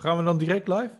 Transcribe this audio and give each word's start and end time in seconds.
Gaan 0.00 0.16
we 0.16 0.24
dan 0.24 0.38
direct 0.38 0.68
live? 0.68 0.98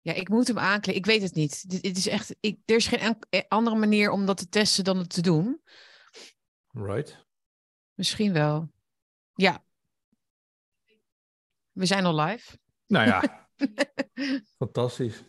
Ja, 0.00 0.12
ik 0.12 0.28
moet 0.28 0.46
hem 0.46 0.58
aankleden. 0.58 1.00
Ik 1.00 1.06
weet 1.06 1.22
het 1.22 1.34
niet. 1.34 1.70
Dit, 1.70 1.82
dit 1.82 1.96
is 1.96 2.06
echt, 2.06 2.36
ik, 2.40 2.60
er 2.64 2.76
is 2.76 2.86
geen 2.86 2.98
en- 2.98 3.18
eh, 3.30 3.42
andere 3.48 3.76
manier 3.76 4.10
om 4.10 4.26
dat 4.26 4.36
te 4.36 4.48
testen 4.48 4.84
dan 4.84 4.98
het 4.98 5.10
te 5.10 5.22
doen. 5.22 5.62
Right. 6.68 7.26
Misschien 7.94 8.32
wel. 8.32 8.72
Ja. 9.34 9.64
We 11.72 11.86
zijn 11.86 12.04
al 12.04 12.20
live. 12.20 12.58
Nou 12.86 13.06
ja, 13.06 13.48
fantastisch. 14.58 15.24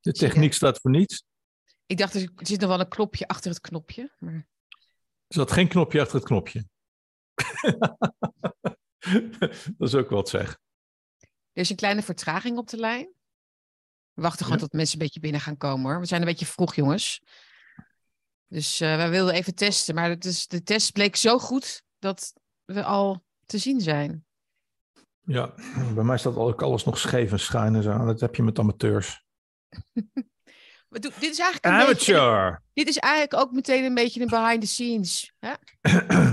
De 0.00 0.12
techniek 0.12 0.52
staat 0.52 0.80
voor 0.80 0.90
niets. 0.90 1.24
Ik 1.86 1.96
dacht, 1.98 2.14
er 2.14 2.30
zit 2.36 2.60
nog 2.60 2.68
wel 2.68 2.80
een 2.80 2.88
knopje 2.88 3.26
achter 3.28 3.50
het 3.50 3.60
knopje. 3.60 4.14
Maar... 4.18 4.48
Er 5.26 5.34
zat 5.34 5.52
geen 5.52 5.68
knopje 5.68 6.00
achter 6.00 6.16
het 6.16 6.24
knopje. 6.24 6.64
dat 9.78 9.88
is 9.88 9.94
ook 9.94 10.10
wat 10.10 10.28
zeg. 10.28 10.58
Er 11.52 11.62
is 11.62 11.70
een 11.70 11.76
kleine 11.76 12.02
vertraging 12.02 12.58
op 12.58 12.68
de 12.68 12.76
lijn. 12.76 13.08
We 14.12 14.22
wachten 14.22 14.44
gewoon 14.44 14.58
Ja. 14.60 14.64
tot 14.64 14.72
mensen 14.72 14.98
een 14.98 15.04
beetje 15.04 15.20
binnen 15.20 15.40
gaan 15.40 15.56
komen 15.56 15.90
hoor. 15.90 16.00
We 16.00 16.06
zijn 16.06 16.20
een 16.20 16.26
beetje 16.26 16.46
vroeg, 16.46 16.74
jongens. 16.74 17.22
Dus 18.48 18.80
eh 18.80 18.96
wij 18.96 19.10
wilden 19.10 19.34
even 19.34 19.54
testen. 19.54 19.94
Maar 19.94 20.08
het 20.08 20.24
is, 20.24 20.46
de 20.46 20.62
test 20.62 20.92
bleek 20.92 21.16
zo 21.16 21.38
goed 21.38 21.82
dat 21.98 22.32
we 22.64 22.84
al 22.84 23.24
te 23.46 23.58
zien 23.58 23.80
zijn. 23.80 24.24
Ja, 25.20 25.54
bij 25.94 26.04
mij 26.04 26.18
staat 26.18 26.36
ook 26.36 26.62
alles 26.62 26.84
nog 26.84 26.98
scheef 26.98 27.32
en 27.32 27.40
schuin 27.40 27.74
en 27.74 27.82
zo. 27.82 28.04
Dat 28.04 28.20
heb 28.20 28.34
je 28.34 28.42
met 28.42 28.58
amateurs. 28.58 29.24
Dit 30.88 31.22
is 31.22 31.38
eigenlijk 31.38 31.86
beetje, 31.86 32.18
Amateur! 32.18 32.62
dit 32.72 32.88
is 32.88 32.96
eigenlijk 32.98 33.34
ook 33.34 33.52
meteen 33.52 33.84
een 33.84 33.94
beetje 33.94 34.20
een 34.20 34.28
behind 34.28 34.60
the 34.60 34.66
scenes. 34.66 35.32
Hè? 35.38 35.52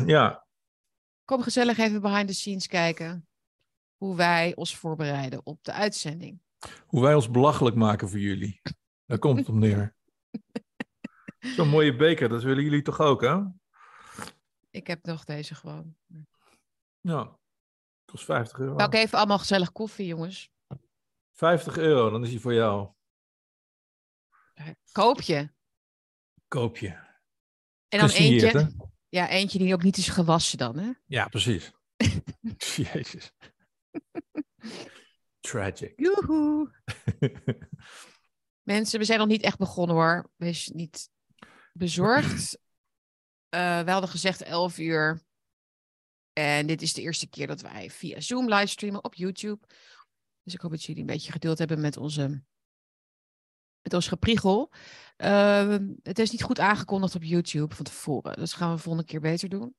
ja, 0.15 0.45
Kom 1.33 1.43
gezellig 1.43 1.77
even 1.77 2.01
behind 2.01 2.27
the 2.27 2.33
scenes 2.33 2.67
kijken. 2.67 3.27
Hoe 3.97 4.15
wij 4.15 4.55
ons 4.55 4.75
voorbereiden 4.75 5.45
op 5.45 5.63
de 5.63 5.71
uitzending. 5.71 6.41
hoe 6.87 7.01
wij 7.01 7.15
ons 7.15 7.29
belachelijk 7.29 7.75
maken 7.75 8.09
voor 8.09 8.19
jullie. 8.19 8.61
Daar 9.05 9.19
komt 9.19 9.39
het 9.39 9.49
op 9.49 9.55
neer. 9.55 9.95
Zo'n 11.55 11.69
mooie 11.69 11.95
beker, 11.95 12.29
dat 12.29 12.43
willen 12.43 12.63
jullie 12.63 12.81
toch 12.81 12.99
ook, 12.99 13.21
hè? 13.21 13.43
Ik 14.69 14.87
heb 14.87 15.05
nog 15.05 15.23
deze 15.23 15.55
gewoon. 15.55 15.95
Ja, 17.01 17.39
kost 18.05 18.25
50 18.25 18.59
euro. 18.59 18.75
Pak 18.75 18.93
even 18.93 19.17
allemaal 19.17 19.39
gezellig 19.39 19.71
koffie, 19.71 20.07
jongens. 20.07 20.51
50 21.31 21.77
euro, 21.77 22.09
dan 22.09 22.23
is 22.23 22.29
hij 22.29 22.39
voor 22.39 22.53
jou. 22.53 22.89
Koop 24.91 25.21
je. 25.21 25.49
Koop 26.47 26.77
je. 26.77 26.89
En 27.87 27.99
dan 27.99 28.09
eentje? 28.09 28.91
Ja, 29.13 29.29
eentje 29.29 29.57
die 29.57 29.73
ook 29.73 29.83
niet 29.83 29.97
is 29.97 30.07
gewassen 30.07 30.57
dan, 30.57 30.77
hè? 30.77 30.91
Ja, 31.05 31.27
precies. 31.27 31.71
Jezus. 32.91 33.31
Tragic. 35.39 35.93
Joehoe. 35.95 36.71
Mensen, 38.71 38.99
we 38.99 39.05
zijn 39.05 39.19
nog 39.19 39.27
niet 39.27 39.41
echt 39.41 39.57
begonnen 39.57 39.95
hoor. 39.95 40.31
Wees 40.35 40.67
niet 40.67 41.09
bezorgd. 41.73 42.57
Eh 43.49 43.81
we 43.83 43.91
hadden 43.91 44.09
gezegd 44.09 44.41
11 44.41 44.77
uur. 44.77 45.21
En 46.33 46.67
dit 46.67 46.81
is 46.81 46.93
de 46.93 47.01
eerste 47.01 47.27
keer 47.27 47.47
dat 47.47 47.61
wij 47.61 47.89
via 47.89 48.19
Zoom 48.19 48.49
livestreamen 48.49 49.03
op 49.03 49.15
YouTube. 49.15 49.67
Dus 50.43 50.53
ik 50.53 50.61
hoop 50.61 50.71
dat 50.71 50.83
jullie 50.83 51.01
een 51.01 51.07
beetje 51.07 51.31
geduld 51.31 51.57
hebben 51.57 51.81
met 51.81 51.97
onze 51.97 52.43
met 53.83 53.93
ons 53.93 54.07
gepriegel. 54.07 54.71
Eh, 55.15 55.75
het 56.03 56.19
is 56.19 56.31
niet 56.31 56.43
goed 56.43 56.59
aangekondigd 56.59 57.15
op 57.15 57.23
YouTube 57.23 57.75
van 57.75 57.85
tevoren. 57.85 58.35
Dus 58.35 58.53
gaan 58.53 58.71
we 58.71 58.77
volgende 58.77 59.07
keer 59.07 59.19
beter 59.19 59.49
doen. 59.49 59.75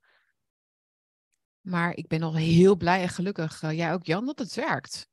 Maar 1.61 1.97
ik 1.97 2.07
ben 2.09 2.23
al 2.23 2.35
heel 2.35 2.77
blij 2.77 3.03
en 3.03 3.09
gelukkig, 3.09 3.63
eh, 3.63 3.73
jij 3.73 3.93
ook 3.93 4.05
Jan, 4.07 4.27
dat 4.27 4.39
het 4.39 4.55
werkt. 4.55 5.09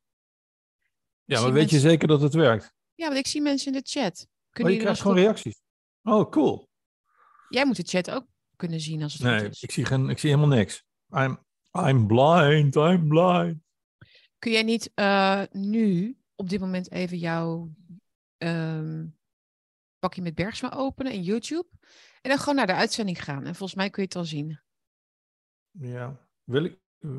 Ja, 1.23 1.42
maar 1.42 1.53
weet 1.53 1.70
je 1.70 1.80
zeker 1.80 2.08
dat 2.08 2.22
het 2.22 2.33
werkt? 2.33 2.73
Ja, 2.95 3.06
want 3.06 3.20
ik 3.20 3.27
zie 3.27 3.42
mensen 3.42 3.73
in 3.73 3.80
de 3.83 3.89
chat. 3.89 4.20
Oh, 4.20 4.27
Kunnen 4.49 4.73
je 4.73 4.80
jullie 4.80 4.80
krijgt 4.80 5.02
gewoon 5.02 5.17
reacties. 5.17 5.61
Oh, 6.04 6.30
cool. 6.30 6.70
Jij 7.49 7.65
moet 7.65 7.76
de 7.76 7.83
chat 7.83 8.11
ook 8.11 8.26
kunnen 8.55 8.80
zien 8.80 9.04
als 9.04 9.14
het 9.14 9.21
Nee, 9.21 9.49
is. 9.49 9.64
ik 9.64 9.71
zie, 9.71 9.86
geen, 9.86 10.10
ik 10.10 10.20
zie 10.20 10.30
helemaal 10.30 10.58
niks. 10.58 10.83
I'm, 11.10 11.45
I'm 11.71 12.08
blind, 12.08 12.76
I'm 12.76 13.08
blind. 13.08 13.58
Kun 14.39 14.52
jij 14.52 14.64
niet 14.64 14.92
eh, 14.94 15.42
nu 15.52 16.17
op 16.36 16.49
dit 16.49 16.60
moment 16.60 16.92
even 16.92 17.17
jouw 17.17 17.71
ehm, 18.41 19.05
pakje 19.99 20.21
met 20.21 20.35
Bergsma 20.35 20.71
openen 20.73 21.11
in 21.11 21.21
YouTube? 21.21 21.67
En 22.21 22.29
dan 22.29 22.39
gewoon 22.39 22.55
naar 22.55 22.67
de 22.67 22.73
uitzending 22.73 23.23
gaan. 23.23 23.45
En 23.45 23.55
volgens 23.55 23.75
mij 23.75 23.89
kun 23.89 24.02
je 24.02 24.07
het 24.07 24.17
dan 24.17 24.25
zien. 24.25 24.59
Ja. 25.71 26.27
Wil, 26.43 26.63
ik, 26.63 26.79
eh, 26.99 27.09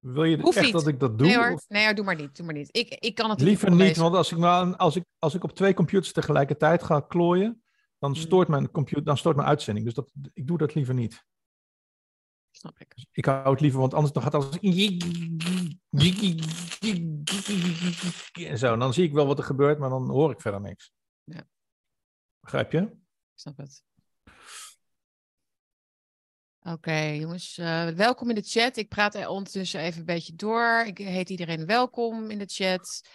wil 0.00 0.24
je 0.24 0.40
Hoeft 0.40 0.56
echt 0.56 0.64
niet. 0.66 0.74
dat 0.74 0.86
ik 0.86 1.00
dat 1.00 1.18
doe? 1.18 1.26
nee 1.26 1.36
hoor, 1.36 1.52
of- 1.52 1.68
nee 1.68 1.84
hoor, 1.84 1.94
doe 1.94 2.04
maar 2.04 2.16
niet. 2.16 2.36
Doe 2.36 2.46
maar 2.46 2.54
niet. 2.54 2.76
Ik, 2.76 2.88
ik 2.94 3.14
kan 3.14 3.30
het 3.30 3.40
Liever 3.40 3.70
niet 3.70 3.96
want 3.96 4.14
als 4.14 4.32
ik, 4.32 4.38
maar, 4.38 4.76
als, 4.76 4.96
ik, 4.96 5.04
als 5.18 5.34
ik 5.34 5.44
op 5.44 5.52
twee 5.52 5.74
computers 5.74 6.12
tegelijkertijd 6.12 6.82
ga 6.82 7.00
klooien, 7.00 7.62
dan 7.98 8.12
Hmm. 8.12 8.20
stoort 8.20 8.48
mijn 8.48 8.70
computer, 8.70 9.04
dan 9.04 9.16
stoort 9.16 9.36
mijn 9.36 9.48
uitzending. 9.48 9.86
Dus 9.86 9.94
dat, 9.94 10.12
ik 10.32 10.46
doe 10.46 10.58
dat 10.58 10.74
liever 10.74 10.94
niet. 10.94 11.24
Snap 12.58 12.78
ik. 12.78 13.06
Ik 13.12 13.24
hou 13.24 13.50
het 13.50 13.60
liever, 13.60 13.80
want 13.80 13.94
anders 13.94 14.12
dan 14.12 14.22
gaat 14.22 14.34
alles. 14.34 14.58
En 18.32 18.58
zo. 18.58 18.72
En 18.72 18.78
dan 18.78 18.92
zie 18.92 19.04
ik 19.04 19.12
wel 19.12 19.26
wat 19.26 19.38
er 19.38 19.44
gebeurt, 19.44 19.78
maar 19.78 19.88
dan 19.88 20.10
hoor 20.10 20.30
ik 20.30 20.40
verder 20.40 20.60
niks. 20.60 20.92
Ja. 21.24 21.46
Begrijp 22.40 22.72
je? 22.72 22.78
Ik 22.78 22.96
snap 23.34 23.56
het. 23.56 23.82
Oké, 26.58 27.00
jongens. 27.00 27.58
eh, 27.58 27.88
welkom 27.88 28.28
in 28.28 28.34
de 28.34 28.42
chat. 28.42 28.76
Ik 28.76 28.88
praat 28.88 29.14
er 29.14 29.28
ondertussen 29.28 29.80
even 29.80 29.98
een 29.98 30.06
beetje 30.06 30.34
door. 30.34 30.84
Ik 30.86 30.98
heet 30.98 31.30
iedereen 31.30 31.66
welkom 31.66 32.30
in 32.30 32.38
de 32.38 32.46
chat. 32.46 33.08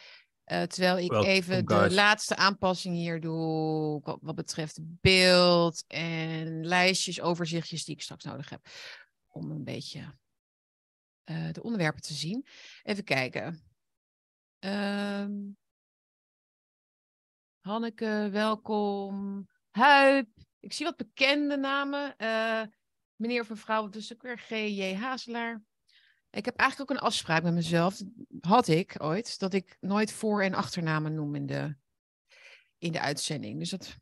Eh, 0.44 0.62
terwijl 0.62 0.98
ik 0.98 1.14
even 1.14 1.66
de 1.66 1.92
laatste 1.92 2.36
aanpassing 2.36 2.96
hier 2.96 3.22
doe. 3.22 4.02
Wat, 4.04 4.18
wat 4.22 4.36
betreft 4.36 4.80
beeld 4.82 5.84
en 5.88 6.66
lijstjes, 6.66 7.22
overzichtjes 7.22 7.86
die 7.86 7.96
ik 7.96 8.02
straks 8.02 8.24
nodig 8.24 8.50
heb. 8.50 8.68
Om 9.34 9.52
een 9.52 9.64
beetje 9.64 10.18
eh, 11.24 11.52
de 11.52 11.64
onderwerpen 11.64 12.02
te 12.02 12.14
zien. 12.14 12.48
Even 12.84 13.04
kijken. 13.04 13.64
Ehm, 14.60 15.32
Hanneke, 17.60 18.30
welkom. 18.32 19.48
Huip. 19.72 20.30
Ik 20.60 20.74
zie 20.74 20.86
wat 20.86 20.98
bekende 20.98 21.58
namen. 21.58 22.18
Eh, 22.18 22.64
meneer 23.16 23.42
of 23.42 23.50
mevrouw, 23.50 23.86
het 23.86 24.14
ook 24.14 24.22
weer? 24.22 24.38
G.J. 24.38 24.94
Hazelaar. 24.96 25.64
Ik 26.30 26.46
heb 26.46 26.56
eigenlijk 26.56 26.92
ook 26.92 26.98
een 26.98 27.04
afspraak 27.04 27.44
met 27.44 27.54
mezelf. 27.54 28.02
Had 28.40 28.68
ik 28.68 28.96
ooit. 28.98 29.40
Dat 29.40 29.54
ik 29.54 29.78
nooit 29.80 30.12
voor- 30.12 30.44
en 30.44 30.54
achternamen 30.54 31.14
noem 31.14 31.36
in 31.36 31.46
de, 31.46 31.76
in 32.78 32.92
de 32.92 33.00
uitzending. 33.00 33.60
Dus 33.60 33.70
dat 33.70 33.98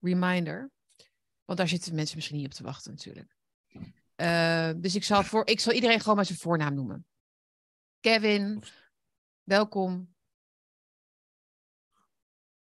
reminder. 0.00 0.70
Want 1.44 1.58
daar 1.58 1.68
zitten 1.68 1.94
mensen 1.94 2.16
misschien 2.16 2.36
niet 2.36 2.46
op 2.46 2.52
te 2.52 2.62
wachten 2.62 2.90
natuurlijk. 2.92 3.36
Eh, 4.14 4.70
dus 4.76 4.94
ik 4.94 5.04
zal, 5.04 5.22
voor, 5.22 5.46
ik 5.46 5.60
zal 5.60 5.72
iedereen 5.72 6.00
gewoon 6.00 6.16
maar 6.16 6.24
zijn 6.24 6.38
voornaam 6.38 6.74
noemen. 6.74 7.06
Kevin, 8.00 8.62
welkom. 9.42 10.14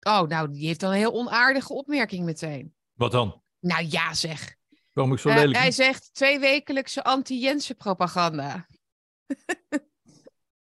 Oh, 0.00 0.22
nou, 0.22 0.53
die 0.53 0.66
heeft 0.66 0.81
dan 0.81 0.91
een 0.91 0.97
heel 0.97 1.12
onaardige 1.12 1.72
opmerking 1.72 2.25
meteen. 2.25 2.75
Wat 2.93 3.12
dan? 3.12 3.43
Nou 3.60 3.84
ja, 3.84 4.15
zeg. 4.15 4.56
Waarom 4.93 5.12
ik 5.12 5.19
zo 5.19 5.28
lelijk? 5.28 5.59
hij 5.59 5.71
zegt 5.71 6.15
tweewekelijkse 6.15 7.05
anti-Jensen-propaganda. 7.05 8.66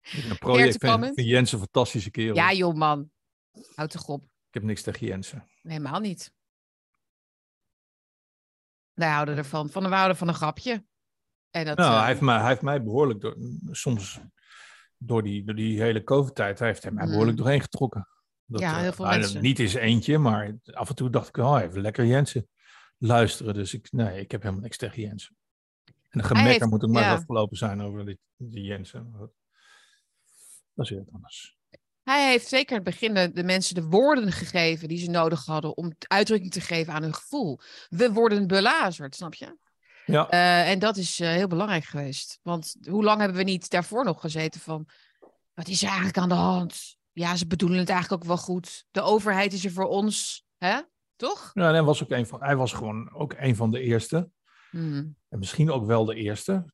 Een 0.06 0.38
project 0.38 0.78
vind, 0.78 0.92
comment? 0.92 1.16
vind 1.16 1.28
Jens 1.28 1.52
een 1.52 1.60
fantastische 1.60 2.12
kerel. 2.12 2.36
Ja, 2.36 2.54
joh, 2.54 2.74
man. 2.74 3.12
Houd 3.76 3.92
toch 3.92 4.08
op. 4.08 4.24
Ik 4.24 4.54
heb 4.54 4.64
niks 4.64 4.82
tegen 4.82 5.08
Jensen. 5.08 5.48
Helemaal 5.62 6.00
niet. 6.00 6.34
Wij 8.96 9.10
houden 9.10 9.38
ervan. 9.38 9.70
Van, 9.70 9.84
we 9.84 9.96
houden 9.96 10.18
van 10.18 10.28
een 10.28 10.34
grapje. 10.34 10.86
En 11.50 11.66
dat, 11.66 11.78
Nou, 11.78 11.92
eh, 11.92 12.00
hij, 12.00 12.08
heeft 12.08 12.22
mij, 12.22 12.38
hij 12.40 12.48
heeft 12.48 12.62
mij 12.62 12.84
behoorlijk 12.84 13.22
door, 13.22 13.38
soms 13.72 14.20
door 14.98 15.24
die, 15.24 15.44
door 15.44 15.56
die 15.56 15.82
hele 15.82 16.04
COVID-tijd, 16.04 16.60
hij 16.60 16.68
heeft 16.68 16.84
hij 16.84 16.92
mij 16.92 17.04
Mm. 17.04 17.10
behoorlijk 17.10 17.38
doorheen 17.38 17.62
getrokken. 17.62 18.08
Dat, 18.46 18.62
Ja, 18.62 18.76
eh, 18.76 18.82
heel 18.82 18.94
veel 18.94 19.06
nou, 19.06 19.20
mensen. 19.20 19.42
Niet 19.42 19.60
eens 19.60 19.74
eentje, 19.74 20.18
maar 20.18 20.56
af 20.64 20.90
en 20.90 20.96
toe 20.96 21.10
dacht 21.10 21.28
ik, 21.28 21.38
oh, 21.38 21.62
even 21.62 21.82
lekker 21.82 22.06
Jensen 22.06 22.48
luisteren. 22.98 23.54
Dus 23.54 23.74
ik, 23.74 23.92
nee, 23.92 24.20
ik 24.20 24.32
heb 24.32 24.42
helemaal 24.42 24.64
niks 24.64 24.78
tegen 24.78 25.02
Jensen. 25.02 25.36
En 25.86 26.20
de 26.20 26.24
gemekker 26.24 26.68
moet 26.68 26.84
ook 26.84 26.90
maar 26.90 27.04
ja. 27.04 27.14
afgelopen 27.14 27.58
zijn 27.58 27.82
over 27.82 28.06
die, 28.06 28.20
die 28.38 28.64
Jensen. 28.64 29.12
Dat 30.74 30.86
is 30.86 30.90
weer 30.90 31.06
anders. 31.12 31.58
Hij 32.06 32.30
heeft 32.30 32.48
zeker 32.48 32.70
in 32.78 32.84
het 32.84 32.92
begin 33.00 33.14
de, 33.14 33.32
de 33.32 33.44
mensen 33.44 33.76
de 33.76 33.84
woorden 33.84 34.32
gegeven 34.32 34.88
die 34.88 34.98
ze 34.98 35.10
nodig 35.10 35.46
hadden 35.46 35.78
om 35.78 35.92
uitdrukking 36.08 36.52
te 36.52 36.62
geven 36.62 36.94
aan 36.94 37.02
hun 37.02 37.14
gevoel. 37.14 37.60
We 37.90 38.12
worden 38.12 38.48
belazerd, 38.48 39.16
snap 39.16 39.34
je? 39.34 39.58
Ja, 40.06 40.30
Eh, 40.30 40.70
en 40.70 40.80
dat 40.80 40.98
is 40.98 41.20
eh, 41.20 41.30
heel 41.30 41.48
belangrijk 41.48 41.84
geweest. 41.84 42.40
Want 42.42 42.76
hoe 42.90 43.04
lang 43.04 43.20
hebben 43.20 43.38
we 43.38 43.44
niet 43.44 43.70
daarvoor 43.70 44.04
nog 44.06 44.22
gezeten 44.22 44.62
van... 44.62 44.88
wat 45.54 45.68
is 45.68 45.82
er 45.82 45.88
eigenlijk 45.88 46.18
aan 46.18 46.30
de 46.30 46.36
hand? 46.36 46.98
Ja, 47.12 47.36
ze 47.36 47.48
bedoelen 47.48 47.78
het 47.80 47.90
eigenlijk 47.90 48.22
ook 48.22 48.28
wel 48.28 48.38
goed. 48.38 48.86
De 48.92 49.02
overheid 49.02 49.54
is 49.54 49.66
er 49.66 49.72
voor 49.72 49.88
ons, 49.88 50.46
hè? 50.58 50.80
Toch? 51.16 51.52
ja 51.54 51.72
hij, 51.72 51.84
was 51.84 52.04
ook 52.04 52.12
een 52.12 52.28
van, 52.28 52.44
hij 52.44 52.56
was 52.56 52.74
gewoon 52.74 53.14
ook 53.14 53.34
een 53.38 53.56
van 53.56 53.72
de 53.72 53.80
eerste. 53.80 54.30
Hmm. 54.70 55.16
En 55.30 55.40
misschien 55.40 55.72
ook 55.72 55.86
wel 55.86 56.06
de 56.06 56.16
eerste. 56.16 56.66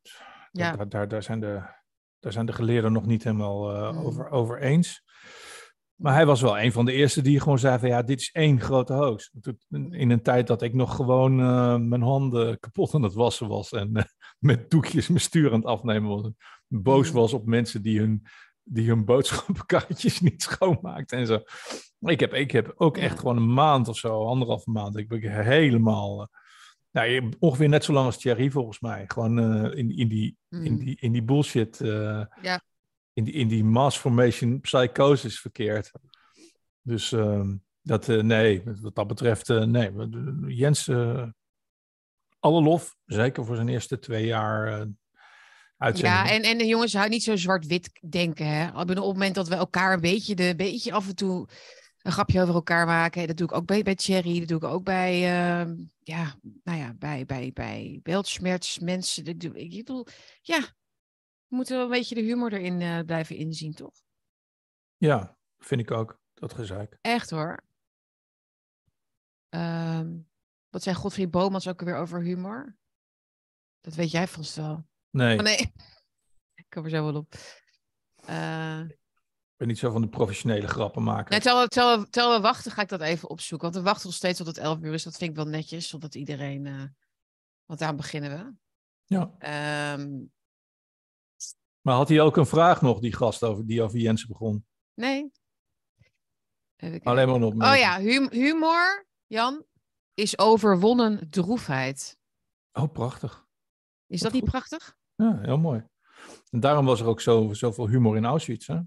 Ja. 0.51 0.75
Daar, 0.75 0.89
daar, 0.89 1.07
daar 1.07 1.23
zijn 1.23 1.39
de 1.39 1.79
Daar 2.19 2.31
zijn 2.31 2.45
de 2.45 2.53
geleerden 2.53 2.91
nog 2.91 3.05
niet 3.05 3.23
helemaal 3.23 3.75
uh, 3.75 3.91
Mm. 3.91 4.05
over, 4.05 4.29
over 4.29 4.61
eens. 4.61 5.03
Maar 6.01 6.13
hij 6.13 6.25
was 6.25 6.41
wel 6.41 6.59
een 6.59 6.71
van 6.71 6.85
de 6.85 6.91
eerste 6.93 7.21
die 7.21 7.39
gewoon 7.39 7.59
zei 7.59 7.79
van 7.79 7.89
ja, 7.89 8.01
dit 8.01 8.19
is 8.19 8.29
één 8.31 8.59
grote 8.59 8.93
hoax. 8.93 9.31
In 9.89 10.09
een 10.11 10.21
tijd 10.21 10.47
dat 10.47 10.61
ik 10.61 10.73
nog 10.73 10.95
gewoon 10.95 11.39
eh, 11.39 11.75
mijn 11.77 12.01
handen 12.01 12.59
kapot 12.59 12.93
aan 12.93 13.03
het 13.03 13.13
wassen 13.13 13.47
was 13.47 13.71
en 13.71 13.95
eh, 13.95 14.03
met 14.39 14.69
doekjes 14.69 15.07
mijn 15.07 15.19
stuur 15.21 15.49
aan 15.51 15.59
het 15.59 15.65
afnemen 15.65 16.09
was. 16.09 16.29
Boos 16.67 17.07
Mm. 17.09 17.15
was 17.15 17.33
op 17.33 17.45
mensen 17.45 17.81
die 17.81 17.99
hun, 17.99 18.23
die 18.63 18.87
hun 18.87 19.05
boodschappenkaartjes 19.05 20.19
niet 20.29 20.41
schoonmaakten 20.41 21.17
en 21.17 21.27
zo. 21.27 21.39
Ik 21.99 22.19
heb, 22.19 22.33
ik 22.33 22.51
heb 22.51 22.73
ook 22.75 22.97
echt 22.97 23.19
gewoon 23.19 23.37
een 23.37 23.53
maand 23.53 23.87
of 23.87 23.97
zo, 23.97 24.25
anderhalve 24.25 24.71
maand, 24.71 24.97
ik 24.97 25.07
ben 25.07 25.43
helemaal... 25.43 26.21
eh, 26.21 26.27
nou, 26.91 27.31
ongeveer 27.39 27.69
net 27.69 27.83
zo 27.83 27.93
lang 27.93 28.05
als 28.05 28.17
Thierry 28.17 28.49
volgens 28.49 28.79
mij. 28.79 29.03
Gewoon 29.07 29.39
in, 29.73 29.97
in, 29.97 30.07
die, 30.07 30.35
in, 30.49 30.71
Mm. 30.71 30.77
die, 30.77 30.97
in 30.99 31.11
die 31.11 31.23
bullshit, 31.23 31.77
Ja. 32.41 32.61
In, 33.13 33.23
die, 33.23 33.33
in 33.33 33.47
die 33.47 33.63
mass 33.63 33.97
formation 33.97 34.59
psychosis 34.59 35.39
verkeerd. 35.39 35.91
Dus 36.81 37.11
ehm, 37.11 37.55
dat, 37.81 38.09
eh, 38.09 38.21
nee, 38.21 38.63
wat 38.81 38.95
dat 38.95 39.07
betreft, 39.07 39.49
eh, 39.49 39.63
nee. 39.63 39.91
Jens, 40.47 40.87
eh, 40.87 41.27
alle 42.39 42.61
lof, 42.61 42.95
zeker 43.05 43.45
voor 43.45 43.55
zijn 43.55 43.69
eerste 43.69 43.99
twee 43.99 44.25
jaar. 44.25 44.87
Ja, 45.93 46.29
en, 46.29 46.41
en 46.41 46.57
de 46.57 46.65
jongens 46.65 46.93
houden 46.93 47.13
niet 47.13 47.23
zo 47.23 47.35
zwart-wit 47.35 47.99
denken. 48.09 48.47
Hè? 48.47 48.67
Ik 48.67 48.75
Op 48.75 48.87
het 48.87 48.97
moment 48.97 49.35
dat 49.35 49.47
we 49.47 49.55
elkaar 49.55 49.93
een 49.93 50.01
beetje, 50.01 50.35
de, 50.35 50.53
beetje 50.55 50.91
af 50.91 51.07
en 51.07 51.15
toe 51.15 51.47
een 52.01 52.11
grapje 52.11 52.41
over 52.41 52.53
elkaar 52.53 52.85
maken. 52.85 53.27
Dat 53.27 53.37
doe 53.37 53.47
ik 53.47 53.53
ook 53.53 53.65
bij, 53.65 53.83
bij 53.83 53.95
Thierry. 53.95 54.39
Dat 54.39 54.47
doe 54.47 54.57
ik 54.57 54.63
ook 54.63 54.83
bij, 54.83 55.13
ehm, 55.13 55.75
ja, 55.99 56.35
nou 56.63 56.77
ja, 56.77 56.93
bij, 56.93 57.25
bij, 57.25 57.51
bij 57.53 57.99
Weltschmerz 58.03 58.77
mensen. 58.77 59.25
Dat 59.25 59.39
doe, 59.39 59.59
ik 59.59 59.69
bedoel, 59.69 60.07
ja, 60.41 60.59
moeten 61.51 61.75
wel 61.75 61.83
een 61.85 61.91
beetje 61.91 62.15
de 62.15 62.21
humor 62.21 62.53
erin 62.53 62.81
eh, 62.81 62.99
blijven 63.05 63.35
inzien, 63.35 63.73
toch? 63.73 64.01
Ja, 64.97 65.37
vind 65.57 65.81
ik 65.81 65.91
ook, 65.91 66.19
dat 66.33 66.53
gezeik. 66.53 66.97
Echt 67.01 67.29
hoor. 67.29 67.63
Ehm, 69.49 70.17
wat 70.69 70.83
zei 70.83 70.95
Godfried 70.95 71.31
Bomans 71.31 71.67
ook 71.67 71.79
alweer 71.79 71.95
over 71.97 72.21
humor? 72.21 72.77
Dat 73.81 73.93
weet 73.93 74.11
jij 74.11 74.27
vast 74.27 74.55
wel. 74.55 74.87
Nee, 75.09 75.37
Oh, 75.37 75.43
nee, 75.43 75.57
ik 76.61 76.65
kom 76.69 76.83
er 76.83 76.89
zo 76.89 77.03
wel 77.05 77.15
op. 77.15 77.33
Eh, 78.25 78.79
ik 78.89 79.57
ben 79.57 79.67
niet 79.67 79.79
zo 79.79 79.91
van 79.91 80.01
de 80.01 80.09
professionele 80.09 80.67
grappen 80.67 81.03
maken. 81.03 81.31
Nee, 81.31 81.39
terwijl, 81.39 81.67
terwijl, 81.67 82.03
terwijl 82.09 82.35
we 82.35 82.41
wachten, 82.41 82.71
ga 82.71 82.81
ik 82.81 82.89
dat 82.89 83.01
even 83.01 83.29
opzoeken. 83.29 83.71
Want 83.71 83.83
we 83.83 83.89
wachten 83.89 84.07
nog 84.07 84.15
steeds 84.15 84.37
tot 84.37 84.47
het 84.47 84.57
11 84.57 84.79
uur 84.81 84.93
is. 84.93 85.03
Dat 85.03 85.17
vind 85.17 85.29
ik 85.29 85.35
wel 85.35 85.45
netjes, 85.45 85.87
zodat 85.87 86.15
iedereen. 86.15 86.65
eh 86.65 86.83
want 87.65 87.79
daar 87.83 87.95
beginnen 87.95 88.31
we. 88.31 88.53
Ja. 89.05 89.35
Ehm, 89.37 90.23
Maar 91.81 91.95
had 91.95 92.09
hij 92.09 92.21
ook 92.21 92.37
een 92.37 92.45
vraag 92.45 92.81
nog, 92.81 92.99
die 92.99 93.13
gast, 93.15 93.43
over, 93.43 93.65
die 93.65 93.81
over 93.81 93.99
Jensen 93.99 94.27
begon? 94.27 94.65
nee. 94.93 95.31
Alleen 97.03 97.27
maar 97.27 97.35
een 97.35 97.43
opmerking. 97.43 97.73
Oh 97.75 97.79
ja, 97.79 97.99
hum- 98.01 98.31
humor, 98.31 99.07
Jan, 99.27 99.65
is 100.13 100.37
overwonnen 100.37 101.29
droefheid. 101.29 102.17
Oh, 102.73 102.91
prachtig. 102.91 103.47
Is 104.07 104.21
dat 104.21 104.31
niet 104.31 104.41
goed. 104.41 104.49
prachtig? 104.51 104.97
Ja, 105.15 105.39
heel 105.41 105.57
mooi. 105.57 105.85
En 106.49 106.59
daarom 106.59 106.85
was 106.85 106.99
er 106.99 107.05
ook 107.07 107.21
zo, 107.21 107.53
zoveel 107.53 107.87
humor 107.87 108.15
in 108.17 108.25
Auschwitz. 108.25 108.67
Hè? 108.67 108.79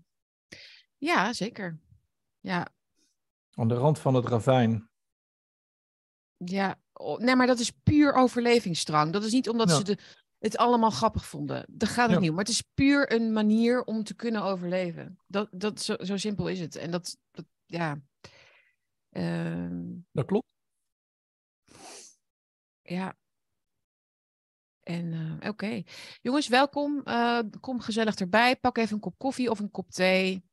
Ja, 0.96 1.32
zeker. 1.32 1.79
Ja, 2.41 2.69
Aan 3.55 3.69
de 3.69 3.75
rand 3.75 3.99
van 3.99 4.14
het 4.14 4.25
ravijn. 4.26 4.91
ja. 6.37 6.79
Nee, 7.17 7.37
maar 7.37 7.46
dat 7.46 7.58
is 7.58 7.70
puur 7.70 8.12
overlevingsdrang. 8.14 9.12
Dat 9.12 9.25
is 9.25 9.32
niet 9.32 9.49
omdat 9.49 9.69
Ja. 9.70 9.75
ze 9.76 9.82
de, 9.85 9.99
het 10.44 10.56
allemaal 10.56 10.91
grappig 10.91 11.26
vonden. 11.26 11.64
Daar 11.69 11.88
gaat 11.88 12.05
het 12.06 12.14
Ja. 12.14 12.19
niet 12.20 12.29
om. 12.29 12.35
Maar 12.35 12.44
het 12.44 12.52
is 12.55 12.62
puur 12.75 13.12
een 13.12 13.32
manier 13.32 13.85
om 13.85 14.05
te 14.05 14.14
kunnen 14.14 14.43
overleven. 14.43 15.19
Dat, 15.26 15.49
dat, 15.52 15.81
zo, 15.82 15.96
zo 15.99 16.17
simpel 16.17 16.49
is 16.49 16.61
het. 16.61 16.76
En 16.76 16.91
dat, 16.91 17.17
dat 17.31 17.44
ja. 17.67 18.00
Ehm, 19.11 19.82
Dat 20.12 20.26
klopt. 20.26 20.46
ja. 22.82 23.17
En 24.82 25.38
eh, 25.41 25.49
oké. 25.50 25.82
Jongens, 26.23 26.49
welkom. 26.49 27.00
Eh, 27.05 27.38
kom 27.61 27.81
gezellig 27.81 28.14
erbij. 28.14 28.56
Pak 28.56 28.76
even 28.79 28.94
een 28.94 29.00
kop 29.00 29.19
koffie 29.19 29.50
of 29.50 29.58
een 29.58 29.70
kop 29.70 29.91
thee. 29.91 30.44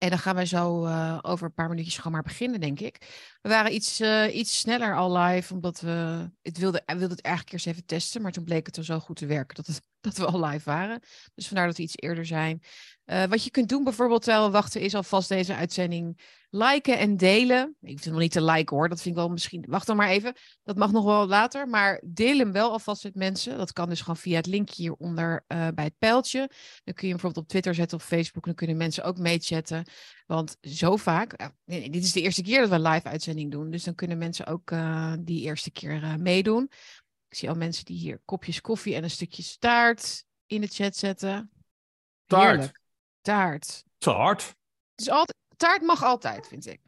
En 0.00 0.08
dan 0.08 0.18
gaan 0.18 0.34
wij 0.34 0.46
zo 0.46 0.84
eh, 0.84 1.18
over 1.22 1.46
een 1.46 1.54
paar 1.54 1.68
minuutjes 1.68 1.96
gewoon 1.96 2.12
maar 2.12 2.22
beginnen, 2.22 2.60
denk 2.60 2.80
ik. 2.80 2.96
We 3.42 3.48
waren 3.48 3.74
iets, 3.74 4.00
eh, 4.00 4.34
iets 4.36 4.58
sneller 4.58 4.96
al 4.96 5.16
live, 5.16 5.54
omdat 5.54 5.80
we 5.80 6.30
het 6.42 6.58
wilden, 6.58 6.82
we 6.86 6.96
wilden 6.96 7.16
het 7.16 7.24
eigenlijk 7.26 7.54
eerst 7.54 7.66
even 7.66 7.86
testen. 7.86 8.22
Maar 8.22 8.32
toen 8.32 8.44
bleek 8.44 8.66
het 8.66 8.76
er 8.76 8.84
zo 8.84 8.98
goed 8.98 9.16
te 9.16 9.26
werken 9.26 9.54
dat, 9.54 9.66
het, 9.66 9.82
dat 10.06 10.16
we 10.16 10.26
al 10.26 10.44
live 10.44 10.70
waren. 10.70 11.00
Dus 11.34 11.46
vandaar 11.46 11.66
dat 11.66 11.76
we 11.76 11.82
iets 11.82 11.96
eerder 11.96 12.26
zijn. 12.26 12.62
Eh, 13.10 13.24
wat 13.24 13.44
je 13.44 13.50
kunt 13.50 13.68
doen 13.68 13.84
bijvoorbeeld 13.84 14.22
terwijl 14.22 14.44
we 14.44 14.52
wachten, 14.52 14.80
is 14.80 14.94
alvast 14.94 15.28
deze 15.28 15.54
uitzending 15.54 16.20
liken 16.50 16.98
en 16.98 17.16
delen. 17.16 17.76
Ik 17.80 17.88
vind 17.88 18.04
hem 18.04 18.12
nog 18.12 18.22
niet 18.22 18.32
te 18.32 18.44
liken 18.44 18.76
hoor, 18.76 18.88
dat 18.88 19.02
vind 19.02 19.14
ik 19.14 19.20
wel 19.20 19.30
misschien... 19.30 19.64
Wacht 19.68 19.86
dan 19.86 19.96
maar 19.96 20.08
even, 20.08 20.34
dat 20.62 20.76
mag 20.76 20.92
nog 20.92 21.04
wel 21.04 21.26
later. 21.26 21.68
Maar 21.68 22.02
deel 22.04 22.38
hem 22.38 22.52
wel 22.52 22.70
alvast 22.70 23.04
met 23.04 23.14
mensen. 23.14 23.58
Dat 23.58 23.72
kan 23.72 23.88
dus 23.88 24.00
gewoon 24.00 24.16
via 24.16 24.36
het 24.36 24.46
linkje 24.46 24.82
hieronder 24.82 25.44
eh, 25.46 25.68
bij 25.74 25.84
het 25.84 25.98
pijltje. 25.98 26.38
Dan 26.84 26.94
kun 26.94 27.08
je 27.08 27.08
hem 27.08 27.10
bijvoorbeeld 27.10 27.44
op 27.44 27.48
Twitter 27.48 27.74
zetten 27.74 27.98
of 27.98 28.04
Facebook. 28.04 28.44
Dan 28.44 28.54
kunnen 28.54 28.76
mensen 28.76 29.04
ook 29.04 29.18
meechatten. 29.18 29.84
Want 30.26 30.56
zo 30.60 30.96
vaak, 30.96 31.32
eh, 31.32 31.46
dit 31.64 32.04
is 32.04 32.12
de 32.12 32.20
eerste 32.20 32.42
keer 32.42 32.60
dat 32.60 32.68
we 32.68 32.74
een 32.74 32.92
live 32.92 33.08
uitzending 33.08 33.50
doen. 33.50 33.70
Dus 33.70 33.84
dan 33.84 33.94
kunnen 33.94 34.18
mensen 34.18 34.46
ook 34.46 34.72
die 35.20 35.42
eerste 35.42 35.70
keer 35.70 36.16
meedoen. 36.18 36.70
Ik 37.30 37.36
zie 37.36 37.48
al 37.48 37.54
mensen 37.54 37.84
die 37.84 37.98
hier 37.98 38.20
kopjes 38.24 38.60
koffie 38.60 38.94
en 38.94 39.02
een 39.02 39.10
stukje 39.10 39.42
staart 39.42 40.24
in 40.46 40.60
de 40.60 40.66
chat 40.66 40.96
zetten. 40.96 41.50
Taart. 42.26 42.50
Heerlijk. 42.50 42.80
Taart. 43.20 43.84
Taart. 43.98 44.42
Het 44.90 45.00
is 45.00 45.10
altijd, 45.10 45.38
taart 45.56 45.82
mag 45.82 46.02
altijd, 46.02 46.48
vind 46.48 46.66
ik. 46.66 46.80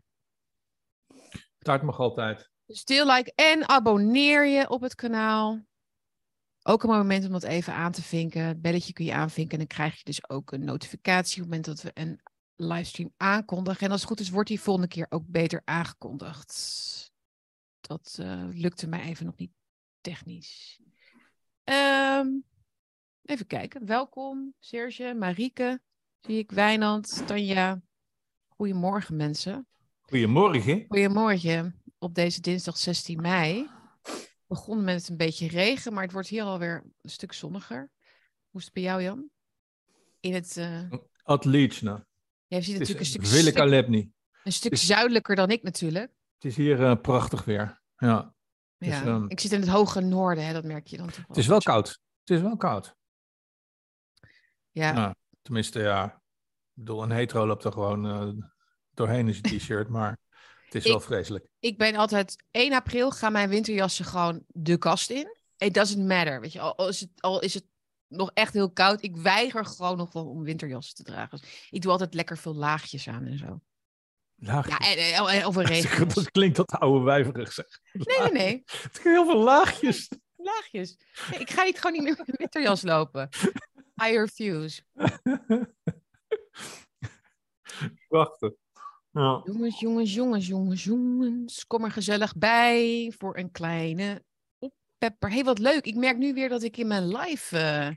Taart 1.59 1.83
mag 1.83 1.99
altijd. 1.99 2.51
Dus 2.67 2.85
deel, 2.85 3.07
like 3.07 3.33
en 3.35 3.69
abonneer 3.69 4.47
je 4.47 4.69
op 4.69 4.81
het 4.81 4.95
kanaal. 4.95 5.65
Ook 6.63 6.83
een 6.83 6.91
moment 6.91 7.25
om 7.25 7.33
dat 7.33 7.43
even 7.43 7.75
aan 7.75 7.93
te 7.93 8.03
vinken. 8.03 8.43
Het 8.43 8.61
belletje 8.61 8.93
kun 8.93 9.05
je 9.05 9.15
aanvinken 9.15 9.53
en 9.53 9.59
dan 9.59 9.77
krijg 9.77 9.97
je 9.97 10.05
dus 10.05 10.29
ook 10.29 10.53
een 10.53 10.65
notificatie 10.65 11.43
op 11.43 11.51
het 11.51 11.59
moment 11.59 11.65
dat 11.65 11.83
we 11.83 12.01
een 12.01 12.21
livestream 12.57 13.13
aankondigen. 13.17 13.87
En 13.87 13.91
als 13.91 14.01
het 14.01 14.11
goed 14.11 14.21
is, 14.21 14.31
wordt 14.31 14.49
die 14.49 14.61
volgende 14.61 14.89
keer 14.89 15.07
ook 15.09 15.25
beter 15.27 15.63
aangekondigd. 15.65 16.53
Dat 17.81 18.17
eh, 18.21 18.45
lukte 18.51 18.87
mij 18.87 19.01
even 19.01 19.27
nog 19.27 19.37
niet 19.37 19.53
technisch. 20.03 20.81
Ehm, 21.65 22.29
even 23.23 23.47
kijken. 23.47 23.87
Welkom, 23.87 24.55
Serge, 24.59 25.15
Marieke, 25.19 25.81
zie 26.21 26.39
ik, 26.39 26.51
Wijnand, 26.51 27.23
Tanja. 27.27 27.83
Goedemorgen, 28.49 29.17
mensen. 29.17 29.67
Goedemorgen. 30.01 30.85
Goedemorgen. 30.89 31.83
Op 31.99 32.15
deze 32.15 32.41
dinsdag 32.41 32.77
16 32.77 33.21
mei 33.21 33.71
begon 34.47 34.85
met 34.85 35.09
een 35.09 35.17
beetje 35.17 35.49
regen, 35.49 35.93
maar 35.93 36.03
het 36.03 36.13
wordt 36.13 36.29
hier 36.29 36.43
alweer 36.43 36.85
een 37.01 37.11
stuk 37.11 37.33
zonniger. 37.33 37.91
Hoe 38.51 38.61
is 38.61 38.65
het 38.65 38.75
bij 38.75 38.83
jou, 38.83 39.03
Jan? 39.03 39.31
In 40.21 40.35
het... 40.35 40.57
Uh... 40.57 40.91
nou. 41.83 42.01
Jij 42.47 42.63
ziet 42.63 42.73
natuurlijk 42.73 43.01
een 43.01 43.07
stuk... 43.07 43.25
Wil 43.25 43.47
ik 43.47 43.59
Een 44.45 44.53
stuk, 44.53 44.73
een 44.73 44.79
stuk 44.79 44.97
zuidelijker 44.97 45.37
dan 45.37 45.51
ik 45.51 45.63
natuurlijk. 45.63 46.13
Het 46.35 46.45
is 46.45 46.57
hier 46.57 46.85
eh, 46.85 47.01
prachtig 47.01 47.45
weer. 47.45 47.83
Ja. 47.97 48.35
Dus, 48.83 48.99
Ja. 49.01 49.25
ik 49.29 49.41
zit 49.41 49.53
in 49.53 49.61
het 49.61 49.69
hoge 49.69 50.01
noorden, 50.01 50.47
hè, 50.47 50.53
dat 50.53 50.65
merk 50.65 50.87
je 50.87 50.97
dan 50.97 51.07
toch 51.11 51.25
Het 51.27 51.37
is 51.37 51.47
wel 51.47 51.59
koud. 51.59 51.89
Het 52.25 52.37
is 52.37 52.41
wel 52.41 52.57
koud. 52.57 52.95
Ja, 54.71 54.93
Ja. 54.95 55.15
Tenminste, 55.43 55.81
ja. 55.81 56.05
Ik 56.05 56.85
bedoel, 56.85 57.03
een 57.03 57.11
hetero 57.11 57.47
loopt 57.47 57.65
er 57.65 57.73
gewoon 57.73 58.07
eh, 58.07 58.47
doorheen 58.91 59.29
in 59.29 59.35
zijn 59.35 59.43
t-shirt. 59.59 59.89
Maar 59.89 60.19
het 60.65 60.75
is 60.75 60.85
wel 60.85 61.01
vreselijk. 61.01 61.47
ik 61.59 61.79
ben 61.79 61.95
altijd 61.97 62.45
1 62.51 62.73
april 62.73 63.11
gaan 63.11 63.33
mijn 63.33 63.49
winterjassen 63.49 64.05
gewoon 64.05 64.45
de 64.47 64.77
kast 64.79 65.11
in. 65.11 65.37
It 65.57 65.75
doesn't 65.75 66.07
matter, 66.09 66.41
weet 66.41 66.53
je. 66.53 66.61
Al, 66.61 66.77
al 66.77 66.89
is 66.89 67.01
het, 67.01 67.11
al 67.21 67.41
is 67.41 67.55
het 67.55 67.65
nog 68.09 68.31
echt 68.35 68.53
heel 68.53 68.71
koud, 68.73 69.03
ik 69.03 69.17
weiger 69.17 69.65
gewoon 69.67 69.97
nog 69.97 70.13
wel 70.13 70.27
om 70.27 70.43
winterjassen 70.43 70.95
te 70.95 71.03
dragen. 71.03 71.39
Dus 71.41 71.67
ik 71.71 71.83
doe 71.83 71.91
altijd 71.91 72.15
lekker 72.15 72.39
veel 72.39 72.55
laagjes 72.55 73.09
aan 73.09 73.25
en 73.27 73.39
zo. 73.39 73.61
Laagjes. 74.45 75.09
Ja, 75.09 75.29
en, 75.29 75.45
een 75.45 75.67
regenjas. 75.67 76.15
dat 76.15 76.31
klinkt 76.31 76.57
dat 76.57 76.71
oude 76.71 77.05
wijverig 77.05 77.53
zeg. 77.53 77.81
Nee, 77.93 78.19
nee, 78.19 78.33
nee. 78.33 78.63
Het 78.83 78.99
zijn 79.03 79.15
heel 79.15 79.25
veel 79.25 79.43
laagjes. 79.43 80.09
Laagjes. 80.37 80.99
Nee, 81.31 81.41
ik 81.41 81.51
ga 81.51 81.63
niet 81.63 81.81
gewoon 81.81 81.93
niet 81.93 82.03
meer 82.03 82.25
met 82.27 82.37
winterjas 82.37 82.83
lopen. 82.83 83.29
I 84.05 84.19
refuse. 84.19 84.83
Wachten. 88.09 88.57
Ja. 89.11 89.41
Jongens, 89.45 89.81
jongens, 89.81 90.15
jongens, 90.15 90.47
jongens, 90.47 90.85
jongens. 90.85 91.67
Kom 91.67 91.85
er 91.85 91.91
gezellig 91.91 92.37
bij 92.37 93.13
voor 93.19 93.37
een 93.37 93.51
kleine 93.51 94.25
oppepper. 94.59 95.29
Hé, 95.29 95.35
hey, 95.35 95.45
wat 95.45 95.59
leuk. 95.59 95.85
Ik 95.85 95.97
merk 95.97 96.17
nu 96.17 96.35
weer 96.35 96.49
dat 96.49 96.63
ik 96.63 96.77
in 96.77 96.87
mijn 96.87 97.17
live 97.17 97.59
eh, 97.59 97.91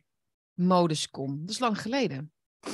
modus 0.54 1.10
kom. 1.10 1.40
Dat 1.40 1.50
is 1.50 1.60
lang 1.60 1.82
geleden. 1.82 2.34
Ja, 2.60 2.70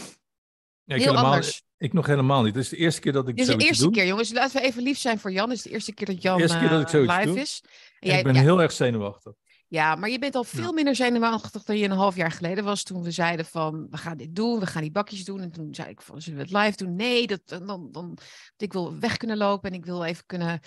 ik, 0.96 1.02
Heel 1.02 1.12
helemaal, 1.12 1.26
anders. 1.26 1.64
Ik 1.82 1.94
nog 1.94 2.06
helemaal 2.06 2.44
niet. 2.44 2.56
Het 2.56 2.64
is 2.64 2.70
de 2.70 2.78
eerste 2.78 3.02
keer 3.02 3.12
dat 3.12 3.28
ik 3.28 3.36
Dit 3.38 3.48
is 3.48 3.56
de 3.56 3.64
eerste 3.66 3.84
doe. 3.84 3.94
keer, 3.94 4.06
jongens. 4.06 4.32
Laten 4.34 4.62
we 4.62 4.68
even 4.68 4.84
lief 4.84 4.98
zijn 4.98 5.20
voor 5.20 5.32
Jan. 5.32 5.50
Dit 5.50 5.58
is 5.58 5.64
de 5.64 5.70
eerste 5.70 5.94
keer 5.94 6.06
dat 6.06 6.22
Jan 6.22 6.40
Eerste 6.40 6.58
keer 6.58 6.70
dat 6.70 6.80
ik 6.82 6.86
eh, 6.86 6.92
zoiets 6.92 7.14
live 7.16 7.26
doe. 7.28 7.40
is. 7.40 7.64
En 7.64 7.70
En 8.00 8.08
jij, 8.10 8.18
ik 8.18 8.24
ben 8.24 8.34
ja, 8.34 8.42
heel 8.42 8.62
erg 8.62 8.72
zenuwachtig. 8.72 9.34
Ja, 9.68 9.96
maar 9.96 10.10
je 10.10 10.20
bent 10.20 10.36
al 10.36 10.44
veel 10.44 10.74
minder 10.74 10.96
zenuwachtig 10.96 11.64
dan 11.64 11.78
je 11.78 11.86
een 11.86 11.92
half 11.92 12.16
jaar 12.16 12.32
geleden 12.32 12.64
was. 12.64 12.84
Toen 12.84 13.04
we 13.04 13.12
zeiden 13.12 13.46
van, 13.46 13.88
we 13.90 13.98
gaan 13.98 14.18
dit 14.18 14.36
doen, 14.36 14.60
we 14.60 14.66
gaan 14.66 14.82
die 14.82 14.92
bakjes 14.92 15.24
doen. 15.26 15.40
En 15.42 15.52
toen 15.52 15.76
zei 15.76 15.90
ik 15.90 16.02
van, 16.02 16.22
zullen 16.22 16.40
we 16.40 16.46
het 16.58 16.64
live 16.66 16.78
doen? 16.78 16.96
Nee, 16.96 17.28
dat, 17.28 17.42
dan, 17.46 17.92
dan, 17.92 18.18
ik 18.58 18.74
wil 18.74 19.00
weg 19.00 19.18
kunnen 19.18 19.38
lopen 19.38 19.70
en 19.72 19.76
ik 19.78 19.86
wil 19.86 20.04
even 20.04 20.26
kunnen... 20.26 20.60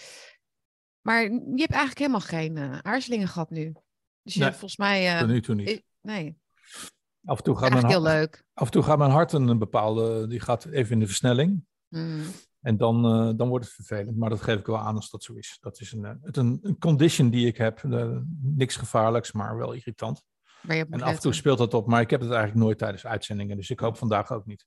Maar 1.01 1.23
je 1.23 1.55
hebt 1.55 1.71
eigenlijk 1.71 1.99
helemaal 1.99 2.21
geen 2.21 2.57
uh, 2.57 2.79
aarzelingen 2.79 3.29
gehad 3.29 3.51
nu. 3.51 3.73
Dus 4.23 4.35
je 4.35 4.41
Nee, 4.41 4.51
volgens 4.51 4.77
mij... 4.77 5.13
eh, 5.13 5.19
Tot 5.19 5.29
nu 5.29 5.41
toe 5.41 5.55
niet. 5.55 5.83
nee, 6.01 6.37
Af 7.25 7.39
en 7.39 7.45
toe 7.45 7.57
gaat 7.57 7.71
mijn 7.71 7.87
heel 7.87 8.07
hart, 8.07 8.19
leuk. 8.19 8.45
af 8.55 8.67
en 8.67 8.73
toe 8.73 8.83
gaat 8.83 8.99
mijn 8.99 9.11
hart 9.11 9.33
een, 9.33 9.59
bepaalde, 9.59 10.27
die 10.27 10.41
gaat 10.41 10.65
even 10.65 10.93
in 10.93 11.01
de 11.01 11.07
versnelling. 11.07 11.65
Mm. 11.89 12.23
En 12.65 12.77
dan, 12.77 13.05
eh, 13.05 13.37
dan 13.37 13.49
wordt 13.49 13.65
het 13.65 13.75
vervelend. 13.75 14.17
Maar 14.17 14.31
dat 14.31 14.43
geef 14.43 14.59
ik 14.59 14.67
wel 14.67 14.79
aan 14.79 14.95
als 14.95 15.11
dat 15.11 15.23
zo 15.23 15.35
is. 15.35 15.59
Dat 15.61 15.81
is 15.81 15.93
een, 15.93 16.05
eh, 16.05 16.13
het 16.23 16.37
een, 16.37 16.59
een 16.63 16.79
condition 16.79 17.31
die 17.31 17.47
ik 17.47 17.57
heb. 17.57 17.85
Eh, 17.85 18.17
niks 18.41 18.77
gevaarlijks, 18.77 19.33
maar 19.33 19.57
wel 19.57 19.73
irritant. 19.73 20.23
En 20.67 21.03
af 21.03 21.15
en 21.15 21.21
toe 21.21 21.33
speelt 21.33 21.59
dat 21.59 21.75
op. 21.75 21.87
Maar 21.87 22.01
ik 22.01 22.11
heb 22.11 22.21
het 22.21 22.31
eigenlijk 22.31 22.61
nooit 22.61 22.79
tijdens 22.79 23.07
uitzendingen. 23.07 23.57
Dus 23.57 23.71
ik 23.71 23.81
hoop 23.81 23.97
vandaag 23.97 24.33
ook 24.33 24.47
niet. 24.47 24.67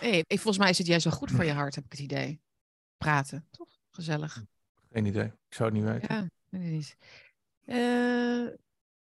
Ik, 0.00 0.24
volgens 0.26 0.58
mij 0.58 0.70
is 0.70 0.78
het 0.78 0.86
juist 0.86 1.04
wel 1.04 1.14
goed 1.14 1.30
voor 1.30 1.44
je 1.44 1.52
hart, 1.52 1.74
heb 1.74 1.84
ik 1.84 1.90
het 1.90 2.00
idee. 2.00 2.40
Praten, 2.96 3.48
toch? 3.50 3.68
Gezellig. 3.90 4.44
Geen 4.92 5.06
idee. 5.06 5.24
Ik 5.24 5.54
zou 5.54 5.68
het 5.68 5.78
niet 5.78 5.92
weten. 5.92 6.14
Ja, 6.14 6.28
weet 6.48 6.70
niet. 6.70 6.96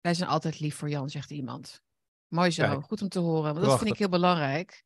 Wij 0.01 0.13
zijn 0.13 0.29
altijd 0.29 0.59
lief 0.59 0.75
voor 0.75 0.89
Jan, 0.89 1.09
zegt 1.09 1.31
iemand. 1.31 1.82
Mooi 2.33 2.51
zo, 2.51 2.63
Kijk. 2.63 2.83
goed 2.83 3.01
om 3.01 3.09
te 3.09 3.19
horen. 3.19 3.53
Want 3.53 3.65
dat 3.65 3.77
vind 3.79 3.91
ik 3.91 3.97
heel 3.97 4.09
belangrijk. 4.09 4.85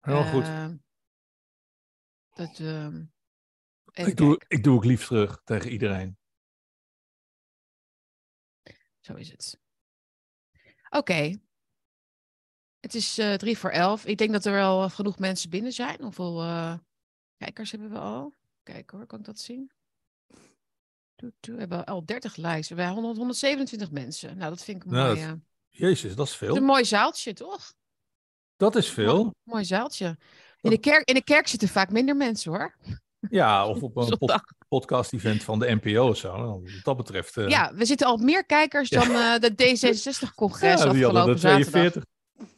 Heel 0.00 0.24
goed. 0.24 0.42
Eh, 0.42 0.68
dat, 2.30 2.58
ehm, 2.58 2.96
Ik 3.92 4.16
doe, 4.16 4.36
kijken. 4.38 4.46
ik 4.48 4.62
doe 4.64 4.74
ook 4.76 4.84
lief 4.84 5.06
terug 5.06 5.40
tegen 5.44 5.70
iedereen. 5.70 6.18
Zo 9.00 9.14
is 9.14 9.30
het. 9.30 9.60
Oké. 10.90 11.38
Het 12.80 12.94
is 12.94 13.18
eh, 13.18 13.34
drie 13.34 13.58
voor 13.58 13.70
elf. 13.70 14.04
Ik 14.06 14.18
denk 14.18 14.32
dat 14.32 14.44
er 14.44 14.52
wel 14.52 14.90
genoeg 14.90 15.18
mensen 15.18 15.50
binnen 15.50 15.72
zijn. 15.72 16.02
Hoeveel 16.02 16.42
eh, 16.42 16.78
kijkers 17.36 17.70
hebben 17.70 17.90
we 17.90 17.98
al? 17.98 18.34
Kijk 18.62 18.90
hoor, 18.90 19.06
kan 19.06 19.18
ik 19.18 19.24
dat 19.24 19.38
zien? 19.38 19.70
We 21.40 21.54
hebben 21.56 21.84
al 21.84 22.04
30 22.04 22.36
likes. 22.36 22.68
We 22.68 22.74
hebben 22.74 22.94
100, 22.94 23.16
127 23.16 23.90
mensen. 23.90 24.36
Nou, 24.36 24.50
dat 24.50 24.64
vind 24.64 24.84
ik 24.84 24.90
Nou, 24.90 25.06
mooi. 25.14 25.26
dat- 25.26 25.36
eh, 25.36 25.40
Jezus, 25.70 26.14
dat 26.14 26.26
is 26.26 26.32
het 26.32 26.42
is 26.42 26.48
een 26.48 26.54
veel. 26.54 26.64
mooi 26.64 26.84
zaaltje, 26.84 27.32
toch? 27.32 27.72
Dat 28.56 28.76
is 28.76 28.88
veel. 28.90 29.34
Mooi 29.42 29.64
zaaltje. 29.64 30.16
In 30.60 30.70
de, 30.70 30.78
kerk, 30.78 31.08
in 31.08 31.14
de 31.14 31.24
kerk 31.24 31.46
zitten 31.48 31.68
vaak 31.68 31.90
minder 31.90 32.16
mensen 32.16 32.52
hoor. 32.52 32.76
Ja, 33.30 33.66
of 33.68 33.82
op 33.82 33.96
een 33.96 34.18
pod- 34.18 34.42
podcast-event 34.68 35.42
van 35.42 35.58
de 35.58 35.78
NPO 35.82 36.08
of 36.08 36.16
zo. 36.16 36.36
Nou, 36.36 36.48
Wat 36.62 36.84
dat 36.84 36.96
betreft. 36.96 37.36
eh, 37.36 37.48
Ja, 37.48 37.74
we 37.74 37.84
zitten 37.84 38.06
al 38.06 38.12
op 38.12 38.20
meer 38.20 38.44
kijkers 38.46 38.88
dan 38.88 39.10
eh, 39.10 39.38
de 39.38 39.50
D66-congres 39.52 40.82
ja, 40.82 40.92
die 40.92 41.04
hadden 41.04 41.22
afgelopen 41.22 41.32
er 41.32 41.38
zaterdag. 41.38 41.70
42. 41.70 42.04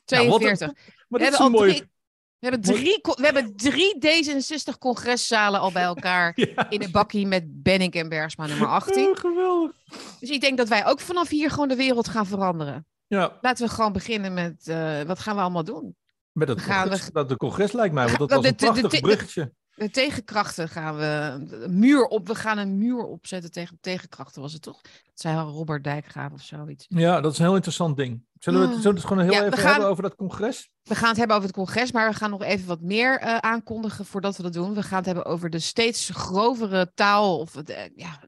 Nou, 0.07 0.29
wat 0.29 0.43
een- 0.43 0.57
42. 0.57 0.67
Maar 0.67 0.75
We 1.09 1.19
dat 1.19 1.21
is 1.21 1.39
hebben, 1.39 1.47
een 1.47 1.53
al 1.53 1.59
mooie... 1.61 1.71
drie, 1.73 1.91
we, 2.39 2.49
hebben 2.49 2.61
drie, 2.61 2.99
we 3.03 3.25
hebben 3.25 3.57
drie 3.57 3.95
D66-congreszalen 3.99 5.61
al 5.61 5.73
bij 5.73 5.83
elkaar. 5.83 6.33
Ja. 6.55 6.71
In 6.71 6.83
een 6.83 6.91
bakkie 6.91 7.27
met 7.27 7.63
Benning 7.63 7.93
en 7.95 8.09
Bergsma 8.09 8.47
nummer 8.47 8.69
18. 8.69 9.09
Oh, 9.09 9.17
geweldig. 9.17 9.73
Dus 10.21 10.31
ik 10.31 10.41
denk 10.41 10.57
dat 10.57 10.69
wij 10.69 10.87
ook 10.87 11.01
vanaf 11.01 11.29
hier 11.29 11.51
gewoon 11.51 11.69
de 11.69 11.77
wereld 11.77 12.09
gaan 12.09 12.27
veranderen. 12.27 12.87
Ja, 13.13 13.39
Laten 13.41 13.67
we 13.67 13.73
gewoon 13.73 13.93
beginnen 13.93 14.35
met, 14.35 14.69
eh, 14.69 15.03
wat 15.03 15.19
gaan 15.19 15.35
we 15.37 15.41
allemaal 15.43 15.65
doen? 15.65 15.97
met 16.33 16.49
het 16.49 16.61
gaan- 16.61 16.89
congres, 16.89 17.11
dat 17.13 17.29
de 17.29 17.37
congres 17.37 17.73
lijkt 17.73 17.95
mij, 17.95 18.05
want 18.05 18.17
Ga- 18.17 18.27
dat 18.27 18.37
was 18.43 18.47
een 18.47 18.55
prachtig 18.55 19.01
bruggetje. 19.01 19.53
De 19.75 19.91
tegenkrachten 19.91 20.69
gaan 20.69 20.97
we, 20.97 21.39
een 21.65 21.79
muur 21.79 22.05
op, 22.05 22.27
we 22.29 22.35
gaan 22.35 22.59
een 22.59 22.79
muur 22.79 23.05
opzetten 23.05 23.51
tegen 23.51 23.79
tegenkrachten, 23.81 24.43
was 24.43 24.53
het 24.53 24.63
toch? 24.63 24.81
Dat 24.83 24.93
zei 25.15 25.37
Robert 25.39 25.85
Dijkgraaf 25.85 26.33
of 26.33 26.43
zoiets. 26.43 26.85
Ja, 26.89 27.21
dat 27.21 27.33
is 27.33 27.39
een 27.39 27.45
heel 27.45 27.55
interessant 27.55 27.97
ding. 27.97 28.25
Zullen 28.39 28.61
we 28.61 28.67
het, 28.67 28.75
Ah. 28.77 28.81
zullen 28.83 28.95
we 28.95 29.01
het 29.01 29.09
gewoon 29.09 29.25
heel 29.25 29.33
Ja, 29.41 29.47
even 29.47 29.59
gaan- 29.59 29.71
hebben 29.71 29.89
over 29.89 30.03
dat 30.03 30.15
congres? 30.15 30.71
We 30.83 30.95
gaan 30.95 31.09
het 31.09 31.17
hebben 31.19 31.37
over 31.37 31.49
het 31.49 31.57
congres, 31.57 31.93
maar 31.93 32.11
we 32.11 32.17
gaan 32.17 32.31
nog 32.31 32.43
even 32.43 32.67
wat 32.67 32.81
meer 32.81 33.19
eh, 33.19 33.37
aankondigen 33.37 34.05
voordat 34.07 34.37
we 34.37 34.43
dat 34.43 34.53
doen. 34.53 34.75
We 34.75 34.83
gaan 34.83 34.97
het 34.97 35.07
hebben 35.07 35.25
over 35.25 35.51
de 35.51 35.59
steeds 35.59 36.11
grovere 36.13 36.93
taal 36.95 37.39
of 37.39 37.57
eh, 37.57 37.77
ja, 37.97 38.21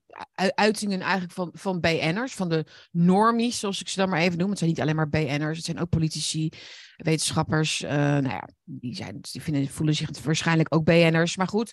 uitingen 0.54 1.00
eigenlijk 1.00 1.32
van, 1.32 1.50
van 1.52 1.80
BN'ers, 1.80 2.34
van 2.34 2.48
de 2.48 2.66
normies, 2.90 3.58
zoals 3.58 3.80
ik 3.80 3.88
ze 3.88 3.98
dan 4.00 4.08
maar 4.08 4.20
even 4.20 4.38
noem. 4.38 4.48
Het 4.50 4.58
zijn 4.58 4.70
niet 4.70 4.80
alleen 4.80 4.96
maar 4.96 5.08
BN'ers, 5.08 5.56
het 5.56 5.66
zijn 5.66 5.80
ook 5.80 5.88
politici, 5.88 6.48
wetenschappers. 6.96 7.82
eh, 7.82 7.96
nou 7.96 8.28
ja, 8.28 8.48
die, 8.64 8.94
zijn, 8.94 9.18
die 9.20 9.42
vinden, 9.42 9.68
voelen 9.68 9.94
zich 9.94 10.22
waarschijnlijk 10.24 10.74
ook 10.74 10.84
BN'ers. 10.84 11.36
Maar 11.36 11.48
goed, 11.48 11.72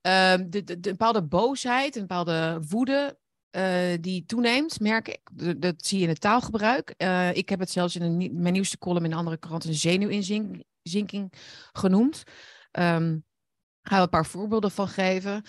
ehm, 0.00 0.50
de, 0.50 0.64
de 0.64 0.78
bepaalde 0.80 1.22
boosheid, 1.22 1.94
een 1.96 2.00
bepaalde 2.06 2.62
woede 2.68 3.18
eh, 3.50 3.96
die 4.00 4.24
toeneemt, 4.26 4.80
merk 4.80 5.08
ik. 5.08 5.20
Dat 5.60 5.86
zie 5.86 5.98
je 5.98 6.04
in 6.04 6.10
het 6.10 6.20
taalgebruik. 6.20 6.94
Eh, 6.96 7.36
ik 7.36 7.48
heb 7.48 7.58
het 7.58 7.70
zelfs 7.70 7.96
in 7.96 8.02
een, 8.02 8.30
mijn 8.40 8.52
nieuwste 8.52 8.78
column 8.78 9.04
in 9.04 9.12
een 9.12 9.18
andere 9.18 9.36
krant 9.38 9.64
een 9.64 9.74
zenuwinzinking 9.74 11.32
genoemd. 11.72 12.22
Ehm 12.70 13.16
gaan 13.82 13.98
we 13.98 14.04
een 14.04 14.10
paar 14.10 14.26
voorbeelden 14.26 14.70
van 14.70 14.88
geven. 14.88 15.42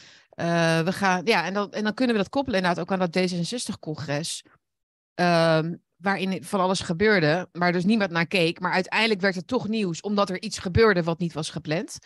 We 0.86 0.92
gaan, 0.92 1.26
ja, 1.26 1.46
en 1.46 1.54
dan, 1.54 1.72
en 1.72 1.84
dan 1.84 1.94
kunnen 1.94 2.16
we 2.16 2.22
dat 2.22 2.32
koppelen 2.32 2.60
inderdaad 2.60 2.84
ook 2.84 2.92
aan 2.92 3.10
dat 3.10 3.18
D66-congres. 3.18 4.44
ehm, 5.16 5.76
waarin 6.02 6.44
van 6.44 6.60
alles 6.60 6.80
gebeurde, 6.80 7.50
maar 7.52 7.72
dus 7.72 7.86
niemand 7.86 8.12
naar 8.12 8.28
keek. 8.28 8.60
Maar 8.60 8.72
uiteindelijk 8.72 9.22
werd 9.22 9.36
het 9.36 9.48
toch 9.48 9.68
nieuws, 9.68 10.02
omdat 10.02 10.30
er 10.30 10.42
iets 10.42 10.58
gebeurde 10.58 11.04
wat 11.04 11.20
niet 11.20 11.34
was 11.34 11.50
gepland. 11.50 11.98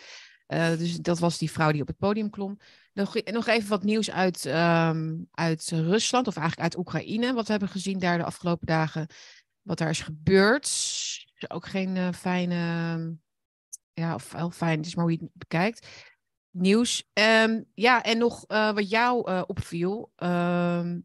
Eh, 0.46 0.78
dus 0.78 0.96
dat 0.98 1.20
was 1.20 1.38
die 1.38 1.52
vrouw 1.52 1.72
die 1.72 1.82
op 1.82 1.88
het 1.88 1.98
podium 1.98 2.30
klom. 2.30 2.60
Nog, 2.94 3.16
even 3.48 3.70
wat 3.70 3.84
nieuws 3.84 4.12
uit, 4.12 4.46
ehm, 4.46 5.16
uit 5.32 5.70
Rusland, 5.70 6.28
of 6.28 6.36
eigenlijk 6.36 6.64
uit 6.64 6.78
Oekraïne, 6.78 7.34
wat 7.34 7.46
we 7.46 7.52
hebben 7.52 7.70
gezien 7.70 8.00
daar 8.00 8.18
de 8.18 8.24
afgelopen 8.24 8.68
dagen. 8.68 9.08
Wat 9.62 9.78
daar 9.78 9.90
is 9.90 10.02
gebeurd. 10.02 10.72
Ook 11.48 11.66
geen 11.66 11.98
eh, 11.98 12.12
fijne, 12.12 12.56
ja, 13.94 14.14
of 14.14 14.34
heel 14.34 14.52
fijn, 14.52 14.78
het 14.78 14.86
is 14.86 14.96
maar 14.96 15.04
hoe 15.04 15.14
je 15.14 15.20
het 15.20 15.32
bekijkt. 15.34 15.88
Nieuws. 16.50 17.10
Ehm, 17.14 17.62
ja, 17.74 18.04
en 18.04 18.18
nog 18.18 18.46
eh, 18.48 18.74
wat 18.74 18.90
jou 18.90 19.44
opviel. 19.46 20.12
ehm, 20.16 21.00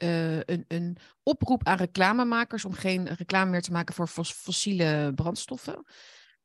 eh, 0.00 0.36
een, 0.36 0.64
een 0.68 0.96
oproep 1.22 1.66
aan 1.66 1.76
reclamemakers 1.76 2.64
om 2.64 2.72
geen 2.72 3.08
reclame 3.08 3.50
meer 3.50 3.62
te 3.62 3.72
maken 3.72 3.94
voor 3.94 4.06
fos- 4.06 4.32
fossiele 4.32 5.12
brandstoffen. 5.14 5.84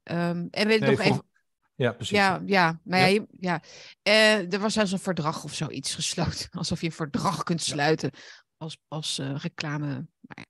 Ehm, 0.03 0.47
en 0.51 0.67
weet 0.67 0.79
Nee, 0.79 0.89
nog 0.89 1.00
even. 1.00 1.29
Ja, 1.75 1.91
precies. 1.91 2.17
Ja, 2.17 2.41
ja, 2.45 2.79
nou 2.83 3.12
ja, 3.13 3.25
Ja. 3.29 3.62
Eh, 4.01 4.53
er 4.53 4.59
was 4.59 4.74
zelfs 4.74 4.91
een 4.91 5.00
verdrag 5.00 5.43
of 5.43 5.53
zoiets 5.53 5.95
gesloten. 5.95 6.50
Alsof 6.51 6.79
je 6.79 6.85
een 6.85 6.91
verdrag 6.91 7.43
kunt 7.43 7.62
sluiten 7.62 8.12
als, 8.57 8.77
als 8.88 9.19
eh, 9.19 9.35
reclame. 9.35 10.07
Ja. 10.19 10.45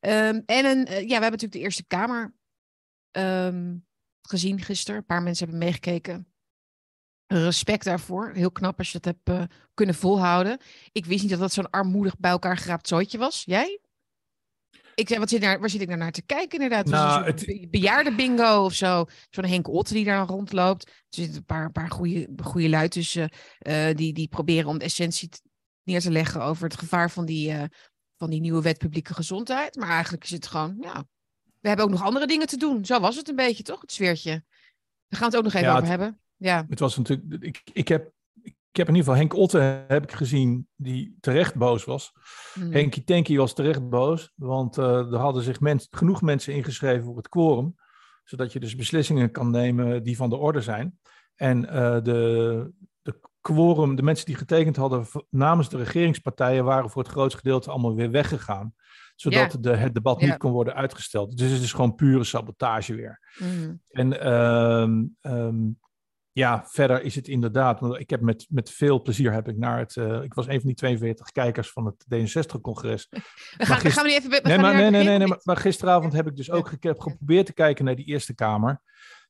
Ehm, 0.00 0.40
en 0.46 0.64
een, 0.64 0.78
ja, 0.86 0.86
we 0.86 0.96
hebben 0.96 1.20
natuurlijk 1.20 1.52
de 1.52 1.58
Eerste 1.58 1.84
Kamer 1.86 2.34
ehm, 3.10 3.76
gezien 4.22 4.60
gisteren. 4.60 5.00
Een 5.00 5.06
paar 5.06 5.22
mensen 5.22 5.46
hebben 5.48 5.64
meegekeken. 5.64 6.31
Respect 7.32 7.84
daarvoor. 7.84 8.30
Heel 8.34 8.50
knap 8.52 8.78
als 8.78 8.92
je 8.92 8.98
dat 9.00 9.14
hebt 9.24 9.40
eh, 9.40 9.56
kunnen 9.74 9.94
volhouden. 9.94 10.58
Ik 10.92 11.06
wist 11.06 11.20
niet 11.22 11.30
dat 11.30 11.40
dat 11.40 11.52
zo'n 11.52 11.70
armoedig 11.70 12.18
bij 12.18 12.30
elkaar 12.30 12.56
geraapt 12.56 12.88
zooitje 12.88 13.18
was. 13.18 13.42
Jij? 13.44 13.80
Ik 14.94 15.08
zei, 15.08 15.20
wat 15.20 15.28
zit 15.28 15.40
daar, 15.40 15.60
waar 15.60 15.70
zit 15.70 15.80
ik 15.80 15.88
naar, 15.88 15.96
naar 15.96 16.12
te 16.12 16.22
kijken 16.22 16.60
inderdaad? 16.60 16.84
Het 16.84 16.94
was 16.94 17.00
Nou, 17.14 17.24
het- 17.24 17.70
bejaarde 17.70 18.14
bingo 18.14 18.64
of 18.64 18.72
zo. 18.74 19.04
Zo'n 19.30 19.44
Henk 19.44 19.68
Otte 19.68 19.94
die 19.94 20.04
daar 20.04 20.26
rondloopt. 20.26 20.86
Er 20.86 20.92
zitten 21.08 21.36
een 21.36 21.44
paar, 21.44 21.64
een 21.64 21.72
paar 21.72 21.90
goede, 21.90 22.28
goede 22.42 22.68
lui 22.68 22.88
tussen. 22.88 23.30
eh, 23.58 23.94
die, 23.94 24.12
die 24.12 24.28
proberen 24.28 24.68
om 24.68 24.78
de 24.78 24.84
essentie 24.84 25.28
neer 25.82 26.00
te 26.00 26.10
leggen 26.10 26.42
over 26.42 26.64
het 26.64 26.78
gevaar 26.78 27.10
van 27.10 27.24
die, 27.24 27.50
eh, 27.52 27.62
van 28.16 28.30
die 28.30 28.40
nieuwe 28.40 28.62
wet 28.62 28.78
publieke 28.78 29.14
gezondheid. 29.14 29.76
Maar 29.76 29.88
eigenlijk 29.88 30.24
is 30.24 30.30
het 30.30 30.46
gewoon, 30.46 30.76
ja. 30.80 31.04
We 31.60 31.68
hebben 31.68 31.86
ook 31.86 31.92
nog 31.92 32.02
andere 32.02 32.26
dingen 32.26 32.46
te 32.46 32.56
doen. 32.56 32.84
Zo 32.84 33.00
was 33.00 33.16
het 33.16 33.28
een 33.28 33.36
beetje, 33.36 33.62
toch? 33.62 33.80
Het 33.80 33.92
sfeertje. 33.92 34.30
Daar 35.08 35.20
gaan 35.20 35.30
we 35.30 35.36
het 35.36 35.36
ook 35.36 35.42
nog 35.52 35.52
even 35.54 35.66
Ja, 35.66 35.76
over 35.76 35.88
het- 35.88 35.98
hebben. 36.00 36.20
Ja. 36.42 36.66
Het 36.68 36.78
was 36.78 36.96
natuurlijk. 36.96 37.42
Ik, 37.42 37.62
ik, 37.72 37.88
heb, 37.88 38.12
ik 38.42 38.54
heb 38.72 38.88
in 38.88 38.94
ieder 38.94 39.12
geval 39.12 39.14
Henk 39.14 39.34
Otte 39.34 39.84
heb 39.88 40.02
ik 40.02 40.12
gezien, 40.12 40.68
die 40.76 41.16
terecht 41.20 41.54
boos 41.54 41.84
was. 41.84 42.12
Hmm. 42.52 42.72
Henkie 42.72 43.04
Tanky 43.04 43.36
was 43.36 43.54
terecht 43.54 43.88
boos, 43.88 44.32
want 44.34 44.78
eh, 44.78 45.12
er 45.12 45.18
hadden 45.18 45.42
zich 45.42 45.60
mens, 45.60 45.86
genoeg 45.90 46.22
mensen 46.22 46.54
ingeschreven 46.54 47.04
voor 47.04 47.16
het 47.16 47.28
quorum, 47.28 47.74
zodat 48.24 48.52
je 48.52 48.60
dus 48.60 48.76
beslissingen 48.76 49.30
kan 49.30 49.50
nemen 49.50 50.02
die 50.02 50.16
van 50.16 50.30
de 50.30 50.36
orde 50.36 50.60
zijn. 50.60 50.98
En 51.34 51.68
eh, 51.68 52.02
de, 52.02 52.72
de 53.02 53.20
quorum, 53.40 53.96
de 53.96 54.02
mensen 54.02 54.26
die 54.26 54.34
getekend 54.34 54.76
hadden 54.76 55.06
namens 55.30 55.68
de 55.68 55.76
regeringspartijen, 55.76 56.64
waren 56.64 56.90
voor 56.90 57.02
het 57.02 57.10
grootste 57.10 57.38
gedeelte 57.38 57.70
allemaal 57.70 57.94
weer 57.94 58.10
weggegaan, 58.10 58.74
zodat 59.16 59.52
Ja. 59.52 59.58
de, 59.60 59.76
het 59.76 59.94
debat 59.94 60.20
Ja. 60.20 60.26
niet 60.26 60.36
kon 60.36 60.52
worden 60.52 60.74
uitgesteld. 60.74 61.36
Dus 61.38 61.50
het 61.50 61.62
is 61.62 61.72
gewoon 61.72 61.94
pure 61.94 62.24
sabotage 62.24 62.94
weer. 62.94 63.20
Mhm. 63.38 63.74
En 63.88 64.20
ehm, 64.20 65.04
ehm, 65.20 65.70
ja, 66.32 66.64
verder 66.66 67.02
is 67.02 67.14
het 67.14 67.28
inderdaad. 67.28 67.80
want 67.80 67.98
Ik 67.98 68.10
heb 68.10 68.20
met, 68.20 68.46
met 68.48 68.70
veel 68.70 69.02
plezier 69.02 69.32
heb 69.32 69.48
ik 69.48 69.56
naar 69.58 69.78
het. 69.78 69.96
eh, 69.96 70.22
ik 70.22 70.34
was 70.34 70.46
een 70.46 70.58
van 70.58 70.66
die 70.66 70.74
42 70.76 71.30
kijkers 71.30 71.70
van 71.70 71.86
het 71.86 72.04
D66-congres. 72.14 73.06
We 73.10 73.20
gaan, 73.66 73.76
gister- 73.76 73.90
gaan 73.92 74.04
we 74.04 74.10
even. 74.12 74.30
we 74.30 74.40
Nee, 74.42 74.58
maar, 74.58 74.74
nee, 74.74 74.90
nee, 74.90 75.18
nee, 75.18 75.34
maar, 75.42 75.56
gisteravond 75.56 76.12
heb 76.12 76.26
ik 76.26 76.36
dus 76.36 76.50
ook 76.50 76.68
geprobeerd 76.82 77.46
te 77.46 77.52
kijken 77.52 77.84
naar 77.84 77.96
die 77.96 78.04
Eerste 78.06 78.34
Kamer. 78.34 78.82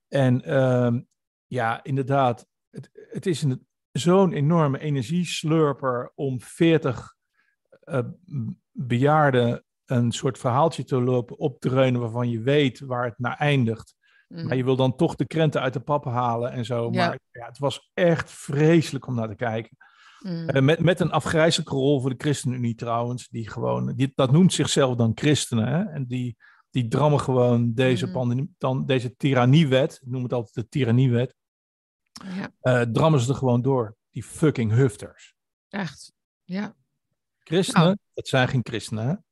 En 0.09 0.43
ehm, 0.45 1.01
ja, 1.47 1.83
inderdaad, 1.85 2.47
het, 2.71 2.91
het 2.93 3.27
is 3.27 3.43
een- 3.43 3.67
zo'n 3.93 4.33
enorme 4.33 4.79
energieslurper 4.79 6.13
om 6.15 6.41
40 6.41 7.15
eh, 7.81 7.99
m- 8.25 8.49
bejaarden 8.71 9.65
een 9.87 10.13
soort 10.13 10.39
verhaaltje 10.39 10.85
te 10.85 11.01
lopen 11.01 11.39
opdreunen 11.39 12.01
waarvan 12.01 12.31
je 12.31 12.41
weet 12.41 12.81
waar 12.81 13.05
het 13.05 13.19
naar 13.19 13.37
eindigt. 13.37 13.95
Mm. 14.33 14.47
Maar 14.47 14.57
je 14.57 14.65
wil 14.65 14.77
dan 14.77 14.97
toch 14.97 15.15
de 15.15 15.27
krenten 15.27 15.61
uit 15.61 15.73
de 15.73 15.81
pap 15.81 16.05
halen 16.05 16.53
en 16.53 16.65
zo. 16.65 16.89
Ja. 16.93 17.07
Maar 17.07 17.19
ja, 17.31 17.47
het 17.47 17.59
was 17.59 17.91
echt 17.95 18.31
vreselijk 18.31 19.07
om 19.07 19.15
naar 19.15 19.29
te 19.29 19.35
kijken. 19.35 19.77
Mm. 20.21 20.65
Met, 20.65 20.79
met 20.81 21.01
een 21.01 21.11
afgrijzelijke 21.11 21.75
rol 21.75 22.01
voor 22.01 22.11
de 22.11 22.17
ChristenUnie 22.19 22.75
trouwens. 22.75 23.29
Die 23.29 23.49
gewoon, 23.49 23.95
die, 23.95 24.13
dat 24.15 24.33
noemt 24.33 24.53
zichzelf 24.53 24.97
dan 24.97 25.13
christenen. 25.15 25.67
Hè? 25.69 25.83
En 25.83 26.07
die, 26.07 26.37
die 26.71 26.89
drammen 26.89 27.21
gewoon 27.21 27.73
deze, 27.75 28.05
Mhm. 28.05 28.15
pandemie, 28.15 28.55
dan, 28.59 28.87
deze 28.87 29.17
tyranniewet. 29.17 29.99
Ik 30.03 30.09
noem 30.11 30.23
het 30.23 30.33
altijd 30.33 30.55
de 30.55 30.69
tyranniewet. 30.69 31.35
ja, 32.13 32.51
eh 32.61 32.81
drammen 32.93 33.21
ze 33.21 33.29
er 33.31 33.35
gewoon 33.39 33.63
door. 33.63 33.97
Die 34.11 34.23
fucking 34.23 34.73
hufters. 34.73 35.35
echt. 35.69 36.13
Ja. 36.45 36.75
Christenen, 37.39 37.83
Nou. 37.85 37.97
dat 38.15 38.29
zijn 38.29 38.49
geen 38.49 38.61
christenen 38.63 39.25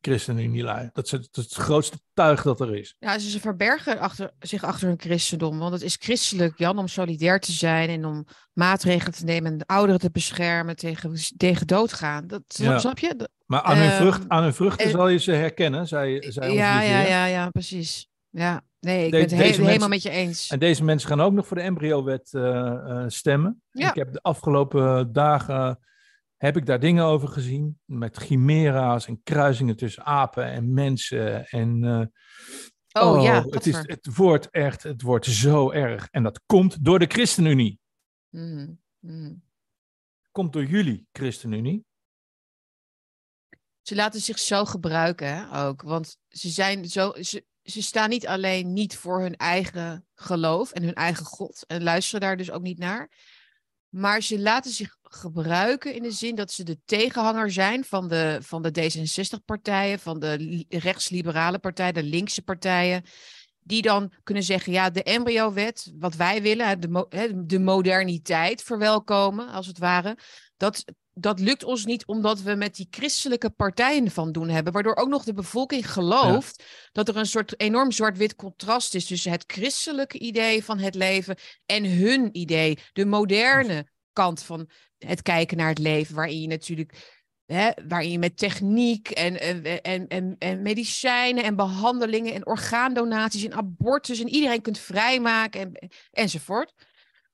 ChristenUnie-lui. 0.00 0.90
Dat 0.92 1.04
is, 1.04 1.10
het, 1.10 1.28
dat 1.30 1.44
is 1.44 1.54
het 1.54 1.62
grootste 1.64 1.98
tuig 2.14 2.42
dat 2.42 2.60
er 2.60 2.76
is. 2.76 2.94
Ja, 2.98 3.18
ze, 3.18 3.40
verbergen 3.40 3.98
achter, 3.98 4.30
zich 4.38 4.64
achter 4.64 4.88
hun 4.88 5.00
christendom. 5.00 5.58
Want 5.58 5.72
het 5.72 5.82
is 5.82 5.96
christelijk, 6.00 6.58
Jan, 6.58 6.78
om 6.78 6.88
solidair 6.88 7.40
te 7.40 7.52
zijn 7.52 7.88
en 7.88 8.04
om 8.04 8.26
maatregelen 8.52 9.12
te 9.14 9.24
nemen 9.24 9.52
en 9.52 9.58
de 9.58 9.66
ouderen 9.66 10.00
te 10.00 10.10
beschermen 10.10 10.76
tegen, 10.76 11.14
tegen 11.36 11.66
doodgaan. 11.66 12.26
Dat, 12.26 12.42
Ja. 12.46 12.78
Snap 12.78 12.98
je? 12.98 13.14
Dat- 13.16 13.30
Maar 13.46 13.62
aan 13.62 13.76
hun, 13.76 13.90
Ehm, 13.90 13.96
vrucht, 14.00 14.28
aan 14.28 14.42
hun 14.42 14.54
vruchten 14.54 14.84
en- 14.84 14.90
zal 14.90 15.08
je 15.08 15.18
ze 15.18 15.32
herkennen, 15.32 15.86
zei, 15.86 16.32
zei 16.32 16.52
ja, 16.52 16.82
ja, 16.82 17.00
ja, 17.00 17.26
ja, 17.26 17.50
precies. 17.50 18.08
Ja, 18.30 18.60
nee, 18.80 18.98
ik 18.98 19.04
De- 19.04 19.10
ben 19.10 19.20
het 19.20 19.56
he- 19.56 19.64
helemaal 19.66 19.88
met 19.88 20.02
je 20.02 20.10
eens. 20.10 20.48
En 20.48 20.58
deze 20.58 20.84
mensen 20.84 21.08
gaan 21.08 21.20
ook 21.20 21.32
nog 21.32 21.46
voor 21.46 21.56
de 21.56 21.62
embryowet 21.62 22.32
eh, 22.34 22.66
eh, 22.68 23.04
stemmen. 23.06 23.62
Ja. 23.70 23.88
Ik 23.88 23.94
heb 23.94 24.12
de 24.12 24.22
afgelopen 24.22 25.12
dagen 25.12 25.78
heb 26.36 26.56
ik 26.56 26.66
daar 26.66 26.80
dingen 26.80 27.04
over 27.04 27.28
gezien 27.28 27.80
met 27.84 28.16
chimera's 28.16 29.06
en 29.06 29.22
kruisingen 29.22 29.76
tussen 29.76 30.04
apen 30.04 30.44
en 30.44 30.72
mensen. 30.72 31.46
En 31.46 31.84
eh, 31.84 32.04
Oh, 33.00 33.22
ja, 33.22 33.44
het, 33.48 33.66
is, 33.66 33.76
het 33.76 34.16
wordt 34.16 34.50
echt, 34.50 34.82
het 34.82 35.02
wordt 35.02 35.26
zo 35.26 35.70
erg. 35.70 36.08
En 36.10 36.22
dat 36.22 36.40
komt 36.46 36.84
door 36.84 36.98
de 36.98 37.06
ChristenUnie. 37.06 37.80
Mhm, 38.28 38.72
mhm. 38.98 39.34
Komt 40.30 40.52
door 40.52 40.64
jullie 40.64 41.06
ChristenUnie. 41.12 41.84
Ze 43.82 43.94
laten 43.94 44.20
zich 44.20 44.38
zo 44.38 44.64
gebruiken 44.64 45.36
hè, 45.36 45.66
ook. 45.66 45.82
Want 45.82 46.18
ze, 46.28 46.48
zijn 46.48 46.88
zo, 46.88 47.12
ze, 47.20 47.44
ze 47.62 47.82
staan 47.82 48.08
niet 48.08 48.26
alleen 48.26 48.72
niet 48.72 48.96
voor 48.96 49.20
hun 49.20 49.36
eigen 49.36 50.06
geloof 50.14 50.72
en 50.72 50.82
hun 50.82 50.94
eigen 50.94 51.24
God. 51.24 51.64
En 51.66 51.82
luisteren 51.82 52.20
daar 52.20 52.36
dus 52.36 52.50
ook 52.50 52.62
niet 52.62 52.78
naar. 52.78 53.10
Maar 53.88 54.22
ze 54.22 54.40
laten 54.40 54.70
zich 54.70 54.95
gebruiken 55.10 55.94
in 55.94 56.02
de 56.02 56.10
zin 56.10 56.34
dat 56.34 56.52
ze 56.52 56.62
de 56.62 56.78
tegenhanger 56.84 57.50
zijn 57.50 57.84
van 57.84 58.08
de, 58.08 58.38
van 58.42 58.62
de 58.62 58.70
D66-partijen, 58.70 59.98
van 59.98 60.18
de 60.18 60.36
li- 60.38 60.66
rechtsliberale 60.68 61.58
partij, 61.58 61.92
de 61.92 62.02
linkse 62.02 62.42
partijen. 62.42 63.04
Die 63.62 63.82
dan 63.82 64.12
kunnen 64.22 64.42
zeggen, 64.42 64.72
ja, 64.72 64.90
de 64.90 65.02
embryo-wet, 65.02 65.92
wat 65.98 66.14
wij 66.14 66.42
willen, 66.42 66.80
de, 66.80 66.88
mo- 66.88 67.08
de 67.44 67.58
moderniteit 67.58 68.62
verwelkomen, 68.62 69.48
als 69.48 69.66
het 69.66 69.78
ware. 69.78 70.18
Dat, 70.56 70.84
dat 71.12 71.40
lukt 71.40 71.64
ons 71.64 71.84
niet 71.84 72.06
omdat 72.06 72.40
we 72.42 72.54
met 72.54 72.74
die 72.74 72.86
christelijke 72.90 73.50
partijen 73.50 74.10
van 74.10 74.32
doen 74.32 74.48
hebben. 74.48 74.72
Waardoor 74.72 74.96
ook 74.96 75.08
nog 75.08 75.24
de 75.24 75.32
bevolking 75.32 75.92
gelooft 75.92 76.64
dat 76.92 77.08
er 77.08 77.16
een 77.16 77.26
soort 77.26 77.60
enorm 77.60 77.92
zwart-wit 77.92 78.36
contrast 78.36 78.94
is 78.94 79.06
tussen 79.06 79.30
het 79.30 79.44
christelijke 79.46 80.18
idee 80.18 80.64
van 80.64 80.78
het 80.78 80.94
leven 80.94 81.36
en 81.66 81.84
hun 81.84 82.28
idee. 82.38 82.78
De 82.92 83.06
moderne 83.06 83.86
kant 84.16 84.42
van 84.42 84.68
het 84.98 85.22
kijken 85.22 85.56
naar 85.56 85.68
het 85.68 85.78
leven, 85.78 86.14
waarin 86.14 86.40
je 86.40 86.46
natuurlijk. 86.46 87.14
Hè, 87.46 87.70
waarin 87.88 88.10
je 88.10 88.18
met 88.18 88.36
techniek 88.36 89.10
en, 89.10 89.40
en, 89.40 89.82
en, 89.82 90.08
en, 90.08 90.36
en 90.38 90.62
medicijnen 90.62 91.44
en 91.44 91.56
behandelingen 91.56 92.34
en 92.34 92.46
orgaandonaties 92.46 93.44
en 93.44 93.54
abortus 93.54 94.20
en 94.20 94.28
iedereen 94.28 94.62
kunt 94.62 94.78
vrijmaken 94.78 95.60
en, 95.60 95.90
enzovoort. 96.10 96.72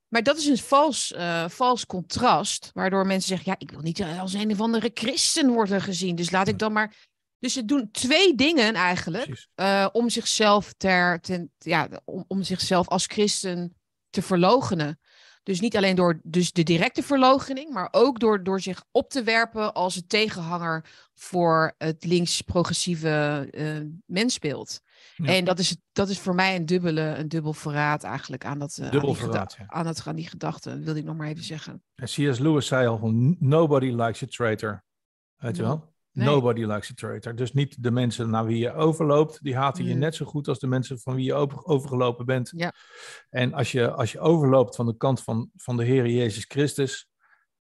Maar 0.09 0.23
dat 0.23 0.37
is 0.37 0.47
een 0.47 0.59
vals, 0.59 1.13
eh, 1.13 1.49
vals 1.49 1.87
contrast, 1.87 2.71
waardoor 2.73 3.07
mensen 3.07 3.29
zeggen: 3.29 3.51
ja, 3.51 3.57
ik 3.59 3.71
wil 3.71 3.81
niet 3.81 4.03
als 4.03 4.33
een 4.33 4.51
of 4.51 4.61
andere 4.61 4.91
christen 4.95 5.51
worden 5.51 5.81
gezien, 5.81 6.17
dus 6.17 6.31
laat 6.31 6.49
ik 6.49 6.59
dan 6.59 6.73
maar. 6.73 6.95
Dus 7.39 7.53
ze 7.53 7.65
doen 7.65 7.91
twee 7.91 8.35
dingen 8.35 8.75
eigenlijk 8.75 9.47
eh, 9.55 9.89
om 9.93 10.09
zichzelf 10.09 10.73
ter, 10.73 11.21
ten, 11.21 11.53
ja, 11.59 11.89
om, 12.05 12.25
om 12.29 12.43
zichzelf 12.43 12.89
als 12.89 13.07
christen 13.07 13.77
te 14.11 14.23
verloochenen. 14.23 14.99
Dus 15.43 15.61
niet 15.61 15.77
alleen 15.77 15.97
door 15.97 16.21
dus 16.23 16.53
de 16.53 16.63
directe 16.63 17.03
verloochening, 17.03 17.71
maar 17.73 17.89
ook 17.91 18.21
door, 18.21 18.43
door 18.43 18.61
zich 18.61 18.85
op 18.91 19.11
te 19.11 19.23
werpen 19.23 19.75
als 19.75 19.97
een 19.97 20.07
tegenhanger 20.07 20.85
voor 21.15 21.75
het 21.79 22.05
links-progressieve 22.05 23.49
eh, 23.51 23.67
mensbeeld. 24.07 24.81
Ja. 25.17 25.35
En 25.35 25.45
dat 25.45 25.59
is, 25.59 25.77
dat 25.93 26.09
is 26.09 26.19
voor 26.19 26.35
mij 26.35 26.57
een, 26.57 26.67
dubbele, 26.67 27.01
een 27.01 27.29
dubbel 27.29 27.53
verraad 27.53 28.03
eigenlijk 28.05 28.45
aan, 28.45 28.59
dat, 28.59 28.77
eh, 28.79 28.85
aan, 28.85 28.91
Dubbel 28.91 29.13
die, 29.13 29.19
geda- 29.21 29.31
verraad, 29.33 29.57
ja. 29.59 29.65
aan, 29.67 29.87
het, 29.87 30.03
aan 30.07 30.17
die 30.17 30.29
gedachte, 30.29 30.79
wilde 30.79 30.99
ik 30.99 31.05
nog 31.05 31.17
maar 31.17 31.29
even 31.29 31.45
zeggen. 31.45 31.83
En 31.95 32.05
C.S. 32.07 32.39
Lewis 32.39 32.67
zei 32.67 32.87
al 32.87 32.99
nobody 33.39 33.87
likes 33.91 34.23
a 34.23 34.27
traitor. 34.27 34.85
Weet 35.37 35.57
je 35.57 35.63
No. 35.63 35.69
wel? 35.69 35.92
Nee. 36.13 36.27
Nobody 36.27 36.65
likes 36.65 36.91
a 36.91 36.95
traitor. 36.95 37.35
Dus 37.35 37.53
niet 37.53 37.83
de 37.83 37.91
mensen 37.91 38.31
naar 38.31 38.45
wie 38.45 38.59
je 38.59 38.73
overloopt, 38.73 39.43
die 39.43 39.57
haten 39.57 39.85
je 39.85 39.95
Mm. 39.95 40.01
net 40.01 40.15
zo 40.15 40.25
goed 40.27 40.49
als 40.49 40.59
de 40.59 40.67
mensen 40.67 40.99
van 41.01 41.15
wie 41.15 41.25
je 41.25 41.35
over, 41.35 41.65
overgelopen 41.65 42.27
bent. 42.27 42.53
Ja. 42.57 42.73
En 43.31 43.53
als 43.55 43.73
je, 43.73 43.91
als 43.91 44.13
je 44.13 44.21
overloopt 44.21 44.77
van 44.77 44.87
de 44.87 44.97
kant 44.97 45.23
van, 45.23 45.51
van 45.57 45.77
de 45.77 45.85
Heer 45.85 46.07
Jezus 46.09 46.45
Christus, 46.49 47.09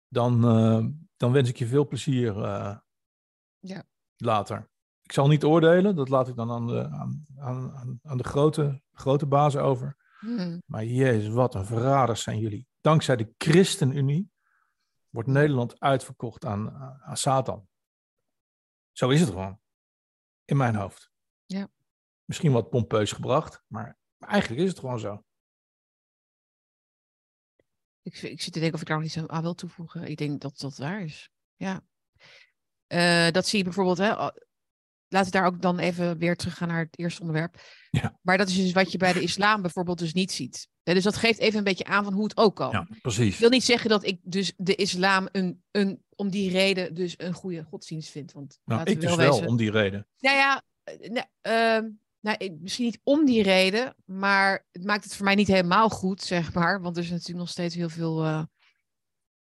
dan, 0.08 0.46
eh, 0.46 0.86
dan 1.18 1.32
wens 1.32 1.50
ik 1.50 1.58
je 1.58 1.66
veel 1.66 1.88
plezier 1.88 2.44
eh, 2.44 2.78
Ja. 3.60 3.84
later. 4.18 4.70
Ik 5.02 5.12
zal 5.12 5.28
niet 5.28 5.44
oordelen, 5.44 5.96
dat 5.96 6.10
laat 6.10 6.28
ik 6.28 6.36
dan 6.36 6.52
aan 6.52 6.68
de, 6.68 6.88
aan, 6.90 7.26
aan, 7.38 8.00
aan- 8.04 8.18
de 8.18 8.24
grote, 8.24 8.82
grote 8.92 9.26
baas 9.26 9.56
over. 9.58 9.96
Hmm. 10.20 10.62
Maar 10.66 10.84
jezus, 10.86 11.34
wat 11.34 11.56
een 11.56 11.66
verraders 11.66 12.24
zijn 12.24 12.40
jullie. 12.40 12.68
Dankzij 12.82 13.16
de 13.16 13.34
ChristenUnie 13.38 14.32
wordt 15.10 15.30
Nederland 15.30 15.80
uitverkocht 15.80 16.46
aan, 16.46 16.72
aan 17.06 17.18
Satan. 17.18 17.68
Zo 18.92 19.10
is 19.10 19.20
het 19.20 19.30
gewoon. 19.30 19.60
In 20.46 20.58
mijn 20.58 20.76
hoofd. 20.76 21.12
Ja. 21.46 21.70
Misschien 22.26 22.52
wat 22.52 22.70
pompeus 22.70 23.12
gebracht, 23.12 23.64
maar 23.68 24.00
eigenlijk 24.20 24.62
is 24.62 24.70
het 24.70 24.80
gewoon 24.80 25.00
zo. 25.00 25.26
Ik, 28.02 28.18
ik 28.22 28.42
zit 28.42 28.54
te 28.54 28.60
denken 28.60 28.74
of 28.76 28.82
ik 28.82 28.88
daar 28.88 28.98
nog 28.98 29.06
iets 29.06 29.18
aan- 29.18 29.42
wil 29.42 29.54
toevoegen. 29.56 30.04
Ik 30.04 30.18
denk 30.18 30.42
dat 30.42 30.60
dat 30.60 30.78
waar 30.78 31.02
is. 31.02 31.32
Ja. 31.56 31.86
Eh, 32.88 33.32
dat 33.32 33.48
zie 33.48 33.58
je 33.58 33.64
bijvoorbeeld. 33.64 33.98
Hè, 33.98 34.32
laten 35.12 35.32
we 35.32 35.38
daar 35.38 35.48
ook 35.48 35.62
dan 35.62 35.80
even 35.80 36.18
weer 36.18 36.36
teruggaan 36.36 36.68
naar 36.68 36.80
het 36.80 37.00
eerste 37.00 37.22
onderwerp. 37.22 37.62
Ja. 37.90 38.20
Maar 38.22 38.38
dat 38.38 38.50
is 38.50 38.56
dus 38.56 38.72
wat 38.72 38.92
je 38.92 38.98
bij 38.98 39.14
de 39.14 39.22
islam 39.22 39.62
bijvoorbeeld 39.62 40.00
dus 40.00 40.14
niet 40.14 40.32
ziet. 40.32 40.70
Dus 40.84 41.04
dat 41.04 41.16
geeft 41.16 41.40
even 41.40 41.58
een 41.58 41.64
beetje 41.64 41.84
aan 41.86 42.04
van 42.04 42.14
hoe 42.14 42.24
het 42.24 42.38
ook 42.38 42.56
kan. 42.56 42.72
Ja, 42.72 42.88
precies. 43.02 43.34
Ik 43.34 43.40
wil 43.40 43.50
niet 43.50 43.64
zeggen 43.64 43.90
dat 43.90 44.06
ik 44.06 44.20
dus 44.24 44.54
de 44.58 44.76
islam 44.76 45.28
een, 45.32 45.64
een, 45.72 46.04
om 46.16 46.30
die 46.30 46.52
reden 46.52 46.94
dus 46.96 47.14
een 47.18 47.34
goede 47.34 47.64
godsdienst 47.64 48.10
vind. 48.10 48.32
Want 48.32 48.60
Nou, 48.66 48.82
ik 48.82 49.00
we 49.00 49.06
dus 49.06 49.16
wel 49.16 49.30
wezen. 49.32 49.48
om 49.48 49.58
die 49.58 49.72
reden. 49.72 50.08
Nou 50.20 50.36
ja, 50.38 50.64
eh, 50.84 51.10
nou, 51.10 51.26
ehm, 51.42 51.90
nou, 52.20 52.36
ik- 52.38 52.60
misschien 52.60 52.86
niet 52.86 53.00
om 53.04 53.26
die 53.26 53.44
reden, 53.44 53.96
maar 54.06 54.66
het 54.72 54.84
maakt 54.84 55.04
het 55.04 55.16
voor 55.16 55.26
mij 55.26 55.36
niet 55.36 55.48
helemaal 55.48 55.90
goed, 55.90 56.22
zeg 56.22 56.54
maar. 56.54 56.82
Want 56.82 56.98
er 56.98 57.04
is 57.04 57.10
natuurlijk 57.10 57.40
nog 57.40 57.50
steeds 57.50 57.76
heel 57.76 57.90
veel 57.90 58.24
eh, 58.24 58.44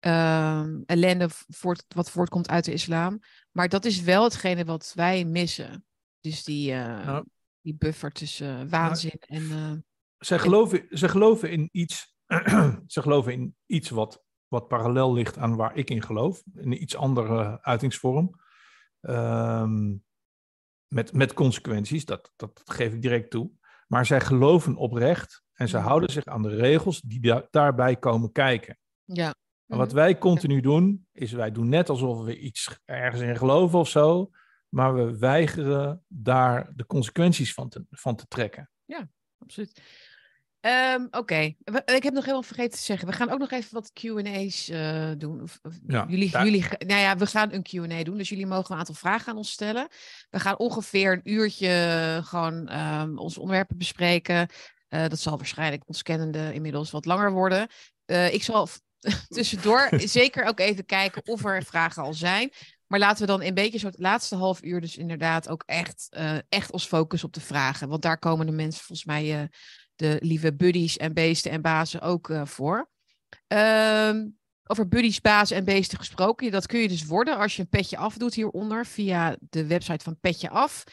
ehm, 0.00 0.80
ellende 0.86 1.28
voort, 1.48 1.84
wat 1.88 2.10
voortkomt 2.10 2.48
uit 2.48 2.64
de 2.64 2.72
islam. 2.72 3.20
Maar 3.56 3.68
dat 3.68 3.84
is 3.84 4.00
wel 4.00 4.22
hetgene 4.24 4.64
wat 4.64 4.92
wij 4.94 5.24
missen. 5.24 5.86
Dus 6.20 6.44
die, 6.44 6.72
eh, 6.72 7.06
Nou. 7.06 7.24
die 7.60 7.74
buffer 7.74 8.12
tussen 8.12 8.60
eh, 8.60 8.68
waanzin 8.70 9.18
en... 9.26 9.50
eh, 9.50 9.72
Zij 10.18 10.38
geloven, 10.38 10.86
ze 10.90 11.08
geloven 11.08 11.50
in 11.50 11.68
iets, 11.72 12.14
ze 12.94 13.02
geloven 13.02 13.32
in 13.32 13.56
iets 13.66 13.90
wat, 13.90 14.24
wat 14.48 14.68
parallel 14.68 15.12
ligt 15.12 15.38
aan 15.38 15.56
waar 15.56 15.76
ik 15.76 15.90
in 15.90 16.02
geloof. 16.02 16.42
In 16.54 16.72
een 16.72 16.82
iets 16.82 16.96
andere 16.96 17.62
uitingsvorm. 17.62 18.40
Ehm, 19.00 19.94
met, 20.86 21.12
met 21.12 21.32
consequenties, 21.34 22.04
dat, 22.04 22.32
dat 22.36 22.62
geef 22.64 22.92
ik 22.92 23.02
direct 23.02 23.30
toe. 23.30 23.50
Maar 23.86 24.06
zij 24.06 24.20
geloven 24.20 24.76
oprecht 24.76 25.42
en 25.52 25.68
ze 25.68 25.76
houden 25.76 26.10
zich 26.10 26.24
aan 26.24 26.42
de 26.42 26.56
regels 26.56 27.00
die 27.00 27.20
da- 27.20 27.46
daarbij 27.50 27.96
komen 27.96 28.32
kijken. 28.32 28.78
ja. 29.04 29.34
En 29.66 29.76
wat 29.76 29.86
Mhm. 29.86 29.96
wij 29.96 30.18
continu 30.18 30.60
doen, 30.60 31.06
is 31.12 31.32
wij 31.32 31.50
doen 31.50 31.68
net 31.68 31.88
alsof 31.88 32.24
we 32.24 32.38
iets 32.38 32.78
ergens 32.84 33.22
in 33.22 33.36
geloven 33.36 33.78
of 33.78 33.88
zo. 33.88 34.30
Maar 34.68 34.94
we 34.94 35.18
weigeren 35.18 36.04
daar 36.08 36.72
de 36.74 36.86
consequenties 36.86 37.54
van 37.54 37.68
te, 37.68 37.84
van 37.90 38.16
te 38.16 38.26
trekken. 38.28 38.70
absoluut. 39.38 39.80
Ehm, 40.60 41.06
Oké, 41.10 41.36
ik 41.84 42.02
heb 42.02 42.12
nog 42.12 42.22
helemaal 42.22 42.42
vergeten 42.42 42.78
te 42.78 42.84
zeggen. 42.84 43.08
We 43.08 43.14
gaan 43.14 43.30
ook 43.30 43.38
nog 43.38 43.50
even 43.50 43.74
wat 43.74 43.92
QA's 43.92 44.68
eh 44.68 45.10
doen. 45.18 45.42
Of, 45.42 45.58
of 45.62 45.78
Ja, 45.86 46.06
jullie, 46.08 46.30
daar- 46.30 46.44
jullie, 46.44 46.64
nou 46.78 47.00
ja, 47.00 47.16
we 47.16 47.26
gaan 47.26 47.52
een 47.52 47.62
QA 47.62 48.02
doen, 48.04 48.16
dus 48.16 48.28
jullie 48.28 48.46
mogen 48.46 48.72
een 48.72 48.78
aantal 48.78 48.94
vragen 48.94 49.28
aan 49.32 49.36
ons 49.36 49.50
stellen. 49.50 49.88
We 50.30 50.40
gaan 50.40 50.58
ongeveer 50.58 51.12
een 51.12 51.30
uurtje 51.32 52.20
gewoon 52.24 52.68
ehm, 52.68 53.18
onze 53.18 53.40
onderwerpen 53.40 53.78
bespreken. 53.78 54.48
Eh, 54.88 55.08
dat 55.08 55.18
zal 55.18 55.36
waarschijnlijk 55.36 55.82
ons 55.88 56.02
kennende 56.02 56.54
inmiddels 56.54 56.90
wat 56.90 57.04
langer 57.04 57.32
worden. 57.32 57.68
Eh, 58.04 58.34
ik 58.34 58.42
zal 58.42 58.68
tussendoor 59.28 59.88
zeker 59.96 60.44
ook 60.44 60.60
even 60.60 60.84
kijken 60.84 61.26
of 61.26 61.44
er 61.44 61.64
vragen 61.64 62.02
al 62.02 62.14
zijn. 62.14 62.52
Maar 62.86 62.98
laten 62.98 63.20
we 63.20 63.26
dan 63.26 63.42
een 63.42 63.54
beetje 63.54 63.78
zo 63.78 63.86
het 63.86 63.98
laatste 63.98 64.36
half 64.36 64.62
uur 64.62 64.80
dus 64.80 64.96
inderdaad 64.96 65.48
ook 65.48 65.62
echt, 65.66 66.06
uh, 66.10 66.36
echt 66.48 66.72
ons 66.72 66.86
focussen 66.86 67.28
op 67.28 67.34
de 67.34 67.40
vragen. 67.40 67.88
Want 67.88 68.02
daar 68.02 68.18
komen 68.18 68.46
de 68.46 68.52
mensen 68.52 68.84
volgens 68.84 69.06
mij, 69.06 69.40
uh, 69.40 69.48
de 69.96 70.16
lieve 70.20 70.54
buddies 70.54 70.96
en 70.96 71.14
beesten 71.14 71.50
en 71.50 71.62
bazen 71.62 72.00
ook 72.00 72.28
uh, 72.28 72.46
voor. 72.46 72.90
Ehm, 73.46 74.26
over 74.64 74.88
buddies, 74.88 75.20
bazen 75.20 75.56
en 75.56 75.64
beesten 75.64 75.98
gesproken. 75.98 76.50
Dat 76.50 76.66
kun 76.66 76.80
je 76.80 76.88
dus 76.88 77.04
worden 77.04 77.36
als 77.36 77.56
je 77.56 77.62
een 77.62 77.68
petje 77.68 77.96
afdoet 77.96 78.34
hieronder 78.34 78.86
via 78.86 79.36
de 79.40 79.66
website 79.66 80.04
van 80.04 80.20
Petje 80.20 80.50
Af. 80.50 80.84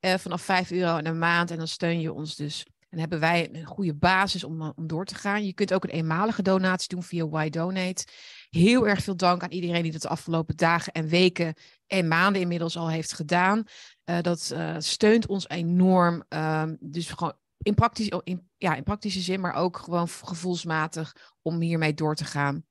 vanaf 0.00 0.42
5 0.42 0.70
euro 0.70 0.96
in 0.96 1.06
een 1.06 1.18
maand. 1.18 1.50
En 1.50 1.56
dan 1.56 1.68
steun 1.68 2.00
je 2.00 2.12
ons 2.12 2.36
dus 2.36 2.66
en 2.88 2.98
hebben 2.98 3.20
wij 3.20 3.48
een 3.52 3.64
goede 3.64 3.94
basis 3.94 4.44
om, 4.44 4.72
om 4.76 4.86
door 4.86 5.04
te 5.04 5.14
gaan. 5.14 5.44
Je 5.44 5.52
kunt 5.52 5.74
ook 5.74 5.84
een 5.84 5.90
eenmalige 5.90 6.42
donatie 6.42 6.88
doen 6.88 7.02
via 7.02 7.28
Why 7.28 7.50
Donate. 7.50 8.06
Heel 8.50 8.88
erg 8.88 9.02
veel 9.02 9.16
dank 9.16 9.42
aan 9.42 9.50
iedereen 9.50 9.82
die 9.82 9.92
dat 9.92 10.02
de 10.02 10.08
afgelopen 10.08 10.56
dagen 10.56 10.92
en 10.92 11.08
weken 11.08 11.54
en 11.86 12.08
maanden 12.08 12.42
inmiddels 12.42 12.76
al 12.76 12.90
heeft 12.90 13.12
gedaan. 13.12 13.62
Uh, 14.04 14.20
dat 14.20 14.50
uh, 14.54 14.74
steunt 14.78 15.26
ons 15.26 15.48
enorm. 15.48 16.24
Um, 16.28 16.76
dus 16.80 17.10
gewoon 17.10 17.36
in, 17.58 17.74
praktisch, 17.74 18.10
in, 18.24 18.48
ja, 18.56 18.74
in 18.74 18.82
praktische 18.82 19.20
zin, 19.20 19.40
maar 19.40 19.54
ook 19.54 19.76
gewoon 19.76 20.08
gevoelsmatig 20.08 21.32
om 21.42 21.60
hiermee 21.60 21.94
door 21.94 22.14
te 22.14 22.24
gaan. 22.24 22.64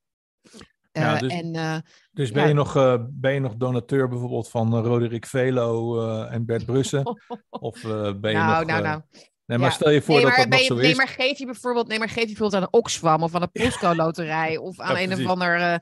Uh, 0.53 1.03
ja, 1.03 1.17
dus, 1.17 1.32
en, 1.32 1.84
dus 2.12 2.32
ben, 2.32 2.41
ja, 2.41 2.47
je 2.47 2.53
nog, 2.53 2.73
ben 3.10 3.34
je 3.34 3.39
nog 3.39 3.56
donateur 3.56 4.08
bijvoorbeeld 4.08 4.49
van 4.49 4.75
Roderick 4.75 5.25
Velo 5.25 6.01
en 6.25 6.45
Bert 6.45 6.65
Brussen? 6.65 7.03
of 7.49 7.82
ben 7.82 8.32
je 8.32 8.38
nou, 8.38 8.65
nog... 8.65 8.65
Nou, 8.65 8.84
nou. 8.84 9.01
Nee, 9.47 9.57
maar 9.57 9.71
stel 9.71 9.89
je 9.91 10.01
voor 10.01 10.15
nee, 10.15 10.25
dat 10.25 10.36
dat 10.36 10.47
nog 10.49 10.60
je, 10.60 10.65
zo 10.65 10.75
nee, 10.75 10.91
is. 10.91 10.97
maar 10.97 11.07
geef 11.07 11.38
je 11.38 11.45
bijvoorbeeld, 11.45 11.88
nee, 11.88 11.99
maar 11.99 12.10
geef 12.10 12.21
je 12.23 12.25
bijvoorbeeld 12.25 12.55
aan 12.55 12.62
een 12.71 12.79
Oxfam 12.79 13.23
of 13.23 13.36
aan 13.36 13.41
een 13.41 13.51
Postco-loterij 13.51 14.57
of 14.57 14.79
aan 14.79 14.95
Ja, 14.95 15.01
een 15.01 15.07
of 15.07 15.13
precies. 15.13 15.27
ander 15.27 15.55
eh, 15.62 15.75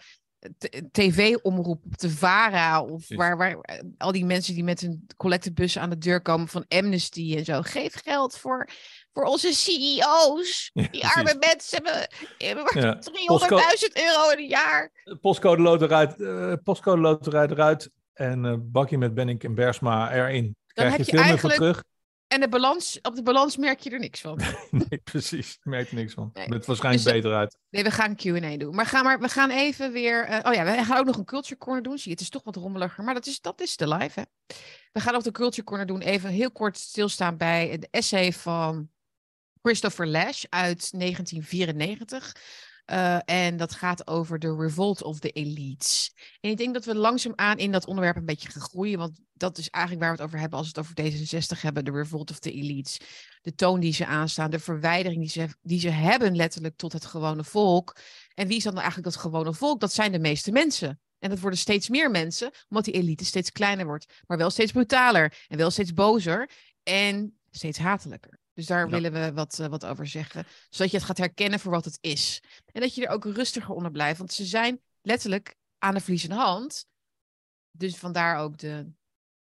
tv-omroep 0.92 1.82
op 1.86 1.98
de 1.98 2.10
VARA 2.10 2.82
of 2.82 2.90
Precies. 2.90 3.16
waar, 3.16 3.38
waar 3.38 3.58
eh, 3.62 3.80
al 3.98 4.12
die 4.12 4.26
mensen 4.26 4.54
die 4.54 4.64
met 4.64 4.80
hun 4.80 5.08
collectebussen 5.18 5.82
aan 5.82 5.90
de 5.90 5.98
deur 5.98 6.22
komen 6.22 6.48
van 6.48 6.66
Amnesty 6.68 7.36
en 7.38 7.46
zo. 7.46 7.62
Geef 7.62 7.94
geld 8.04 8.38
voor, 8.38 8.70
voor 9.14 9.24
onze 9.24 9.54
CEO's. 9.54 10.72
Die 10.92 11.06
arme 11.06 11.36
mensen 11.40 11.84
hebben, 11.84 12.08
hebben 12.38 12.64
maar 12.64 12.84
Ja. 12.84 13.00
300.000 13.78 13.94
euro 13.94 14.30
in 14.30 14.38
een 14.38 14.48
jaar. 14.48 14.92
Postcode 15.22 15.62
loterij, 15.62 16.16
eh, 16.18 16.54
postcode 16.64 17.02
loterij 17.02 17.48
eruit 17.48 17.90
en 18.14 18.46
eh 18.46 18.54
bakje 18.60 18.98
met 18.98 19.14
Benink 19.14 19.44
en 19.44 19.56
Bersma 19.56 20.14
erin. 20.14 20.56
Krijg 20.68 20.92
heb 20.98 21.06
je 21.06 21.12
je 21.12 21.18
veel 21.18 21.28
meer 21.28 21.40
voor 21.40 21.50
terug? 21.50 21.84
En 22.28 22.40
de 22.40 22.50
balans, 22.50 23.00
op 23.02 23.16
de 23.16 23.24
balans 23.24 23.58
merk 23.58 23.80
je 23.80 23.90
er 23.90 24.00
niks 24.00 24.22
van. 24.22 24.40
Nee, 24.90 25.00
precies. 25.04 25.58
Merk 25.64 25.90
er 25.90 25.96
niks 25.96 26.14
van. 26.14 26.30
Nee. 26.34 26.48
Het 26.48 26.66
waarschijnlijk 26.66 27.04
Dus, 27.04 27.14
beter 27.14 27.34
uit. 27.34 27.58
Nee, 27.70 27.84
we 27.84 27.92
gaan 27.92 28.16
een 28.18 28.42
Q&A 28.42 28.58
doen. 28.58 28.76
Maar, 28.76 28.86
ga 28.86 29.04
maar 29.04 29.20
we 29.20 29.30
gaan 29.30 29.50
even 29.50 29.92
weer... 29.92 30.26
eh, 30.26 30.40
oh 30.50 30.54
ja, 30.54 30.64
we 30.66 30.84
gaan 30.84 30.98
ook 30.98 31.06
nog 31.06 31.18
een 31.18 31.26
Culture 31.26 31.58
Corner 31.58 31.84
doen. 31.84 31.98
Zie 31.98 32.04
je, 32.06 32.12
het 32.12 32.22
is 32.22 32.30
toch 32.30 32.44
wat 32.44 32.56
rommeliger. 32.56 33.04
Maar 33.04 33.14
dat 33.14 33.26
is, 33.26 33.42
dat 33.42 33.62
is 33.62 33.78
de 33.78 33.88
live, 33.88 34.20
hè. 34.20 34.56
We 34.92 35.00
gaan 35.00 35.16
ook 35.16 35.24
de 35.24 35.32
Culture 35.32 35.64
Corner 35.64 35.86
doen. 35.86 36.02
Even 36.02 36.30
heel 36.30 36.52
kort 36.52 36.78
stilstaan 36.78 37.38
bij 37.38 37.78
de 37.78 37.88
essay 37.92 38.34
van 38.34 38.90
Christopher 39.62 40.08
Lash 40.08 40.44
uit 40.50 40.92
1994. 40.92 42.36
Eh, 42.86 43.18
en 43.26 43.58
dat 43.58 43.76
gaat 43.76 44.08
over 44.08 44.40
de 44.40 44.56
revolt 44.56 45.04
of 45.04 45.20
the 45.20 45.32
elites. 45.32 46.14
En 46.42 46.50
ik 46.50 46.58
denk 46.58 46.74
dat 46.74 46.86
we 46.86 46.96
langzaamaan 46.96 47.58
in 47.58 47.72
dat 47.72 47.86
onderwerp 47.86 48.16
een 48.16 48.26
beetje 48.26 48.50
gaan 48.50 48.62
groeien. 48.62 48.98
Want 48.98 49.20
dat 49.34 49.58
is 49.58 49.70
eigenlijk 49.70 50.06
waar 50.06 50.16
we 50.16 50.22
het 50.22 50.28
over 50.28 50.40
hebben 50.40 50.60
als 50.60 50.72
we 50.72 50.80
het 50.80 50.88
over 50.88 51.12
D66 51.58 51.62
hebben. 51.62 51.86
De 51.86 51.92
revolt 51.92 52.32
of 52.32 52.40
the 52.40 52.52
elites. 52.52 53.00
De 53.42 53.56
toon 53.56 53.80
die 53.80 53.94
ze 53.94 54.06
aanstaan. 54.06 54.52
De 54.52 54.60
verwijdering 54.60 55.22
die 55.22 55.30
ze, 55.30 55.48
die 55.62 55.80
ze 55.80 55.90
hebben 55.90 56.36
letterlijk 56.36 56.78
tot 56.78 56.94
het 56.94 57.06
gewone 57.06 57.44
volk. 57.44 57.98
En 58.34 58.48
wie 58.48 58.58
is 58.58 58.64
dan 58.64 58.74
eigenlijk 58.74 59.04
dat 59.04 59.16
gewone 59.16 59.54
volk? 59.54 59.80
Dat 59.80 59.94
zijn 59.94 60.12
de 60.12 60.20
meeste 60.20 60.52
mensen. 60.52 61.00
En 61.20 61.30
dat 61.30 61.40
worden 61.40 61.60
steeds 61.60 61.90
meer 61.90 62.12
mensen, 62.12 62.52
omdat 62.70 62.86
die 62.86 62.94
elite 62.94 63.26
steeds 63.26 63.52
kleiner 63.52 63.86
wordt. 63.86 64.22
Maar 64.28 64.38
wel 64.38 64.50
steeds 64.50 64.72
brutaler. 64.72 65.46
En 65.48 65.58
wel 65.58 65.72
steeds 65.72 65.94
bozer. 65.94 66.50
En 66.84 67.38
steeds 67.52 67.78
hatelijker. 67.78 68.40
Dus 68.56 68.66
daar 68.66 68.86
Ja. 68.86 68.92
willen 68.92 69.12
we 69.12 69.34
wat, 69.34 69.60
eh, 69.60 69.68
wat 69.68 69.86
over 69.86 70.08
zeggen. 70.08 70.46
Zodat 70.70 70.92
je 70.92 70.98
het 70.98 71.06
gaat 71.06 71.18
herkennen 71.18 71.60
voor 71.60 71.72
wat 71.72 71.86
het 71.86 71.98
is. 72.02 72.44
En 72.72 72.82
dat 72.82 72.96
je 72.96 73.06
er 73.08 73.14
ook 73.14 73.26
rustiger 73.26 73.74
onder 73.76 73.92
blijft. 73.92 74.18
Want 74.18 74.34
ze 74.34 74.46
zijn 74.46 74.82
letterlijk 75.02 75.56
aan 75.78 75.94
de 75.94 76.00
verliezende 76.00 76.36
hand. 76.36 76.86
Dus 77.72 77.98
vandaar 77.98 78.40
ook 78.40 78.58
de, 78.58 78.92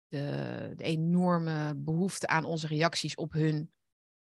de, 0.09 0.73
de 0.77 0.85
enorme 0.85 1.75
behoefte 1.77 2.27
aan 2.27 2.45
onze 2.45 2.67
reacties 2.67 3.15
op 3.15 3.33
hun, 3.33 3.73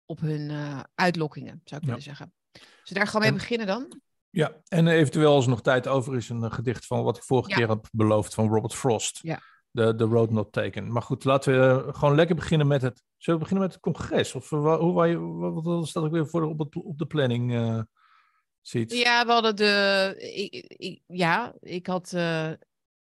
op 0.06 0.20
hun 0.20 0.50
eh, 0.50 0.80
uitlokkingen, 0.96 1.62
zou 1.64 1.82
ik 1.82 1.88
Ja. 1.88 1.88
willen 1.88 2.02
zeggen. 2.02 2.34
Dus 2.84 2.90
daar 2.90 3.06
gaan 3.08 3.14
we 3.14 3.20
mee 3.20 3.30
En- 3.30 3.34
beginnen 3.42 3.68
dan. 3.68 4.02
Ja, 4.30 4.62
en 4.68 4.88
eventueel 4.88 5.34
als 5.34 5.44
er 5.44 5.50
nog 5.50 5.62
tijd 5.62 5.88
over 5.88 6.16
is, 6.16 6.30
een 6.30 6.44
eh, 6.44 6.52
gedicht 6.54 6.86
van 6.86 7.04
wat 7.04 7.18
ik 7.18 7.24
vorige 7.24 7.50
Ja. 7.50 7.56
keer 7.56 7.70
heb 7.70 7.88
beloofd 7.92 8.34
van 8.34 8.48
Robert 8.50 8.74
Frost. 8.76 9.20
Ja. 9.22 9.42
De, 9.72 9.96
de 9.96 10.04
Road 10.04 10.30
Not 10.32 10.52
Taken. 10.52 10.92
Maar 10.92 11.02
goed, 11.02 11.24
laten 11.24 11.54
we 11.86 11.94
gewoon 11.94 12.16
lekker 12.16 12.36
beginnen 12.36 12.68
met 12.68 12.82
het. 12.82 13.04
Zullen 13.20 13.40
we 13.40 13.46
beginnen 13.46 13.68
met 13.68 13.74
het 13.74 13.82
congres? 13.82 14.36
Of 14.36 14.52
eh, 14.52 14.78
hoe 14.78 15.08
je, 15.08 15.20
wat, 15.20 15.88
staat 15.88 16.04
ook 16.04 16.12
weer 16.12 16.28
voor 16.28 16.44
op, 16.44 16.60
het, 16.60 16.76
op 16.76 16.98
de 16.98 17.06
planning? 17.06 17.54
ziet? 18.62 18.94
Ja, 18.94 19.26
we 19.26 19.32
hadden 19.32 19.56
de. 19.56 20.16
Ik, 20.36 20.66
ik- 20.68 21.02
ja, 21.08 21.54
ik 21.60 21.88
had 21.88 22.14
eh, 22.14 22.52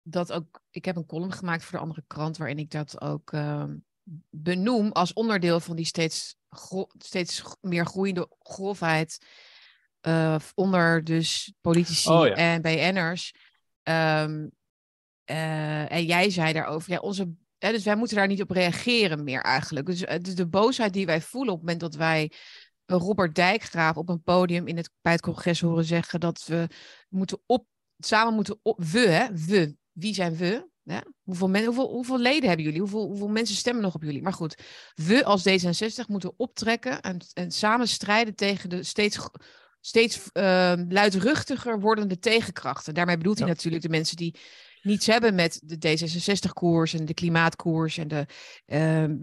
dat 0.01 0.31
ook. 0.31 0.61
Ik 0.69 0.85
heb 0.85 0.95
een 0.95 1.05
column 1.05 1.31
gemaakt 1.31 1.63
voor 1.63 1.71
de 1.77 1.83
andere 1.83 2.03
krant. 2.07 2.37
waarin 2.37 2.57
ik 2.57 2.71
dat 2.71 3.01
ook 3.01 3.31
ehm, 3.31 3.75
benoem. 4.29 4.91
als 4.91 5.13
onderdeel 5.13 5.59
van 5.59 5.75
die 5.75 5.85
steeds, 5.85 6.35
steeds 6.97 7.43
meer 7.61 7.85
groeiende 7.85 8.29
grofheid. 8.39 9.25
onder 10.55 11.03
dus 11.03 11.53
politici 11.61 12.09
Oh 12.09 12.27
ja. 12.27 12.33
en 12.33 12.61
BN'ers. 12.61 13.33
Ehm, 13.83 14.47
eh, 15.23 15.91
en 15.91 16.05
jij 16.05 16.29
zei 16.29 16.53
daarover. 16.53 16.91
Ja, 16.91 16.99
onze. 16.99 17.33
Hè, 17.57 17.71
dus 17.71 17.83
wij 17.83 17.95
moeten 17.95 18.17
daar 18.17 18.27
niet 18.27 18.41
op 18.41 18.49
reageren 18.49 19.23
meer 19.23 19.41
eigenlijk. 19.41 19.85
Dus, 19.85 20.03
eh, 20.03 20.19
dus 20.21 20.35
de 20.35 20.47
boosheid 20.47 20.93
die 20.93 21.05
wij 21.05 21.21
voelen 21.21 21.53
op 21.53 21.59
het 21.59 21.67
moment 21.67 21.91
dat 21.91 21.95
wij 21.95 22.31
een 22.85 22.97
Robert 22.97 23.35
Dijkgraaf 23.35 23.97
op 23.97 24.09
een 24.09 24.23
podium 24.23 24.67
in 24.67 24.77
het, 24.77 24.89
bij 25.01 25.11
het 25.11 25.21
congres 25.21 25.61
horen 25.61 25.85
zeggen 25.85 26.19
dat 26.19 26.45
we 26.45 26.67
moeten 27.09 27.39
op, 27.45 27.67
samen 27.97 28.33
moeten 28.33 28.59
op, 28.61 28.83
we, 28.83 28.99
hè, 28.99 29.27
we, 29.33 29.75
wie 29.91 30.13
zijn 30.13 30.35
we? 30.35 30.69
Ja? 30.83 31.03
Hoeveel, 31.23 31.49
men, 31.49 31.65
hoeveel, 31.65 31.89
hoeveel 31.89 32.19
leden 32.19 32.47
hebben 32.47 32.65
jullie? 32.65 32.79
Hoeveel, 32.79 33.05
hoeveel 33.05 33.27
mensen 33.27 33.55
stemmen 33.55 33.83
nog 33.83 33.95
op 33.95 34.03
jullie? 34.03 34.21
Maar 34.21 34.33
goed, 34.33 34.61
we 34.95 35.23
als 35.23 35.47
D66 35.49 36.05
moeten 36.07 36.33
optrekken 36.37 37.01
en, 37.01 37.19
en 37.33 37.51
samen 37.51 37.87
strijden 37.87 38.35
tegen 38.35 38.69
de 38.69 38.83
steeds, 38.83 39.19
steeds 39.81 40.21
ehm, 40.31 40.85
luidruchtiger 40.89 41.79
wordende 41.79 42.19
tegenkrachten. 42.19 42.93
Daarmee 42.93 43.17
bedoelt 43.17 43.39
hij 43.39 43.47
natuurlijk 43.47 43.83
de 43.83 43.89
mensen 43.89 44.15
die 44.17 44.35
niets 44.85 45.07
hebben 45.07 45.35
met 45.35 45.61
de 45.63 45.75
D66-koers 45.75 46.93
en 46.93 47.05
de 47.05 47.13
klimaatkoers 47.13 47.97
en 47.97 48.07
de 48.07 48.25
ehm 48.65 49.15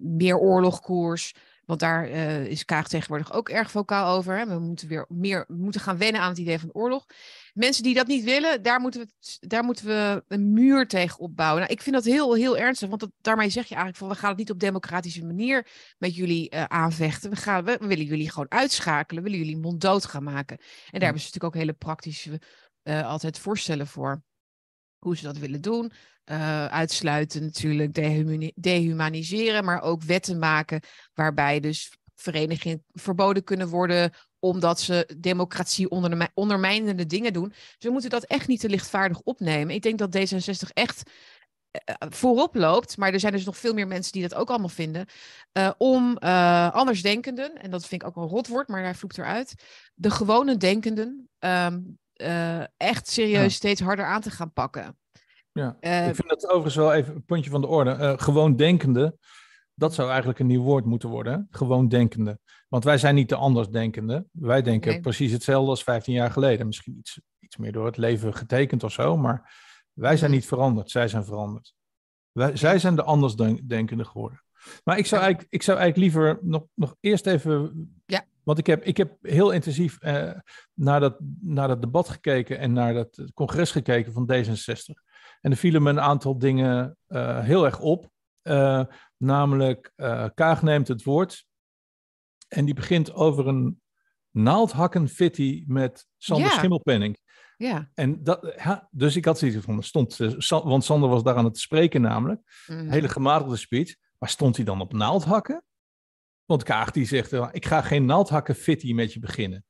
meer 0.00 0.38
oorlogkoers. 0.38 1.32
Want 1.64 1.80
daar 1.80 2.08
eh, 2.08 2.44
is 2.46 2.64
Kaag 2.64 2.88
tegenwoordig 2.88 3.32
ook 3.32 3.48
erg 3.48 3.70
vocaal 3.70 4.16
over. 4.16 4.38
Hè? 4.38 4.46
We 4.46 4.58
moeten 4.58 4.88
weer 4.88 5.06
meer 5.08 5.44
moeten 5.48 5.80
gaan 5.80 5.98
wennen 5.98 6.20
aan 6.20 6.28
het 6.28 6.38
idee 6.38 6.58
van 6.58 6.72
oorlog. 6.72 7.06
Mensen 7.52 7.82
die 7.82 7.94
dat 7.94 8.06
niet 8.06 8.24
willen, 8.24 8.62
daar 8.62 8.80
moeten 8.80 9.00
we, 9.00 9.38
daar 9.46 9.64
moeten 9.64 9.86
we 9.86 10.24
een 10.28 10.52
muur 10.52 10.88
tegen 10.88 11.18
opbouwen. 11.18 11.60
Nou, 11.60 11.72
ik 11.72 11.82
vind 11.82 11.94
dat 11.94 12.04
heel, 12.04 12.34
heel 12.34 12.58
ernstig, 12.58 12.88
want 12.88 13.00
dat, 13.00 13.10
daarmee 13.20 13.50
zeg 13.50 13.66
je 13.66 13.74
eigenlijk 13.74 14.04
van 14.04 14.08
we 14.08 14.14
gaan 14.14 14.28
het 14.28 14.38
niet 14.38 14.50
op 14.50 14.60
democratische 14.60 15.24
manier 15.24 15.66
met 15.98 16.16
jullie 16.16 16.50
eh, 16.50 16.64
aanvechten. 16.64 17.30
We, 17.30 17.36
gaan, 17.36 17.64
we, 17.64 17.76
we 17.80 17.86
willen 17.86 18.04
jullie 18.04 18.30
gewoon 18.30 18.50
uitschakelen, 18.50 19.22
we 19.22 19.30
willen 19.30 19.46
jullie 19.46 19.62
monddood 19.62 20.04
gaan 20.04 20.24
maken. 20.24 20.56
En 20.58 20.64
daar 20.90 21.02
hebben 21.02 21.20
ze 21.20 21.26
natuurlijk 21.26 21.54
ook 21.54 21.60
hele 21.60 21.72
praktische 21.72 22.40
eh, 22.82 23.06
altijd 23.06 23.38
voorstellen 23.38 23.86
voor 23.86 24.22
hoe 25.04 25.16
ze 25.16 25.24
dat 25.24 25.38
willen 25.38 25.60
doen. 25.60 25.92
Eh, 26.24 26.66
uitsluiten 26.66 27.42
natuurlijk, 27.42 27.94
dehumani- 27.94 28.52
dehumaniseren, 28.54 29.64
maar 29.64 29.82
ook 29.82 30.02
wetten 30.02 30.38
maken 30.38 30.80
waarbij 31.14 31.60
dus 31.60 31.92
verenigingen 32.14 32.84
verboden 32.92 33.44
kunnen 33.44 33.68
worden 33.68 34.12
omdat 34.38 34.80
ze 34.80 35.14
democratie 35.18 35.88
ondermij- 35.88 36.30
ondermijnende 36.34 37.06
dingen 37.06 37.32
doen. 37.32 37.48
Dus 37.48 37.76
we 37.78 37.90
moeten 37.90 38.10
dat 38.10 38.24
echt 38.24 38.48
niet 38.48 38.60
te 38.60 38.68
lichtvaardig 38.68 39.20
opnemen. 39.20 39.74
Ik 39.74 39.82
denk 39.82 39.98
dat 39.98 40.16
D66 40.16 40.72
echt 40.72 41.02
eh, 41.70 41.94
voorop 41.98 42.54
loopt, 42.54 42.96
maar 42.96 43.12
er 43.12 43.20
zijn 43.20 43.32
dus 43.32 43.44
nog 43.44 43.56
veel 43.56 43.74
meer 43.74 43.86
mensen 43.86 44.12
die 44.12 44.22
dat 44.22 44.34
ook 44.34 44.48
allemaal 44.48 44.68
vinden, 44.68 45.06
eh, 45.52 45.70
om 45.78 46.16
eh 46.16 46.72
andersdenkenden, 46.72 47.54
en 47.62 47.70
dat 47.70 47.86
vind 47.86 48.02
ik 48.02 48.08
ook 48.08 48.16
een 48.16 48.28
rotwoord, 48.28 48.68
maar 48.68 48.82
hij 48.82 48.94
vloekt 48.94 49.18
eruit, 49.18 49.54
de 49.94 50.10
gewone 50.10 50.56
denkenden 50.56 51.28
ehm, 51.38 51.80
eh, 52.14 52.60
echt 52.76 53.08
serieus 53.08 53.42
Ja. 53.42 53.48
steeds 53.48 53.80
harder 53.80 54.04
aan 54.04 54.20
te 54.20 54.30
gaan 54.30 54.52
pakken. 54.52 54.98
Ja. 55.52 55.76
Eh, 55.80 56.08
ik 56.08 56.14
vind 56.14 56.28
dat 56.28 56.46
overigens 56.46 56.74
wel 56.74 56.92
even 56.92 57.14
een 57.14 57.24
puntje 57.24 57.50
van 57.50 57.60
de 57.60 57.66
orde. 57.66 57.90
Eh, 57.90 58.12
gewoon 58.16 58.56
denkende, 58.56 59.16
dat 59.74 59.94
zou 59.94 60.08
eigenlijk 60.08 60.38
een 60.38 60.46
nieuw 60.46 60.62
woord 60.62 60.84
moeten 60.84 61.08
worden. 61.08 61.32
hè? 61.32 61.38
Gewoon 61.58 61.88
denkende. 61.88 62.38
Want 62.68 62.84
wij 62.84 62.98
zijn 62.98 63.14
niet 63.14 63.28
de 63.28 63.34
andersdenkende. 63.36 64.26
Wij 64.32 64.62
denken 64.62 64.90
Nee. 64.90 65.00
precies 65.00 65.32
hetzelfde 65.32 65.70
als 65.70 65.82
15 65.82 66.14
jaar 66.14 66.30
geleden. 66.30 66.66
Misschien 66.66 66.96
iets, 66.98 67.20
iets 67.40 67.56
meer 67.56 67.72
door 67.72 67.86
het 67.86 67.96
leven 67.96 68.34
getekend 68.34 68.84
of 68.84 68.92
zo. 68.92 69.16
Maar 69.16 69.54
wij 69.92 70.16
zijn 70.16 70.30
niet 70.30 70.46
veranderd. 70.46 70.90
Zij 70.90 71.08
zijn 71.08 71.24
veranderd. 71.24 71.74
Wij, 72.32 72.56
zij 72.56 72.78
zijn 72.78 72.96
de 72.96 73.02
andersdenkende 73.02 74.04
geworden. 74.04 74.42
Maar 74.84 74.98
ik 74.98 75.06
zou 75.06 75.22
eigenlijk, 75.22 75.52
ik 75.54 75.62
zou 75.62 75.78
eigenlijk 75.78 76.14
liever 76.14 76.38
nog, 76.42 76.66
nog 76.74 76.96
eerst 77.00 77.26
even. 77.26 77.72
Ja. 78.06 78.24
Want 78.44 78.58
ik 78.58 78.66
heb, 78.66 78.84
ik 78.84 78.96
heb 78.96 79.16
heel 79.20 79.50
intensief 79.50 79.98
eh, 79.98 80.30
naar, 80.74 81.00
dat, 81.00 81.16
naar 81.40 81.68
dat 81.68 81.80
debat 81.80 82.08
gekeken 82.08 82.58
en 82.58 82.72
naar 82.72 82.94
dat 82.94 83.24
congres 83.34 83.70
gekeken 83.70 84.12
van 84.12 84.30
D66. 84.32 84.92
En 85.40 85.50
er 85.50 85.56
vielen 85.56 85.82
me 85.82 85.90
een 85.90 86.00
aantal 86.00 86.38
dingen 86.38 86.96
uh, 87.08 87.40
heel 87.40 87.64
erg 87.64 87.80
op. 87.80 88.10
Uh, 88.42 88.84
namelijk, 89.16 89.92
Kaag 90.34 90.62
neemt 90.62 90.88
het 90.88 91.02
woord 91.02 91.46
en 92.48 92.64
die 92.64 92.74
begint 92.74 93.12
over 93.12 93.46
een 93.48 93.80
naaldhakken 94.30 95.08
fitty 95.08 95.64
met 95.66 96.06
Sander 96.18 96.46
Ja. 96.46 96.52
Schimmelpenning. 96.52 97.18
Ja. 97.56 97.90
En 97.94 98.22
dat, 98.22 98.54
ja, 98.56 98.88
dus 98.90 99.16
ik 99.16 99.24
had 99.24 99.38
zoiets 99.38 99.64
van, 99.64 99.82
stond, 99.82 100.20
eh, 100.20 100.60
want 100.64 100.84
Sander 100.84 101.08
was 101.08 101.22
daar 101.22 101.36
aan 101.36 101.44
het 101.44 101.58
spreken 101.58 102.00
namelijk, 102.00 102.40
Mhm. 102.66 102.78
een 102.78 102.90
hele 102.90 103.08
gematigde 103.08 103.56
speech, 103.56 103.94
maar 104.18 104.28
stond 104.28 104.56
hij 104.56 104.64
dan 104.64 104.80
op 104.80 104.92
naaldhakken? 104.92 105.64
Want 106.44 106.62
Kaag 106.62 106.90
die 106.90 107.06
zegt, 107.06 107.32
eh, 107.32 107.48
ik 107.52 107.66
ga 107.66 107.82
geen 107.82 108.04
naaldhakken 108.04 108.54
fitty 108.54 108.92
met 108.92 109.12
je 109.12 109.18
beginnen. 109.18 109.64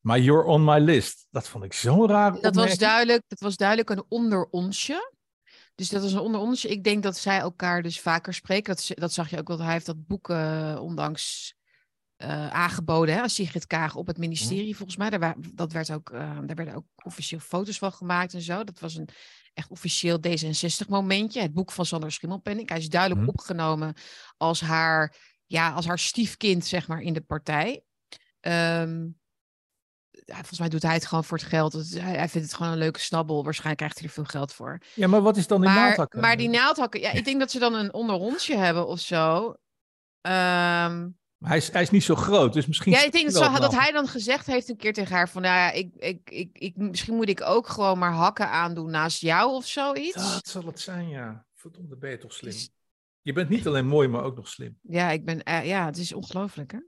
Maar 0.00 0.20
you're 0.20 0.44
on 0.44 0.64
my 0.64 0.78
list. 0.78 1.26
Dat 1.30 1.48
vond 1.48 1.64
ik 1.64 1.72
zo'n 1.72 2.08
raar 2.08 2.40
Dat 2.40 2.54
was 2.54 2.78
duidelijk, 2.78 3.22
dat 3.26 3.40
was 3.40 3.56
duidelijk 3.56 3.90
een 3.90 4.04
onderonsje. 4.08 5.12
Dus 5.74 5.88
dat 5.88 6.02
was 6.02 6.12
een 6.12 6.18
onderonsje. 6.18 6.68
Ik 6.68 6.84
denk 6.84 7.02
dat 7.02 7.16
zij 7.16 7.38
elkaar 7.38 7.82
dus 7.82 8.00
vaker 8.00 8.34
spreken. 8.34 8.74
Dat, 8.74 8.90
dat 8.94 9.12
zag 9.12 9.30
je 9.30 9.38
ook, 9.38 9.48
want 9.48 9.60
hij 9.60 9.72
heeft 9.72 9.86
dat 9.86 10.06
boek 10.06 10.28
eh, 10.30 10.78
ondanks 10.80 11.54
eh, 12.16 12.48
aangeboden 12.48 13.14
hè, 13.14 13.20
aan 13.20 13.30
Sigrid 13.30 13.66
Kaag 13.66 13.94
op 13.94 14.06
het 14.06 14.18
ministerie, 14.18 14.76
volgens 14.76 14.96
mij. 14.96 15.10
Daar, 15.10 15.34
dat 15.54 15.72
werd 15.72 15.92
ook, 15.92 16.10
daar 16.10 16.54
werden 16.54 16.74
ook 16.74 16.86
officieel 17.04 17.40
foto's 17.40 17.78
van 17.78 17.92
gemaakt 17.92 18.34
en 18.34 18.40
zo. 18.40 18.64
Dat 18.64 18.80
was 18.80 18.94
een 18.94 19.08
echt 19.54 19.70
officieel 19.70 20.18
D66-momentje. 20.18 21.40
Het 21.40 21.52
boek 21.52 21.72
van 21.72 21.86
Sander 21.86 22.12
Schimmelpenninck. 22.12 22.68
Hij 22.68 22.78
is 22.78 22.88
duidelijk 22.88 23.20
Mhm. 23.20 23.30
opgenomen 23.30 23.94
als 24.36 24.60
haar, 24.60 25.16
ja, 25.46 25.70
als 25.72 25.86
haar 25.86 25.98
stiefkind, 25.98 26.66
zeg 26.66 26.88
maar, 26.88 27.00
in 27.00 27.12
de 27.12 27.20
partij. 27.20 27.84
Ehm, 28.40 29.06
ja, 30.10 30.34
volgens 30.34 30.58
mij 30.58 30.68
doet 30.68 30.82
hij 30.82 30.94
het 30.94 31.06
gewoon 31.06 31.24
voor 31.24 31.38
het 31.38 31.46
geld. 31.46 31.72
Hij, 31.72 32.16
hij 32.16 32.28
vindt 32.28 32.46
het 32.46 32.56
gewoon 32.56 32.72
een 32.72 32.78
leuke 32.78 33.00
snabbel. 33.00 33.44
Waarschijnlijk 33.44 33.78
krijgt 33.78 33.98
hij 33.98 34.08
er 34.08 34.14
veel 34.14 34.24
geld 34.24 34.52
voor. 34.52 34.78
Ja, 34.94 35.06
maar 35.06 35.22
wat 35.22 35.36
is 35.36 35.46
dan 35.46 35.60
die 35.60 35.70
Maar, 35.70 35.78
naaldhakken? 35.86 36.20
maar 36.20 36.36
die 36.36 36.48
naaldhakken, 36.48 37.00
ja, 37.00 37.10
ik 37.10 37.24
denk 37.24 37.40
dat 37.40 37.50
ze 37.50 37.58
dan 37.58 37.74
een 37.74 37.92
onderrondje 37.92 38.56
hebben 38.56 38.86
of 38.86 39.00
zo. 39.00 39.54
Ehm, 40.20 41.08
hij, 41.38 41.56
is, 41.56 41.72
hij 41.72 41.82
is 41.82 41.90
niet 41.90 42.04
zo 42.04 42.14
groot, 42.14 42.52
dus 42.52 42.66
misschien... 42.66 42.92
ja, 42.92 43.04
ik 43.04 43.12
denk 43.12 43.32
dat, 43.32 43.44
zo, 43.44 43.58
dat 43.58 43.74
hij 43.74 43.92
dan 43.92 44.08
gezegd 44.08 44.46
heeft 44.46 44.68
een 44.68 44.76
keer 44.76 44.92
tegen 44.92 45.16
haar 45.16 45.28
van, 45.28 45.42
nou 45.42 45.54
ja, 45.54 45.70
ik, 45.70 45.94
ik, 45.96 46.30
ik, 46.30 46.58
ik, 46.58 46.76
misschien 46.76 47.14
moet 47.14 47.28
ik 47.28 47.42
ook 47.42 47.68
gewoon 47.68 47.98
maar 47.98 48.12
hakken 48.12 48.48
aandoen 48.48 48.90
naast 48.90 49.20
jou 49.20 49.52
of 49.52 49.66
zoiets. 49.66 50.32
Dat 50.32 50.48
zal 50.48 50.64
het 50.64 50.80
zijn, 50.80 51.08
ja. 51.08 51.46
Verdomde, 51.54 51.96
ben 51.96 52.10
je 52.10 52.18
toch 52.18 52.32
slim. 52.32 52.50
Dus- 52.52 52.70
Je 53.24 53.32
bent 53.32 53.48
niet 53.48 53.66
alleen 53.66 53.86
mooi, 53.86 54.08
maar 54.08 54.22
ook 54.22 54.36
nog 54.36 54.48
slim. 54.48 54.78
Ja, 54.82 55.10
ik 55.10 55.24
ben, 55.24 55.42
eh, 55.42 55.66
ja, 55.66 55.84
het 55.84 55.96
is 55.96 56.12
ongelooflijk, 56.12 56.72
hè? 56.72 56.78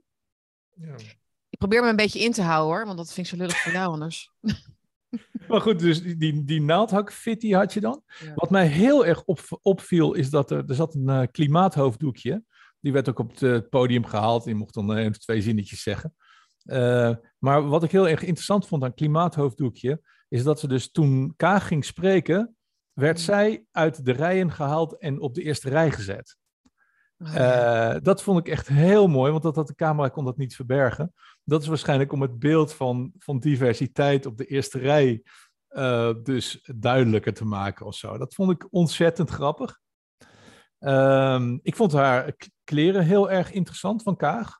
Ja. 0.69 0.95
Ik 1.49 1.57
probeer 1.57 1.81
me 1.81 1.89
een 1.89 1.95
beetje 1.95 2.19
in 2.19 2.31
te 2.31 2.41
houden, 2.41 2.75
hoor, 2.75 2.85
want 2.85 2.97
dat 2.97 3.13
vind 3.13 3.27
ik 3.27 3.33
zo 3.33 3.39
lullig 3.39 3.57
voor 3.57 3.71
jou 3.71 3.91
anders. 3.91 4.31
Maar 5.47 5.61
goed, 5.61 5.79
dus 5.79 6.01
die, 6.01 6.17
die, 6.17 6.43
die 6.43 6.61
naaldhak 6.61 7.11
fitty 7.11 7.51
had 7.51 7.73
je 7.73 7.79
dan. 7.79 8.03
Ja. 8.19 8.33
Wat 8.35 8.49
mij 8.49 8.67
heel 8.67 9.05
erg 9.05 9.23
op, 9.23 9.39
opviel, 9.61 10.13
is 10.13 10.29
dat 10.29 10.51
er, 10.51 10.63
er 10.67 10.75
zat 10.75 10.95
een 10.95 11.09
eh, 11.09 11.27
klimaathoofddoekje. 11.31 12.43
Die 12.79 12.91
werd 12.91 13.09
ook 13.09 13.19
op 13.19 13.29
het 13.29 13.43
eh, 13.43 13.69
podium 13.69 14.05
gehaald. 14.05 14.43
Die 14.43 14.55
mocht 14.55 14.73
dan 14.73 14.95
even 14.95 15.19
twee 15.19 15.41
zinnetjes 15.41 15.81
zeggen. 15.81 16.15
Maar 17.37 17.67
wat 17.67 17.83
ik 17.83 17.91
heel 17.91 18.07
erg 18.07 18.21
interessant 18.21 18.67
vond 18.67 18.83
aan 18.83 18.93
klimaathoofddoekje, 18.93 20.01
is 20.27 20.43
dat 20.43 20.59
ze 20.59 20.67
dus 20.67 20.91
toen 20.91 21.33
Kaag 21.35 21.67
ging 21.67 21.85
spreken, 21.85 22.56
werd 22.99 23.19
zij 23.19 23.65
uit 23.71 24.05
de 24.05 24.11
rijen 24.11 24.51
gehaald 24.51 24.97
en 24.97 25.19
op 25.19 25.33
de 25.33 25.43
eerste 25.43 25.69
rij 25.69 25.91
gezet. 25.91 26.37
Oh, 27.17 27.33
ja. 27.33 27.93
Eh, 27.93 28.01
dat 28.01 28.23
vond 28.23 28.39
ik 28.39 28.47
echt 28.47 28.67
heel 28.67 29.07
mooi, 29.07 29.31
want 29.31 29.43
dat 29.43 29.55
had 29.55 29.67
de 29.67 29.75
camera 29.75 30.09
kon 30.09 30.25
dat 30.25 30.37
niet 30.37 30.55
verbergen. 30.55 31.13
Dat 31.43 31.61
is 31.61 31.67
waarschijnlijk 31.67 32.11
om 32.11 32.21
het 32.21 32.39
beeld 32.39 32.73
van, 32.73 33.11
van 33.17 33.39
diversiteit 33.39 34.25
op 34.25 34.37
de 34.37 34.45
eerste 34.45 34.79
rij 34.79 35.23
eh, 35.67 36.13
dus 36.23 36.59
duidelijker 36.75 37.33
te 37.33 37.45
maken 37.45 37.85
of 37.85 37.95
zo. 37.95 38.17
Dat 38.17 38.33
vond 38.33 38.51
ik 38.51 38.67
ontzettend 38.69 39.29
grappig. 39.29 39.79
Ehm, 40.79 41.57
ik 41.61 41.75
vond 41.75 41.91
haar 41.91 42.35
kleren 42.63 43.03
heel 43.03 43.31
erg 43.31 43.51
interessant 43.51 44.03
van 44.03 44.15
Kaag. 44.15 44.59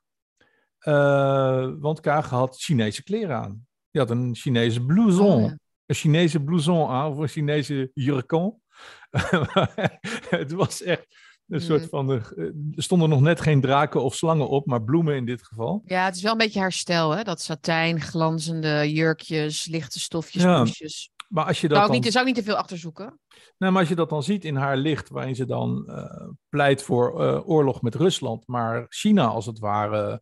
Eh, 0.79 1.71
want 1.79 1.99
Kaag 1.99 2.29
had 2.29 2.61
Chinese 2.61 3.03
kleren 3.03 3.35
aan. 3.35 3.67
Die 3.91 4.01
had 4.01 4.09
een 4.09 4.35
Chinese 4.35 4.85
blouson 4.85 5.43
Oh, 5.43 5.49
ja. 5.49 5.57
Een 5.87 5.95
Chinese 5.95 6.43
blouson 6.43 6.89
aan 6.89 7.11
of 7.11 7.17
een 7.17 7.27
Chinese 7.27 7.91
jurkon. 7.93 8.61
het 10.29 10.51
was 10.51 10.81
echt 10.83 11.05
een 11.47 11.61
soort 11.61 11.79
Mhm. 11.81 11.89
van. 11.89 12.11
eh, 12.11 12.39
Er 12.75 12.83
stonden 12.83 13.09
nog 13.09 13.21
net 13.21 13.41
geen 13.41 13.61
draken 13.61 14.03
of 14.03 14.15
slangen 14.15 14.49
op, 14.49 14.65
maar 14.65 14.83
bloemen 14.83 15.15
in 15.15 15.25
dit 15.25 15.43
geval. 15.43 15.81
Ja, 15.85 16.05
het 16.05 16.15
is 16.15 16.21
wel 16.21 16.31
een 16.31 16.37
beetje 16.37 16.59
haar 16.59 16.71
stijl, 16.71 17.11
hè? 17.15 17.23
Dat 17.23 17.41
satijn, 17.41 18.01
glanzende 18.01 18.91
jurkjes, 18.93 19.65
lichte 19.65 19.99
stofjes, 19.99 20.43
Ja, 20.43 20.63
poesjes. 20.63 21.11
Maar 21.27 21.45
als 21.45 21.61
je 21.61 21.67
dat 21.67 21.77
Zou 21.77 21.91
dan, 21.91 21.99
niet, 22.01 22.11
zou 22.11 22.27
ik 22.27 22.35
niet 22.35 22.43
te 22.43 22.49
veel 22.51 22.59
achterzoeken. 22.59 23.19
nou, 23.57 23.71
maar 23.71 23.79
als 23.81 23.89
je 23.89 23.95
dat 23.95 24.09
dan 24.09 24.23
ziet 24.23 24.45
in 24.45 24.55
haar 24.55 24.77
licht, 24.77 25.09
waarin 25.09 25.35
ze 25.35 25.45
dan 25.45 25.87
eh, 25.89 26.27
pleit 26.49 26.83
voor 26.83 27.21
eh, 27.23 27.49
oorlog 27.49 27.81
met 27.81 27.95
Rusland, 27.95 28.47
maar 28.47 28.85
China 28.89 29.25
als 29.27 29.45
het 29.45 29.59
ware 29.59 30.21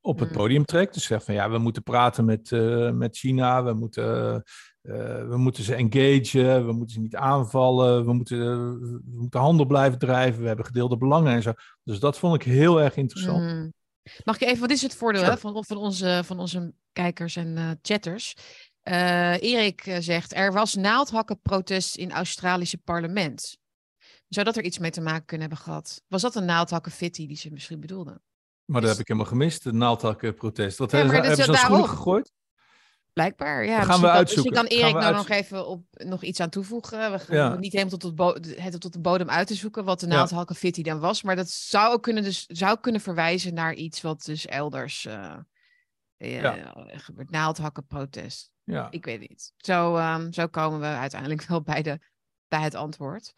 op 0.00 0.18
het 0.18 0.28
Mm. 0.30 0.36
podium 0.36 0.64
trekt. 0.64 0.94
Dus 0.94 1.04
zegt 1.04 1.24
van 1.24 1.34
ja, 1.34 1.50
we 1.50 1.58
moeten 1.58 1.82
praten 1.82 2.24
met, 2.24 2.50
met 2.94 3.16
China, 3.16 3.64
we 3.64 3.72
moeten, 3.72 4.42
we 5.28 5.34
moeten 5.36 5.64
ze 5.64 5.74
engagen, 5.74 6.66
we 6.66 6.72
moeten 6.72 6.94
ze 6.94 7.00
niet 7.00 7.16
aanvallen, 7.16 8.04
we 8.04 8.12
moeten, 8.12 8.38
we 8.80 9.00
moeten 9.02 9.40
handel 9.40 9.66
blijven 9.66 9.98
drijven, 9.98 10.40
we 10.40 10.46
hebben 10.46 10.66
gedeelde 10.66 10.96
belangen 10.96 11.32
en 11.32 11.42
zo. 11.42 11.52
Dus 11.84 11.98
dat 11.98 12.18
vond 12.18 12.34
ik 12.34 12.42
heel 12.42 12.80
erg 12.80 12.96
interessant. 12.96 13.52
Mm. 13.52 13.72
Mag 14.24 14.40
ik 14.40 14.48
even, 14.48 14.60
wat 14.60 14.70
is 14.70 14.82
het 14.82 14.94
voordeel 14.94 15.20
Sure. 15.20 15.32
hè, 15.32 15.38
van, 15.38 15.64
van, 15.64 15.76
onze, 15.76 16.22
van 16.24 16.38
onze 16.38 16.72
kijkers 16.92 17.36
en 17.36 17.56
eh, 17.56 17.70
chatters? 17.82 18.34
Eh, 18.82 19.42
Erik 19.42 19.86
eh, 19.86 19.96
zegt, 20.00 20.34
er 20.34 20.52
was 20.52 20.74
naaldhakkenprotest 20.74 21.96
in 21.96 22.12
Australische 22.12 22.78
parlement. 22.78 23.58
Zou 24.28 24.46
dat 24.46 24.56
er 24.56 24.64
iets 24.64 24.78
mee 24.78 24.90
te 24.90 25.00
maken 25.00 25.24
kunnen 25.24 25.48
hebben 25.48 25.64
gehad? 25.64 26.02
Was 26.08 26.22
dat 26.22 26.34
een 26.34 26.44
naaldhakkenfitty 26.44 27.26
die 27.26 27.36
ze 27.36 27.50
misschien 27.50 27.80
bedoelde? 27.80 28.20
Maar 28.64 28.80
dat 28.80 28.90
heb 28.90 29.00
ik 29.00 29.08
helemaal 29.08 29.30
gemist, 29.30 29.62
de 29.62 29.72
naaldhakkenprotest. 29.72 30.78
Wat 30.78 30.90
Ja, 30.90 30.98
hebben 30.98 31.16
ze, 31.16 31.26
hebben 31.26 31.44
ze 31.44 31.54
schoenen 31.54 31.88
gegooid? 31.88 32.32
Blijkbaar, 33.18 33.64
ja. 33.64 33.70
gaan 33.70 33.78
we 33.80 33.86
misschien 33.86 34.02
kan- 34.02 34.10
uitzoeken. 34.10 34.52
Misschien 34.52 34.78
kan 34.78 34.78
Erik 34.86 34.94
we 34.94 35.00
nou 35.00 35.14
nog 35.14 35.28
even 35.28 35.66
op, 35.66 35.84
nog 35.92 36.22
iets 36.22 36.40
aan 36.40 36.48
toevoegen. 36.48 37.12
We 37.12 37.18
gaan 37.18 37.36
Ja. 37.36 37.54
niet 37.56 37.72
helemaal 37.72 37.98
tot, 37.98 38.18
het 38.60 38.80
tot 38.80 38.92
de 38.92 39.00
bodem 39.00 39.30
uit 39.30 39.46
te 39.46 39.54
zoeken 39.54 39.84
wat 39.84 40.00
de 40.00 40.06
Ja. 40.06 40.14
naaldhakkenfitty 40.14 40.82
dan 40.82 40.98
was. 41.00 41.22
Maar 41.22 41.36
dat 41.36 41.48
zou 41.50 41.92
ook 41.92 42.02
kunnen, 42.02 42.22
dus, 42.22 42.46
zou 42.46 42.78
kunnen 42.80 43.00
verwijzen 43.00 43.54
naar 43.54 43.74
iets 43.74 44.00
wat 44.00 44.24
dus 44.24 44.46
elders 44.46 45.04
eh 45.06 45.36
eh, 46.16 46.40
Ja. 46.40 46.72
gebeurt. 46.86 47.30
Naaldhakkenprotest. 47.30 48.50
Ja. 48.64 48.90
Ik 48.90 49.04
weet 49.04 49.20
niet. 49.20 49.52
Zo, 49.56 49.96
ehm, 49.96 50.32
zo 50.32 50.46
komen 50.46 50.80
we 50.80 50.86
uiteindelijk 50.86 51.42
wel 51.42 51.62
bij, 51.62 51.82
de, 51.82 51.98
bij 52.48 52.60
het 52.60 52.74
antwoord. 52.74 53.32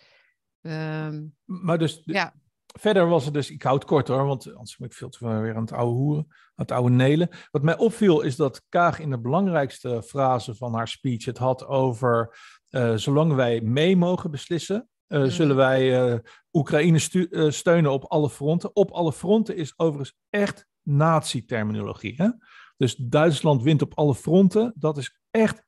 Ehm, 0.60 1.22
Maar 1.44 1.78
dus 1.78 2.00
ja, 2.04 2.34
Verder 2.78 3.06
was 3.08 3.24
het 3.24 3.34
dus, 3.34 3.50
ik 3.50 3.62
houd 3.62 3.80
het 3.80 3.90
kort 3.90 4.08
hoor, 4.08 4.24
want 4.26 4.46
anders 4.54 4.76
ben 4.76 4.86
ik 4.88 4.94
veel 4.94 5.08
te 5.08 5.18
veel 5.18 5.40
weer 5.40 5.54
aan 5.54 5.60
het 5.62 5.72
oude 5.72 5.92
hoeren, 5.92 6.26
het 6.60 6.70
oude 6.72 6.94
nelen. 6.94 7.28
Wat 7.50 7.62
mij 7.62 7.78
opviel 7.78 8.20
is 8.20 8.36
dat 8.36 8.62
Kaag 8.68 8.98
in 8.98 9.10
de 9.10 9.18
belangrijkste 9.20 10.02
frase 10.02 10.54
van 10.54 10.74
haar 10.74 10.88
speech 10.88 11.24
het 11.24 11.38
had 11.38 11.66
over, 11.66 12.38
eh, 12.68 12.94
zolang 12.94 13.34
wij 13.34 13.60
mee 13.60 13.96
mogen 13.96 14.30
beslissen, 14.30 14.88
eh, 15.06 15.18
Mhm. 15.20 15.28
zullen 15.30 15.56
wij 15.56 16.12
eh, 16.12 16.18
Oekraïne 16.52 16.98
stu- 16.98 17.50
steunen 17.50 17.90
op 17.92 18.04
alle 18.04 18.30
fronten. 18.30 18.76
Op 18.76 18.90
alle 18.90 19.12
fronten 19.12 19.56
is 19.56 19.72
overigens 19.76 20.16
echt 20.30 20.66
nazi-terminologie. 20.82 22.14
Hè? 22.16 22.28
Dus 22.76 22.94
Duitsland 22.96 23.62
wint 23.62 23.82
op 23.82 23.94
alle 23.94 24.14
fronten, 24.14 24.72
dat 24.76 24.96
is 24.98 25.20
echt 25.30 25.62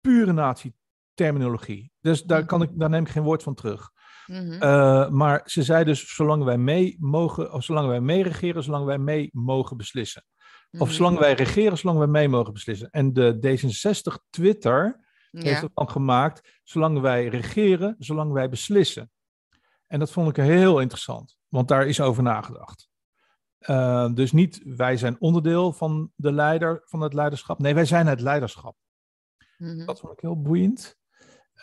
pure 0.00 0.32
nazi-terminologie. 0.32 1.92
Dus 2.00 2.22
daar, 2.22 2.44
kan 2.44 2.62
ik, 2.62 2.70
daar 2.74 2.90
neem 2.90 3.02
ik 3.04 3.08
geen 3.10 3.22
woord 3.22 3.42
van 3.42 3.54
terug. 3.54 3.90
Mhm. 4.26 4.52
Uh, 4.52 5.08
maar 5.08 5.40
ze 5.44 5.62
zei 5.62 5.84
dus, 5.84 6.14
zolang 6.14 6.44
wij 6.44 6.58
mee 6.58 6.96
mogen, 7.00 7.52
of 7.52 7.64
zolang 7.64 7.88
wij 7.88 8.00
mee 8.00 8.22
regeren, 8.22 8.62
zolang 8.62 8.84
wij 8.84 8.98
mee 8.98 9.30
mogen 9.32 9.76
beslissen. 9.76 10.24
Of 10.70 10.88
Mhm. 10.88 10.96
zolang 10.96 11.18
wij 11.18 11.32
regeren, 11.34 11.78
zolang 11.78 11.98
wij 11.98 12.06
mee 12.08 12.28
mogen 12.28 12.52
beslissen. 12.52 12.90
En 12.90 13.12
de 13.12 13.38
D66 13.40 14.18
Twitter 14.30 15.00
heeft 15.30 15.60
het 15.60 15.70
dan 15.74 15.90
gemaakt, 15.90 16.60
zolang 16.64 17.00
wij 17.00 17.26
regeren, 17.26 17.94
zolang 17.98 18.32
wij 18.32 18.48
beslissen. 18.48 19.10
En 19.86 19.98
dat 19.98 20.10
vond 20.10 20.28
ik 20.28 20.44
heel 20.44 20.80
interessant, 20.80 21.38
want 21.48 21.68
daar 21.68 21.86
is 21.86 22.00
over 22.00 22.22
nagedacht. 22.22 22.90
Uh, 23.60 24.12
dus 24.12 24.32
niet 24.32 24.60
wij 24.64 24.96
zijn 24.96 25.20
onderdeel 25.20 25.72
van 25.72 26.12
de 26.14 26.32
leider, 26.32 26.82
van 26.84 27.00
het 27.00 27.14
leiderschap. 27.14 27.58
Nee, 27.58 27.74
wij 27.74 27.84
zijn 27.84 28.06
het 28.06 28.20
leiderschap. 28.20 28.76
Mhm. 29.56 29.86
Dat 29.86 30.00
vond 30.00 30.12
ik 30.12 30.20
heel 30.20 30.42
boeiend. 30.42 30.96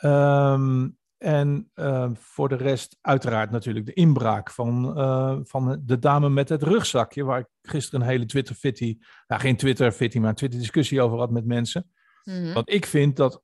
Um, 0.02 0.99
en 1.20 1.72
uh, 1.76 2.10
voor 2.14 2.50
de 2.50 2.56
rest, 2.56 2.98
uiteraard 3.02 3.52
natuurlijk 3.52 3.86
de 3.86 3.94
inbraak 3.94 4.52
van, 4.52 4.98
uh, 4.98 5.38
van 5.44 5.82
de 5.86 6.00
dame 6.00 6.30
met 6.30 6.50
het 6.50 6.64
rugzakje, 6.64 7.24
waar 7.24 7.40
ik 7.40 7.48
gisteren 7.62 8.02
een 8.02 8.08
hele 8.08 8.26
Twitter-fitty, 8.26 8.98
nou 9.28 9.42
geen 9.42 9.58
Twitter-fitty, 9.58 10.20
maar 10.20 10.30
een 10.30 10.36
Twitter-discussie 10.36 11.02
over 11.02 11.18
had 11.18 11.32
met 11.32 11.46
mensen. 11.46 11.92
Mhm. 12.24 12.54
Want 12.54 12.70
ik 12.70 12.86
vind 12.86 13.16
dat, 13.16 13.42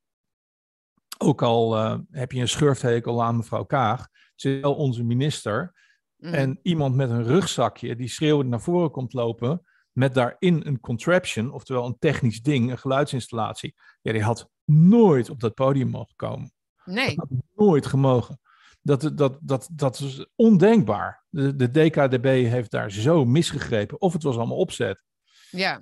ook 1.18 1.42
al 1.42 1.78
uh, 1.78 1.98
heb 2.12 2.32
je 2.32 2.42
een 2.42 2.48
schurfthekel 2.48 3.24
aan 3.24 3.38
mevrouw 3.38 3.64
Kaag, 3.64 4.08
ze 4.36 4.56
is 4.56 4.62
wel 4.62 4.76
onze 4.76 5.04
minister. 5.04 5.74
Mhm. 6.16 6.34
En 6.34 6.60
iemand 6.62 6.96
met 6.96 7.10
een 7.10 7.24
rugzakje 7.24 7.96
die 7.96 8.08
schreeuwend 8.08 8.50
naar 8.50 8.62
voren 8.62 8.92
komt 8.92 9.14
lopen, 9.14 9.66
met 9.92 10.14
daarin 10.14 10.62
een 10.66 10.80
contraption, 10.80 11.52
oftewel 11.52 11.86
een 11.86 12.00
technisch 12.00 12.42
ding, 12.42 12.72
een 12.72 12.78
geluidsinstallatie, 12.78 13.76
ja, 14.02 14.12
die 14.12 14.24
had 14.24 14.50
nooit 14.66 15.30
op 15.30 15.40
dat 15.40 15.54
podium 15.54 15.90
mogen 15.90 16.16
komen. 16.16 16.55
Nee. 16.86 17.16
Dat 17.16 17.28
had 17.30 17.40
nooit 17.56 17.86
gemogen. 17.86 18.40
Dat, 18.82 19.12
dat, 19.18 19.40
dat, 19.42 19.70
dat 19.72 20.00
is 20.00 20.26
ondenkbaar. 20.36 21.24
De, 21.30 21.56
de 21.56 21.72
DKDB 21.72 22.26
heeft 22.26 22.72
daar 22.72 22.92
zo 22.92 23.26
misgegrepen. 23.26 24.02
Of 24.02 24.14
het 24.14 24.24
was 24.24 24.38
allemaal 24.38 24.58
opzet. 24.58 25.04
Ja. 25.50 25.82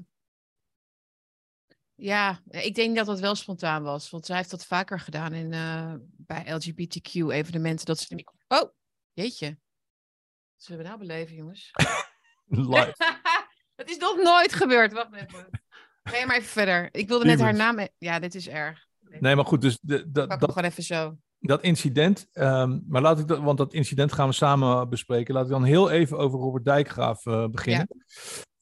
Ja, 1.96 2.42
ik 2.50 2.76
denk 2.76 2.96
dat 2.96 3.06
dat 3.06 3.20
wel 3.20 3.36
spontaan 3.36 3.84
was. 3.84 4.10
Want 4.10 4.26
zij 4.26 4.36
heeft 4.38 4.50
dat 4.50 4.66
vaker 4.66 5.00
gedaan 5.00 5.34
in, 5.34 5.54
eh, 5.54 5.94
bij 6.02 6.54
LGBTQ-evenementen. 6.54 7.86
Dat 7.86 8.00
ze 8.00 8.08
de 8.08 8.16
micro... 8.16 8.36
Oh, 8.48 8.72
jeetje. 9.14 9.48
Wat 9.48 10.64
zullen 10.64 10.82
we 10.82 10.88
nou 10.88 11.00
beleven, 11.00 11.36
jongens? 11.36 11.72
Live. 12.46 12.96
Het 13.76 13.90
is 13.90 13.98
nog 13.98 14.18
nooit 14.18 14.54
gebeurd. 14.54 14.94
Wacht 14.94 15.14
even. 15.14 15.50
Ga 16.04 16.18
je 16.18 16.26
maar 16.26 16.36
even 16.36 16.50
verder. 16.50 16.90
Ik 16.92 17.08
wilde 17.08 17.26
net 17.26 17.40
haar 17.40 17.54
naam... 17.54 17.88
Ja, 17.98 18.20
dit 18.20 18.36
is 18.36 18.48
erg. 18.48 18.88
Nee, 19.20 19.36
maar 19.36 19.46
goed, 19.46 19.62
dus 19.62 19.80
de, 19.82 20.12
dat, 20.12 20.40
gewoon 20.40 20.64
even 20.64 20.84
zo. 20.84 21.18
dat 21.40 21.62
incident. 21.62 22.28
ehm, 22.32 22.80
maar 22.88 23.02
laat 23.02 23.20
ik 23.20 23.28
dat, 23.28 23.40
want 23.40 23.58
dat 23.58 23.74
incident 23.74 24.14
gaan 24.14 24.28
we 24.28 24.34
samen 24.34 24.90
bespreken. 24.90 25.34
Laat 25.34 25.46
ik 25.46 25.52
dan 25.52 25.64
heel 25.64 25.90
even 25.90 26.18
over 26.18 26.40
Robert 26.40 26.66
Dijkgraaf 26.66 27.26
eh, 27.26 27.48
beginnen. 27.48 27.88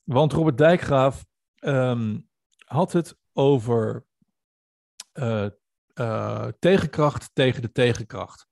Want 0.04 0.34
Robert 0.34 0.58
Dijkgraaf 0.58 1.26
ehm, 1.56 2.20
had 2.66 2.92
het 2.94 3.18
over 3.34 4.06
eh, 5.12 5.46
eh, 5.94 6.48
tegenkracht 6.60 7.30
tegen 7.34 7.62
de 7.62 7.72
tegenkracht. 7.72 8.48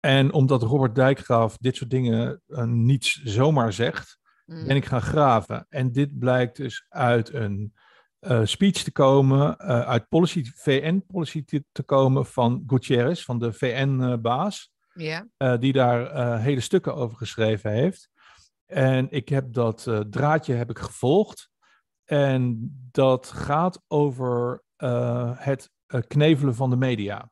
En 0.00 0.32
omdat 0.32 0.62
Robert 0.62 0.94
Dijkgraaf 0.94 1.56
dit 1.56 1.76
soort 1.76 1.90
dingen 1.90 2.42
niet 2.66 3.20
zomaar 3.24 3.72
zegt, 3.72 4.18
Mm. 4.48 4.66
ben 4.66 4.76
ik 4.76 4.84
gaan 4.84 5.02
graven. 5.02 5.66
En 5.68 5.92
dit 5.92 6.18
blijkt 6.18 6.56
dus 6.56 6.86
uit 6.88 7.32
een 7.32 7.74
eh, 8.18 8.40
speech 8.44 8.82
te 8.82 8.92
komen, 8.92 9.56
eh, 9.58 9.80
uit 9.80 10.08
policy, 10.08 10.44
VN-policy 10.54 11.44
te, 11.44 11.64
te 11.72 11.82
komen 11.82 12.26
van 12.26 12.62
Gutierrez, 12.66 13.24
van 13.24 13.38
de 13.38 13.52
VN-baas, 13.52 14.72
Ja. 14.92 15.26
eh, 15.36 15.58
die 15.58 15.72
daar 15.72 16.40
hele 16.40 16.60
stukken 16.60 16.94
over 16.94 17.16
geschreven 17.16 17.70
heeft. 17.70 18.08
En 18.66 19.06
ik 19.10 19.28
heb 19.28 19.52
dat 19.52 19.86
draadje 20.10 20.54
heb 20.54 20.70
ik 20.70 20.78
gevolgd. 20.78 21.50
En 22.04 22.58
dat 22.90 23.26
gaat 23.26 23.82
over 23.88 24.62
het 25.36 25.70
knevelen 26.06 26.54
van 26.54 26.70
de 26.70 26.76
media. 26.76 27.30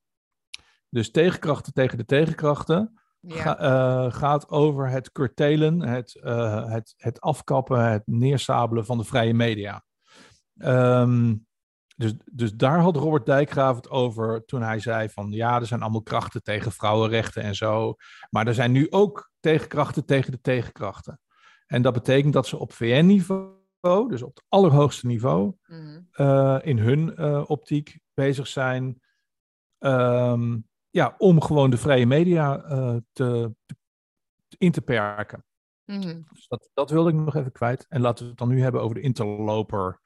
Dus 0.89 1.11
tegenkrachten 1.11 1.73
tegen 1.73 1.99
de 1.99 2.05
tegenkrachten 2.05 3.01
Ja. 3.21 3.37
ga- 3.43 4.11
gaat 4.11 4.49
over 4.49 4.89
het 4.89 5.13
curtailen, 5.13 5.81
het, 5.81 6.19
het, 6.69 6.95
het 6.97 7.21
afkappen, 7.21 7.91
het 7.91 8.03
neersabelen 8.07 8.87
van 8.87 8.99
de 8.99 9.05
vrije 9.05 9.35
media. 9.35 9.85
Ehm, 10.59 11.35
dus, 11.97 12.15
dus 12.33 12.55
daar 12.55 12.81
had 12.81 12.97
Robert 12.97 13.27
Dijkgraaf 13.27 13.77
het 13.77 13.91
over 13.91 14.45
toen 14.45 14.63
hij 14.63 14.79
zei 14.79 15.09
van 15.09 15.31
ja, 15.31 15.61
er 15.61 15.67
zijn 15.67 15.83
allemaal 15.83 16.03
krachten 16.03 16.43
tegen 16.43 16.73
vrouwenrechten 16.73 17.43
en 17.43 17.55
zo. 17.55 17.95
Maar 18.31 18.47
er 18.47 18.55
zijn 18.55 18.73
nu 18.73 18.87
ook 18.91 19.31
tegenkrachten 19.41 20.05
tegen 20.05 20.31
de 20.33 20.41
tegenkrachten. 20.41 21.21
En 21.67 21.83
dat 21.83 21.93
betekent 21.93 22.33
dat 22.33 22.47
ze 22.47 22.59
op 22.59 22.73
VN-niveau, 22.73 24.09
dus 24.09 24.23
op 24.23 24.35
het 24.35 24.45
allerhoogste 24.49 25.07
niveau, 25.07 25.55
Mhm. 25.67 26.01
eh, 26.11 26.59
in 26.63 26.79
hun 26.79 27.17
eh, 27.17 27.45
optiek 27.47 27.99
bezig 28.15 28.47
zijn 28.47 29.01
ehm, 29.79 30.59
ja, 30.91 31.15
om 31.19 31.41
gewoon 31.43 31.71
de 31.71 31.77
vrije 31.77 32.07
media 32.07 32.63
eh, 32.63 32.97
te, 33.13 33.55
te- 33.67 33.77
in 34.59 34.73
te 34.73 34.81
perken. 34.83 35.45
Mhm. 35.85 36.21
Dus 36.33 36.47
dat, 36.49 36.71
dat 36.75 36.91
wilde 36.91 37.11
ik 37.11 37.17
nog 37.17 37.35
even 37.37 37.53
kwijt. 37.53 37.87
En 37.89 38.01
laten 38.01 38.23
we 38.25 38.31
het 38.31 38.39
dan 38.39 38.49
nu 38.49 38.61
hebben 38.63 38.81
over 38.81 38.95
de 38.95 39.01
interloper. 39.03 40.01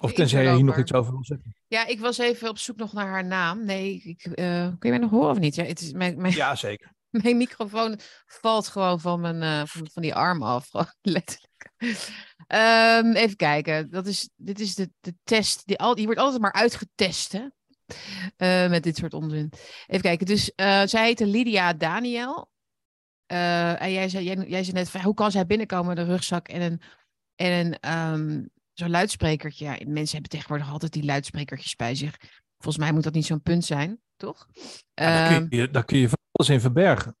Of 0.00 0.12
tenzij 0.12 0.42
jij 0.42 0.54
hier 0.54 0.64
nog 0.64 0.78
iets 0.78 0.92
over 0.92 1.12
wil 1.12 1.24
zeggen. 1.24 1.54
Ja, 1.66 1.86
ik 1.86 2.00
was 2.00 2.18
even 2.18 2.48
op 2.48 2.58
zoek 2.58 2.76
nog 2.76 2.92
naar 2.92 3.06
haar 3.06 3.24
naam. 3.24 3.64
Nee, 3.64 4.00
ik, 4.04 4.24
eh, 4.24 4.62
kun 4.62 4.76
je 4.80 4.88
mij 4.88 4.98
nog 4.98 5.10
horen 5.10 5.30
of 5.30 5.38
niet? 5.38 5.54
Ja, 5.54 5.64
het 5.64 5.80
is, 5.80 5.92
mijn, 5.92 6.20
mijn, 6.20 6.34
Ja, 6.34 6.54
zeker. 6.54 6.92
mijn 7.22 7.36
microfoon 7.36 7.98
valt 8.26 8.68
gewoon 8.68 9.00
van, 9.00 9.20
mijn, 9.20 9.42
eh, 9.42 9.66
van, 9.66 9.88
van 9.92 10.02
die 10.02 10.14
arm 10.14 10.42
af, 10.42 10.70
letterlijk. 11.02 11.72
Ehm, 12.46 13.12
even 13.12 13.36
kijken. 13.36 13.90
Dat 13.90 14.06
is, 14.06 14.30
dit 14.36 14.60
is 14.60 14.74
de, 14.74 14.90
de 15.00 15.14
test. 15.24 15.66
Die, 15.66 15.78
al, 15.78 15.94
die 15.94 16.04
wordt 16.04 16.20
altijd 16.20 16.42
maar 16.42 16.52
uitgetest, 16.52 17.32
hè? 17.32 17.46
Eh, 18.36 18.70
met 18.70 18.82
dit 18.82 18.96
soort 18.96 19.14
onzin. 19.14 19.52
Even 19.86 20.02
kijken. 20.02 20.26
Dus 20.26 20.52
zij 20.84 21.04
heette 21.04 21.26
Lydia 21.26 21.72
Daniel. 21.72 22.50
En 23.26 23.92
jij 23.92 24.08
zei, 24.08 24.24
jij, 24.24 24.36
jij 24.36 24.64
zei 24.64 24.76
net, 24.76 24.90
van, 24.90 25.00
hoe 25.00 25.14
kan 25.14 25.30
zij 25.30 25.46
binnenkomen 25.46 25.86
met 25.86 25.98
een 25.98 26.12
rugzak 26.12 26.48
en 26.48 26.60
een, 26.60 26.80
en 27.34 27.66
een 27.66 27.78
ehm, 27.80 28.44
zo'n 28.78 28.90
luidsprekertje? 28.90 29.64
Ja, 29.64 29.76
mensen 29.86 30.12
hebben 30.12 30.30
tegenwoordig 30.30 30.70
altijd 30.70 30.92
die 30.92 31.04
luidsprekertjes 31.04 31.76
bij 31.76 31.94
zich. 31.94 32.16
Volgens 32.58 32.84
mij 32.84 32.92
moet 32.92 33.02
dat 33.02 33.12
niet 33.12 33.26
zo'n 33.26 33.42
punt 33.42 33.64
zijn, 33.64 34.00
toch? 34.16 34.48
Ja, 34.52 34.70
daar, 34.94 35.30
Ehm, 35.32 35.48
kun 35.48 35.58
je, 35.58 35.70
daar 35.70 35.84
kun 35.84 35.98
je 35.98 36.08
van 36.08 36.18
alles 36.32 36.50
in 36.50 36.60
verbergen. 36.60 37.16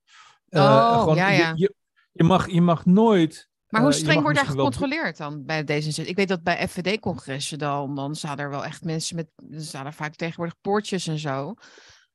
Eh, 0.48 1.04
Oh, 1.06 1.16
ja, 1.16 1.30
ja. 1.30 1.52
Je, 1.54 1.74
je, 2.12 2.24
mag, 2.24 2.50
je 2.50 2.60
mag 2.60 2.84
nooit. 2.84 3.48
Maar 3.68 3.80
hoe 3.80 3.90
eh, 3.90 3.96
streng 3.96 4.22
wordt 4.22 4.36
daar 4.36 4.46
wel- 4.46 4.54
gecontroleerd 4.54 5.16
dan 5.16 5.44
bij 5.44 5.62
D66? 5.62 6.04
Ik 6.06 6.16
weet 6.16 6.28
dat 6.28 6.42
bij 6.42 6.68
FVD-congressen 6.68 7.58
dan, 7.58 7.94
dan 7.94 8.14
staan 8.14 8.38
er 8.38 8.50
wel 8.50 8.64
echt 8.64 8.84
mensen 8.84 9.16
met, 9.16 9.30
er 9.50 9.60
staan 9.60 9.86
er 9.86 9.92
vaak 9.94 10.14
tegenwoordig 10.14 10.60
poortjes 10.60 11.06
en 11.06 11.18
zo. 11.18 11.54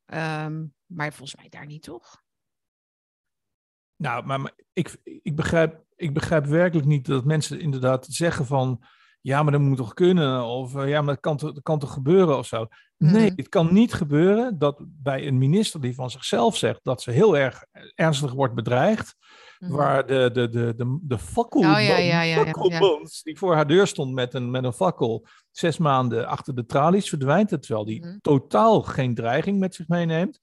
Ehm, 0.06 0.66
maar 0.86 1.14
volgens 1.14 1.36
mij 1.36 1.50
daar 1.50 1.66
niet, 1.66 1.84
toch? 1.84 2.22
Nou, 3.96 4.26
maar, 4.26 4.42
maar 4.42 4.54
ik, 4.74 4.98
ik, 5.22 5.36
begrijp, 5.36 5.84
ik 5.96 6.14
begrijp 6.14 6.46
werkelijk 6.46 6.88
niet 6.88 7.06
dat 7.06 7.26
mensen 7.26 7.60
inderdaad 7.60 8.06
zeggen 8.10 8.46
van... 8.46 8.84
Ja, 9.24 9.44
maar 9.44 9.52
dat 9.52 9.62
moet 9.62 9.78
toch 9.78 9.94
kunnen? 9.94 10.44
Of 10.46 10.76
eh, 10.76 10.90
ja, 10.90 11.02
maar 11.02 11.14
dat 11.14 11.24
kan, 11.24 11.38
dat 11.38 11.62
kan 11.62 11.80
toch 11.80 11.94
gebeuren 11.94 12.38
of 12.38 12.46
zo? 12.48 12.68
Nee, 12.98 13.26
Mhm. 13.30 13.34
het 13.36 13.50
kan 13.50 13.74
niet 13.74 13.94
gebeuren 13.94 14.58
dat 14.60 14.84
bij 14.86 15.28
een 15.28 15.38
minister 15.38 15.82
die 15.82 15.96
van 15.96 16.10
zichzelf 16.10 16.58
zegt... 16.58 16.80
dat 16.84 17.02
ze 17.02 17.12
heel 17.12 17.38
erg 17.38 17.66
ernstig 17.96 18.34
wordt 18.34 18.54
bedreigd... 18.56 19.16
Mhm. 19.60 19.72
waar 19.72 20.06
de, 20.08 20.30
de, 20.34 20.50
de, 20.50 20.74
de, 20.76 21.00
de 21.02 21.18
fakkel, 21.20 21.60
Oh, 21.62 21.66
ja, 21.68 21.78
ja, 21.80 22.22
ja, 22.22 22.44
die 23.24 23.38
voor 23.38 23.54
haar 23.56 23.68
deur 23.68 23.88
stond 23.88 24.14
met 24.14 24.34
een, 24.34 24.52
met 24.52 24.64
een 24.64 24.74
fakkel... 24.74 25.26
zes 25.52 25.78
maanden 25.78 26.28
achter 26.28 26.56
de 26.56 26.66
tralies 26.66 27.10
verdwijnt... 27.10 27.50
terwijl 27.50 27.86
die 27.86 28.06
Mhm. 28.06 28.18
totaal 28.22 28.82
geen 28.82 29.16
dreiging 29.16 29.60
met 29.60 29.76
zich 29.76 29.88
meeneemt... 29.88 30.40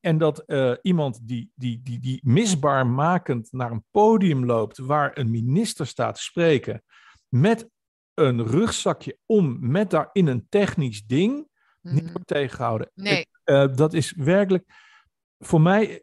En 0.00 0.18
dat 0.18 0.38
eh, 0.38 0.72
iemand 0.82 1.20
die, 1.22 1.50
die, 1.54 1.80
die, 1.82 2.00
die 2.00 2.20
misbaarmakend 2.24 3.48
naar 3.52 3.70
een 3.70 3.84
podium 3.90 4.44
loopt 4.44 4.78
waar 4.78 5.18
een 5.18 5.30
minister 5.30 5.86
staat 5.86 6.14
te 6.14 6.22
spreken 6.22 6.82
met 7.28 7.68
een 8.18 8.46
rugzakje 8.46 9.18
om, 9.26 9.70
met 9.70 9.90
daarin 9.90 10.26
een 10.26 10.46
technisch 10.48 11.06
ding, 11.06 11.48
niet 11.80 12.02
Mhm. 12.02 12.12
wordt 12.12 12.26
tegengehouden. 12.26 12.90
Nee, 12.94 13.20
Ik, 13.20 13.28
eh, 13.44 13.74
dat 13.74 13.92
is 13.94 14.12
werkelijk 14.16 14.64
voor 15.38 15.60
mij. 15.60 16.02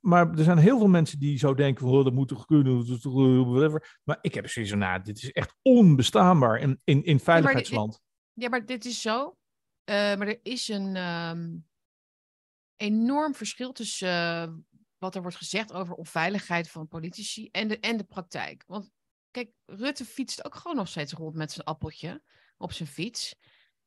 Maar 0.00 0.30
er 0.30 0.44
zijn 0.44 0.58
heel 0.58 0.78
veel 0.78 0.88
mensen 0.88 1.18
die 1.18 1.38
zo 1.38 1.54
denken: 1.54 1.84
van, 1.86 1.94
oh, 1.98 2.04
dat 2.04 2.12
moet 2.12 2.28
toch 2.28 2.44
kunnen, 2.46 2.86
eh, 2.86 3.50
whatever. 3.50 3.98
Maar 4.04 4.18
ik 4.20 4.34
heb 4.34 4.48
zoiets 4.48 4.70
van: 4.72 4.80
nou, 4.80 5.02
dit 5.02 5.16
is 5.22 5.32
echt 5.32 5.54
onbestaanbaar 5.62 6.58
in, 6.58 6.80
in, 6.84 7.04
in 7.04 7.20
veiligheidsland. 7.20 8.00
ja, 8.32 8.48
maar 8.48 8.66
dit 8.66 8.84
is 8.84 9.00
zo. 9.00 9.36
Eh, 9.84 9.94
maar 9.94 10.26
er 10.28 10.40
is 10.42 10.68
een 10.68 10.96
ehm, 10.96 11.56
enorm 12.76 13.34
verschil 13.34 13.72
tussen 13.72 14.66
wat 14.98 15.14
er 15.14 15.22
wordt 15.22 15.36
gezegd 15.36 15.72
over 15.72 15.94
onveiligheid 15.94 16.70
van 16.70 16.88
politici 16.88 17.48
en 17.50 17.68
de, 17.68 17.78
en 17.78 17.96
de 17.96 18.04
praktijk. 18.04 18.64
Want 18.66 18.90
kijk, 19.30 19.50
Rutte 19.66 20.04
fietst 20.04 20.44
ook 20.44 20.54
gewoon 20.54 20.76
nog 20.76 20.88
steeds 20.88 21.12
rond 21.12 21.34
met 21.34 21.52
zijn 21.52 21.66
appeltje 21.66 22.22
op 22.56 22.72
zijn 22.72 22.88
fiets. 22.88 23.34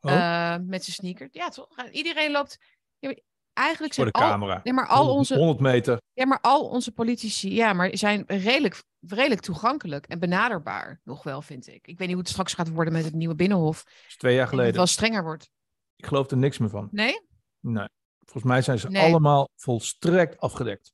Oh, 0.01 0.11
Eh, 0.11 0.55
met 0.61 0.83
zijn 0.83 0.95
sneaker. 0.95 1.27
Ja, 1.31 1.49
toch? 1.49 1.89
Iedereen 1.91 2.31
loopt. 2.31 2.57
Ja, 2.99 3.15
eigenlijk 3.53 3.93
voor 3.93 4.03
zijn 4.03 4.15
de 4.15 4.23
al, 4.23 4.29
camera. 4.29 4.61
nee, 4.63 4.73
maar 4.73 4.87
al 4.87 4.97
100 5.05 5.17
onze, 5.17 5.35
100 5.35 5.59
meter. 5.59 6.01
ja, 6.13 6.25
maar 6.25 6.39
al 6.41 6.67
onze 6.69 6.91
politici 6.91 7.53
ja, 7.53 7.73
maar 7.73 7.97
zijn 7.97 8.23
redelijk, 8.27 8.83
redelijk 8.99 9.41
toegankelijk 9.41 10.05
en 10.07 10.19
benaderbaar. 10.19 11.01
Nog 11.03 11.23
wel, 11.23 11.41
vind 11.41 11.67
ik. 11.67 11.87
Ik 11.87 11.97
weet 11.97 11.99
niet 11.99 12.09
hoe 12.09 12.19
het 12.19 12.29
straks 12.29 12.53
gaat 12.53 12.69
worden 12.69 12.93
met 12.93 13.03
het 13.03 13.13
nieuwe 13.13 13.35
Binnenhof. 13.35 13.83
Dat 13.83 13.93
is 14.07 14.17
twee 14.17 14.33
jaar 14.33 14.41
En 14.41 14.47
het 14.47 14.55
geleden. 14.59 14.75
wel 14.77 14.87
strenger 14.87 15.23
wordt. 15.23 15.49
Ik 15.95 16.05
geloof 16.05 16.31
er 16.31 16.37
niks 16.37 16.57
meer 16.57 16.69
van. 16.69 16.87
Nee? 16.91 17.21
Nee. 17.59 17.87
Volgens 18.19 18.43
mij 18.53 18.61
zijn 18.61 18.79
ze 18.79 18.87
Nee. 18.89 19.03
allemaal 19.09 19.49
volstrekt 19.55 20.39
afgedekt 20.39 20.93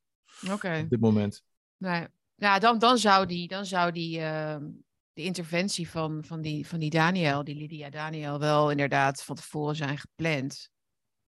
Oké. 0.51 0.79
op 0.83 0.89
dit 0.89 0.99
moment. 0.99 1.43
Nee. 1.77 2.07
Ja, 2.39 2.59
dan, 2.59 2.79
dan 2.79 2.97
zou 2.97 3.25
die, 3.25 3.47
dan 3.47 3.65
zou 3.65 3.91
die, 3.91 4.19
ehm, 4.19 4.65
de 5.13 5.23
interventie 5.23 5.89
van, 5.89 6.23
van, 6.25 6.41
die, 6.41 6.67
van 6.67 6.79
die 6.79 6.89
Daniel, 6.89 7.43
die 7.43 7.55
Lydia 7.55 7.89
Daniel, 7.89 8.39
wel 8.39 8.71
inderdaad 8.71 9.23
van 9.23 9.35
tevoren 9.35 9.75
zijn 9.75 9.97
gepland. 9.97 10.69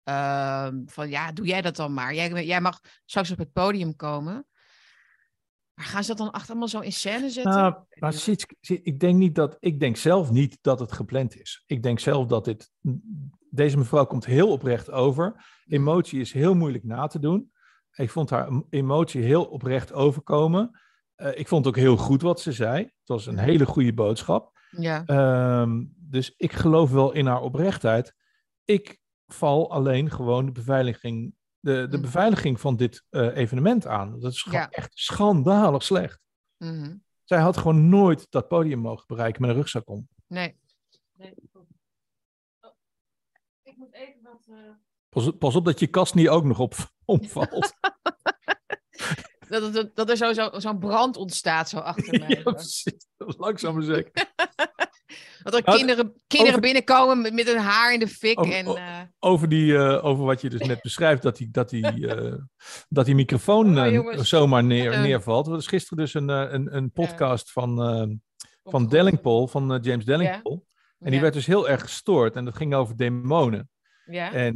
Ehm, 0.02 0.82
van 0.86 1.08
ja, 1.08 1.32
doe 1.32 1.46
jij 1.46 1.62
dat 1.62 1.76
dan 1.76 1.94
maar. 1.94 2.14
Jij, 2.14 2.46
jij 2.46 2.60
mag 2.60 2.80
straks 3.04 3.30
op 3.30 3.38
het 3.38 3.52
podium 3.52 3.96
komen. 3.96 4.46
Maar 5.74 5.86
gaan 5.86 6.02
ze 6.02 6.08
dat 6.08 6.18
dan 6.18 6.30
achter 6.30 6.50
allemaal 6.50 6.68
zo 6.68 6.80
in 6.80 6.92
scène 6.92 7.30
zetten? 7.30 7.52
Nou, 7.52 7.74
maar 7.98 8.14
ik 8.60 9.00
denk 9.00 9.16
niet 9.16 9.34
dat, 9.34 9.56
ik 9.60 9.80
denk 9.80 9.96
zelf 9.96 10.30
niet 10.30 10.58
dat 10.60 10.80
het 10.80 10.92
gepland 10.92 11.40
is. 11.40 11.62
Ik 11.66 11.82
denk 11.82 12.00
zelf 12.00 12.26
dat 12.26 12.44
dit, 12.44 12.70
deze 13.50 13.78
mevrouw 13.78 14.06
komt 14.06 14.24
heel 14.24 14.50
oprecht 14.50 14.90
over. 14.90 15.44
Emotie 15.66 16.20
is 16.20 16.32
heel 16.32 16.54
moeilijk 16.54 16.84
na 16.84 17.06
te 17.06 17.18
doen. 17.18 17.52
Ik 17.92 18.10
vond 18.10 18.30
haar 18.30 18.62
emotie 18.70 19.22
heel 19.22 19.44
oprecht 19.44 19.92
overkomen. 19.92 20.80
Eh, 21.16 21.38
ik 21.38 21.48
vond 21.48 21.66
ook 21.66 21.76
heel 21.76 21.96
goed 21.96 22.22
wat 22.22 22.40
ze 22.40 22.52
zei. 22.52 22.82
Het 22.82 23.08
was 23.08 23.26
een 23.26 23.38
hele 23.38 23.66
goede 23.66 23.94
boodschap. 23.94 24.58
Ja. 24.70 25.04
Ehm, 25.06 25.84
dus 25.96 26.34
ik 26.36 26.52
geloof 26.52 26.90
wel 26.90 27.12
in 27.12 27.26
haar 27.26 27.40
oprechtheid. 27.42 28.14
Ik 28.64 29.00
val 29.26 29.70
alleen 29.70 30.10
gewoon 30.10 30.44
de 30.46 30.52
beveiliging 30.52 31.34
de, 31.60 31.86
de 31.90 31.96
Mm. 31.96 32.02
beveiliging 32.02 32.60
van 32.60 32.76
dit 32.76 33.04
eh, 33.10 33.36
evenement 33.36 33.86
aan. 33.86 34.20
Dat 34.20 34.32
is 34.32 34.42
gewoon 34.42 34.60
Ja. 34.60 34.70
echt 34.70 34.98
schandalig 34.98 35.82
slecht. 35.82 36.20
Mhm. 36.56 36.96
Zij 37.24 37.38
had 37.40 37.56
gewoon 37.56 37.88
nooit 37.88 38.26
dat 38.30 38.48
podium 38.48 38.78
mogen 38.78 39.04
bereiken 39.06 39.40
met 39.40 39.50
een 39.50 39.56
rugzak 39.56 39.88
om. 39.88 40.08
Nee. 40.26 40.58
nee. 41.16 41.34
Oh, 42.60 42.70
ik 43.62 43.76
moet 43.76 43.92
even 43.94 44.22
wat... 44.22 44.46
eh, 44.50 44.70
Pas, 45.08 45.30
pas 45.38 45.56
op 45.56 45.64
dat 45.64 45.80
je 45.80 45.86
kast 45.86 46.14
niet 46.14 46.28
ook 46.28 46.44
nog 46.44 46.58
op 46.58 46.74
omvalt. 47.04 47.72
Dat, 49.60 49.74
dat, 49.74 49.90
dat 49.96 50.10
er 50.10 50.16
sowieso 50.16 50.50
zo'n 50.58 50.78
brand 50.78 51.16
ontstaat 51.16 51.68
zo 51.68 51.78
achter 51.78 52.18
mij. 52.20 52.28
ja, 52.28 52.42
zo. 52.42 52.52
precies. 52.52 53.06
Langzaam 53.38 53.74
maar 53.74 53.82
zeker. 53.82 54.12
Dat 55.42 55.54
er 55.54 55.62
Nou, 55.64 55.76
kinderen, 55.76 56.12
kinderen 56.26 56.48
over- 56.54 56.60
binnenkomen 56.60 57.20
met, 57.20 57.32
met 57.32 57.46
hun 57.46 57.58
haar 57.58 57.92
in 57.92 57.98
de 58.00 58.08
fik. 58.08 58.40
Over- 58.40 58.52
en, 58.52 58.66
eh, 58.66 59.00
Over, 59.18 59.48
die, 59.48 59.76
eh, 59.76 60.04
over 60.04 60.24
wat 60.24 60.40
je 60.40 60.50
dus 60.50 60.60
net 60.66 60.82
beschrijft, 60.82 61.22
dat 61.22 61.36
die, 61.36 61.50
dat 61.50 61.70
die, 61.70 62.06
eh, 62.14 62.34
dat 62.88 63.04
die 63.06 63.14
microfoon 63.14 63.78
Oh, 63.78 63.90
jongens. 63.92 64.28
zomaar 64.28 64.64
neer, 64.64 65.00
neervalt. 65.00 65.46
Er 65.46 65.56
is 65.56 65.66
gisteren 65.66 65.98
dus 66.04 66.14
een, 66.14 66.28
een, 66.28 66.76
een 66.76 66.90
podcast 66.90 67.52
van, 67.52 68.20
van 68.64 68.86
Dellingpol, 68.88 69.46
van 69.46 69.78
James 69.82 70.04
Dellingpol. 70.04 70.66
En 70.98 71.06
die 71.06 71.14
ja, 71.14 71.20
werd 71.20 71.34
dus 71.34 71.46
heel 71.46 71.68
erg 71.68 71.80
gestoord 71.80 72.34
en 72.36 72.44
dat 72.44 72.56
ging 72.56 72.74
over 72.74 72.96
demonen. 72.96 73.70
Ja. 74.04 74.32
En 74.32 74.54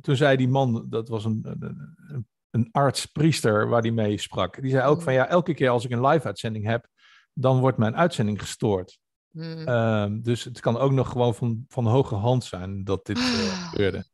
toen 0.00 0.16
zei 0.16 0.36
die 0.36 0.48
man, 0.48 0.86
dat 0.88 1.08
was 1.08 1.24
een, 1.24 1.40
een, 1.60 2.26
een, 2.50 2.68
arts-priester 2.72 3.68
waar 3.68 3.82
die 3.82 3.92
mee 3.92 4.18
sprak. 4.18 4.60
Die 4.62 4.70
zei 4.70 4.86
ook 4.86 4.94
Mhm. 4.96 5.04
van 5.04 5.12
ja, 5.12 5.28
elke 5.28 5.54
keer 5.54 5.68
als 5.68 5.84
ik 5.84 5.90
een 5.90 6.06
live-uitzending 6.06 6.64
heb, 6.64 6.86
dan 7.32 7.60
wordt 7.60 7.78
mijn 7.78 7.96
uitzending 7.96 8.40
gestoord. 8.40 8.98
Hmm. 9.30 9.68
Ehm, 9.68 10.20
dus 10.20 10.44
het 10.44 10.60
kan 10.60 10.76
ook 10.78 10.92
nog 10.92 11.08
gewoon 11.08 11.34
van, 11.34 11.64
van 11.68 11.86
hoge 11.86 12.14
hand 12.14 12.44
zijn 12.44 12.84
dat 12.84 13.06
dit 13.06 13.18
eh, 13.18 13.24
Ah. 13.24 13.68
gebeurde. 13.70 14.04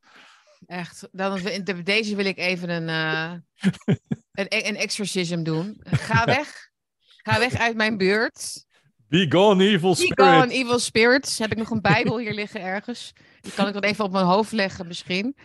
Echt. 0.66 1.08
Dan, 1.12 1.40
de- 1.64 1.82
deze 1.82 2.16
wil 2.16 2.24
ik 2.24 2.38
even 2.38 2.68
een, 2.70 2.88
eh, 2.88 3.32
een, 4.32 4.46
een 4.68 4.76
exorcism 4.76 5.42
doen. 5.42 5.76
Ga 5.82 6.24
weg. 6.36 6.68
Ga 7.22 7.38
weg 7.38 7.54
uit 7.54 7.76
mijn 7.76 7.96
buurt. 7.96 8.64
Be 9.08 9.26
gone, 9.28 9.64
evil 9.64 9.90
Be 9.90 9.96
spirit. 9.96 10.20
gone, 10.20 10.52
evil 10.52 10.78
spirits. 10.78 11.38
Heb 11.38 11.50
ik 11.52 11.58
nog 11.58 11.70
een 11.70 11.80
bijbel 11.80 12.18
hier 12.18 12.34
liggen 12.34 12.60
ergens? 12.60 13.12
Die 13.40 13.52
kan 13.52 13.66
ik 13.66 13.72
dan 13.72 13.82
even 13.82 14.04
op 14.04 14.12
mijn 14.12 14.24
hoofd 14.24 14.52
leggen 14.52 14.86
misschien. 14.86 15.36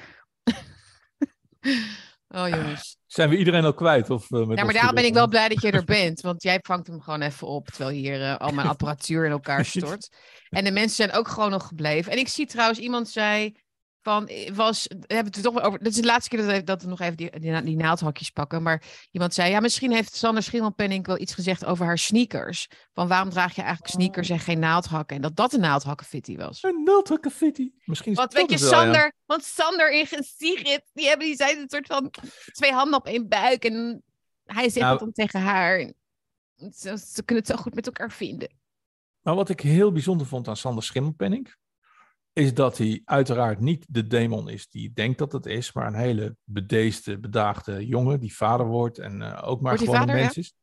oh 2.32 2.48
jongens. 2.48 2.98
Zijn 3.06 3.30
we 3.30 3.38
iedereen 3.38 3.66
al 3.66 3.74
kwijt? 3.74 4.10
Of, 4.10 4.32
eh, 4.32 4.46
met 4.46 4.58
Ja, 4.58 4.64
maar 4.64 4.74
daarom 4.74 4.96
ben 4.96 5.06
ik 5.06 5.14
wel 5.14 5.28
blij 5.28 5.50
dat 5.50 5.62
je 5.62 5.72
er 5.72 5.84
bent. 5.84 6.22
Want 6.22 6.44
jij 6.44 6.60
vangt 6.62 6.88
hem 6.88 7.02
gewoon 7.02 7.22
even 7.22 7.48
op. 7.48 7.68
Terwijl 7.68 7.96
hier 7.98 8.22
eh, 8.22 8.38
al 8.38 8.52
mijn 8.52 8.68
apparatuur 8.76 9.26
in 9.26 9.32
elkaar 9.32 9.66
stort. 9.66 10.10
En 10.50 10.64
de 10.64 10.72
mensen 10.72 10.96
zijn 10.96 11.12
ook 11.12 11.28
gewoon 11.28 11.50
nog 11.50 11.68
gebleven. 11.68 12.12
En 12.12 12.18
ik 12.18 12.28
zie 12.28 12.46
trouwens, 12.46 12.80
iemand 12.80 13.10
zei 13.10 13.56
van, 14.02 14.28
eh, 14.28 14.52
was, 14.54 14.88
we 14.88 15.14
hebben 15.14 15.26
het 15.34 15.36
er 15.36 15.52
toch 15.52 15.62
over. 15.62 15.80
Dit 15.80 15.88
is 15.88 16.00
de 16.00 16.06
laatste 16.06 16.30
keer 16.30 16.46
dat 16.46 16.56
we, 16.56 16.64
dat 16.64 16.82
we 16.82 16.88
nog 16.90 17.00
even 17.00 17.18
die, 17.18 17.40
die, 17.40 17.52
na- 17.52 17.62
die 17.62 17.76
naaldhakjes 17.76 18.30
pakken. 18.30 18.64
Maar 18.64 18.84
iemand 19.12 19.34
zei, 19.34 19.50
ja, 19.52 19.60
misschien 19.60 19.92
heeft 19.92 20.16
Sander 20.16 20.44
Schimmelpenning 20.44 21.06
wel 21.06 21.20
iets 21.20 21.34
gezegd 21.34 21.66
over 21.66 21.86
haar 21.86 21.98
sneakers. 21.98 22.68
Van 22.94 23.08
waarom 23.08 23.30
draag 23.30 23.56
je 23.56 23.62
eigenlijk 23.62 23.94
sneakers 23.94 24.30
en 24.30 24.40
geen 24.40 24.60
naaldhakken? 24.60 25.16
En 25.16 25.22
dat 25.22 25.36
dat 25.36 25.54
een 25.54 25.60
naaldhakkenfitty 25.60 26.38
was. 26.38 26.64
Een 26.64 26.84
naaldhakkenfitty. 26.84 27.72
Misschien 27.86 28.12
is 28.12 28.18
Want 28.18 28.32
dat 28.32 28.40
weet 28.42 28.60
je, 28.60 28.66
het 28.66 28.74
wel, 28.74 28.80
ja. 28.80 28.86
Sander, 28.92 29.14
want 29.26 29.44
Sander 29.44 29.94
en 30.12 30.24
Sigrid, 30.38 30.82
die 30.94 31.08
hebben 31.08 31.28
die 31.28 31.36
zijn 31.36 31.58
een 31.60 31.70
soort 31.70 31.88
van 31.88 32.10
twee 32.52 32.72
handen 32.72 33.00
op 33.00 33.06
één 33.08 33.28
buik. 33.28 33.66
En 33.66 34.04
hij 34.46 34.70
zegt 34.70 34.76
Nou- 34.80 34.92
het 34.92 35.00
dan 35.00 35.12
tegen 35.12 35.42
haar. 35.42 35.94
Ze, 36.56 36.98
ze 36.98 37.24
kunnen 37.24 37.44
het 37.46 37.56
zo 37.56 37.62
goed 37.62 37.74
met 37.76 37.86
elkaar 37.86 38.12
vinden. 38.12 38.60
Maar 39.22 39.36
wat 39.36 39.50
ik 39.50 39.60
heel 39.60 39.92
bijzonder 39.92 40.28
vond 40.28 40.48
aan 40.48 40.58
Sander 40.58 40.84
Schimmelpenning, 40.84 41.56
is 42.34 42.54
dat 42.54 42.78
hij 42.78 43.02
uiteraard 43.06 43.60
niet 43.60 43.86
de 43.90 44.08
demon 44.08 44.50
is 44.50 44.68
die 44.70 44.94
denkt 44.94 45.18
dat 45.18 45.32
het 45.32 45.46
is, 45.46 45.74
maar 45.74 45.88
een 45.88 45.94
hele 45.94 46.36
bedeesde, 46.44 47.20
bedaagde 47.20 47.86
jongen 47.88 48.20
die 48.20 48.36
vader 48.36 48.66
wordt 48.66 48.98
en 48.98 49.22
eh, 49.22 49.48
ook 49.50 49.62
maar 49.62 49.78
gewoon 49.78 50.02
een 50.02 50.08
ja? 50.08 50.14
mens 50.14 50.38
is. 50.38 50.54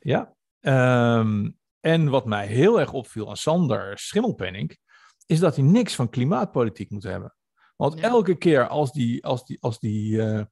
Ja. 0.00 0.34
Ehm, 0.60 1.50
en 1.80 2.08
wat 2.08 2.26
mij 2.26 2.46
heel 2.46 2.80
erg 2.80 2.92
opviel 2.92 3.28
aan 3.28 3.36
Sander 3.36 3.98
Schimmelpenning, 3.98 4.78
is 5.26 5.38
dat 5.38 5.56
hij 5.56 5.64
niks 5.64 5.94
van 5.94 6.10
klimaatpolitiek 6.10 6.90
moet 6.90 7.02
hebben. 7.02 7.34
Want 7.76 7.98
Ja. 7.98 8.08
elke 8.08 8.34
keer 8.34 8.68
als 8.68 8.92
die, 8.92 9.24
als 9.24 9.44
die, 9.44 9.60
als 9.60 9.78
die, 9.78 10.22
eh, 10.22 10.44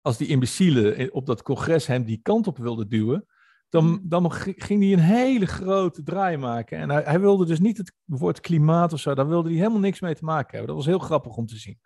als 0.00 0.16
die 0.16 0.28
imbecielen 0.28 1.12
op 1.12 1.26
dat 1.26 1.42
congres 1.42 1.86
hem 1.86 2.04
die 2.04 2.20
kant 2.22 2.46
op 2.46 2.58
wilden 2.58 2.88
duwen, 2.88 3.26
dan, 3.70 3.84
Mhm. 3.90 3.98
dan 4.08 4.32
ging 4.32 4.82
hij 4.82 4.92
een 4.92 4.98
hele 4.98 5.46
grote 5.46 6.02
draai 6.02 6.36
maken. 6.36 6.78
En 6.78 6.90
hij, 6.90 7.02
hij 7.02 7.20
wilde 7.20 7.46
dus 7.46 7.58
niet 7.60 7.76
het 7.76 7.92
woord 8.04 8.40
klimaat 8.40 8.92
of 8.92 9.00
zo, 9.00 9.14
daar 9.14 9.28
wilde 9.28 9.48
hij 9.48 9.58
helemaal 9.58 9.78
niks 9.80 10.00
mee 10.00 10.14
te 10.14 10.24
maken 10.24 10.50
hebben. 10.50 10.66
Dat 10.66 10.76
was 10.76 10.86
heel 10.86 10.98
grappig 11.06 11.36
om 11.36 11.46
te 11.46 11.56
zien. 11.56 11.80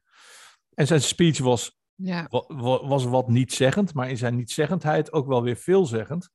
En 0.74 0.87
zijn 0.87 1.03
speech 1.03 1.39
was, 1.39 1.78
Ja. 1.95 2.26
wa- 2.30 2.45
wa- 2.47 2.87
was 2.87 3.05
wat 3.05 3.28
niet-zeggend, 3.28 3.95
maar 3.95 4.11
in 4.11 4.16
zijn 4.16 4.37
niet-zeggendheid 4.37 5.12
ook 5.12 5.26
wel 5.26 5.43
weer 5.43 5.57
veelzeggend. 5.57 6.30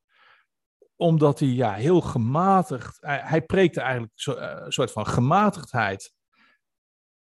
Omdat 0.95 1.39
hij 1.39 1.47
ja, 1.49 1.73
heel 1.73 2.01
gematigd, 2.01 2.97
hij, 3.01 3.19
hij 3.23 3.41
preekte 3.41 3.81
eigenlijk 3.81 4.11
zo- 4.15 4.33
eh, 4.33 4.65
een 4.65 4.71
soort 4.71 4.91
van 4.91 5.07
gematigdheid. 5.07 6.13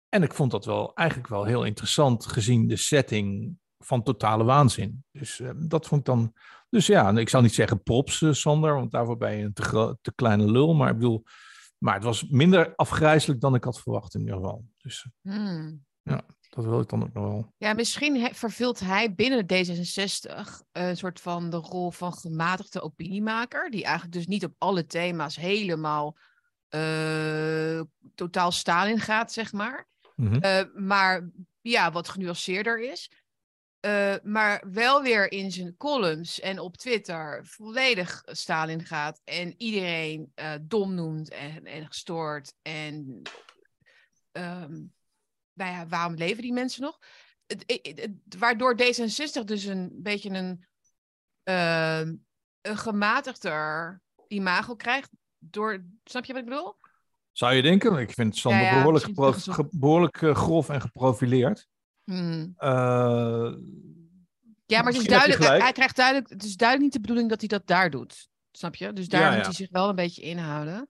En 0.10 0.24
ik 0.24 0.34
vond 0.34 0.52
dat 0.52 0.66
wel 0.66 0.94
eigenlijk 0.96 1.30
wel 1.30 1.44
heel 1.46 1.64
interessant 1.64 2.26
gezien 2.26 2.68
de 2.68 2.76
setting 2.76 3.58
van 3.84 4.04
totale 4.04 4.44
waanzin. 4.44 5.04
Dus 5.12 5.40
eh, 5.40 5.50
dat 5.56 5.88
vond 5.88 6.00
ik 6.00 6.06
dan. 6.08 6.34
Dus 6.70 6.88
ja, 6.88 7.12
ik 7.18 7.30
zou 7.30 7.44
niet 7.44 7.54
zeggen 7.54 7.84
props, 7.84 8.22
eh, 8.22 8.32
Sander, 8.32 8.74
want 8.74 8.92
daarvoor 8.92 9.18
ben 9.18 9.38
je 9.38 9.44
een 9.44 9.54
te, 9.54 9.98
te 10.02 10.14
kleine 10.16 10.52
lul. 10.52 10.74
Maar 10.74 10.90
ik 10.90 10.96
bedoel, 10.98 11.24
maar 11.78 11.94
het 11.94 12.04
was 12.04 12.28
minder 12.28 12.76
afgrijzelijk 12.76 13.42
dan 13.42 13.56
ik 13.56 13.64
had 13.64 13.82
verwacht 13.82 14.14
in 14.14 14.20
ieder 14.20 14.36
geval. 14.36 14.66
Dus 14.78 15.08
Hmm. 15.22 15.86
dat 16.50 16.66
wil 16.66 16.80
ik 16.82 16.90
dan 16.90 17.04
ook 17.04 17.14
nog 17.14 17.24
wel. 17.24 17.54
Ja, 17.58 17.74
misschien 17.74 18.22
he- 18.22 18.34
vervult 18.34 18.80
hij 18.80 19.16
binnen 19.16 19.46
D66 19.46 20.62
een 20.72 20.98
soort 20.98 21.20
van 21.22 21.50
de 21.50 21.58
rol 21.58 21.92
van 21.92 22.14
gematigde 22.14 22.82
opiniemaker. 22.82 23.70
Die 23.72 23.84
eigenlijk 23.84 24.14
dus 24.14 24.28
niet 24.28 24.44
op 24.46 24.54
alle 24.58 24.86
thema's 24.86 25.36
helemaal 25.36 26.18
eh, 26.70 27.82
totaal 28.16 28.52
Stalin 28.52 29.00
gaat, 29.00 29.32
zeg 29.32 29.52
maar. 29.54 29.88
Mhm. 30.16 30.36
Eh, 30.36 30.64
maar 30.76 31.30
ja, 31.62 31.92
wat 31.92 32.10
genuanceerder 32.10 32.92
is. 32.92 33.12
Eh, 33.80 34.16
maar 34.24 34.64
wel 34.72 35.02
weer 35.02 35.32
in 35.32 35.52
zijn 35.52 35.78
columns 35.78 36.40
en 36.40 36.60
op 36.60 36.78
Twitter 36.78 37.46
volledig 37.46 38.22
Stalin 38.26 38.86
gaat. 38.86 39.22
En 39.24 39.54
iedereen 39.58 40.32
eh, 40.36 40.54
dom 40.62 40.94
noemt 40.94 41.30
en, 41.30 41.66
en 41.66 41.88
gestoord. 41.88 42.54
En 42.62 43.22
ehm, 44.32 44.74
nou 45.54 45.72
ja, 45.72 45.88
waarom 45.88 46.14
leven 46.14 46.42
die 46.42 46.54
mensen 46.54 46.82
nog? 46.82 47.00
Het, 47.48 47.64
het- 47.66 48.00
het- 48.00 48.36
waardoor 48.40 48.76
D66 48.78 49.44
dus 49.46 49.64
een 49.64 49.90
beetje 49.94 50.30
een, 50.30 50.66
ehm, 51.44 52.16
een 52.62 52.78
gematigder 52.78 54.02
imago 54.28 54.76
krijgt. 54.76 55.10
Door, 55.38 55.86
snap 56.04 56.26
je 56.26 56.34
wat 56.34 56.42
ik 56.42 56.48
bedoel? 56.48 56.76
Zou 57.32 57.54
je 57.54 57.62
denken? 57.62 57.98
Ik 57.98 58.12
vind 58.12 58.38
Sander 58.38 58.62
Ja, 58.62 58.66
ja, 58.68 58.74
behoorlijk, 59.70 60.22
eh, 60.22 60.36
grof 60.36 60.70
en 60.70 60.82
geprofileerd. 60.82 61.68
Hmm. 62.10 62.54
Eh, 62.58 63.52
Ja, 64.66 64.82
maar 64.82 64.92
het 64.94 65.02
is 65.02 65.08
duidelijk, 65.08 65.44
hij, 65.44 65.72
krijgt 65.72 65.96
duidelijk, 65.96 66.30
het 66.30 66.44
is 66.44 66.56
duidelijk 66.56 66.84
niet 66.84 66.94
de 66.94 67.00
bedoeling 67.08 67.30
dat 67.30 67.40
hij 67.40 67.48
dat 67.48 67.68
daar 67.68 67.90
doet. 67.90 68.30
Snap 68.52 68.76
je? 68.76 68.94
Dus 68.94 69.08
daar 69.08 69.22
Ja, 69.22 69.28
moet 69.28 69.38
ja. 69.38 69.44
hij 69.44 69.54
zich 69.54 69.70
wel 69.70 69.90
een 69.90 69.96
beetje 69.96 70.22
inhouden. 70.22 70.90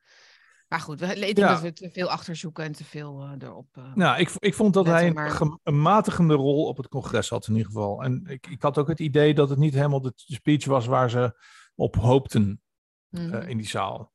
Maar 0.67 0.79
goed, 0.79 0.99
we, 0.99 1.15
ik 1.15 1.37
Ja. 1.37 1.47
dat 1.51 1.61
we 1.61 1.73
te 1.73 1.89
veel 1.91 2.09
achterzoeken 2.09 2.63
en 2.63 2.71
te 2.71 2.83
veel 2.83 3.21
eh, 3.21 3.47
erop. 3.47 3.67
eh, 3.71 3.93
Nou, 3.95 4.19
ik, 4.19 4.31
ik 4.39 4.53
vond 4.53 4.73
dat 4.73 4.85
hij 4.85 5.07
een, 5.07 5.13
maar- 5.13 5.29
gem- 5.31 5.59
een 5.63 5.81
matigende 5.81 6.33
rol 6.33 6.65
op 6.67 6.77
het 6.77 6.87
congres 6.87 7.29
had 7.29 7.47
in 7.47 7.53
ieder 7.53 7.67
geval. 7.71 8.03
En 8.03 8.25
ik, 8.27 8.47
ik 8.47 8.61
had 8.61 8.77
ook 8.77 8.87
het 8.87 8.99
idee 8.99 9.33
dat 9.33 9.49
het 9.49 9.59
niet 9.59 9.73
helemaal 9.73 10.01
de 10.01 10.11
speech 10.15 10.65
was 10.65 10.85
waar 10.85 11.09
ze 11.09 11.39
op 11.75 11.95
hoopten 11.95 12.61
mhm, 13.09 13.33
in 13.47 13.57
die 13.57 13.67
zaal. 13.67 14.13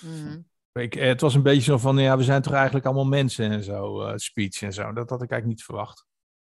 mhm. 0.00 0.40
Ik, 0.72 0.94
het 0.94 1.20
was 1.20 1.34
een 1.34 1.42
beetje 1.42 1.62
zo 1.70 1.78
van, 1.78 1.98
ja, 1.98 2.16
we 2.16 2.22
zijn 2.22 2.42
toch 2.42 2.52
eigenlijk 2.52 2.84
allemaal 2.86 3.04
mensen 3.06 3.50
en 3.50 3.62
zo, 3.62 4.12
speech 4.16 4.62
en 4.62 4.72
zo. 4.72 4.82
Dat 4.92 5.10
had 5.10 5.22
ik 5.22 5.30
eigenlijk 5.30 5.46
niet 5.46 5.62
verwacht. 5.64 6.06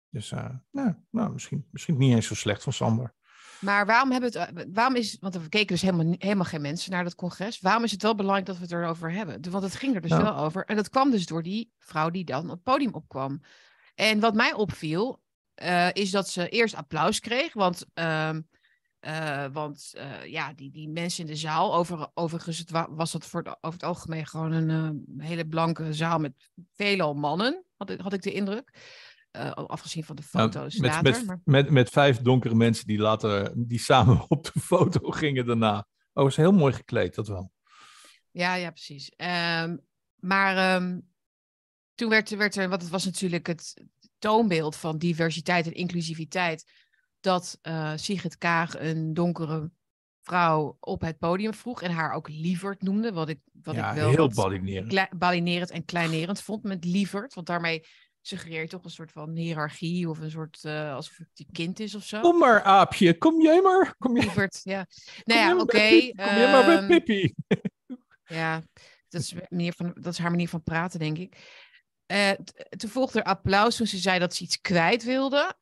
Dus 0.09 0.31
eh, 0.31 0.49
nou, 0.71 0.93
nou, 1.11 1.31
misschien, 1.33 1.67
misschien 1.71 1.97
niet 1.97 2.15
eens 2.15 2.27
zo 2.27 2.35
slecht 2.35 2.63
van 2.63 2.73
Sander. 2.73 3.15
Maar 3.59 3.85
waarom 3.85 4.11
hebben 4.11 4.31
het, 4.31 4.55
eh, 4.57 4.63
waarom 4.73 4.95
is, 4.95 5.17
want 5.19 5.35
we 5.35 5.49
keken 5.49 5.67
dus 5.67 5.81
helemaal, 5.81 6.15
helemaal 6.17 6.45
geen 6.45 6.61
mensen 6.61 6.91
naar 6.91 7.03
dat 7.03 7.15
congres. 7.15 7.59
Waarom 7.59 7.83
is 7.83 7.91
het 7.91 8.01
wel 8.01 8.15
belangrijk 8.15 8.45
dat 8.47 8.55
we 8.57 8.61
het 8.61 8.71
erover 8.71 9.11
hebben? 9.11 9.51
Want 9.51 9.63
het 9.63 9.75
ging 9.75 9.95
er 9.95 10.01
dus 10.01 10.09
Nou. 10.09 10.23
wel 10.23 10.35
over. 10.37 10.65
En 10.65 10.75
dat 10.75 10.89
kwam 10.89 11.11
dus 11.11 11.25
door 11.25 11.43
die 11.43 11.71
vrouw 11.79 12.09
die 12.09 12.25
dan 12.25 12.43
op 12.43 12.49
het 12.49 12.63
podium 12.63 12.93
opkwam. 12.93 13.41
En 13.95 14.19
wat 14.19 14.33
mij 14.33 14.53
opviel, 14.53 15.21
eh, 15.53 15.87
is 15.93 16.11
dat 16.11 16.29
ze 16.29 16.49
eerst 16.49 16.75
applaus 16.75 17.19
kreeg. 17.19 17.53
Want, 17.53 17.85
ehm, 17.93 18.41
eh, 18.99 19.45
want 19.51 19.93
ja, 20.25 20.53
die, 20.53 20.71
die 20.71 20.89
mensen 20.89 21.23
in 21.25 21.29
de 21.31 21.35
zaal, 21.37 21.75
over, 21.75 22.07
overigens 22.13 22.57
het 22.57 22.69
wa- 22.69 22.87
was 22.91 23.11
dat 23.11 23.25
voor 23.25 23.39
het, 23.43 23.47
over 23.61 23.79
het 23.79 23.83
algemeen 23.83 24.25
gewoon 24.25 24.51
een 24.51 25.05
hele 25.17 25.47
blanke 25.47 25.93
zaal 25.93 26.19
met 26.19 26.33
veelal 26.73 27.13
mannen, 27.13 27.63
had 27.77 27.89
ik, 27.89 27.99
had 27.99 28.13
ik 28.13 28.21
de 28.21 28.31
indruk. 28.33 28.73
Eh, 29.31 29.51
afgezien 29.51 30.03
van 30.03 30.15
de 30.15 30.23
Nou, 30.31 30.51
foto's 30.51 30.77
met, 30.77 30.91
later. 30.91 31.11
met, 31.11 31.25
maar... 31.25 31.41
met, 31.43 31.69
met 31.69 31.89
vijf 31.89 32.17
donkere 32.17 32.55
mensen 32.55 32.87
die 32.87 32.97
later 32.97 33.51
die 33.55 33.79
samen 33.79 34.25
op 34.27 34.43
de 34.53 34.59
foto 34.59 35.11
gingen 35.11 35.45
daarna. 35.45 35.87
Oh, 36.13 36.27
is 36.27 36.35
heel 36.35 36.51
mooi 36.51 36.73
gekleed, 36.73 37.15
dat 37.15 37.27
wel. 37.27 37.51
Ja, 38.31 38.53
ja, 38.55 38.69
precies. 38.69 39.09
Ehm, 39.09 39.77
maar 40.15 40.57
ehm, 40.57 40.99
toen 41.95 42.09
werd, 42.09 42.29
werd 42.29 42.55
er, 42.55 42.69
want 42.69 42.81
het 42.81 42.91
was 42.91 43.05
natuurlijk 43.05 43.47
het, 43.47 43.73
toonbeeld 44.19 44.75
van 44.75 44.97
diversiteit 44.97 45.65
en 45.65 45.73
inclusiviteit 45.73 46.71
dat 47.19 47.59
uh, 47.61 47.91
Sigrid 47.95 48.37
Kaag 48.37 48.79
een 48.79 49.13
donkere 49.13 49.71
vrouw 50.21 50.77
op 50.79 51.01
het 51.01 51.17
podium 51.17 51.53
vroeg 51.53 51.81
en 51.81 51.91
haar 51.91 52.13
ook 52.13 52.27
lieverd 52.29 52.81
noemde, 52.81 53.13
wat 53.13 53.29
ik, 53.29 53.39
wat 53.61 53.75
ja, 53.75 53.89
ik 53.89 53.95
wel 53.95 54.09
heel 54.09 54.29
balinerend. 54.29 55.17
balinerend 55.17 55.69
en 55.69 55.85
kleinerend 55.85 56.41
vond 56.41 56.63
met 56.63 56.85
lieverd, 56.85 57.33
want 57.33 57.47
daarmee 57.47 57.85
suggereert 58.27 58.69
toch 58.69 58.83
een 58.83 58.89
soort 58.89 59.11
van 59.11 59.35
hiërarchie 59.35 60.09
of 60.09 60.19
een 60.19 60.31
soort 60.31 60.59
uh, 60.63 60.93
alsof 60.93 61.17
het 61.17 61.27
een 61.35 61.51
kind 61.51 61.79
is 61.79 61.95
of 61.95 62.03
zo. 62.03 62.21
Kom 62.21 62.37
maar, 62.37 62.63
aapje, 62.63 63.17
kom 63.17 63.41
jij 63.41 63.61
maar. 63.61 63.95
Kom 63.97 64.15
je... 64.15 64.21
Lieverd, 64.21 64.61
ja. 64.63 64.85
Nou 65.23 65.39
ja, 65.39 65.57
oké. 65.57 65.77
jij 65.77 66.13
Kom 66.15 66.25
jij 66.25 66.51
maar 66.51 66.65
bij 66.65 66.77
ehm, 66.77 66.87
Pippi. 66.87 67.33
Ja, 68.29 68.61
dat 69.09 69.21
is, 69.21 69.33
manier 69.49 69.73
van, 69.73 69.93
dat 69.99 70.13
is 70.13 70.19
haar 70.19 70.29
manier 70.29 70.49
van 70.49 70.63
praten, 70.63 70.99
denk 70.99 71.17
ik. 71.17 71.37
Eh, 72.05 72.31
toen 72.77 72.89
volgde 72.89 73.19
er 73.19 73.25
applaus 73.25 73.75
toen 73.75 73.87
ze 73.87 73.97
zei 73.97 74.19
dat 74.19 74.35
ze 74.35 74.43
iets 74.43 74.61
kwijt 74.61 75.03
wilde. 75.03 75.53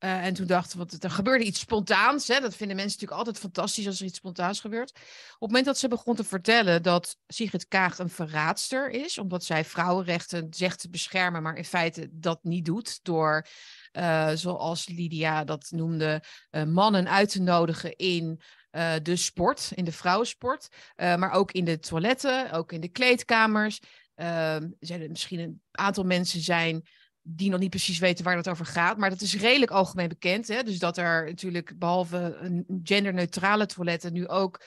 Eh, 0.00 0.24
en 0.24 0.34
toen 0.34 0.46
dachten 0.46 0.78
we, 0.78 0.86
er 1.00 1.10
gebeurde 1.10 1.44
iets 1.44 1.60
spontaans. 1.60 2.28
Hè? 2.28 2.40
Dat 2.40 2.56
vinden 2.56 2.76
mensen 2.76 2.94
natuurlijk 3.00 3.18
altijd 3.18 3.38
fantastisch 3.38 3.86
als 3.86 4.00
er 4.00 4.06
iets 4.06 4.16
spontaans 4.16 4.60
gebeurt. 4.60 4.90
Op 4.90 4.98
het 5.30 5.40
moment 5.40 5.64
dat 5.64 5.78
ze 5.78 5.88
begon 5.88 6.14
te 6.14 6.24
vertellen 6.24 6.82
dat 6.82 7.16
Sigrid 7.26 7.68
Kaag 7.68 7.98
een 7.98 8.10
verraadster 8.10 8.90
is, 8.90 9.18
omdat 9.18 9.44
zij 9.44 9.64
vrouwenrechten 9.64 10.46
zegt 10.50 10.80
te 10.80 10.90
beschermen, 10.90 11.42
maar 11.42 11.56
in 11.56 11.64
feite 11.64 12.08
dat 12.12 12.38
niet 12.42 12.64
doet 12.64 12.98
door, 13.02 13.46
eh, 13.92 14.30
zoals 14.34 14.88
Lydia 14.88 15.44
dat 15.44 15.70
noemde, 15.70 16.22
eh, 16.50 16.64
mannen 16.64 17.08
uit 17.08 17.30
te 17.30 17.40
nodigen 17.40 17.96
in 17.96 18.40
de 19.02 19.16
sport, 19.16 19.70
in 19.74 19.84
de 19.84 19.92
vrouwensport, 19.92 20.68
maar 20.96 21.30
ook 21.30 21.52
in 21.52 21.64
de 21.64 21.78
toiletten, 21.78 22.52
ook 22.52 22.72
in 22.72 22.80
de 22.80 22.88
kleedkamers. 22.88 23.80
Ehm, 24.14 24.62
er 24.62 24.76
zijn 24.80 25.02
er 25.02 25.10
misschien 25.10 25.38
een 25.38 25.62
aantal 25.70 26.04
mensen 26.04 26.40
zijn 26.40 26.88
die 27.36 27.50
nog 27.50 27.60
niet 27.60 27.70
precies 27.70 27.98
weten 27.98 28.24
waar 28.24 28.36
het 28.36 28.48
over 28.48 28.66
gaat. 28.66 28.96
Maar 28.96 29.10
dat 29.10 29.20
is 29.20 29.36
redelijk 29.36 29.70
algemeen 29.70 30.08
bekend. 30.08 30.48
Hè? 30.48 30.62
Dus 30.62 30.78
dat 30.78 30.96
er 30.96 31.24
natuurlijk 31.24 31.78
behalve 31.78 32.36
een 32.40 32.80
genderneutrale 32.84 33.66
toiletten 33.66 34.12
nu 34.12 34.28
ook 34.28 34.62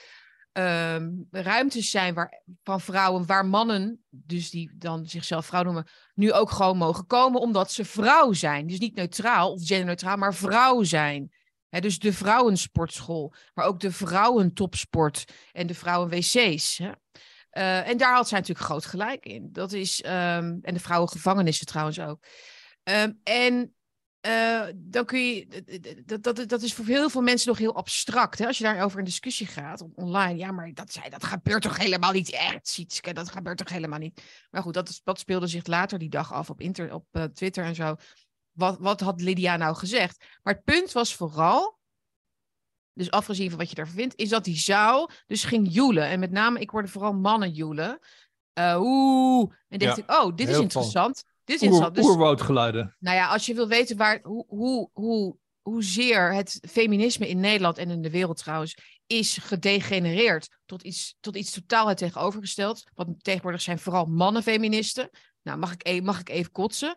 ehm, 0.52 1.10
ruimtes 1.32 1.90
zijn 1.90 2.14
waar, 2.14 2.42
van 2.64 2.82
vrouwen 2.82 3.26
waar 3.26 3.46
mannen, 3.46 4.04
dus 4.10 4.50
die 4.50 4.72
dan 4.76 5.06
zichzelf 5.06 5.46
vrouw 5.46 5.64
noemen, 5.64 5.88
nu 6.14 6.32
ook 6.32 6.52
gewoon 6.52 6.78
mogen 6.78 7.06
komen 7.06 7.42
omdat 7.42 7.72
ze 7.72 7.86
vrouw 7.86 8.34
zijn. 8.34 8.68
Dus 8.68 8.80
niet 8.80 8.96
neutraal 8.96 9.52
of 9.52 9.66
genderneutraal, 9.66 10.18
maar 10.18 10.34
vrouw 10.34 10.84
zijn. 10.84 11.32
Dus 11.70 12.00
de 12.00 12.14
vrouwensportschool, 12.14 13.34
maar 13.54 13.66
ook 13.66 13.80
de 13.80 13.92
vrouwentopsport 13.92 15.26
en 15.52 15.68
de 15.68 15.74
vrouwenwc's. 15.74 16.80
Eh, 17.54 17.88
en 17.88 17.98
daar 17.98 18.16
had 18.16 18.28
zij 18.28 18.40
natuurlijk 18.40 18.66
groot 18.66 18.86
gelijk 18.86 19.26
in. 19.26 19.50
Dat 19.52 19.72
is, 19.72 20.02
ehm, 20.02 20.58
en 20.62 20.74
de 20.74 20.80
vrouwengevangenissen 20.80 21.66
trouwens 21.66 22.00
ook. 22.00 22.26
Ehm, 22.84 23.12
en 23.24 23.76
eh, 24.20 24.64
dan 24.76 25.06
kun 25.06 25.20
je, 25.20 26.04
dat, 26.06 26.24
dat, 26.24 26.50
dat 26.50 26.62
is 26.62 26.74
voor 26.74 26.86
heel 26.86 27.10
veel 27.10 27.22
mensen 27.22 27.48
nog 27.50 27.58
heel 27.58 27.76
abstract. 27.76 28.40
Hè? 28.40 28.48
Als 28.48 28.58
je 28.58 28.64
daarover 28.64 29.00
in 29.00 29.06
discussie 29.06 29.48
gaat 29.48 29.82
on- 29.82 29.92
online, 29.96 30.38
ja, 30.38 30.52
maar 30.52 30.74
dat, 30.74 30.92
zei, 30.92 31.10
dat 31.10 31.24
gebeurt 31.24 31.62
toch 31.62 31.78
helemaal 31.78 32.12
niet 32.12 32.30
echt, 32.32 32.68
Sietske, 32.68 33.14
dat 33.14 33.30
gebeurt 33.30 33.58
toch 33.58 33.70
helemaal 33.70 34.00
niet. 34.00 34.22
Maar 34.52 34.62
goed, 34.62 34.74
dat, 34.74 35.02
dat 35.04 35.20
speelde 35.20 35.48
zich 35.48 35.66
later 35.68 36.00
die 36.00 36.10
dag 36.10 36.34
af 36.34 36.50
op, 36.50 36.62
inter, 36.62 36.94
op 36.94 37.06
eh, 37.12 37.24
Twitter 37.24 37.64
en 37.66 37.76
zo. 37.76 37.96
Wat, 38.52 38.78
wat 38.80 39.00
had 39.00 39.22
Lydia 39.22 39.58
nou 39.58 39.76
gezegd? 39.76 40.26
Maar 40.44 40.54
het 40.54 40.64
punt 40.64 40.92
was 40.92 41.16
vooral, 41.16 41.80
dus 42.94 43.12
afgezien 43.12 43.50
van 43.50 43.60
wat 43.60 43.70
je 43.70 43.76
daarvan 43.76 43.96
vindt, 43.96 44.16
is 44.16 44.30
dat 44.30 44.44
die 44.44 44.58
zaal 44.58 45.10
dus 45.28 45.44
ging 45.44 45.68
joelen. 45.72 46.08
En 46.08 46.20
met 46.20 46.32
name, 46.32 46.60
ik 46.60 46.70
hoorde 46.70 46.88
vooral 46.88 47.14
mannen 47.14 47.52
joelen. 47.52 48.00
Eh, 48.54 48.78
Oeh, 48.80 49.54
en 49.68 49.80
dacht 49.80 49.98
Ja, 49.98 50.04
ik, 50.04 50.12
oh, 50.12 50.36
dit 50.36 50.48
is 50.50 50.56
interessant. 50.58 51.24
Dit 51.44 51.56
is 51.56 51.62
Oer, 51.62 51.70
interessant. 51.70 51.96
Dus, 51.96 52.06
oerwoudgeluiden. 52.06 52.96
nou 53.00 53.18
ja, 53.18 53.28
als 53.28 53.46
je 53.46 53.54
wil 53.54 53.68
weten 53.68 53.98
waar, 53.98 54.20
hoe, 54.22 54.46
hoe, 54.48 54.90
hoe, 54.94 55.38
hoezeer 55.62 56.34
het 56.34 56.60
feminisme 56.70 57.28
in 57.28 57.40
Nederland 57.40 57.78
en 57.78 57.90
in 57.90 58.02
de 58.02 58.10
wereld 58.10 58.38
trouwens 58.38 58.78
is 59.08 59.38
gedegenereerd 59.38 60.58
tot 60.66 60.82
iets, 60.82 61.16
tot 61.20 61.36
iets 61.36 61.52
totaal 61.52 61.88
het 61.88 61.98
tegenovergesteld. 61.98 62.84
Want 62.94 63.24
tegenwoordig 63.24 63.62
zijn 63.62 63.80
vooral 63.80 64.06
mannen 64.06 64.44
feministen. 64.44 65.10
Nou, 65.42 65.58
mag 65.58 65.74
ik, 65.74 65.88
e- 65.88 66.02
mag 66.02 66.20
ik 66.20 66.30
even 66.30 66.52
kotsen? 66.52 66.96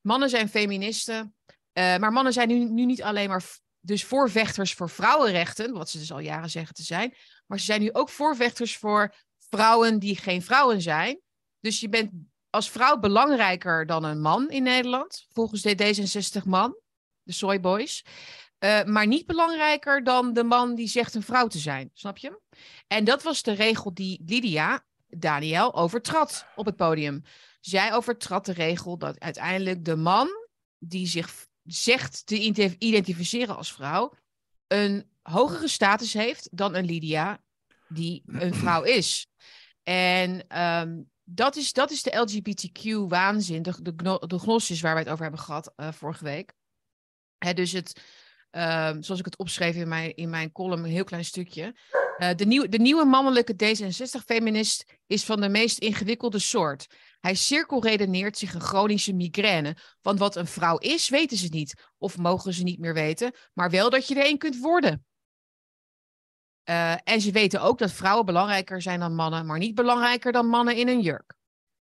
Mannen 0.00 0.28
zijn 0.30 0.48
feministen, 0.48 1.34
eh, 1.72 1.96
maar 1.96 2.12
mannen 2.12 2.32
zijn 2.32 2.48
nu, 2.48 2.64
nu 2.64 2.84
niet 2.84 3.02
alleen 3.02 3.28
maar 3.28 3.44
dus 3.80 4.04
voorvechters 4.04 4.74
voor 4.74 4.90
vrouwenrechten, 4.90 5.72
wat 5.72 5.90
ze 5.90 5.98
dus 5.98 6.12
al 6.12 6.18
jaren 6.18 6.50
zeggen 6.50 6.74
te 6.74 6.82
zijn, 6.82 7.14
maar 7.46 7.58
ze 7.58 7.64
zijn 7.64 7.80
nu 7.80 7.92
ook 7.92 8.08
voorvechters 8.08 8.76
voor 8.76 9.14
vrouwen 9.48 9.98
die 9.98 10.16
geen 10.16 10.42
vrouwen 10.42 10.82
zijn. 10.82 11.20
Dus 11.60 11.80
je 11.80 11.88
bent 11.88 12.10
als 12.54 12.70
vrouw 12.70 12.98
belangrijker 12.98 13.86
dan 13.86 14.04
een 14.04 14.20
man 14.20 14.50
in 14.50 14.62
Nederland, 14.62 15.26
volgens 15.32 15.62
de 15.62 15.74
D66-man, 15.76 16.76
de 17.22 17.32
Soy 17.32 17.60
Boys. 17.60 18.04
Eh, 18.58 18.84
maar 18.84 19.06
niet 19.06 19.26
belangrijker 19.26 20.04
dan 20.04 20.32
de 20.32 20.44
man 20.44 20.74
die 20.74 20.88
zegt 20.88 21.14
een 21.14 21.22
vrouw 21.22 21.46
te 21.46 21.58
zijn, 21.58 21.90
snap 21.94 22.18
je? 22.18 22.40
En 22.86 23.04
dat 23.04 23.22
was 23.22 23.42
de 23.42 23.52
regel 23.52 23.94
die 23.94 24.22
Lydia, 24.26 24.84
Daniel, 25.06 25.74
overtrad 25.74 26.46
op 26.56 26.66
het 26.66 26.76
podium. 26.76 27.22
Zij 27.60 27.94
overtrad 27.94 28.46
de 28.46 28.52
regel 28.52 28.98
dat 28.98 29.20
uiteindelijk 29.20 29.84
de 29.84 29.96
man 29.96 30.28
die 30.78 31.06
zich 31.06 31.46
zegt 31.62 32.26
te 32.26 32.38
ident- 32.38 32.76
identificeren 32.78 33.56
als 33.56 33.72
vrouw, 33.72 34.14
een 34.66 35.10
hogere 35.22 35.68
status 35.68 36.12
heeft 36.12 36.48
dan 36.52 36.74
een 36.74 36.84
Lydia 36.84 37.42
die 37.88 38.22
een 38.26 38.54
vrouw 38.54 38.82
is. 38.82 39.26
En 39.82 40.46
ehm, 40.48 41.02
dat, 41.24 41.56
is, 41.56 41.72
dat 41.72 41.90
is 41.90 42.02
de 42.02 42.16
LGBTQ-waanzin, 42.16 43.62
de, 43.62 43.82
de, 43.82 43.92
gno- 43.96 44.18
de 44.18 44.38
gnosis 44.38 44.80
waar 44.80 44.94
we 44.94 45.00
het 45.00 45.08
over 45.08 45.22
hebben 45.22 45.40
gehad 45.40 45.72
eh, 45.76 45.92
vorige 45.92 46.24
week. 46.24 46.52
Hè, 47.38 47.52
dus 47.52 47.72
het, 47.72 48.00
ehm, 48.50 49.02
zoals 49.02 49.20
ik 49.20 49.26
het 49.26 49.38
opschreef 49.38 49.74
in 49.74 49.88
mijn, 49.88 50.14
in 50.14 50.30
mijn 50.30 50.52
column, 50.52 50.84
een 50.84 50.90
heel 50.90 51.04
klein 51.04 51.24
stukje. 51.24 51.74
Eh, 52.18 52.34
de, 52.36 52.46
nieuw, 52.46 52.68
de 52.68 52.78
nieuwe 52.78 53.04
mannelijke 53.04 53.54
D66-feminist 53.54 54.84
is 55.06 55.24
van 55.24 55.40
de 55.40 55.48
meest 55.48 55.78
ingewikkelde 55.78 56.38
soort. 56.38 56.86
Hij 57.20 57.34
cirkelredeneert 57.34 58.38
zich 58.38 58.54
een 58.54 58.60
chronische 58.60 59.12
migraine. 59.12 59.76
Want 60.02 60.18
wat 60.18 60.36
een 60.36 60.46
vrouw 60.46 60.76
is, 60.76 61.08
weten 61.08 61.36
ze 61.36 61.48
niet. 61.48 61.74
Of 61.98 62.16
mogen 62.16 62.52
ze 62.52 62.62
niet 62.62 62.78
meer 62.78 62.94
weten. 62.94 63.34
Maar 63.52 63.70
wel 63.70 63.90
dat 63.90 64.08
je 64.08 64.14
er 64.14 64.26
een 64.26 64.38
kunt 64.38 64.58
worden. 64.58 65.04
Eh, 66.64 66.94
en 67.04 67.20
ze 67.20 67.32
weten 67.32 67.60
ook 67.60 67.78
dat 67.78 67.92
vrouwen 67.92 68.26
belangrijker 68.26 68.82
zijn 68.82 69.00
dan 69.00 69.14
mannen, 69.14 69.46
maar 69.46 69.58
niet 69.58 69.74
belangrijker 69.74 70.32
dan 70.32 70.46
mannen 70.46 70.76
in 70.76 70.88
een 70.88 71.00
jurk. 71.00 71.34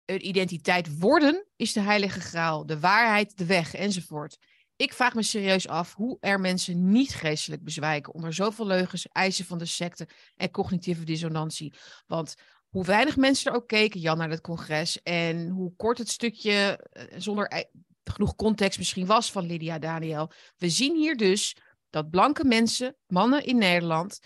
Een 0.04 0.26
identiteit 0.26 0.98
worden 0.98 1.46
is 1.56 1.72
de 1.72 1.80
heilige 1.80 2.20
graal, 2.20 2.66
de 2.66 2.80
waarheid, 2.80 3.36
de 3.36 3.46
weg 3.46 3.74
enzovoort. 3.74 4.38
Ik 4.76 4.92
vraag 4.92 5.14
me 5.14 5.22
serieus 5.22 5.68
af 5.68 5.94
hoe 5.94 6.16
er 6.20 6.40
mensen 6.40 6.90
niet 6.90 7.14
geestelijk 7.14 7.64
bezwijken 7.64 8.14
onder 8.14 8.32
zoveel 8.32 8.66
leugens, 8.66 9.08
eisen 9.08 9.44
van 9.44 9.58
de 9.58 9.66
secte 9.66 10.08
en 10.36 10.50
cognitieve 10.50 11.04
dissonantie. 11.04 11.74
Want 12.06 12.34
hoe 12.68 12.84
weinig 12.84 13.16
mensen 13.16 13.50
er 13.50 13.56
ook 13.56 13.68
keken, 13.68 14.00
Jan, 14.00 14.18
naar 14.18 14.30
het 14.30 14.40
congres 14.40 15.02
en 15.02 15.48
hoe 15.48 15.76
kort 15.76 15.98
het 15.98 16.08
stukje 16.08 16.88
eh, 16.92 17.04
zonder 17.16 17.66
genoeg 18.04 18.36
context 18.36 18.78
misschien 18.78 19.06
was 19.06 19.32
van 19.32 19.46
Lydia 19.46 19.78
Daniel. 19.78 20.30
We 20.56 20.68
zien 20.68 20.96
hier 20.96 21.16
dus 21.16 21.56
dat 21.90 22.10
blanke 22.10 22.44
mensen, 22.44 22.96
mannen 23.06 23.44
in 23.44 23.58
Nederland, 23.58 24.20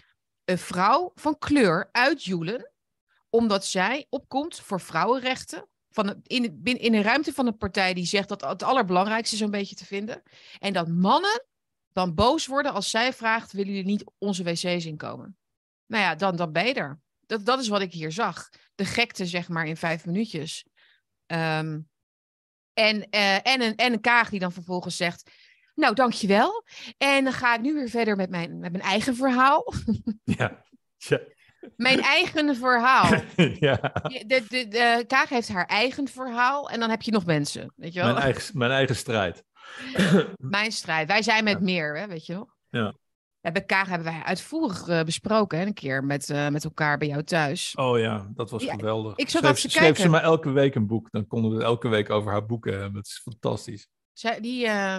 een 0.49 0.59
vrouw 0.59 1.13
van 1.15 1.39
kleur 1.39 1.89
uitjoelen, 1.93 2.73
omdat 3.31 3.65
zij 3.65 4.07
opkomt 4.09 4.61
voor 4.61 4.81
vrouwenrechten. 4.81 5.69
Van 5.91 6.09
een- 6.09 6.21
in, 6.23 6.63
in 6.79 6.95
een 6.95 7.03
ruimte 7.03 7.33
van 7.33 7.47
een 7.47 7.57
partij 7.57 7.95
die 7.95 8.07
zegt 8.07 8.29
dat 8.29 8.41
het 8.41 8.63
allerbelangrijkste 8.63 9.45
een 9.45 9.51
beetje 9.51 9.75
te 9.75 9.85
vinden. 9.87 10.23
En 10.59 10.73
dat 10.73 10.89
mannen 10.89 11.47
dan 11.93 12.15
boos 12.15 12.47
worden 12.47 12.73
als 12.73 12.91
zij 12.91 13.13
vraagt: 13.13 13.53
willen 13.53 13.73
jullie 13.73 13.91
niet 13.91 14.05
onze 14.19 14.43
wc's 14.43 14.65
inkomen? 14.65 15.37
Nou 15.87 16.03
ja, 16.03 16.15
dan, 16.15 16.37
dan 16.37 16.53
ben. 16.53 17.03
Dat, 17.27 17.45
dat 17.45 17.61
is 17.61 17.69
wat 17.69 17.81
ik 17.81 17.93
hier 17.93 18.13
zag. 18.13 18.49
De 18.75 18.85
gekte, 18.85 19.27
zeg 19.27 19.49
maar, 19.49 19.67
in 19.67 19.77
vijf 19.77 20.07
minuutjes. 20.07 20.67
Ehm, 21.27 21.81
en, 22.73 23.09
eh, 23.11 23.47
en, 23.47 23.61
een, 23.63 23.77
en 23.77 23.93
een 23.93 24.01
kaag 24.01 24.31
die 24.31 24.41
dan 24.41 24.53
vervolgens 24.53 24.97
zegt: 24.97 25.31
Nou, 25.79 25.95
dankjewel. 25.95 26.65
En 26.97 27.25
dan 27.25 27.33
ga 27.33 27.55
ik 27.55 27.61
nu 27.61 27.75
weer 27.75 27.89
verder 27.89 28.17
met 28.17 28.31
mijn, 28.31 28.59
met 28.59 28.73
mijn 28.73 28.85
eigen 28.85 29.17
verhaal. 29.17 29.73
Ja. 30.39 30.65
Ja. 30.97 31.21
Mijn 31.77 32.01
eigen 32.01 32.57
verhaal. 32.57 33.21
ja. 33.69 33.77
De, 34.27 34.45
de, 34.49 34.69
de 34.69 35.05
Kaag 35.07 35.29
heeft 35.29 35.49
haar 35.49 35.67
eigen 35.67 36.09
verhaal 36.09 36.71
en 36.71 36.81
dan 36.81 36.91
heb 36.91 37.03
je 37.03 37.11
nog 37.11 37.27
mensen. 37.27 37.73
Weet 37.77 37.93
je 37.93 38.01
wel? 38.01 38.13
Mijn, 38.13 38.23
eigen, 38.23 38.59
mijn 38.59 38.71
eigen 38.71 38.97
strijd. 38.97 39.45
Mijn 40.37 40.73
strijd. 40.73 41.09
Wij 41.09 41.23
zijn 41.23 41.45
met 41.45 41.61
meer, 41.61 41.99
hè, 41.99 42.07
weet 42.07 42.27
je 42.27 42.33
wel? 42.33 42.51
Ja. 42.69 42.95
Ja, 43.41 43.53
bij 43.53 43.65
Kaag 43.65 43.89
hebben 43.89 44.13
wij 44.13 44.23
uitvoerig 44.25 44.89
eh, 44.89 45.03
besproken, 45.03 45.59
hè, 45.59 45.67
een 45.67 45.75
keer 45.75 46.05
met, 46.05 46.31
eh, 46.31 46.49
met 46.49 46.65
elkaar 46.65 46.99
bij 46.99 47.09
jou 47.09 47.23
thuis. 47.23 47.75
Oh 47.75 47.99
ja, 47.99 48.29
dat 48.35 48.51
was 48.51 48.63
Ja, 48.63 48.75
geweldig. 48.75 49.17
ik 49.17 49.29
zat 49.29 49.43
schreef, 49.43 49.61
te 49.61 49.71
schreef 49.71 49.99
ze 49.99 50.09
maar 50.09 50.23
elke 50.23 50.51
week 50.51 50.75
een 50.75 50.87
boek. 50.87 51.11
Dan 51.11 51.27
konden 51.27 51.57
we 51.57 51.63
elke 51.65 51.89
week 51.89 52.11
over 52.11 52.31
haar 52.31 52.47
boeken 52.47 52.73
hebben. 52.73 52.97
Het 52.97 53.07
is 53.07 53.21
fantastisch. 53.23 53.89
Zij, 54.13 54.41
die, 54.41 54.67
eh, 54.67 54.99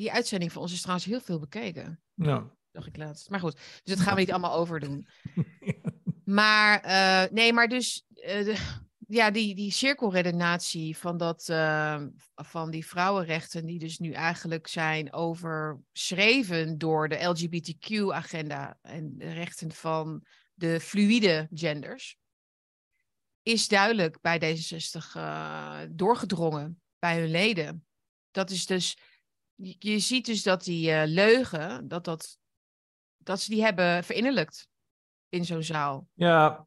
die 0.00 0.12
uitzending 0.12 0.52
van 0.52 0.62
ons 0.62 0.72
is 0.72 0.80
trouwens 0.80 1.06
heel 1.08 1.20
veel 1.20 1.38
bekeken, 1.38 2.02
Ja. 2.14 2.50
dacht 2.70 2.86
ik 2.86 2.96
laatst. 2.96 3.30
Maar 3.30 3.40
goed, 3.40 3.54
dus 3.54 3.94
dat 3.96 4.00
gaan 4.00 4.14
we 4.14 4.20
niet 4.20 4.30
allemaal 4.30 4.54
overdoen. 4.54 5.06
Maar, 6.24 6.80
eh, 6.80 7.30
nee, 7.32 7.52
maar 7.52 7.68
dus, 7.68 8.06
eh, 8.14 8.44
de- 8.44 8.78
ja, 9.06 9.30
die, 9.30 9.54
die 9.54 9.70
cirkelredenatie 9.72 10.96
van, 10.96 11.16
dat, 11.16 11.48
uh, 11.50 12.02
van 12.34 12.70
die 12.70 12.86
vrouwenrechten, 12.86 13.66
die 13.66 13.78
dus 13.78 13.98
nu 13.98 14.12
eigenlijk 14.12 14.66
zijn 14.66 15.12
overschreven 15.12 16.78
door 16.78 17.08
de 17.08 17.22
LGBTQ-agenda 17.24 18.78
en 18.82 19.18
de 19.18 19.32
rechten 19.32 19.72
van 19.72 20.26
de 20.54 20.80
fluïde 20.80 21.48
genders, 21.54 22.16
is 23.42 23.68
duidelijk 23.68 24.20
bij 24.20 24.38
D66 24.56 25.16
uh, 25.16 25.80
doorgedrongen 25.90 26.80
bij 26.98 27.20
hun 27.20 27.30
leden. 27.30 27.86
Dat 28.30 28.50
is 28.50 28.66
dus, 28.66 28.98
je, 29.78 29.98
ziet 29.98 30.26
dus 30.26 30.42
dat 30.42 30.64
die 30.64 30.90
uh, 30.90 31.02
leugen, 31.06 31.88
dat, 31.88 32.04
dat, 32.04 32.38
dat 33.16 33.40
ze 33.40 33.50
die 33.50 33.62
hebben 33.62 34.04
verinnerlijkt 34.04 34.68
in 35.28 35.44
zo'n 35.44 35.62
zaal. 35.62 36.08
Ja, 36.12 36.66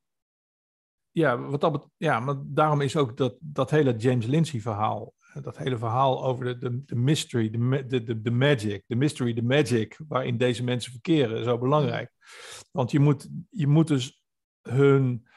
ja, 1.12 1.40
wat 1.40 1.62
dat, 1.62 1.90
ja, 1.98 2.20
maar 2.20 2.36
daarom 2.46 2.82
is 2.82 2.96
ook 2.96 3.18
dat, 3.18 3.36
dat 3.40 3.70
hele 3.70 3.96
James 3.96 4.26
Lindsay 4.26 4.60
verhaal, 4.60 5.14
dat 5.42 5.58
hele 5.58 5.78
verhaal 5.78 6.24
over 6.24 6.46
de, 6.46 6.58
de, 6.58 6.84
de 6.86 6.96
mystery, 6.96 7.50
de, 7.50 8.04
de, 8.04 8.22
de, 8.22 8.32
magic, 8.32 8.84
de 8.88 8.96
mystery, 8.96 9.34
de 9.34 9.44
magic, 9.44 10.00
waarin 10.08 10.38
deze 10.38 10.64
mensen 10.64 10.92
verkeren, 10.92 11.44
zo 11.44 11.58
belangrijk. 11.58 12.12
Want 12.72 12.92
je 12.92 13.00
moet, 13.00 13.30
je 13.50 13.68
moet 13.68 13.88
dus 13.88 14.24
hun, 14.62 15.28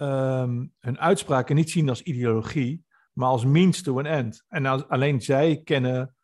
um, 0.00 0.72
hun 0.78 0.98
uitspraken 0.98 1.56
niet 1.56 1.70
zien 1.70 1.88
als 1.88 2.02
ideologie, 2.02 2.84
maar 3.12 3.28
als 3.28 3.44
means 3.44 3.82
to 3.82 3.98
an 3.98 4.06
end. 4.06 4.44
En 4.48 4.66
als, 4.66 4.88
alleen 4.88 5.20
zij 5.20 5.60
kennen 5.64 6.14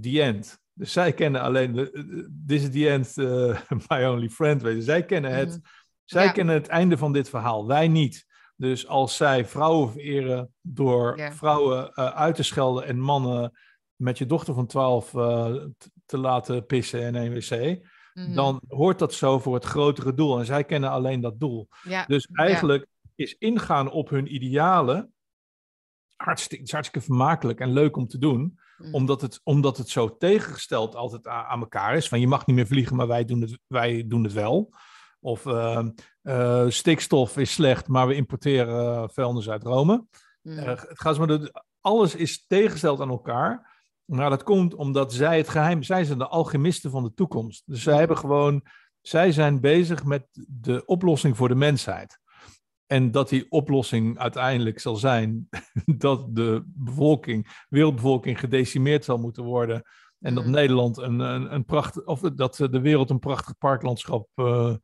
the 0.00 0.22
end. 0.22 0.60
Dus 0.72 0.92
zij 0.92 1.12
kennen 1.12 1.40
alleen, 1.40 1.72
de, 1.72 2.30
this 2.46 2.62
is 2.62 2.70
the 2.70 2.88
end, 2.88 3.16
uh, 3.16 3.60
my 3.88 4.04
only 4.04 4.28
friend. 4.28 4.62
Weet 4.62 4.76
je. 4.76 4.82
Zij 4.82 5.04
kennen 5.04 5.34
het, 5.34 5.48
mm. 5.48 5.62
zij 6.04 6.24
ja. 6.24 6.30
kennen 6.30 6.54
het 6.54 6.66
einde 6.66 6.96
van 6.96 7.12
dit 7.12 7.28
verhaal, 7.28 7.66
wij 7.66 7.88
niet. 7.88 8.26
Dus 8.56 8.86
als 8.86 9.16
zij 9.16 9.46
vrouwen 9.46 9.92
vereren 9.92 10.54
door 10.60 11.30
vrouwen 11.32 11.90
uh, 11.94 12.06
uit 12.06 12.34
te 12.34 12.42
schelden 12.42 12.84
en 12.84 13.00
mannen 13.00 13.52
met 13.96 14.18
je 14.18 14.26
dochter 14.26 14.54
van 14.54 14.66
12 14.66 15.12
uh, 15.14 15.54
te 16.06 16.18
laten 16.18 16.66
pissen 16.66 17.00
in 17.00 17.14
een 17.14 17.32
wc, 17.32 17.78
mm. 18.14 18.34
dan 18.34 18.60
hoort 18.68 18.98
dat 18.98 19.14
zo 19.14 19.38
voor 19.38 19.54
het 19.54 19.64
grotere 19.64 20.14
doel. 20.14 20.38
En 20.38 20.44
zij 20.44 20.64
kennen 20.64 20.90
alleen 20.90 21.20
dat 21.20 21.40
doel. 21.40 21.68
Ja. 21.82 22.04
Dus 22.06 22.26
eigenlijk 22.32 22.86
is 23.14 23.36
ingaan 23.38 23.90
op 23.90 24.08
hun 24.08 24.34
idealen 24.34 25.14
hartstikke, 26.16 26.72
hartstikke 26.72 27.06
vermakelijk 27.06 27.60
en 27.60 27.72
leuk 27.72 27.96
om 27.96 28.06
te 28.06 28.18
doen. 28.18 28.58
Mm. 28.76 28.94
Omdat, 28.94 29.20
het, 29.20 29.40
omdat 29.42 29.76
het 29.76 29.88
zo 29.88 30.16
tegengesteld 30.16 30.94
altijd 30.94 31.26
aan, 31.26 31.44
aan, 31.44 31.60
elkaar 31.60 31.96
is. 31.96 32.08
Van 32.08 32.20
je 32.20 32.28
mag 32.28 32.46
niet 32.46 32.56
meer 32.56 32.66
vliegen, 32.66 32.96
maar 32.96 33.06
wij 33.06 33.24
doen 33.24 33.40
het, 33.40 33.58
wij 33.66 34.04
doen 34.06 34.24
het 34.24 34.32
wel. 34.32 34.74
Of 35.20 35.44
uh, 35.44 35.84
uh, 36.22 36.64
stikstof 36.68 37.36
is 37.36 37.52
slecht, 37.52 37.88
maar 37.88 38.06
we 38.06 38.14
importeren 38.14 39.02
uh, 39.02 39.04
vuilnis 39.06 39.50
uit 39.50 39.62
Rome. 39.62 40.06
Mm. 40.42 40.58
het 40.58 41.00
gaat 41.00 41.18
maar 41.18 41.50
alles 41.80 42.14
is 42.14 42.46
tegengesteld 42.46 43.00
aan 43.00 43.08
elkaar. 43.08 43.74
Maar 44.04 44.30
dat 44.30 44.42
komt 44.42 44.74
omdat 44.74 45.12
zij 45.12 45.36
het 45.36 45.48
geheim, 45.48 45.82
zij 45.82 46.04
zijn 46.04 46.18
de 46.18 46.26
alchemisten 46.26 46.90
van 46.90 47.02
de 47.02 47.14
toekomst. 47.14 47.62
Dus 47.66 47.82
zij 47.82 47.98
hebben 47.98 48.18
gewoon, 48.18 48.62
zij 49.00 49.32
zijn 49.32 49.60
bezig 49.60 50.04
met 50.04 50.26
de 50.48 50.84
oplossing 50.84 51.36
voor 51.36 51.48
de 51.48 51.54
mensheid. 51.54 52.18
En 52.86 53.10
dat 53.10 53.28
die 53.28 53.46
oplossing 53.48 54.18
uiteindelijk 54.18 54.80
zal 54.80 54.96
zijn 54.96 55.48
dat 55.98 56.36
de 56.36 56.62
bevolking, 56.66 57.64
wereldbevolking 57.68 58.40
gedecimeerd 58.40 59.04
zal 59.04 59.18
moeten 59.18 59.44
worden. 59.44 59.82
En 60.20 60.34
dat 60.34 60.44
Mm. 60.44 60.50
Nederland 60.50 60.96
een, 60.98 61.18
een, 61.20 61.54
een 61.54 61.64
prachtig, 61.64 62.04
of 62.04 62.20
dat 62.20 62.56
de 62.56 62.80
wereld 62.80 63.10
een 63.10 63.18
prachtig 63.18 63.58
parklandschap 63.58 64.28
uh, 64.34 64.74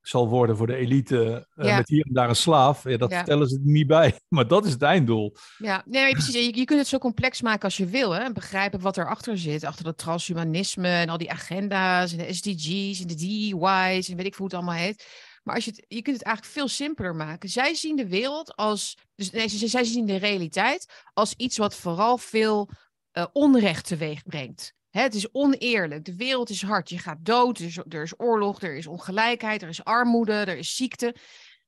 zal 0.00 0.28
worden 0.28 0.56
voor 0.56 0.66
de 0.66 0.76
elite. 0.76 1.46
Uh, 1.56 1.66
Ja. 1.66 1.76
Met 1.76 1.88
hier 1.88 2.06
en 2.06 2.12
daar 2.12 2.28
een 2.28 2.36
slaaf. 2.36 2.84
Ja, 2.88 2.96
dat 2.96 3.10
Ja. 3.10 3.16
vertellen 3.16 3.48
ze 3.48 3.54
er 3.54 3.60
niet 3.70 3.86
bij. 3.86 4.20
Maar 4.28 4.46
dat 4.48 4.66
is 4.66 4.72
het 4.72 4.82
einddoel. 4.82 5.36
Ja, 5.58 5.82
nee, 5.86 6.12
precies. 6.12 6.34
Je, 6.34 6.56
je 6.58 6.64
kunt 6.64 6.78
het 6.78 6.88
zo 6.88 6.98
complex 6.98 7.42
maken 7.42 7.62
als 7.64 7.76
je 7.76 7.86
wil. 7.86 8.10
Hè? 8.10 8.20
En 8.20 8.32
begrijpen 8.32 8.80
wat 8.80 8.96
erachter 8.96 9.38
zit. 9.38 9.64
Achter 9.64 9.84
dat 9.84 9.98
transhumanisme 9.98 10.88
en 10.88 11.08
al 11.08 11.18
die 11.18 11.30
agenda's 11.30 12.12
en 12.12 12.18
de 12.18 12.32
SDG's 12.34 13.00
en 13.00 13.06
de 13.06 13.14
DEI's 13.14 14.08
en 14.08 14.16
weet 14.16 14.26
ik 14.26 14.34
veel 14.34 14.46
hoe 14.46 14.46
het 14.46 14.54
allemaal 14.54 14.74
heet. 14.84 15.06
Maar 15.46 15.54
als 15.54 15.64
je, 15.64 15.84
je 15.88 16.02
kunt 16.02 16.16
het 16.16 16.24
eigenlijk 16.26 16.56
veel 16.56 16.68
simpeler 16.68 17.14
maken. 17.14 17.48
Zij 17.48 17.74
zien 17.74 17.96
de 17.96 18.08
wereld 18.08 18.56
als. 18.56 18.98
Dus 19.14 19.30
nee, 19.30 19.48
zij 19.48 19.84
zien 19.84 20.06
de 20.06 20.16
realiteit 20.16 21.06
als 21.12 21.34
iets 21.36 21.56
wat 21.56 21.74
vooral 21.74 22.18
veel 22.18 22.68
eh, 23.10 23.26
onrecht 23.32 23.86
teweeg 23.86 24.22
brengt. 24.22 24.74
Hè, 24.90 25.02
het 25.02 25.14
is 25.14 25.32
oneerlijk. 25.32 26.04
De 26.04 26.16
wereld 26.16 26.50
is 26.50 26.62
hard. 26.62 26.88
Je 26.88 26.98
gaat 26.98 27.24
dood. 27.24 27.58
Er 27.58 27.64
is, 27.64 27.76
er 27.76 28.02
is 28.02 28.20
oorlog. 28.20 28.62
Er 28.62 28.76
is 28.76 28.86
ongelijkheid. 28.86 29.62
Er 29.62 29.68
is 29.68 29.84
armoede. 29.84 30.32
Er 30.32 30.56
is 30.56 30.76
ziekte. 30.76 31.14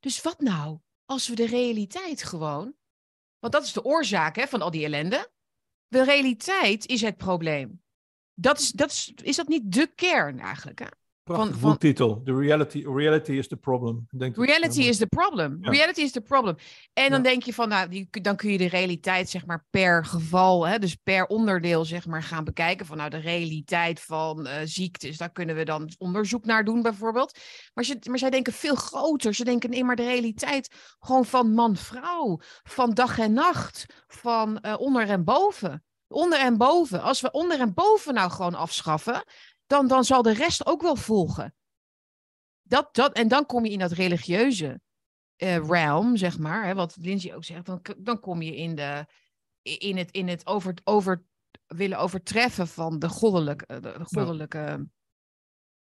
Dus 0.01 0.23
wat 0.23 0.41
nou 0.41 0.79
als 1.05 1.29
we 1.29 1.35
de 1.35 1.47
realiteit 1.47 2.23
gewoon. 2.23 2.75
Want 3.39 3.53
dat 3.53 3.65
is 3.65 3.73
de 3.73 3.85
oorzaak 3.85 4.37
hè, 4.37 4.47
van 4.47 4.63
al 4.63 4.71
die 4.71 4.85
ellende. 4.85 5.31
De 5.89 6.05
realiteit 6.05 6.87
is 6.87 7.01
het 7.01 7.17
probleem. 7.17 7.83
Dat 8.35 8.59
is, 8.59 8.71
dat 8.71 8.91
is, 8.91 9.13
is 9.23 9.37
dat 9.37 9.49
niet 9.49 9.73
de 9.73 9.87
kern 9.95 10.41
eigenlijk? 10.41 10.79
Hè? 10.79 10.87
Prachtige 11.35 11.59
van- 11.59 11.71
boektitel. 11.71 12.23
The 12.25 12.35
reality, 12.39 12.85
reality 12.87 13.33
is 13.33 13.49
the 13.49 13.57
problem. 13.57 14.07
Denk 14.11 14.37
Reality 14.37 14.83
is 14.83 14.97
the 14.99 15.07
problem. 15.07 15.59
Ja. 15.61 15.71
Reality 15.71 16.01
is 16.01 16.13
the 16.13 16.21
problem. 16.21 16.57
En 16.93 17.11
dan 17.11 17.23
Ja. 17.23 17.29
denk 17.29 17.43
je 17.43 17.55
van, 17.55 17.69
nou, 17.69 17.89
die, 17.89 18.09
dan 18.11 18.37
kun 18.37 18.53
je 18.53 18.59
de 18.59 18.69
realiteit, 18.69 19.31
zeg 19.31 19.47
maar, 19.47 19.67
per 19.71 20.05
geval, 20.05 20.67
hè, 20.67 20.79
dus 20.79 20.95
per 20.95 21.27
onderdeel, 21.27 21.85
zeg 21.85 22.07
maar, 22.07 22.23
gaan 22.23 22.45
bekijken. 22.45 22.87
Van, 22.87 22.97
nou, 22.97 23.11
de 23.11 23.17
realiteit 23.21 24.01
van 24.01 24.47
eh, 24.47 24.61
ziektes, 24.65 25.17
daar 25.17 25.33
kunnen 25.33 25.57
we 25.57 25.65
dan 25.65 25.91
onderzoek 25.99 26.45
naar 26.45 26.65
doen, 26.65 26.83
bijvoorbeeld. 26.83 27.39
Maar, 27.75 27.85
ze, 27.85 27.99
maar 28.09 28.19
zij 28.19 28.31
denken 28.31 28.53
veel 28.53 28.75
groter. 28.75 29.35
Ze 29.35 29.45
denken, 29.45 29.71
nee, 29.71 29.85
maar 29.85 29.97
de 29.97 30.05
realiteit 30.05 30.75
gewoon 30.99 31.25
van 31.25 31.53
man-vrouw, 31.55 32.41
van 32.63 32.91
dag 32.91 33.19
en 33.19 33.33
nacht, 33.33 33.87
van 34.07 34.59
eh, 34.61 34.75
onder 34.79 35.09
en 35.09 35.25
boven. 35.25 35.83
Onder 36.11 36.39
en 36.41 36.57
boven. 36.57 37.03
Als 37.03 37.21
we 37.21 37.31
onder 37.31 37.61
en 37.61 37.75
boven 37.75 38.15
nou 38.15 38.31
gewoon 38.31 38.55
afschaffen, 38.55 39.25
dan, 39.69 39.87
dan 39.89 40.05
zal 40.05 40.23
de 40.23 40.33
rest 40.33 40.67
ook 40.67 40.83
wel 40.83 40.97
volgen. 40.97 41.55
Dat, 42.63 42.89
dat, 42.95 43.13
en 43.13 43.29
dan 43.29 43.47
kom 43.47 43.65
je 43.65 43.71
in 43.71 43.79
dat 43.79 43.93
religieuze 43.93 44.81
eh, 45.37 45.57
realm, 45.57 46.17
zeg 46.17 46.39
maar, 46.39 46.67
hè, 46.67 46.75
wat 46.75 46.97
Lindsay 47.01 47.35
ook 47.35 47.45
zegt, 47.45 47.67
dan, 47.67 47.81
dan 47.99 48.21
kom 48.21 48.43
je 48.43 48.57
in, 48.57 48.75
de, 48.75 49.07
in 49.63 49.97
het, 49.97 50.11
in 50.11 50.29
het 50.29 50.47
over, 50.47 50.75
over, 50.85 51.25
willen 51.67 51.99
overtreffen 51.99 52.69
van 52.69 52.99
de 52.99 53.09
goddelijke, 53.09 53.67
de, 53.67 53.81
de 53.81 54.05
goddelijke 54.05 54.89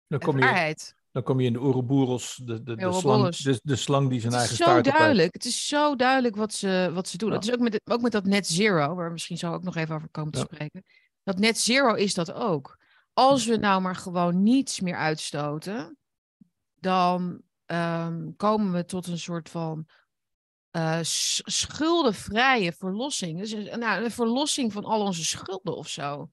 Dan 0.06 0.18
kom, 0.18 0.38
je, 0.38 0.44
waarheid. 0.44 0.94
dan 1.12 1.22
kom 1.22 1.40
je 1.40 1.46
in 1.46 1.52
de 1.52 1.58
Ouroboros, 1.58 2.40
de, 2.44 2.62
de, 2.62 2.76
de, 2.76 2.92
slang, 2.92 3.36
de, 3.36 3.60
de 3.62 3.76
slang 3.76 4.10
die 4.10 4.20
zijn 4.20 4.32
Het 4.32 4.40
eigen 4.40 4.56
zo 4.56 4.62
staart 4.62 4.78
opheeft. 4.78 4.96
duidelijk. 4.98 5.32
Het 5.32 5.44
is 5.44 5.66
zo 5.68 5.96
duidelijk 5.96 6.36
wat 6.36 6.52
ze, 6.52 6.90
wat 6.94 7.08
ze 7.08 7.16
doen. 7.16 7.28
Ja. 7.28 7.34
Het 7.34 7.44
is 7.44 7.52
ook 7.52 7.60
met, 7.60 7.80
ook 7.84 8.00
met 8.00 8.12
dat 8.12 8.24
net 8.24 8.46
zero, 8.46 8.94
waar 8.94 9.06
we 9.06 9.12
misschien 9.12 9.38
zo 9.38 9.52
ook 9.52 9.62
nog 9.62 9.76
even 9.76 9.94
over 9.94 10.08
komen 10.08 10.32
te 10.32 10.38
Ja. 10.38 10.44
spreken. 10.44 10.84
Dat 11.22 11.38
net 11.38 11.58
zero 11.58 11.94
is 11.94 12.14
dat 12.14 12.32
ook. 12.32 12.84
Als 13.18 13.46
we 13.46 13.56
nou 13.56 13.80
maar 13.80 13.96
gewoon 13.96 14.42
niets 14.42 14.80
meer 14.80 14.96
uitstoten, 14.96 15.98
dan 16.74 17.42
ehm, 17.66 18.30
komen 18.36 18.72
we 18.72 18.84
tot 18.84 19.06
een 19.06 19.18
soort 19.18 19.48
van 19.48 19.86
eh, 20.70 20.98
schuldenvrije 21.02 22.72
verlossing. 22.72 23.38
Dus 23.38 23.50
een, 23.52 23.78
nou, 23.78 24.04
een 24.04 24.10
verlossing 24.10 24.72
van 24.72 24.84
al 24.84 25.00
onze 25.00 25.24
schulden 25.24 25.76
of 25.76 25.88
zo. 25.88 26.30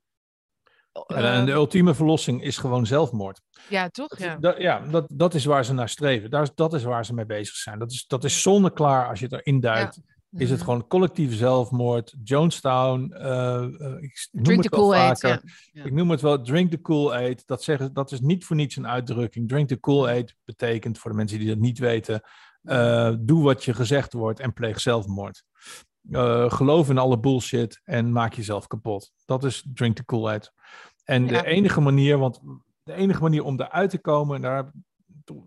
En 1.08 1.46
de 1.46 1.52
Eh, 1.52 1.58
ultieme 1.58 1.94
verlossing 1.94 2.44
is 2.44 2.58
gewoon 2.58 2.86
zelfmoord. 2.86 3.42
ja, 3.70 3.90
toch? 3.90 4.18
Ja. 4.18 4.36
Dat, 4.36 4.58
ja, 4.58 4.80
dat, 4.80 5.06
dat 5.14 5.34
is 5.34 5.46
waar 5.46 5.66
ze 5.66 5.74
naar 5.74 5.90
streven. 5.90 6.30
Daar, 6.30 6.42
is- 6.42 6.56
dat 6.56 6.74
is 6.74 6.84
waar 6.84 7.06
ze 7.06 7.14
mee 7.14 7.26
bezig 7.26 7.56
zijn. 7.56 7.80
Dat 7.80 7.92
is, 7.92 8.08
dat 8.08 8.24
is 8.24 8.42
zonneklaar 8.42 9.10
als 9.10 9.20
je 9.20 9.26
het 9.26 9.34
erin 9.34 9.60
duikt. 9.60 10.00
Is 10.38 10.50
het 10.50 10.60
Mhm. 10.60 10.68
gewoon 10.68 10.88
collectief 10.88 11.36
zelfmoord. 11.36 12.16
Jonestown. 12.24 13.12
eh, 13.14 13.64
eh, 13.64 14.02
ik 14.02 14.28
noem 14.32 14.44
Drink 14.44 14.64
het 14.64 14.72
the 14.72 14.80
vaker. 14.80 15.30
Ja. 15.30 15.42
Ja. 15.72 15.84
Ik 15.84 15.94
noem 15.94 16.10
het 16.12 16.22
wel 16.22 16.42
drink 16.42 16.72
the 16.72 16.78
Kool-Aid. 16.78 17.48
Dat, 17.48 17.64
zeggen, 17.64 17.94
dat 17.94 18.12
is 18.12 18.20
niet 18.22 18.46
voor 18.46 18.56
niets 18.56 18.76
een 18.76 18.88
uitdrukking. 18.88 19.48
Drink 19.50 19.68
the 19.68 19.76
Kool-Aid 19.78 20.36
betekent, 20.46 20.98
voor 20.98 21.12
de 21.12 21.18
mensen 21.18 21.40
die 21.40 21.48
dat 21.48 21.58
niet 21.58 21.80
weten, 21.80 22.22
eh, 22.64 23.14
doe 23.20 23.44
wat 23.44 23.64
je 23.64 23.74
gezegd 23.74 24.14
wordt 24.14 24.40
en 24.40 24.54
pleeg 24.54 24.80
zelfmoord. 24.80 25.44
Geloof 26.48 26.90
in 26.90 26.98
alle 26.98 27.20
bullshit 27.20 27.82
en 27.84 28.12
maak 28.12 28.34
jezelf 28.34 28.68
kapot. 28.68 29.12
Dat 29.26 29.44
is 29.44 29.68
drink 29.74 29.96
the 29.96 30.04
Kool-Aid. 30.06 30.52
En 31.04 31.26
Ja. 31.28 31.42
de 31.42 31.48
enige 31.48 31.82
manier, 31.82 32.18
want 32.18 32.40
de 32.84 32.94
enige 32.94 33.22
manier 33.22 33.44
om 33.44 33.62
eruit 33.62 33.90
te 33.90 34.00
komen, 34.00 34.42
daar, 34.42 34.72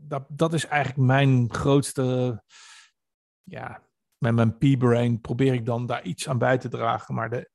dat, 0.01 0.25
dat 0.29 0.55
is 0.55 0.67
eigenlijk 0.67 1.03
mijn 1.07 1.53
grootste, 1.55 2.43
ja, 3.43 3.83
met 4.35 4.35
mijn 4.35 4.57
P-brain 4.77 5.21
probeer 5.21 5.55
ik 5.55 5.67
dan 5.67 5.87
daar 5.87 6.03
iets 6.05 6.29
aan 6.29 6.39
bij 6.39 6.59
te 6.59 6.69
dragen. 6.69 7.15
Maar 7.15 7.31
de, 7.31 7.51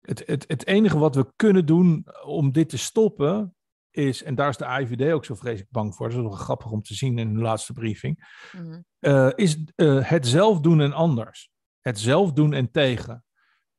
het, 0.00 0.22
het, 0.26 0.44
het 0.48 0.66
enige 0.66 0.98
wat 0.98 1.14
we 1.14 1.32
kunnen 1.36 1.66
doen 1.66 2.06
om 2.24 2.52
dit 2.52 2.68
te 2.68 2.78
stoppen 2.78 3.54
is, 3.90 4.22
en 4.22 4.34
daar 4.34 4.48
is 4.48 4.56
de 4.56 4.64
AIVD 4.66 5.12
ook 5.12 5.24
zo 5.24 5.34
vreselijk 5.34 5.70
bang 5.70 5.94
voor, 5.94 6.08
dat 6.08 6.16
is 6.16 6.22
wel 6.22 6.30
grappig 6.32 6.70
om 6.70 6.82
te 6.82 6.94
zien 6.94 7.18
in 7.18 7.34
de 7.34 7.40
laatste 7.40 7.72
briefing, 7.72 8.28
Mhm. 8.52 8.80
eh, 8.98 9.30
is 9.34 9.64
eh, 9.74 10.08
het 10.08 10.26
zelf 10.26 10.60
doen 10.60 10.80
en 10.80 10.92
anders. 10.92 11.50
Het 11.80 11.98
zelf 11.98 12.32
doen 12.32 12.52
en 12.52 12.70
tegen. 12.70 13.24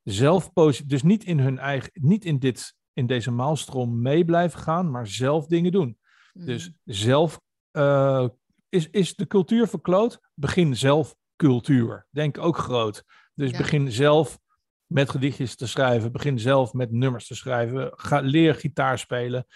Zelf 0.02 0.50
dus 0.86 1.02
niet 1.02 1.24
in 1.24 1.38
hun 1.38 1.58
eigen, 1.58 1.90
niet 1.94 2.24
in 2.24 2.38
dit, 2.38 2.74
in 2.92 3.06
deze 3.06 3.30
maalstroom 3.30 4.02
mee 4.02 4.24
blijven 4.24 4.60
gaan, 4.60 4.90
maar 4.90 5.06
zelf 5.06 5.46
dingen 5.46 5.72
doen. 5.72 5.98
Dus 6.32 6.68
Mhm. 6.68 6.76
zelf, 6.84 7.40
eh, 7.70 8.28
is, 8.68 8.90
is 8.90 9.14
de 9.14 9.26
cultuur 9.26 9.66
verkloot? 9.68 10.20
Begin 10.34 10.76
zelf 10.76 11.16
cultuur. 11.36 12.06
Denk 12.10 12.38
ook 12.38 12.56
groot. 12.58 13.04
Dus 13.34 13.50
Ja. 13.50 13.58
begin 13.58 13.92
zelf 13.92 14.38
met 14.86 15.10
gedichtjes 15.10 15.56
te 15.56 15.66
schrijven. 15.66 16.12
Begin 16.12 16.38
zelf 16.38 16.72
met 16.72 16.92
nummers 16.92 17.26
te 17.26 17.34
schrijven. 17.34 17.92
Ga, 17.94 18.20
leer 18.20 18.54
gitaar 18.54 18.98
spelen. 18.98 19.46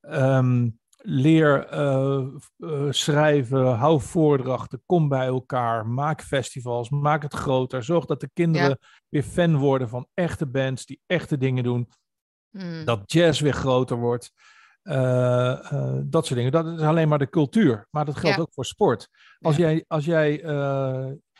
Ehm, 0.00 0.68
leer 0.96 1.66
eh, 1.66 2.26
eh, 2.58 2.86
schrijven. 2.90 3.66
Hou 3.74 4.00
voordrachten. 4.00 4.82
Kom 4.86 5.08
bij 5.08 5.26
elkaar. 5.26 5.86
Maak 5.86 6.22
festivals. 6.22 6.90
Maak 6.90 7.22
het 7.22 7.34
groter. 7.34 7.82
Zorg 7.82 8.04
dat 8.04 8.20
de 8.20 8.30
kinderen 8.32 8.78
weer 9.08 9.22
fan 9.22 9.56
worden 9.56 9.88
van 9.88 10.08
echte 10.14 10.46
bands 10.46 10.86
die 10.86 11.00
echte 11.06 11.38
dingen 11.38 11.64
doen. 11.64 11.88
Hmm. 12.50 12.84
Dat 12.84 13.12
jazz 13.12 13.40
weer 13.40 13.52
groter 13.52 13.96
wordt. 13.96 14.32
Eh, 14.82 15.98
dat 16.04 16.26
soort 16.26 16.38
dingen. 16.38 16.52
Dat 16.52 16.66
is 16.66 16.80
alleen 16.80 17.08
maar 17.08 17.18
de 17.18 17.28
cultuur. 17.30 17.86
Maar 17.90 18.04
dat 18.04 18.16
geldt 18.16 18.36
Ja. 18.36 18.42
ook 18.42 18.52
voor 18.52 18.64
sport. 18.64 19.08
Als 19.38 19.56
jij, 19.56 19.84
als 19.88 20.04
jij 20.04 20.42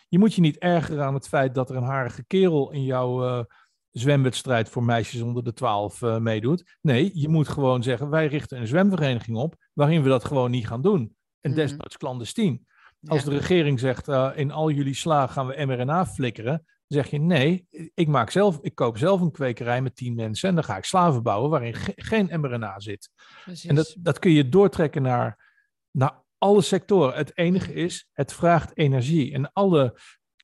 je 0.09 0.19
moet 0.19 0.35
je 0.35 0.41
niet 0.41 0.59
ergeren 0.59 1.05
aan 1.05 1.15
het 1.15 1.29
feit 1.29 1.55
dat 1.55 1.71
er 1.71 1.77
een 1.77 1.83
harige 1.83 2.25
kerel 2.25 2.73
in 2.73 2.85
jouw 2.85 3.25
eh, 3.27 3.45
zwemwedstrijd 3.91 4.69
voor 4.69 4.85
meisjes 4.85 5.21
onder 5.21 5.45
de 5.45 5.53
12 5.53 6.03
eh, 6.03 6.19
meedoet. 6.19 6.77
Nee, 6.81 7.11
je 7.15 7.29
moet 7.29 7.49
gewoon 7.49 7.83
zeggen: 7.83 8.11
wij 8.11 8.27
richten 8.27 8.61
een 8.61 8.67
zwemvereniging 8.67 9.37
op 9.37 9.55
waarin 9.73 10.03
we 10.03 10.09
dat 10.09 10.25
gewoon 10.25 10.51
niet 10.51 10.67
gaan 10.67 10.83
doen. 10.83 11.17
En 11.41 11.51
Mhm. 11.51 11.61
desnoods 11.61 11.97
clandestien. 11.97 12.67
Als 13.07 13.23
Ja. 13.23 13.31
de 13.31 13.37
regering 13.37 13.81
zegt: 13.81 14.09
eh, 14.09 14.31
in 14.35 14.51
al 14.51 14.71
jullie 14.71 14.95
sla 14.95 15.27
gaan 15.27 15.47
we 15.47 15.65
mRNA 15.67 16.07
flikkeren, 16.07 16.65
zeg 16.87 17.11
je 17.11 17.19
nee, 17.19 17.67
ik, 17.95 18.09
maak 18.09 18.31
zelf, 18.31 18.59
ik 18.61 18.75
koop 18.75 18.99
zelf 18.99 19.21
een 19.21 19.31
kwekerij 19.33 19.83
met 19.83 19.97
10 19.97 20.15
mensen 20.15 20.49
en 20.49 20.55
dan 20.55 20.65
ga 20.65 20.77
ik 20.77 20.85
slaven 20.85 21.23
bouwen 21.23 21.51
waarin 21.51 21.75
ge- 21.75 21.93
geen 21.97 22.41
mRNA 22.41 22.81
zit. 22.81 23.11
Precies. 23.45 23.65
En 23.71 23.75
dat, 23.75 23.97
dat 23.99 24.19
kun 24.19 24.31
je 24.31 24.49
doortrekken 24.49 25.03
naar, 25.03 25.53
naar 25.91 26.25
alle 26.39 26.63
sectoren. 26.63 27.15
Het 27.15 27.37
enige 27.39 27.73
is, 27.73 28.09
het 28.13 28.33
vraagt 28.33 28.77
energie. 28.77 29.33
En 29.33 29.53
alle, 29.53 29.99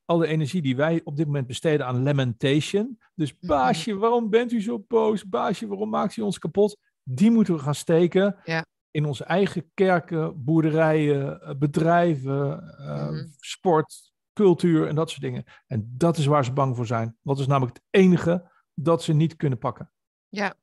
alle 0.05 0.27
energie 0.27 0.61
die 0.61 0.75
wij 0.75 1.01
op 1.03 1.15
dit 1.17 1.25
moment 1.25 1.47
besteden 1.47 1.85
aan 1.85 2.03
lamentation. 2.03 2.99
Dus 3.15 3.33
Mhm. 3.33 3.47
baasje, 3.47 3.95
waarom 3.95 4.29
bent 4.29 4.51
u 4.51 4.61
zo 4.61 4.79
boos? 4.87 5.29
Baasje, 5.29 5.67
waarom 5.67 5.89
maakt 5.89 6.17
u 6.17 6.21
ons 6.21 6.39
kapot? 6.39 6.77
Die 7.03 7.31
moeten 7.31 7.53
we 7.53 7.59
gaan 7.59 7.75
steken 7.75 8.35
Ja. 8.43 8.65
in 8.91 9.05
onze 9.05 9.23
eigen 9.23 9.71
kerken, 9.73 10.43
boerderijen, 10.43 11.41
eh, 11.41 11.55
bedrijven, 11.57 12.75
eh, 12.77 13.09
Mhm. 13.09 13.25
sport, 13.39 14.11
cultuur 14.33 14.87
en 14.87 14.95
dat 14.95 15.09
soort 15.09 15.21
dingen. 15.21 15.43
En 15.67 15.93
dat 15.97 16.17
is 16.17 16.25
waar 16.25 16.45
ze 16.45 16.51
bang 16.53 16.75
voor 16.75 16.85
zijn. 16.85 17.17
Dat 17.21 17.39
is 17.39 17.47
namelijk 17.47 17.75
het 17.75 17.83
enige 18.01 18.51
dat 18.73 19.03
ze 19.03 19.13
niet 19.13 19.35
kunnen 19.35 19.57
pakken. 19.59 19.91
Ja, 20.29 20.53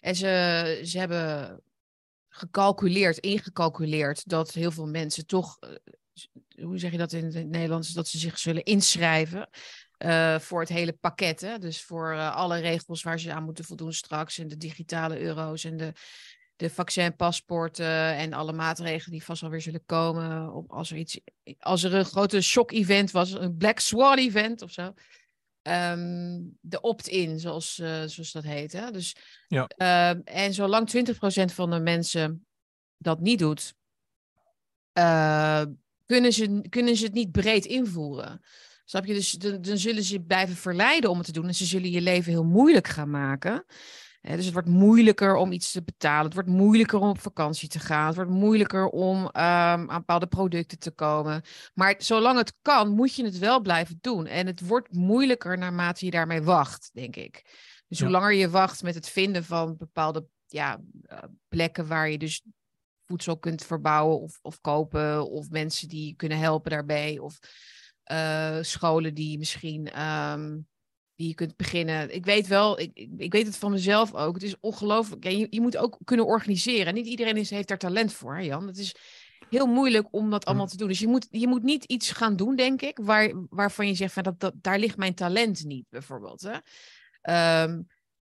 en 0.00 0.14
ze, 0.14 0.80
ze 0.84 0.98
hebben 0.98 1.60
gecalculeerd, 2.36 3.18
ingecalculeerd 3.18 4.28
dat 4.28 4.52
heel 4.52 4.70
veel 4.70 4.86
mensen 4.86 5.26
toch, 5.26 5.56
eh, 5.60 6.64
hoe 6.64 6.78
zeg 6.78 6.90
je 6.90 6.98
dat 6.98 7.12
in 7.12 7.24
het 7.24 7.48
Nederlands, 7.48 7.92
dat 7.92 8.08
ze 8.08 8.18
zich 8.18 8.38
zullen 8.38 8.64
inschrijven 8.64 9.48
eh, 9.96 10.38
voor 10.38 10.60
het 10.60 10.68
hele 10.68 10.92
pakket. 10.92 11.40
Hè? 11.40 11.58
Dus 11.58 11.82
voor 11.82 12.12
eh, 12.12 12.36
alle 12.36 12.58
regels 12.58 13.02
waar 13.02 13.20
ze 13.20 13.32
aan 13.32 13.44
moeten 13.44 13.64
voldoen 13.64 13.92
straks 13.92 14.38
en 14.38 14.48
de 14.48 14.56
digitale 14.56 15.20
euro's 15.20 15.64
en 15.64 15.76
de, 15.76 15.92
de 16.56 16.70
vaccinpaspoorten 16.70 18.16
en 18.16 18.32
alle 18.32 18.52
maatregelen 18.52 19.10
die 19.10 19.24
vast 19.24 19.42
alweer 19.42 19.60
zullen 19.60 19.84
komen. 19.86 20.52
Op, 20.52 20.70
als, 20.70 20.90
er 20.90 20.96
iets, 20.96 21.20
als 21.58 21.82
er 21.82 21.94
een 21.94 22.04
grote 22.04 22.40
shock-event 22.40 23.10
was, 23.10 23.32
een 23.32 23.56
Black 23.56 23.78
Swan-event 23.78 24.62
of 24.62 24.70
zo. 24.70 24.92
Ehm, 25.64 26.40
de 26.60 26.80
opt-in, 26.80 27.38
zoals, 27.38 27.78
eh, 27.78 28.02
zoals 28.04 28.32
dat 28.32 28.44
heet. 28.44 28.72
Hè? 28.72 28.90
Dus, 28.90 29.16
Ja. 29.48 29.66
ehm, 29.66 30.20
en 30.24 30.54
zolang 30.54 30.88
20% 30.88 31.52
van 31.52 31.70
de 31.70 31.78
mensen 31.78 32.46
dat 32.96 33.20
niet 33.20 33.38
doet, 33.38 33.74
eh, 34.92 35.62
kunnen, 36.06 36.32
ze, 36.32 36.64
kunnen 36.68 36.96
ze 36.96 37.04
het 37.04 37.12
niet 37.14 37.32
breed 37.32 37.64
invoeren. 37.64 38.40
Snap 38.84 39.04
je? 39.04 39.14
Dus 39.14 39.30
dan, 39.30 39.62
dan 39.62 39.78
zullen 39.78 40.02
ze 40.02 40.12
je 40.12 40.22
blijven 40.22 40.56
verleiden 40.56 41.10
om 41.10 41.16
het 41.16 41.26
te 41.26 41.32
doen. 41.32 41.46
En 41.46 41.54
ze 41.54 41.64
zullen 41.64 41.90
je 41.90 42.00
leven 42.00 42.32
heel 42.32 42.44
moeilijk 42.44 42.88
gaan 42.88 43.10
maken. 43.10 43.64
Dus 44.24 44.44
het 44.44 44.52
wordt 44.52 44.68
moeilijker 44.68 45.36
om 45.36 45.52
iets 45.52 45.72
te 45.72 45.82
betalen. 45.82 46.24
Het 46.24 46.34
wordt 46.34 46.48
moeilijker 46.48 46.98
om 46.98 47.08
op 47.08 47.20
vakantie 47.20 47.68
te 47.68 47.78
gaan. 47.78 48.06
Het 48.06 48.16
wordt 48.16 48.30
moeilijker 48.30 48.88
om 48.88 49.16
ehm, 49.26 49.90
aan 49.90 49.98
bepaalde 49.98 50.26
producten 50.26 50.78
te 50.78 50.90
komen. 50.90 51.42
Maar 51.74 51.94
zolang 51.98 52.38
het 52.38 52.54
kan, 52.62 52.90
moet 52.90 53.14
je 53.14 53.24
het 53.24 53.38
wel 53.38 53.60
blijven 53.60 53.98
doen. 54.00 54.26
En 54.26 54.46
het 54.46 54.66
wordt 54.66 54.92
moeilijker 54.92 55.58
naarmate 55.58 56.04
je 56.04 56.10
daarmee 56.10 56.42
wacht, 56.42 56.90
denk 56.92 57.16
ik. 57.16 57.42
Dus 57.88 58.00
hoe 58.00 58.10
langer 58.10 58.32
je 58.32 58.50
wacht 58.50 58.82
met 58.82 58.94
het 58.94 59.08
vinden 59.08 59.44
van 59.44 59.76
bepaalde 59.76 60.26
ja, 60.46 60.80
eh, 61.02 61.18
plekken 61.48 61.86
waar 61.86 62.10
je 62.10 62.18
dus 62.18 62.42
voedsel 63.06 63.38
kunt 63.38 63.64
verbouwen 63.64 64.20
of, 64.20 64.38
of 64.42 64.60
kopen, 64.60 65.30
of 65.30 65.50
mensen 65.50 65.88
die 65.88 66.14
kunnen 66.16 66.38
helpen 66.38 66.70
daarbij, 66.70 67.18
of 67.18 67.38
eh, 68.02 68.58
scholen 68.60 69.14
die 69.14 69.38
misschien 69.38 69.90
ehm, 69.90 70.58
die 71.16 71.28
je 71.28 71.34
kunt 71.34 71.56
beginnen. 71.56 72.14
Ik 72.14 72.24
weet 72.24 72.46
wel, 72.46 72.80
ik, 72.80 72.90
ik- 73.16 73.32
weet 73.32 73.46
het 73.46 73.56
van 73.56 73.70
mezelf 73.70 74.14
ook. 74.14 74.34
Het 74.34 74.42
is 74.42 74.60
ongelooflijk. 74.60 75.24
Je, 75.24 75.46
je 75.50 75.60
moet 75.60 75.76
ook 75.76 75.98
kunnen 76.04 76.26
organiseren. 76.26 76.94
Niet 76.94 77.06
iedereen 77.06 77.36
is, 77.36 77.50
heeft 77.50 77.68
daar 77.68 77.78
talent 77.78 78.12
voor, 78.12 78.34
hè, 78.36 78.42
Jan. 78.42 78.66
Het 78.66 78.78
is 78.78 78.94
heel 79.50 79.66
moeilijk 79.66 80.06
om 80.10 80.30
dat 80.30 80.44
allemaal 80.44 80.66
te 80.66 80.76
doen. 80.76 80.88
Dus 80.88 80.98
je 80.98 81.06
moet, 81.08 81.26
je 81.30 81.48
moet 81.48 81.62
niet 81.62 81.84
iets 81.84 82.10
gaan 82.10 82.36
doen, 82.36 82.56
denk 82.56 82.82
ik, 82.82 82.98
waar, 83.02 83.32
waarvan 83.48 83.86
je 83.86 83.94
zegt 83.94 84.12
van 84.12 84.22
dat, 84.22 84.40
dat, 84.40 84.52
daar 84.56 84.78
ligt 84.78 84.96
mijn 84.96 85.14
talent 85.14 85.64
niet, 85.64 85.86
bijvoorbeeld. 85.90 86.40
Hè? 86.40 86.56
Ehm, 87.22 87.82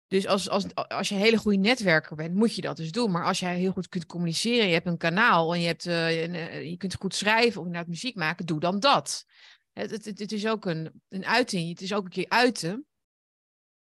dus 0.09 0.27
als, 0.27 0.49
als, 0.49 0.65
als 0.75 1.09
je 1.09 1.15
een 1.15 1.21
hele 1.21 1.37
goede 1.37 1.59
netwerker 1.59 2.17
bent, 2.17 2.35
moet 2.35 2.55
je 2.55 2.63
dat 2.63 2.77
dus 2.77 2.93
doen. 2.93 3.11
Maar 3.11 3.25
als 3.25 3.39
jij 3.41 3.59
heel 3.59 3.73
goed 3.73 3.89
kunt 3.89 4.07
communiceren, 4.07 4.67
je 4.67 4.73
hebt 4.73 4.87
een 4.87 4.97
kanaal 4.97 5.55
en 5.55 5.61
je, 5.61 5.67
hebt, 5.67 5.87
eh, 5.87 6.25
eh, 6.25 6.71
je 6.71 6.77
kunt 6.77 6.95
goed 6.95 7.15
schrijven 7.15 7.61
of 7.61 7.67
inderdaad 7.67 7.89
muziek 7.89 8.15
maken, 8.17 8.47
doe 8.47 8.61
dan 8.61 8.81
dat. 8.81 9.25
Het, 9.73 10.05
het, 10.05 10.33
is 10.33 10.47
ook 10.47 10.65
een, 10.65 11.03
een 11.09 11.27
uiting, 11.27 11.69
het 11.69 11.81
is 11.81 11.95
ook 11.95 12.05
een 12.05 12.11
keer 12.11 12.29
uiten. 12.29 12.87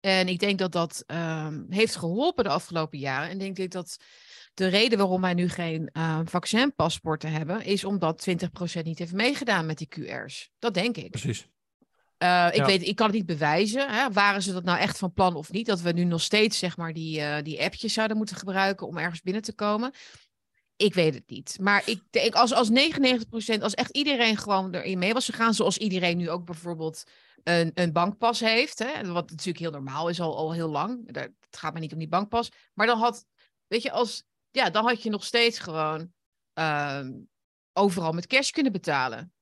En 0.00 0.28
ik 0.28 0.38
denk 0.38 0.58
dat 0.58 0.72
dat 0.72 1.02
ehm, 1.06 1.64
heeft 1.68 1.96
geholpen 1.96 2.44
de 2.44 2.50
afgelopen 2.50 2.98
jaren. 2.98 3.30
En 3.30 3.40
ik 3.40 3.56
denk 3.56 3.70
dat 3.70 3.96
de 4.54 4.66
reden 4.66 4.98
waarom 4.98 5.20
wij 5.20 5.34
nu 5.34 5.48
geen 5.48 5.88
eh, 5.92 6.20
vaccinpaspoorten 6.24 7.32
hebben, 7.32 7.64
is 7.64 7.84
omdat 7.84 8.28
20% 8.30 8.82
niet 8.82 8.98
heeft 8.98 9.12
meegedaan 9.12 9.66
met 9.66 9.78
die 9.78 9.88
QR's. 9.88 10.50
Dat 10.58 10.74
denk 10.74 10.96
ik. 10.96 11.10
Precies. 11.10 11.48
Eh, 12.18 12.46
ik, 12.50 12.56
Ja. 12.56 12.66
weet, 12.66 12.86
ik 12.86 12.96
kan 12.96 13.06
het 13.06 13.14
niet 13.14 13.26
bewijzen. 13.26 13.90
Hè? 13.90 14.10
Waren 14.10 14.42
ze 14.42 14.52
dat 14.52 14.64
nou 14.64 14.78
echt 14.78 14.98
van 14.98 15.12
plan 15.12 15.34
of 15.34 15.52
niet? 15.52 15.66
Dat 15.66 15.80
we 15.80 15.92
nu 15.92 16.04
nog 16.04 16.22
steeds 16.22 16.58
zeg 16.58 16.76
maar, 16.76 16.92
die, 16.92 17.20
eh, 17.20 17.42
die 17.42 17.62
appjes 17.62 17.92
zouden 17.92 18.16
moeten 18.16 18.36
gebruiken 18.36 18.86
om 18.86 18.98
ergens 18.98 19.20
binnen 19.22 19.42
te 19.42 19.54
komen. 19.54 19.92
Ik 20.82 20.94
weet 20.94 21.14
het 21.14 21.28
niet. 21.30 21.56
Maar 21.60 21.82
ik 21.86 22.02
denk 22.10 22.34
als, 22.34 22.52
als 22.52 22.70
99%, 22.70 23.60
als 23.60 23.74
echt 23.74 23.90
iedereen 23.90 24.36
gewoon 24.36 24.74
erin 24.74 24.98
mee 24.98 25.12
was 25.12 25.24
gegaan, 25.24 25.54
zoals 25.54 25.78
iedereen 25.78 26.16
nu 26.16 26.30
ook 26.30 26.44
bijvoorbeeld 26.44 27.02
een, 27.44 27.70
een 27.74 27.92
bankpas 27.92 28.40
heeft, 28.40 28.78
hè? 28.78 29.12
wat 29.12 29.30
natuurlijk 29.30 29.58
heel 29.58 29.70
normaal 29.70 30.08
is 30.08 30.20
al, 30.20 30.36
al 30.36 30.52
heel 30.52 30.68
lang. 30.68 31.12
Daar- 31.12 31.22
Het 31.40 31.56
gaat 31.60 31.72
maar 31.72 31.80
niet 31.80 31.92
om 31.92 31.98
die 31.98 32.08
bankpas. 32.08 32.48
Maar 32.74 32.86
dan 32.86 32.98
had, 32.98 33.24
weet 33.66 33.82
je, 33.82 33.90
als, 33.90 34.24
ja, 34.50 34.70
dan 34.70 34.84
had 34.84 35.02
je 35.02 35.10
nog 35.10 35.24
steeds 35.24 35.58
gewoon 35.58 36.12
ehm, 36.52 37.12
overal 37.72 38.12
met 38.12 38.26
cash 38.26 38.50
kunnen 38.50 38.72
betalen. 38.72 39.32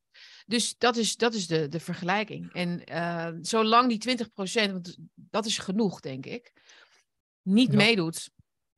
Dus 0.47 0.74
dat 0.78 0.97
is, 0.97 1.16
dat 1.16 1.34
is 1.34 1.47
de, 1.47 1.68
de 1.68 1.80
vergelijking. 1.80 2.53
En 2.53 2.84
eh, 2.84 3.28
zolang 3.41 3.99
die 3.99 4.18
20%, 4.18 4.72
want 4.72 4.97
dat 5.14 5.47
is 5.47 5.59
genoeg, 5.59 6.01
denk 6.01 6.26
ik, 6.26 6.53
niet 7.43 7.70
Ja. 7.70 7.76
meedoet, 7.76 8.30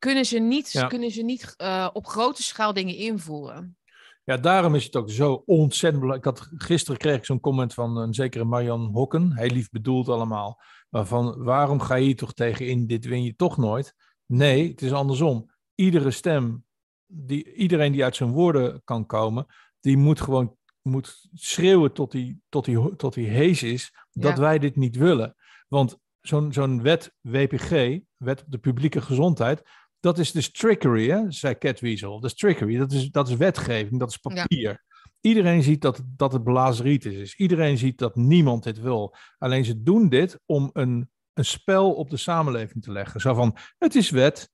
kunnen 0.03 0.25
ze 0.25 0.39
niet, 0.39 0.71
Ja. 0.71 0.87
kunnen 0.87 1.11
ze 1.11 1.21
niet 1.21 1.53
eh, 1.57 1.89
op 1.93 2.07
grote 2.07 2.43
schaal 2.43 2.73
dingen 2.73 2.95
invoeren. 2.95 3.77
Ja, 4.23 4.37
daarom 4.37 4.75
is 4.75 4.83
het 4.83 4.95
ook 4.95 5.09
zo 5.09 5.43
ontzettend 5.45 6.01
belangrijk. 6.03 6.37
Ik 6.37 6.41
had, 6.49 6.61
gisteren 6.63 6.97
kreeg 6.97 7.17
ik 7.17 7.25
zo'n 7.25 7.39
comment 7.39 7.73
van 7.73 7.97
een 7.97 8.13
zekere 8.13 8.43
Marjan 8.43 8.89
Hokken, 8.93 9.37
heel 9.37 9.49
lief 9.49 9.69
bedoeld 9.69 10.09
allemaal, 10.09 10.61
waarvan 10.89 11.43
waarom 11.43 11.79
ga 11.79 11.95
je 11.95 12.05
hier 12.05 12.15
toch 12.15 12.33
tegen 12.33 12.67
in, 12.67 12.87
dit 12.87 13.05
win 13.05 13.23
je 13.23 13.35
toch 13.35 13.57
nooit? 13.57 13.95
Nee, 14.25 14.69
het 14.69 14.81
is 14.81 14.91
andersom. 14.91 15.51
Iedere 15.75 16.11
stem, 16.11 16.65
die, 17.05 17.53
iedereen 17.53 17.91
die 17.91 18.03
uit 18.03 18.15
zijn 18.15 18.31
woorden 18.31 18.81
kan 18.83 19.05
komen, 19.05 19.45
die 19.79 19.97
moet 19.97 20.21
gewoon 20.21 20.57
moet 20.81 21.29
schreeuwen 21.33 21.93
tot 21.93 22.11
die, 22.11 22.41
tot 22.49 22.65
die, 22.65 22.95
tot 22.95 23.13
die 23.13 23.27
hees 23.27 23.63
is 23.63 23.93
dat 24.11 24.35
Ja. 24.35 24.39
wij 24.41 24.59
dit 24.59 24.75
niet 24.75 24.95
willen. 24.95 25.35
Want 25.67 25.97
zo'n 26.21 26.53
zo'n 26.53 26.81
wet 26.81 27.13
WPG, 27.21 27.99
wet 28.17 28.41
op 28.41 28.51
de 28.51 28.57
publieke 28.57 29.01
gezondheid, 29.01 29.63
dat 30.03 30.19
is 30.19 30.31
dus 30.31 30.51
trickery, 30.51 31.09
hè? 31.09 31.31
zei 31.31 31.57
Catweasel. 31.57 32.19
Dat 32.19 32.31
is 32.31 32.37
trickery, 32.37 32.77
dat 32.77 32.91
is, 32.91 33.09
dat 33.11 33.27
is 33.27 33.35
wetgeving, 33.35 33.99
dat 33.99 34.09
is 34.09 34.17
Ja. 34.21 34.33
papier. 34.33 34.83
Iedereen 35.21 35.63
ziet 35.63 35.81
dat, 35.81 36.01
dat 36.05 36.33
het 36.33 36.43
blazeritis 36.43 37.13
is. 37.13 37.35
Iedereen 37.35 37.77
ziet 37.77 37.97
dat 37.97 38.15
niemand 38.15 38.63
dit 38.63 38.79
wil. 38.79 39.15
Alleen 39.37 39.65
ze 39.65 39.83
doen 39.83 40.09
dit 40.09 40.39
om 40.45 40.69
een, 40.73 41.09
een 41.33 41.45
spel 41.45 41.93
op 41.93 42.09
de 42.09 42.17
samenleving 42.17 42.83
te 42.83 42.91
leggen. 42.91 43.21
Zo 43.21 43.33
van, 43.33 43.55
het 43.77 43.95
is 43.95 44.09
wet, 44.09 44.51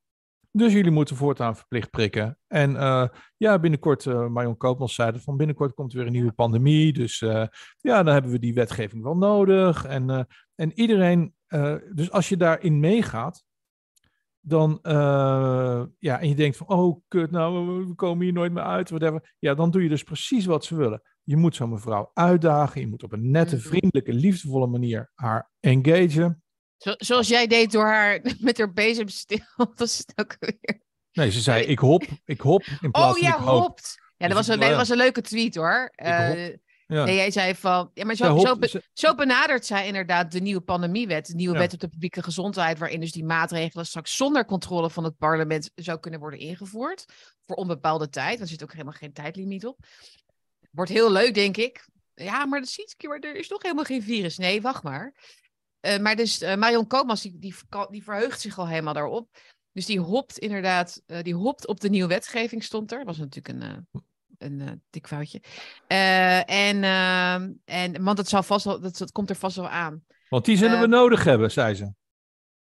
dus 0.52 0.74
jullie 0.74 0.91
moeten 0.91 1.16
voortaan 1.16 1.56
verplicht 1.56 1.89
prikken. 1.89 2.38
En 2.47 2.76
eh, 2.76 3.08
ja, 3.38 3.60
binnenkort, 3.60 4.06
eh 4.06 4.28
Marion 4.28 4.58
Koopmans 4.58 4.95
zei 4.95 5.12
dat 5.12 5.22
van 5.22 5.38
binnenkort 5.38 5.74
komt 5.74 5.91
er 5.91 5.97
weer 5.97 6.08
een 6.08 6.14
nieuwe 6.14 6.32
pandemie. 6.32 6.93
Dus 6.93 7.22
eh, 7.22 7.45
ja, 7.78 8.04
dan 8.04 8.14
hebben 8.14 8.32
we 8.32 8.39
die 8.39 8.54
wetgeving 8.54 9.04
wel 9.04 9.18
nodig. 9.18 9.86
En, 9.86 10.28
en 10.56 10.80
iedereen, 10.80 11.34
dus 11.93 12.12
als 12.12 12.30
je 12.30 12.38
daarin 12.38 12.80
meegaat, 12.80 13.47
dan, 14.42 14.80
eh, 14.82 15.84
ja, 16.00 16.20
en 16.20 16.28
je 16.30 16.36
denkt 16.36 16.58
van, 16.58 16.68
oh 16.68 17.02
kut, 17.08 17.32
nou, 17.32 17.68
we- 17.68 17.86
we 17.88 17.96
komen 17.96 18.24
hier 18.24 18.34
nooit 18.34 18.52
meer 18.52 18.64
uit, 18.64 18.90
whatever. 18.90 19.36
Ja, 19.40 19.54
dan 19.54 19.72
doe 19.72 19.84
je 19.84 19.90
dus 19.90 20.04
precies 20.04 20.46
wat 20.46 20.66
ze 20.66 20.76
willen. 20.76 21.02
Je 21.24 21.38
moet 21.38 21.56
zo'n 21.56 21.70
mevrouw 21.70 22.12
uitdagen. 22.14 22.82
Je 22.82 22.88
moet 22.88 23.04
op 23.04 23.12
een 23.12 23.32
nette, 23.32 23.56
Mhm. 23.56 23.66
vriendelijke, 23.68 24.14
liefdevolle 24.14 24.68
manier 24.68 25.12
haar 25.16 25.52
engagen. 25.60 26.44
Zo- 26.78 26.94
zoals 26.98 27.28
jij 27.28 27.48
deed 27.48 27.72
door 27.72 27.86
haar 27.86 28.20
met 28.40 28.58
haar 28.58 28.74
bezemstil. 28.74 29.40
Dat 29.76 29.82
is 29.82 29.98
het 29.98 30.14
ook 30.20 30.36
weer. 30.40 30.82
Nee, 31.12 31.32
ze 31.32 31.40
zei, 31.42 31.64
ik 31.66 31.80
hop, 31.80 32.04
ik 32.26 32.42
hop 32.42 32.64
in 32.82 32.92
plaats 32.92 33.08
Oh 33.08 33.14
van 33.14 33.22
ja, 33.22 33.38
ik 33.38 33.44
hoop. 33.44 33.62
hopt. 33.62 33.96
Ja, 34.18 34.28
dat 34.28 34.38
Dus 34.38 34.48
was, 34.48 34.56
een, 34.56 34.62
dat 34.62 34.76
was 34.76 34.90
een 34.90 34.98
leuke 34.98 35.22
tweet 35.22 35.56
hoor. 35.56 35.92
Eh, 35.96 36.56
Ja. 36.94 37.04
nee, 37.04 37.16
jij 37.16 37.32
zei 37.32 37.56
van. 37.56 37.92
Ja, 37.94 38.06
maar 38.06 38.16
zo, 38.16 38.28
hop- 38.34 38.48
zo, 38.48 38.58
be- 38.58 38.84
zo 38.94 39.16
benadert 39.16 39.66
zij 39.66 39.88
inderdaad 39.88 40.32
de 40.32 40.40
nieuwe 40.40 40.62
pandemiewet. 40.62 41.26
De 41.28 41.36
nieuwe 41.36 41.54
Ja. 41.54 41.60
wet 41.60 41.74
op 41.74 41.80
de 41.80 41.88
publieke 41.88 42.24
gezondheid. 42.24 42.80
Waarin 42.80 43.00
dus 43.00 43.12
die 43.12 43.24
maatregelen 43.26 43.86
straks 43.86 44.16
zonder 44.16 44.46
controle 44.46 44.90
van 44.90 45.04
het 45.04 45.18
parlement 45.18 45.72
zou 45.76 46.00
kunnen 46.00 46.20
worden 46.20 46.40
ingevoerd. 46.40 47.06
Voor 47.46 47.56
onbepaalde 47.56 48.10
tijd. 48.10 48.40
Er 48.40 48.48
zit 48.48 48.64
ook 48.64 48.72
helemaal 48.72 48.94
geen 48.94 49.14
tijdlimiet 49.14 49.66
op. 49.66 49.78
Wordt 50.72 50.92
heel 50.92 51.12
leuk, 51.12 51.34
denk 51.34 51.58
ik. 51.58 51.86
Ja, 52.16 52.46
maar 52.46 52.60
dat 52.60 52.70
ziet 52.70 52.96
maar 53.08 53.20
er 53.20 53.36
is 53.36 53.50
nog 53.50 53.62
helemaal 53.62 53.84
geen 53.84 54.04
virus. 54.04 54.38
Nee, 54.38 54.62
wacht 54.62 54.84
maar. 54.84 55.14
Eh, 55.80 56.00
maar 56.00 56.16
dus 56.16 56.42
eh, 56.42 56.56
Marion 56.56 56.88
Koopmans, 56.88 57.22
die, 57.22 57.40
die, 57.40 57.56
die 57.90 58.04
verheugt 58.04 58.42
zich 58.42 58.60
al 58.60 58.68
helemaal 58.68 58.94
daarop. 58.94 59.30
Dus 59.72 59.86
die 59.86 60.00
hopt 60.00 60.38
inderdaad, 60.38 61.02
eh, 61.06 61.22
die 61.24 61.36
hopt 61.36 61.68
op 61.68 61.80
de 61.80 61.90
nieuwe 61.90 62.08
wetgeving 62.08 62.64
stond 62.64 62.92
er. 62.92 62.98
Dat 62.98 63.08
was 63.08 63.18
natuurlijk 63.18 63.62
een, 63.62 63.88
een 64.40 64.62
eh, 64.62 64.72
dik 64.90 65.08
foutje. 65.08 65.42
Eh, 65.88 66.68
en, 66.70 66.84
ehm, 66.84 67.52
en, 67.66 68.04
want 68.04 68.18
dat, 68.18 68.28
zal 68.30 68.44
vast 68.44 68.66
wel, 68.66 68.80
dat, 68.82 68.98
dat 68.98 69.12
komt 69.12 69.30
er 69.30 69.36
vast 69.36 69.56
wel 69.56 69.70
aan. 69.70 70.04
Want 70.30 70.46
die 70.46 70.58
zullen 70.58 70.78
we 70.80 70.84
Eh, 70.86 70.90
nodig 70.92 71.24
hebben, 71.24 71.52
zei 71.52 71.76
ze. 71.76 71.94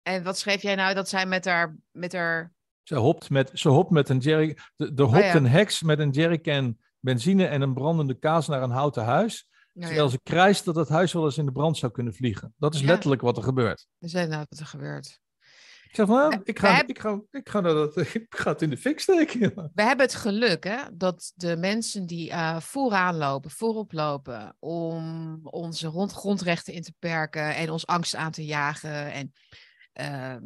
En 0.03 0.23
wat 0.23 0.39
schreef 0.39 0.63
jij 0.63 0.75
nou 0.75 0.95
dat 0.95 1.09
zij 1.09 1.27
met 1.27 1.45
haar, 1.45 1.77
met 1.91 2.13
haar 2.13 2.53
Ze 2.83 2.95
hopt 2.95 3.31
met, 3.31 3.51
ze 3.55 3.69
hopt 3.69 3.91
met 3.91 4.09
een 4.09 4.19
jerry. 4.19 4.59
Er 4.77 5.03
hopt 5.03 5.17
Oh 5.17 5.19
ja. 5.23 5.35
een 5.35 5.47
heks 5.47 5.83
met 5.83 5.99
een 5.99 6.11
jerrycan 6.11 6.79
benzine 7.01 7.47
en 7.47 7.61
een 7.63 7.75
brandende 7.75 8.15
kaas 8.19 8.49
naar 8.49 8.63
een 8.63 8.71
houten 8.71 9.05
huis. 9.05 9.47
nou 9.73 9.87
terwijl 9.87 10.05
ja, 10.05 10.11
ze 10.11 10.21
krijst 10.23 10.65
dat 10.65 10.77
het 10.77 10.89
huis 10.89 11.13
wel 11.13 11.25
eens 11.25 11.39
in 11.39 11.47
de 11.47 11.53
brand 11.53 11.77
zou 11.77 11.93
kunnen 11.93 12.15
vliegen. 12.15 12.55
Dat 12.57 12.75
is 12.75 12.81
Ja. 12.81 12.87
letterlijk 12.87 13.21
wat 13.21 13.37
er 13.37 13.43
gebeurt. 13.43 13.87
we 13.99 14.09
zijn 14.09 14.29
nou 14.29 14.45
wat 14.49 14.59
er 14.59 14.67
gebeurt. 14.67 15.21
Ik 16.45 16.59
zeg 16.59 16.71
ga, 16.71 16.75
hebben- 16.75 16.95
ik, 16.95 17.01
ga, 17.01 17.21
ik, 17.31 17.49
ga 17.49 17.61
naar 17.61 17.75
dat, 17.75 17.97
ik 18.15 18.27
ga 18.29 18.51
het 18.51 18.63
in 18.63 18.71
de 18.71 18.77
fik 18.77 19.01
steken. 19.01 19.71
We 19.75 19.83
hebben 19.83 20.07
het 20.07 20.15
geluk 20.15 20.65
hè, 20.65 20.83
dat 20.93 21.33
de 21.35 21.57
mensen 21.57 22.07
die 22.07 22.31
eh, 22.31 22.61
vooraan 22.61 23.17
lopen, 23.17 23.51
voorop 23.51 23.93
lopen 23.93 24.57
om 24.59 25.39
onze 25.43 25.89
rond, 25.89 26.13
grondrechten 26.13 26.73
in 26.75 26.83
te 26.83 26.95
perken 26.99 27.55
en 27.55 27.71
ons 27.71 27.87
angst 27.87 28.15
aan 28.15 28.33
te 28.33 28.45
jagen. 28.45 29.13
En, 29.13 29.33
ehm, 29.93 30.43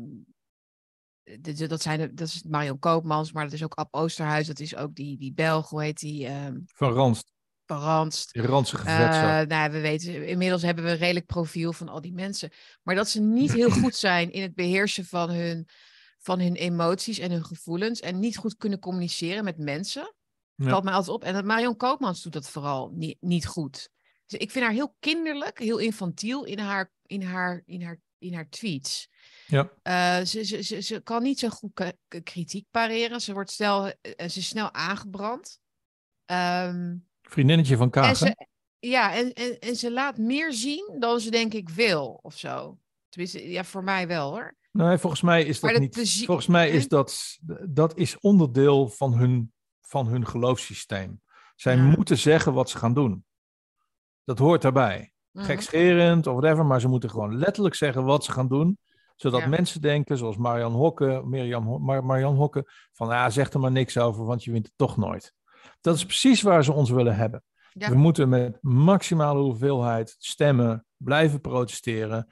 dat, 1.68 1.82
zijn 1.82 1.98
de, 1.98 2.14
dat 2.14 2.28
is 2.28 2.42
Marion 2.42 2.78
Koopmans, 2.78 3.32
maar 3.32 3.44
dat 3.44 3.53
is 3.53 3.64
ook 3.64 3.74
Ab 3.74 3.94
Oosterhuis, 3.94 4.46
dat 4.46 4.61
is 4.61 4.76
ook 4.76 4.94
die, 4.94 5.18
die 5.18 5.32
Belg, 5.32 5.68
hoe 5.68 5.82
heet 5.82 5.98
die, 5.98 6.26
ehm 6.26 6.57
Van 6.64 6.92
Ranst, 6.92 7.32
Van 7.73 7.83
Ranst. 7.83 8.33
die 8.33 8.43
ranzige 8.43 8.85
vetzak. 8.85 9.49
nou, 9.49 9.70
we 9.70 9.81
weten, 9.81 10.27
inmiddels 10.27 10.62
hebben 10.62 10.85
we 10.85 10.91
een 10.91 10.97
redelijk 10.97 11.27
profiel 11.27 11.73
van 11.73 11.89
al 11.89 12.01
die 12.01 12.12
mensen. 12.12 12.51
Maar 12.83 12.95
dat 12.95 13.09
ze 13.09 13.20
niet 13.20 13.53
heel 13.53 13.70
goed 13.70 13.95
zijn 13.95 14.33
in 14.33 14.43
het 14.43 14.55
beheersen 14.55 15.05
van 15.05 15.31
hun, 15.31 15.68
van 16.18 16.41
hun 16.41 16.55
emoties 16.55 17.18
en 17.18 17.31
hun 17.31 17.45
gevoelens. 17.45 18.01
En 18.01 18.18
niet 18.18 18.37
goed 18.37 18.57
kunnen 18.57 18.79
communiceren 18.79 19.45
met 19.45 19.59
mensen. 19.59 20.14
Ja. 20.55 20.68
Valt 20.68 20.85
mij 20.85 20.93
altijd 20.93 21.16
op. 21.16 21.25
En 21.25 21.33
dat 21.35 21.45
Marion 21.45 21.77
Koopmans 21.77 22.23
doet 22.23 22.33
dat 22.33 22.51
vooral 22.51 22.91
niet, 22.95 23.16
niet 23.20 23.47
goed. 23.47 23.89
Dus 24.27 24.41
ik 24.41 24.51
vind 24.51 24.64
haar 24.64 24.75
heel 24.75 24.97
kinderlijk, 24.99 25.59
heel 25.59 25.79
infantiel 25.79 26.45
in 26.45 26.59
haar, 26.59 26.93
in 27.07 27.23
haar, 27.23 27.62
in 27.64 27.83
haar, 27.83 28.01
in 28.18 28.35
haar 28.35 28.49
tweets. 28.49 29.09
Ja. 29.47 29.73
Eh, 29.83 30.25
ze, 30.25 30.45
ze, 30.45 30.62
ze, 30.62 30.81
ze 30.81 31.01
kan 31.01 31.23
niet 31.23 31.39
zo 31.39 31.49
goed 31.49 31.95
kritiek 32.23 32.66
pareren. 32.70 33.20
Ze 33.20 33.33
wordt 33.33 33.51
snel, 33.51 33.87
eh, 33.87 34.29
ze 34.29 34.39
is 34.39 34.49
snel 34.49 34.73
aangebrand. 34.73 35.61
Ehm, 36.25 36.95
Vriendinnetje 37.33 37.76
van 37.76 37.91
en 37.91 38.16
ze, 38.16 38.47
ja, 38.78 39.14
en, 39.14 39.33
en, 39.33 39.59
en 39.59 39.76
ze 39.76 39.93
laat 39.93 40.18
meer 40.18 40.53
zien 40.53 40.97
dan 40.99 41.20
ze 41.20 41.30
denk 41.30 41.55
ik 41.55 41.68
wil 41.68 42.18
of 42.22 42.37
zo. 42.37 42.78
Tenminste, 43.09 43.51
ja, 43.51 43.64
voor 43.64 43.85
mij 43.85 44.07
wel 44.07 44.30
hoor. 44.30 44.57
Nee, 44.72 44.99
volgens 44.99 45.22
mij 45.22 45.45
is 45.45 45.61
dat 45.61 45.78
niet. 45.78 45.91
plezier- 45.91 46.26
Volgens 46.26 46.47
mij 46.47 46.70
is 46.70 46.83
hè? 46.83 46.89
dat, 46.89 47.39
dat 47.68 47.97
is 47.97 48.18
onderdeel 48.18 48.89
van 48.89 49.14
hun, 49.14 49.53
van 49.80 50.07
hun 50.07 50.26
geloofssysteem. 50.26 51.20
Zij 51.57 51.76
Ja. 51.76 51.83
moeten 51.83 52.18
zeggen 52.18 52.53
wat 52.53 52.70
ze 52.70 52.78
gaan 52.78 52.95
doen. 52.95 53.24
Dat 54.24 54.39
hoort 54.39 54.62
daarbij. 54.62 55.12
Mhm. 55.30 55.45
Gekscherend 55.45 56.26
of 56.26 56.33
whatever, 56.37 56.66
maar 56.66 56.80
ze 56.80 56.89
moeten 56.89 57.11
gewoon 57.11 57.39
letterlijk 57.39 57.74
zeggen 57.74 58.05
wat 58.05 58.24
ze 58.24 58.33
gaan 58.33 58.49
doen. 58.49 58.78
Zodat 59.16 59.41
Ja. 59.41 59.49
mensen 59.49 59.80
denken, 59.80 60.18
zoals 60.18 60.37
Marian 60.37 60.72
Hokke, 60.72 61.22
Marian 62.03 62.35
Hokke, 62.37 62.70
van 62.93 63.09
ja, 63.09 63.30
zeg 63.30 63.53
er 63.53 63.61
maar 63.61 63.72
niks 63.72 63.99
over, 63.99 64.24
want 64.24 64.45
je 64.45 64.53
wint 64.53 64.66
het 64.66 64.74
toch 64.76 64.97
nooit. 64.97 65.35
Dat 65.83 65.97
is 65.97 66.05
precies 66.05 66.43
waar 66.43 66.64
ze 66.64 66.72
ons 66.72 66.91
willen 66.91 67.16
hebben. 67.16 67.43
Ja. 67.72 67.89
We 67.89 67.95
moeten 67.95 68.28
met 68.28 68.59
maximale 68.61 69.41
hoeveelheid 69.41 70.14
stemmen 70.18 70.87
blijven 70.97 71.41
protesteren. 71.41 72.26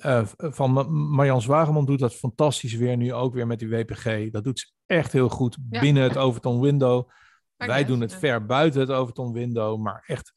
V- 0.00 0.32
van 0.36 0.72
Ma- 0.72 0.82
Marjan 0.88 1.42
Zwageman 1.42 1.84
doet 1.84 1.98
dat 1.98 2.14
fantastisch 2.14 2.74
weer, 2.74 2.96
nu 2.96 3.12
ook 3.12 3.34
weer 3.34 3.46
met 3.46 3.58
die 3.58 3.68
WPG. 3.68 4.30
Dat 4.30 4.44
doet 4.44 4.58
ze 4.58 4.66
echt 4.86 5.12
heel 5.12 5.28
goed 5.28 5.56
Ja. 5.70 5.80
binnen 5.80 6.02
het 6.02 6.16
Overton 6.16 6.60
window. 6.60 7.08
Maar 7.56 7.68
Wij 7.68 7.84
doen 7.84 8.00
het 8.00 8.12
ja. 8.12 8.18
ver 8.18 8.46
buiten 8.46 8.80
het 8.80 8.90
Overton 8.90 9.32
window, 9.32 9.78
maar 9.80 10.02
echt. 10.06 10.32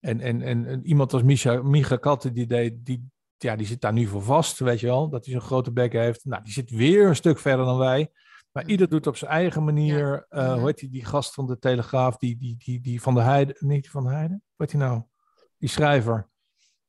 En, 0.00 0.20
en, 0.20 0.42
en, 0.42 0.66
en 0.66 0.86
iemand 0.86 1.12
als 1.12 1.22
Misha, 1.22 1.62
Micha 1.62 1.96
Katten, 1.96 2.32
die, 2.34 2.46
deed, 2.46 2.84
die, 2.84 3.10
ja, 3.36 3.56
die 3.56 3.66
zit 3.66 3.80
daar 3.80 3.92
nu 3.92 4.06
voor 4.06 4.22
vast, 4.22 4.58
weet 4.58 4.80
je 4.80 4.86
wel. 4.86 5.08
Dat 5.08 5.24
hij 5.24 5.34
zo'n 5.34 5.42
grote 5.42 5.72
bek 5.72 5.92
heeft. 5.92 6.24
Nou, 6.24 6.42
die 6.42 6.52
zit 6.52 6.70
weer 6.70 7.06
een 7.08 7.16
stuk 7.16 7.38
verder 7.38 7.64
dan 7.64 7.78
wij. 7.78 8.10
Maar 8.52 8.62
Mhm. 8.62 8.72
ieder 8.72 8.88
doet 8.88 9.06
op 9.06 9.16
zijn 9.16 9.30
eigen 9.30 9.64
manier. 9.64 10.26
Eh, 10.28 10.46
Mhm. 10.48 10.58
Hoe 10.58 10.66
heet 10.66 10.78
die, 10.78 10.88
die 10.90 11.04
gast 11.04 11.34
van 11.34 11.46
de 11.46 11.58
Telegraaf, 11.58 12.16
die, 12.16 12.36
die, 12.36 12.56
die, 12.56 12.80
die 12.80 13.02
van 13.02 13.14
de 13.14 13.20
Heide, 13.22 13.56
niet 13.58 13.90
van 13.90 14.04
de 14.04 14.10
Heide? 14.10 14.32
Hoe 14.34 14.40
heet 14.56 14.70
die 14.70 14.80
nou? 14.80 15.02
Die 15.58 15.68
schrijver. 15.68 16.28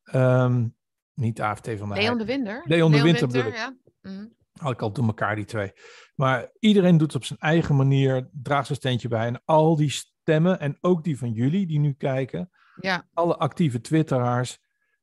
Ehm, 0.03 0.67
niet 1.13 1.41
AFT 1.41 1.65
van 1.65 1.75
de 1.75 1.79
Leon 1.79 1.93
Heide. 1.95 2.17
de 2.17 2.25
Winder. 2.25 2.61
Leon 2.65 2.91
de 2.91 3.01
Winter 3.01 3.53
ja. 3.53 3.77
Mhm. 4.01 4.25
Haal 4.51 4.71
ik 4.71 4.81
al 4.81 4.91
door 4.91 5.05
elkaar, 5.05 5.35
die 5.35 5.45
twee. 5.45 5.71
Maar 6.15 6.49
iedereen 6.59 6.97
doet 6.97 7.07
het 7.13 7.15
op 7.21 7.25
zijn 7.27 7.39
eigen 7.39 7.75
manier, 7.75 8.29
draagt 8.31 8.65
zijn 8.65 8.77
steentje 8.77 9.07
bij. 9.07 9.27
En 9.27 9.41
al 9.45 9.75
die 9.75 9.89
stemmen, 9.89 10.59
en 10.59 10.77
ook 10.81 11.03
die 11.03 11.17
van 11.17 11.31
jullie 11.31 11.67
die 11.67 11.79
nu 11.79 11.93
kijken, 11.93 12.49
ja. 12.75 13.07
alle 13.13 13.37
actieve 13.37 13.81
twitteraars, 13.81 14.59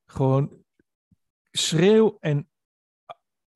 gewoon 0.06 0.64
schreeuw 1.50 2.16
en 2.20 2.48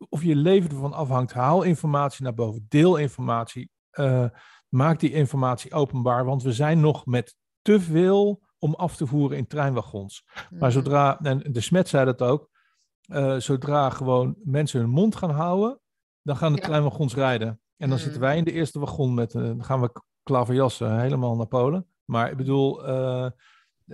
of 0.08 0.22
je 0.22 0.36
leven 0.36 0.70
ervan 0.70 0.92
afhangt, 0.92 1.32
haal 1.32 1.62
informatie 1.62 2.24
naar 2.24 2.34
boven, 2.34 2.66
deel 2.68 2.96
informatie, 2.96 3.70
eh, 3.90 4.24
maak 4.68 5.00
die 5.00 5.12
informatie 5.12 5.72
openbaar, 5.72 6.24
want 6.24 6.42
we 6.42 6.52
zijn 6.52 6.80
nog 6.80 7.06
met 7.06 7.36
te 7.62 7.80
veel 7.80 8.42
om 8.58 8.74
af 8.74 8.96
te 8.96 9.06
voeren 9.06 9.36
in 9.36 9.46
treinwagons. 9.46 10.24
Maar 10.34 10.48
Mhm. 10.50 10.70
zodra, 10.70 11.20
en 11.20 11.42
de 11.52 11.60
Smet 11.60 11.88
zei 11.88 12.04
dat 12.04 12.22
ook, 12.22 12.50
eh, 13.02 13.36
zodra 13.36 13.90
gewoon 13.90 14.34
mensen 14.44 14.80
hun 14.80 14.90
mond 14.90 15.16
gaan 15.16 15.30
houden, 15.30 15.80
dan 16.22 16.36
gaan 16.36 16.52
de 16.52 16.58
Ja. 16.60 16.66
treinwagons 16.66 17.14
rijden. 17.14 17.48
En 17.76 17.88
dan 17.88 17.98
Mm. 17.98 18.02
zitten 18.04 18.20
wij 18.20 18.36
in 18.36 18.44
de 18.44 18.52
eerste 18.52 18.78
wagon 18.78 19.14
met, 19.14 19.34
eh, 19.34 19.42
dan 19.42 19.64
gaan 19.64 19.80
we 19.80 19.92
klaverjassen 20.22 21.00
helemaal 21.00 21.36
naar 21.36 21.46
Polen. 21.46 21.86
Maar 22.04 22.30
ik 22.30 22.36
bedoel, 22.36 22.84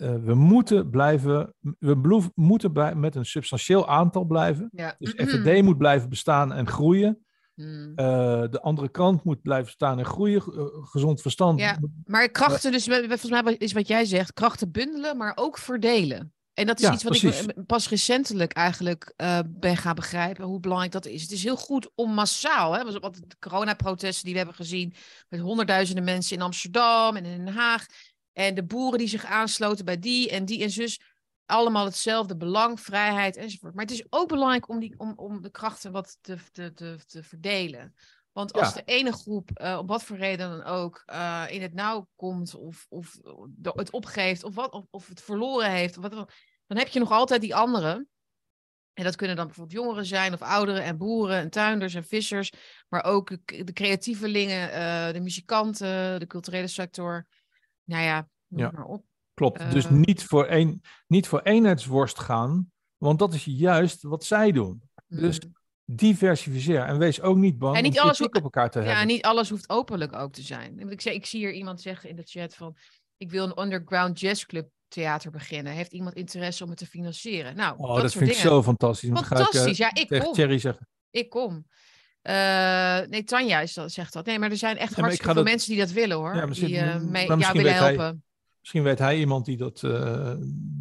eh, 0.01 0.15
we 0.25 0.35
moeten 0.35 0.91
blijven, 0.91 1.55
we 1.79 1.99
bloef- 1.99 2.31
moeten 2.35 2.73
bij, 2.73 2.95
met 2.95 3.15
een 3.15 3.25
substantieel 3.25 3.89
aantal 3.89 4.25
blijven. 4.25 4.69
Ja. 4.73 4.95
Dus 4.99 5.11
FVD 5.11 5.63
moet 5.63 5.79
blijven 5.79 6.09
bestaan 6.09 6.53
en 6.53 6.67
groeien. 6.67 7.23
Mhm. 7.55 7.93
Eh, 7.95 8.45
de 8.51 8.61
andere 8.61 8.89
kant 8.89 9.25
moet 9.25 9.43
blijven 9.43 9.73
staan 9.73 9.99
en 9.99 10.05
groeien. 10.05 10.43
Gezond 10.85 11.21
verstand. 11.21 11.61
Ja. 11.61 11.79
Maar 12.05 12.29
krachten, 12.29 12.73
dus 12.73 12.85
volgens 12.85 13.31
mij 13.31 13.55
is 13.57 13.73
wat 13.73 13.89
jij 13.89 14.05
zegt, 14.05 14.33
krachten 14.33 14.71
bundelen, 14.71 15.17
maar 15.17 15.33
ook 15.35 15.59
verdelen. 15.59 16.33
En 16.59 16.67
dat 16.67 16.79
is 16.79 16.87
Ja, 16.87 16.93
iets 16.93 17.03
wat 17.03 17.19
precies. 17.19 17.41
ik 17.47 17.67
pas 17.67 17.89
recentelijk 17.89 18.53
eigenlijk 18.53 19.13
eh, 19.17 19.39
ben 19.47 19.77
gaan 19.77 19.95
begrijpen, 19.95 20.45
hoe 20.45 20.61
belangrijk 20.61 20.93
dat 20.93 21.07
is. 21.07 21.23
Het 21.23 21.31
is 21.31 21.43
heel 21.43 21.57
goed 21.57 21.91
om 21.95 22.11
massaal, 22.15 22.73
hè, 22.73 22.99
wat 23.01 23.15
de 23.15 23.37
coronaprotesten 23.39 24.23
die 24.25 24.33
we 24.33 24.39
hebben 24.39 24.57
gezien, 24.57 24.95
met 25.29 25.41
honderdduizenden 25.41 26.05
mensen 26.05 26.37
in 26.37 26.43
Amsterdam 26.43 27.17
en 27.17 27.25
in 27.25 27.45
Den 27.45 27.55
Haag, 27.55 27.87
en 28.39 28.55
de 28.55 28.65
boeren 28.65 28.99
die 28.99 29.09
zich 29.09 29.25
aansloten 29.25 29.85
bij 29.85 29.99
die 29.99 30.31
en 30.31 30.45
die 30.45 30.63
en 30.63 30.71
zus, 30.71 31.01
allemaal 31.47 31.85
hetzelfde 31.85 32.37
belang, 32.37 32.81
vrijheid 32.81 33.37
enzovoort. 33.37 33.75
Maar 33.75 33.85
het 33.85 33.95
is 33.95 34.07
ook 34.11 34.29
belangrijk 34.29 34.69
om, 34.69 34.79
die, 34.79 34.95
om, 34.99 35.13
om 35.17 35.43
de 35.43 35.51
krachten 35.51 35.93
wat 35.93 36.19
te, 36.21 36.37
te, 36.53 36.73
te, 36.73 36.99
te 37.07 37.23
verdelen. 37.23 37.95
Want 38.33 38.53
als 38.53 38.69
Ja. 38.69 38.75
de 38.75 38.83
ene 38.85 39.13
groep, 39.13 39.51
eh, 39.51 39.79
op 39.79 39.89
wat 39.89 40.03
voor 40.03 40.17
reden 40.17 40.51
dan 40.51 40.65
ook, 40.65 41.03
eh, 41.07 41.45
in 41.49 41.63
het 41.63 41.75
nauw 41.75 42.09
komt 42.17 42.55
of, 42.55 42.87
of 42.89 43.19
het 43.63 43.91
opgeeft 43.91 44.45
of, 44.45 44.55
wat, 44.55 44.73
of, 44.73 44.85
of 44.91 45.09
het 45.09 45.23
verloren 45.23 45.71
heeft, 45.71 45.97
of 45.97 46.03
wat, 46.03 46.13
dan 46.13 46.31
dan 46.67 46.79
heb 46.79 46.89
je 46.89 46.99
nog 46.99 47.11
altijd 47.11 47.41
die 47.41 47.55
anderen. 47.55 48.09
En 48.93 49.05
dat 49.05 49.17
kunnen 49.17 49.37
dan 49.37 49.47
bijvoorbeeld 49.47 49.81
jongeren 49.81 50.07
zijn 50.07 50.33
of 50.33 50.43
ouderen 50.43 50.83
en 50.83 50.97
boeren 50.97 51.37
en 51.37 51.51
tuinders 51.51 51.95
en 51.95 52.05
vissers. 52.05 52.53
Maar 52.89 53.05
ook 53.05 53.37
de, 53.45 53.73
creatievelingen, 53.73 54.73
eh, 54.73 55.13
de 55.13 55.21
muzikanten, 55.21 56.21
de 56.21 56.27
culturele 56.27 56.67
sector. 56.67 57.27
Nou 57.89 58.03
ja, 58.05 58.29
Ja. 58.47 58.71
maar 58.75 58.85
op. 58.85 59.05
Klopt. 59.35 59.71
dus 59.71 59.85
Eh. 59.85 59.91
niet 59.91 60.25
voor, 60.25 60.51
een, 60.51 60.83
niet 61.07 61.27
voor 61.27 61.41
eenheidsworst 61.41 62.19
gaan, 62.19 62.73
want 62.97 63.19
dat 63.19 63.35
is 63.35 63.45
juist 63.45 64.03
wat 64.03 64.25
zij 64.25 64.53
doen. 64.53 64.83
Dus 65.07 65.41
Mm. 65.41 65.53
diversificeer 65.85 66.83
en 66.83 66.99
wees 66.99 67.21
ook 67.21 67.37
niet 67.37 67.59
bang 67.59 67.77
En 67.77 67.83
niet 67.83 67.97
om 67.99 68.05
alles 68.05 68.21
op 68.21 68.35
elkaar 68.35 68.71
te 68.71 68.81
Ja, 68.81 68.85
hebben. 68.87 69.07
niet 69.07 69.23
alles 69.25 69.51
hoeft 69.51 69.69
openlijk 69.71 70.17
ook 70.17 70.33
te 70.33 70.43
zijn. 70.43 70.77
Want 70.77 70.91
Ik, 70.91 71.01
zeg, 71.01 71.13
ik 71.13 71.27
zie 71.27 71.41
hier 71.41 71.53
iemand 71.53 71.81
zeggen 71.81 72.11
in 72.11 72.17
de 72.17 72.23
chat 72.25 72.55
van... 72.55 72.77
ik 73.17 73.31
wil 73.31 73.45
een 73.45 73.61
underground 73.63 74.21
jazzclub 74.21 74.69
theater 74.89 75.31
beginnen? 75.31 75.73
Heeft 75.73 75.93
iemand 75.93 76.15
interesse 76.15 76.65
om 76.65 76.71
het 76.71 76.79
te 76.79 76.87
financieren? 76.87 77.57
Nou, 77.57 77.79
Oh, 77.79 78.01
dat, 78.01 78.13
vind 78.13 78.31
ik 78.31 78.37
zo 78.37 78.63
fantastisch. 78.63 79.09
Ik, 79.09 79.17
eh, 79.17 79.23
Fantastisch, 79.23 79.77
ja, 79.77 79.95
ik 79.95 80.09
kom. 80.09 80.33
Thierry 80.33 80.59
zeggen. 80.59 80.89
Ik 81.11 81.31
kom. 81.31 81.67
Eh, 82.29 82.99
nee, 83.09 83.25
Tanja 83.25 83.61
is 83.61 83.75
dat, 83.75 83.93
zegt 83.93 84.13
dat. 84.13 84.27
Nee, 84.27 84.39
maar 84.39 84.51
er 84.51 84.57
zijn 84.57 84.77
echt 84.77 84.95
Ja, 84.95 85.01
hartstikke 85.01 85.33
veel 85.33 85.43
dat- 85.43 85.53
mensen 85.53 85.71
die 85.71 85.79
dat 85.81 85.91
willen 85.91 86.17
hoor. 86.17 86.35
Ja, 86.35 86.47
die 86.47 86.85
maar 86.85 87.01
mee, 87.11 87.27
jou 87.27 87.53
willen 87.53 87.75
hij- 87.77 87.95
helpen. 87.95 88.23
Misschien 88.61 88.83
weet 88.83 88.99
hij 88.99 89.19
iemand 89.19 89.45
die 89.45 89.57
dat, 89.57 89.83
eh, 89.83 90.35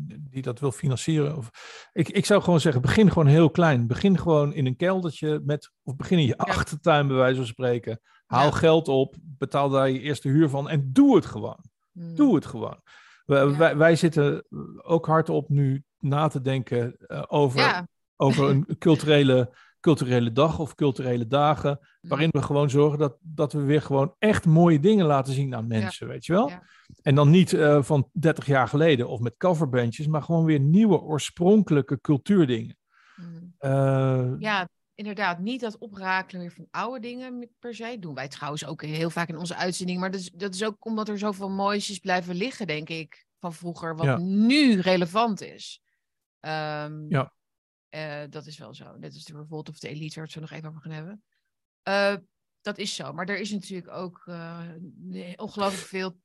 die 0.08 0.42
dat 0.42 0.60
wil 0.60 0.72
financieren. 0.72 1.38
Of, 1.38 1.50
ik, 1.94 2.10
ik 2.10 2.26
zou 2.26 2.42
gewoon 2.42 2.60
zeggen, 2.60 2.82
begin 2.82 3.08
gewoon 3.12 3.28
heel 3.28 3.50
klein. 3.50 3.88
Begin 3.88 4.18
gewoon 4.20 4.54
in 4.54 4.66
een 4.66 4.76
keldertje 4.76 5.42
met, 5.46 5.72
of 5.84 5.96
begin 5.96 6.20
in 6.20 6.26
je 6.26 6.38
achtertuin 6.38 7.08
bij 7.08 7.16
wijze 7.16 7.36
van 7.38 7.46
spreken. 7.46 8.00
Haal 8.26 8.52
geld 8.52 8.88
op, 8.88 9.16
betaal 9.22 9.70
daar 9.70 9.90
je 9.90 10.00
eerste 10.00 10.28
huur 10.28 10.50
van 10.50 10.70
en 10.70 10.90
doe 10.94 11.16
het 11.16 11.26
gewoon. 11.26 11.64
Hmm. 11.92 12.16
Doe 12.16 12.36
het 12.36 12.46
gewoon. 12.46 12.82
Wij, 13.26 13.48
wij, 13.58 13.78
wij 13.78 13.96
zitten 13.96 14.46
ook 14.84 15.06
hardop 15.06 15.50
nu 15.50 15.84
na 16.00 16.28
te 16.28 16.42
denken 16.42 16.96
over, 17.28 17.86
over 18.16 18.50
een 18.50 18.66
culturele, 18.80 19.54
culturele 19.80 20.32
dag 20.32 20.60
of 20.60 20.76
culturele 20.76 21.28
dagen. 21.28 21.78
Hmm. 22.00 22.10
Waarin 22.10 22.30
we 22.32 22.42
gewoon 22.42 22.70
zorgen 22.70 23.00
dat, 23.00 23.18
dat 23.22 23.54
we 23.54 23.62
weer 23.62 23.82
gewoon 23.82 24.16
echt 24.20 24.46
mooie 24.46 24.80
dingen 24.80 25.06
laten 25.06 25.34
zien 25.34 25.56
aan 25.56 25.68
mensen, 25.68 26.08
weet 26.08 26.26
je 26.26 26.34
wel? 26.34 26.50
Ja. 26.50 26.64
En 27.02 27.16
dan 27.16 27.30
niet 27.30 27.54
eh, 27.54 27.84
van 27.84 28.10
30 28.14 28.46
jaar 28.46 28.68
geleden 28.68 29.08
of 29.08 29.20
met 29.20 29.38
coverbandjes, 29.38 30.08
maar 30.08 30.22
gewoon 30.24 30.46
weer 30.46 30.60
nieuwe 30.60 31.00
oorspronkelijke 31.00 32.02
cultuurdingen. 32.02 32.78
Eh, 33.58 34.32
Ja, 34.40 34.70
inderdaad. 34.96 35.40
Niet 35.40 35.62
dat 35.62 35.78
oprakelen 35.78 36.42
weer 36.42 36.52
van 36.52 36.68
oude 36.72 37.00
dingen 37.00 37.50
per 37.60 37.76
se. 37.76 37.98
Doen 38.00 38.14
wij 38.14 38.28
trouwens 38.28 38.66
ook 38.66 38.82
heel 38.82 39.10
vaak 39.10 39.28
in 39.30 39.38
onze 39.38 39.56
uitzending. 39.56 40.00
Maar 40.00 40.12
dat 40.12 40.20
is, 40.20 40.32
dat 40.32 40.54
is 40.54 40.64
ook 40.64 40.86
omdat 40.86 41.10
er 41.10 41.18
zoveel 41.18 41.50
moois 41.50 41.90
is 41.90 42.00
blijven 42.00 42.36
liggen, 42.36 42.68
denk 42.68 42.90
ik, 42.90 43.26
van 43.40 43.54
vroeger. 43.54 43.96
Wat 43.96 44.06
Ja. 44.06 44.18
nu 44.18 44.80
relevant 44.80 45.42
is. 45.42 45.82
Ehm, 46.40 47.06
Ja. 47.10 47.34
Eh, 47.90 48.24
dat 48.30 48.46
is 48.46 48.58
wel 48.58 48.74
zo. 48.74 48.96
Net 48.98 49.14
als 49.14 49.24
de 49.24 49.38
Revolt 49.38 49.70
of 49.70 49.80
de 49.80 49.88
Elite, 49.88 50.16
waar 50.16 50.16
we 50.16 50.22
het 50.22 50.32
zo 50.32 50.40
nog 50.40 50.52
even 50.52 50.70
over 50.70 50.82
gaan 50.82 50.92
hebben. 50.92 51.24
Eh, 51.84 52.16
dat 52.62 52.78
is 52.78 52.96
zo. 52.96 53.14
Maar 53.14 53.30
er 53.30 53.40
is 53.40 53.52
natuurlijk 53.52 53.92
ook 53.94 54.24
nee, 54.98 55.38
ongelooflijk 55.38 55.88
veel 55.88 56.20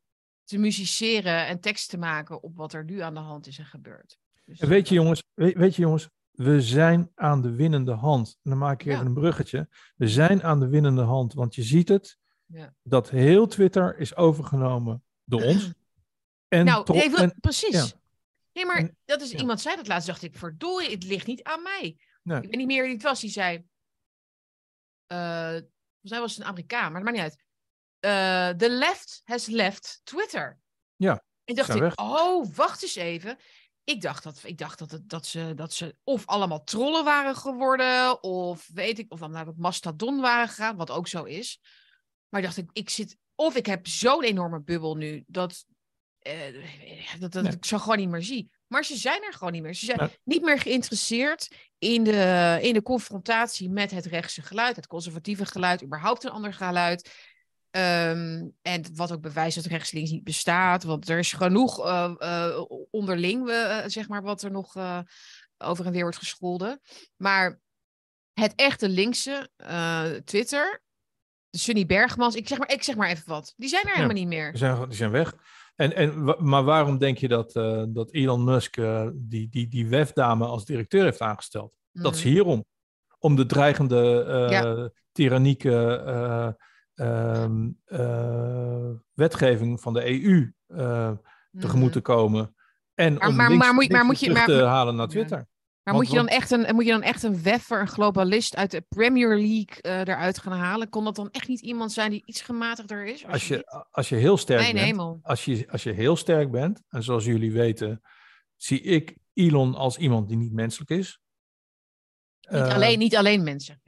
te 0.44 0.58
musiceren 0.58 1.46
en 1.46 1.60
tekst 1.60 1.90
te 1.90 1.98
maken 1.98 2.42
op 2.42 2.56
wat 2.56 2.72
er 2.72 2.84
nu 2.84 3.00
aan 3.00 3.14
de 3.14 3.20
hand 3.20 3.46
is 3.46 3.58
en 3.58 3.64
gebeurt. 3.66 4.18
Dus, 4.44 4.58
En 4.58 4.68
weet 4.68 4.88
je 4.88 4.94
jongens, 4.94 5.22
weet, 5.34 5.56
weet 5.56 5.76
je 5.76 5.82
jongens, 5.82 6.08
we 6.30 6.62
zijn 6.62 7.10
aan 7.14 7.42
de 7.42 7.50
winnende 7.50 7.92
hand. 7.92 8.38
En 8.42 8.50
dan 8.50 8.58
maak 8.58 8.80
ik 8.80 8.86
Ja. 8.86 8.92
even 8.94 9.06
een 9.06 9.14
bruggetje. 9.14 9.68
We 9.96 10.08
zijn 10.08 10.42
aan 10.42 10.60
de 10.60 10.68
winnende 10.68 11.02
hand, 11.02 11.32
want 11.34 11.54
je 11.54 11.62
ziet 11.62 11.88
het, 11.88 12.18
Ja. 12.46 12.74
dat 12.82 13.10
heel 13.10 13.46
Twitter 13.46 13.98
is 13.98 14.16
overgenomen 14.16 15.04
door 15.24 15.42
ons. 15.42 15.70
En 16.48 16.64
nou, 16.64 16.84
tro- 16.84 16.94
nee, 16.94 17.10
wil- 17.10 17.18
en- 17.18 17.36
precies. 17.40 17.90
ja. 17.90 18.00
Nee, 18.52 18.66
maar 18.66 18.76
En- 18.76 18.96
dat 19.04 19.20
is, 19.20 19.30
ja. 19.30 19.38
iemand 19.38 19.60
zei 19.60 19.76
dat 19.76 19.86
laatst, 19.86 20.06
dacht 20.06 20.22
ik, 20.22 20.36
verdorie, 20.36 20.90
het 20.90 21.04
ligt 21.04 21.26
niet 21.26 21.42
aan 21.42 21.62
mij. 21.62 21.96
Nee. 22.22 22.36
Ik 22.42 22.48
weet 22.48 22.56
niet 22.56 22.66
meer 22.66 22.82
wie 22.82 22.92
het 22.92 23.02
was, 23.02 23.20
die 23.20 23.30
zei, 23.30 23.64
eh, 25.06 25.56
mij 26.00 26.20
was 26.20 26.36
een 26.38 26.44
Amerikaan, 26.44 26.92
maar 26.92 27.02
dat 27.04 27.12
maakt 27.14 27.16
niet 27.24 27.32
uit. 27.32 27.44
Eh, 27.98 28.56
the 28.56 28.70
left 28.70 29.20
has 29.24 29.46
left 29.46 30.00
Twitter. 30.04 30.58
Ja, 30.96 31.24
En 31.44 31.54
dacht 31.54 31.74
ik, 31.74 31.80
weg. 31.80 31.96
oh, 31.96 32.54
wacht 32.54 32.82
eens 32.82 32.94
even. 32.94 33.38
Ik 33.84 34.00
dacht, 34.00 34.22
dat, 34.22 34.40
ik 34.44 34.58
dacht 34.58 34.78
dat, 34.78 34.90
het, 34.90 35.08
dat, 35.08 35.26
ze, 35.26 35.52
dat 35.54 35.72
ze 35.72 35.96
of 36.04 36.26
allemaal 36.26 36.64
trollen 36.64 37.04
waren 37.04 37.36
geworden, 37.36 38.22
of 38.22 38.68
weet 38.74 38.98
ik, 38.98 39.12
of 39.12 39.18
dan 39.18 39.30
naar 39.30 39.46
het 39.46 39.58
Mastodon 39.58 40.20
waren 40.20 40.48
gegaan, 40.48 40.76
wat 40.76 40.90
ook 40.90 41.08
zo 41.08 41.24
is. 41.24 41.60
Maar 42.28 42.42
dacht 42.42 42.56
ik, 42.56 42.70
ik 42.72 42.90
zit, 42.90 43.16
of 43.34 43.56
ik 43.56 43.66
heb 43.66 43.86
zo'n 43.86 44.22
enorme 44.24 44.60
bubbel 44.62 44.96
nu, 44.96 45.24
dat, 45.26 45.64
eh, 46.22 47.20
dat, 47.20 47.32
dat 47.32 47.42
Nee. 47.42 47.52
ik 47.52 47.64
ze 47.64 47.78
gewoon 47.78 47.96
niet 47.98 48.08
meer 48.08 48.22
zie. 48.22 48.50
Maar 48.66 48.84
ze 48.84 48.96
zijn 48.96 49.22
er 49.22 49.32
gewoon 49.32 49.52
niet 49.52 49.62
meer. 49.62 49.74
Ze 49.74 49.84
zijn 49.84 49.98
Nee. 49.98 50.18
niet 50.24 50.42
meer 50.42 50.58
geïnteresseerd 50.58 51.70
in 51.78 52.04
de, 52.04 52.58
in 52.62 52.74
de 52.74 52.82
confrontatie 52.82 53.70
met 53.70 53.90
het 53.90 54.06
rechtse 54.06 54.42
geluid, 54.42 54.76
het 54.76 54.86
conservatieve 54.86 55.46
geluid, 55.46 55.82
überhaupt 55.82 56.24
een 56.24 56.30
ander 56.30 56.54
geluid. 56.54 57.10
Ehm, 57.70 58.48
en 58.62 58.84
wat 58.94 59.12
ook 59.12 59.20
bewijst 59.20 59.56
dat 59.56 59.64
rechts-links 59.64 60.10
niet 60.10 60.24
bestaat. 60.24 60.82
Want 60.82 61.08
er 61.08 61.18
is 61.18 61.32
genoeg 61.32 61.84
eh, 61.86 62.14
eh, 62.18 62.62
onderling, 62.90 63.48
zeg 63.86 64.08
maar, 64.08 64.22
wat 64.22 64.42
er 64.42 64.50
nog 64.50 64.74
over 65.58 65.86
en 65.86 65.92
weer 65.92 66.02
wordt 66.02 66.16
gescholden. 66.16 66.80
Maar 67.16 67.60
het 68.32 68.52
echte 68.54 68.88
linkse 68.88 69.50
Twitter, 70.24 70.82
de 71.50 71.58
Sunny 71.58 71.86
Bergmans, 71.86 72.34
ik 72.34 72.48
zeg, 72.48 72.58
maar, 72.58 72.72
ik 72.72 72.82
zeg 72.82 72.96
maar 72.96 73.08
even 73.08 73.28
wat, 73.28 73.54
die 73.56 73.68
zijn 73.68 73.84
er 73.84 73.92
helemaal 73.92 74.14
niet 74.14 74.28
meer. 74.28 74.50
Die 74.50 74.58
zijn, 74.58 74.88
die 74.88 74.96
zijn 74.96 75.10
weg. 75.10 75.34
En, 75.74 75.94
en, 75.96 76.24
maar 76.38 76.64
waarom 76.64 76.98
denk 76.98 77.18
je 77.18 77.28
dat, 77.28 77.54
eh, 77.56 77.82
dat 77.88 78.12
Elon 78.12 78.44
Musk 78.44 78.76
eh, 78.76 79.08
die, 79.14 79.48
die, 79.48 79.68
die 79.68 79.88
WEF-dame 79.88 80.46
als 80.46 80.64
directeur 80.64 81.04
heeft 81.04 81.20
aangesteld? 81.20 81.72
Dat 81.92 82.14
is 82.14 82.24
Mm. 82.24 82.30
hierom. 82.30 82.64
Om 83.18 83.36
de 83.36 83.46
dreigende, 83.46 84.24
Ja. 84.50 84.90
tyrannieke 85.12 86.02
eh, 86.06 86.48
ehm, 86.94 87.70
eh, 87.84 88.90
wetgeving 89.12 89.80
van 89.80 89.92
de 89.92 90.04
EU 90.24 90.52
eh, 90.66 91.10
tegemoet 91.58 91.92
te 91.92 92.00
komen. 92.00 92.54
En 92.94 93.14
Maar- 93.14 93.28
om 93.28 93.34
maar- 93.36 93.52
maar 93.52 93.74
moet 93.74 93.84
je- 93.86 93.92
maar 93.92 94.04
moet 94.04 94.20
je- 94.20 94.32
te 94.44 94.62
halen 94.64 94.96
naar. 94.96 95.08
Twitter. 95.08 95.46
Maar 95.82 95.94
moet 95.94 96.08
je, 96.08 96.14
dan 96.14 96.28
echt 96.28 96.50
een, 96.50 96.74
moet 96.74 96.84
je 96.84 96.90
dan 96.90 97.02
echt 97.02 97.22
een 97.22 97.42
weffer, 97.42 97.80
een 97.80 97.88
globalist 97.88 98.56
uit 98.56 98.70
de 98.70 98.80
Premier 98.80 99.28
League 99.28 99.80
eh, 99.80 99.98
eruit 99.98 100.38
gaan 100.38 100.52
halen? 100.58 100.88
Kon 100.88 101.04
dat 101.04 101.16
dan 101.16 101.30
echt 101.30 101.48
niet 101.48 101.60
iemand 101.60 101.92
zijn 101.92 102.10
die 102.10 102.22
iets 102.24 102.40
gematigder 102.40 103.04
is? 103.04 103.26
Als 103.26 103.48
je, 103.48 103.86
als 103.90 104.08
je 104.08 104.16
heel 104.16 104.36
sterk 104.36 104.72
bent, 104.72 104.78
hemel. 104.78 105.18
als 105.22 105.44
je, 105.44 105.66
als 105.70 105.82
je 105.82 105.92
heel 105.92 106.16
sterk 106.16 106.50
bent, 106.50 106.82
en 106.88 107.02
zoals 107.02 107.24
jullie 107.24 107.52
weten, 107.52 108.02
zie 108.56 108.80
ik 108.80 109.16
Elon 109.32 109.74
als 109.74 109.96
iemand 109.96 110.28
die 110.28 110.36
niet 110.36 110.52
menselijk 110.52 110.90
is. 110.90 111.20
Niet, 112.40 112.60
Eh, 112.60 112.74
alleen, 112.74 112.98
niet 112.98 113.16
alleen 113.16 113.42
mensen. 113.42 113.82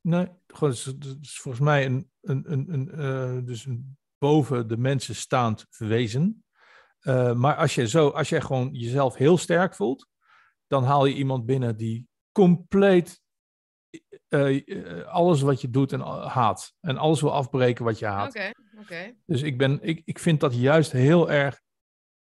Nee, 0.00 0.28
gewoon, 0.46 0.70
het 0.70 0.78
is, 0.78 0.84
het 0.84 1.18
is 1.20 1.38
volgens 1.38 1.64
mij 1.64 1.84
een, 1.84 2.10
een, 2.20 2.52
een, 2.52 2.72
een, 2.72 2.90
eh, 2.90 3.46
dus 3.46 3.64
een 3.64 3.96
boven 4.18 4.68
de 4.68 4.76
mensen 4.76 5.14
staand 5.14 5.66
wezen. 5.78 6.44
Maar 7.34 7.56
als 7.56 7.74
je, 7.74 7.88
zo, 7.88 8.08
als 8.08 8.28
jij 8.28 8.40
gewoon 8.40 8.70
jezelf 8.72 9.14
heel 9.16 9.38
sterk 9.38 9.74
voelt, 9.74 10.08
dan 10.66 10.84
haal 10.84 11.04
je 11.06 11.14
iemand 11.14 11.46
binnen 11.46 11.76
die 11.76 12.08
compleet 12.32 13.22
eh, 14.28 14.68
eh, 14.68 15.06
alles 15.06 15.40
wat 15.40 15.60
je 15.60 15.70
doet 15.70 15.92
en 15.92 16.00
haat. 16.26 16.74
En 16.80 16.96
alles 16.96 17.20
wil 17.20 17.32
afbreken 17.32 17.84
wat 17.84 17.98
je 17.98 18.06
haat. 18.06 18.28
Oké, 18.28 18.50
oké. 18.80 19.14
Dus 19.26 19.42
ik, 19.42 19.58
ben, 19.58 19.82
ik, 19.82 20.02
ik 20.04 20.18
vind 20.18 20.40
dat 20.40 20.54
juist 20.54 20.92
heel 20.92 21.30
erg 21.30 21.60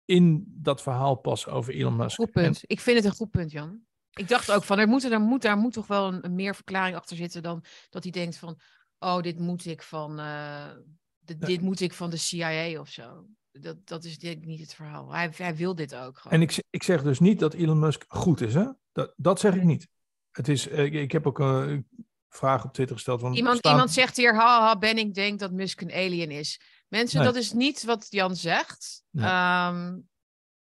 in 0.05 0.45
dat 0.47 0.81
verhaal 0.81 1.15
passen 1.15 1.51
over 1.51 1.73
Elon 1.73 1.95
Musk. 1.95 2.15
Goed 2.15 2.31
punt. 2.31 2.61
Ik 2.65 2.79
vind 2.79 2.97
het 2.97 3.05
een 3.05 3.11
goed 3.15 3.29
punt, 3.29 3.51
Jan. 3.51 3.81
Ik 4.09 4.27
dacht 4.27 4.51
ook 4.51 4.63
van, 4.63 4.79
er 4.79 4.87
moet, 4.87 5.03
er 5.03 5.19
moet, 5.21 5.41
daar 5.41 5.57
moet 5.57 5.73
toch 5.73 5.87
wel 5.87 6.07
een, 6.07 6.25
een 6.25 6.35
meer 6.35 6.55
verklaring 6.55 6.95
achter 6.95 7.15
zitten 7.17 7.43
dan 7.43 7.63
dat 7.89 8.03
hij 8.03 8.11
denkt 8.11 8.37
van, 8.37 8.59
oh, 8.99 9.21
dit 9.21 9.39
moet 9.39 9.65
ik 9.65 9.81
van, 9.81 10.19
eh, 10.19 10.69
de- 11.17 11.35
Ja. 11.39 11.45
dit 11.47 11.61
moet 11.61 11.79
ik 11.79 11.93
van 11.93 12.09
de 12.09 12.17
CIA 12.17 12.79
of 12.79 12.89
zo. 12.89 13.25
Dat, 13.61 13.87
dat 13.87 14.03
is 14.03 14.17
denk 14.17 14.37
ik 14.37 14.45
niet 14.45 14.59
het 14.59 14.73
verhaal. 14.73 15.13
Hij, 15.13 15.31
hij 15.35 15.55
wil 15.55 15.75
dit 15.75 15.95
ook 15.95 16.17
gewoon. 16.17 16.33
En 16.33 16.41
ik, 16.41 16.63
ik 16.69 16.83
zeg 16.83 17.03
dus 17.03 17.19
niet 17.19 17.39
dat 17.39 17.53
Elon 17.53 17.79
Musk 17.79 18.05
goed 18.07 18.41
is, 18.41 18.53
hè? 18.53 18.65
Dat, 18.91 19.13
dat 19.17 19.39
zeg 19.39 19.55
ik 19.55 19.63
niet. 19.63 19.87
Het 20.31 20.47
is, 20.47 20.67
eh, 20.67 20.83
ik, 20.83 20.93
ik 20.93 21.11
heb 21.11 21.27
ook 21.27 21.39
een 21.39 21.87
vraag 22.29 22.63
op 22.65 22.73
Twitter 22.73 22.95
gesteld. 22.95 23.19
Van, 23.19 23.33
Iemand, 23.33 23.57
staan- 23.57 23.71
iemand 23.71 23.91
zegt 23.91 24.17
hier, 24.17 24.35
haha, 24.35 24.77
Benning 24.77 25.13
denkt 25.13 25.39
dat 25.39 25.51
Musk 25.51 25.81
een 25.81 25.91
alien 25.91 26.31
is. 26.31 26.59
Mensen, 26.87 27.17
Nee. 27.17 27.27
dat 27.27 27.35
is 27.35 27.51
niet 27.53 27.83
wat 27.83 28.07
Jan 28.09 28.35
zegt. 28.35 29.03
Nee. 29.09 29.25
Ehm, 29.25 29.97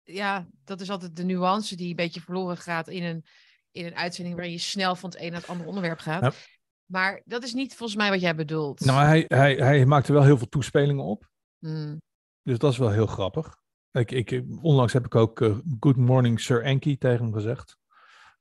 ja, 0.03 0.47
dat 0.63 0.82
is 0.82 0.89
altijd 0.89 1.15
de 1.15 1.23
nuance 1.23 1.75
die 1.75 1.89
een 1.89 1.95
beetje 1.95 2.21
verloren 2.21 2.57
gaat 2.57 2.88
in 2.88 3.03
een, 3.03 3.25
in 3.71 3.86
een 3.86 3.95
uitzending 3.95 4.36
waarin 4.36 4.53
je 4.53 4.59
snel 4.61 4.95
van 4.95 5.09
het 5.09 5.19
een 5.19 5.32
naar 5.32 5.39
het 5.39 5.49
andere 5.49 5.67
onderwerp 5.69 5.99
gaat. 5.99 6.21
Ja. 6.21 6.32
Maar 6.86 7.21
dat 7.25 7.43
is 7.43 7.53
niet 7.53 7.75
volgens 7.75 7.97
mij 7.97 8.09
wat 8.09 8.21
jij 8.21 8.36
bedoelt. 8.36 8.80
Nou, 8.80 9.05
hij, 9.05 9.25
hij, 9.27 9.55
hij 9.55 9.86
maakte 9.86 10.13
wel 10.13 10.23
heel 10.23 10.38
veel 10.38 10.49
toespelingen 10.49 11.03
op. 11.03 11.30
Hmm. 11.59 12.01
Dus 12.49 12.57
dat 12.57 12.71
is 12.71 12.77
wel 12.77 12.89
heel 12.89 13.05
grappig. 13.05 13.57
Ik, 13.91 14.11
ik, 14.11 14.43
onlangs 14.61 14.93
heb 14.93 15.05
ik 15.05 15.15
ook 15.15 15.41
eh, 15.41 15.57
Good 15.79 15.95
Morning 15.95 16.39
Sir 16.39 16.63
Enki 16.63 16.97
tegen 16.97 17.23
hem 17.23 17.33
gezegd. 17.33 17.77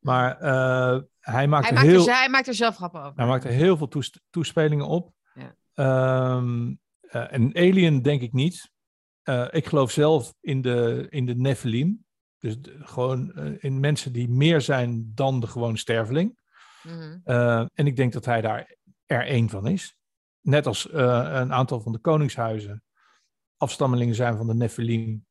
Maar 0.01 0.39
eh, 0.41 1.01
hij 1.21 1.49
maakte 1.49 1.67
Hij, 1.67 1.75
maakt 1.75 1.87
heel... 1.87 2.09
er, 2.09 2.15
hij 2.15 2.29
maakt 2.29 2.47
er 2.47 2.55
zelf 2.55 2.77
grappen 2.77 3.01
over. 3.03 3.13
Hij 3.17 3.27
maakte 3.27 3.49
heel 3.49 3.77
veel 3.77 3.89
toes- 3.89 4.21
toespelingen 4.31 4.87
op. 4.87 5.13
Ja. 5.35 5.55
Ehm, 5.75 6.75
eh, 7.01 7.25
een 7.29 7.57
alien 7.57 8.03
denk 8.03 8.21
ik 8.21 8.33
niet. 8.33 8.71
Ik 9.51 9.67
geloof 9.67 9.91
zelf 9.91 10.35
in 10.41 10.63
de, 10.63 11.07
in 11.11 11.27
de 11.27 11.35
Nephilim. 11.35 12.05
Dus 12.39 12.61
de- 12.61 12.79
gewoon 12.81 13.35
in 13.59 13.81
mensen 13.81 14.13
die 14.13 14.29
meer 14.29 14.61
zijn 14.61 15.13
dan 15.15 15.41
de 15.41 15.47
gewone 15.47 15.77
sterveling. 15.77 16.39
Mhm. 16.83 17.19
En 17.75 17.87
ik 17.87 17.97
denk 17.97 18.13
dat 18.13 18.25
hij 18.25 18.41
daar 18.41 18.77
er 19.07 19.27
één 19.27 19.49
van 19.49 19.67
is. 19.67 19.97
Net 20.41 20.67
als 20.67 20.89
een 20.93 21.53
aantal 21.53 21.81
van 21.81 21.93
de 21.93 21.99
koningshuizen 21.99 22.83
afstammelingen 23.59 24.15
zijn 24.15 24.37
van 24.37 24.47
de 24.47 24.55
Nephilim. 24.55 25.27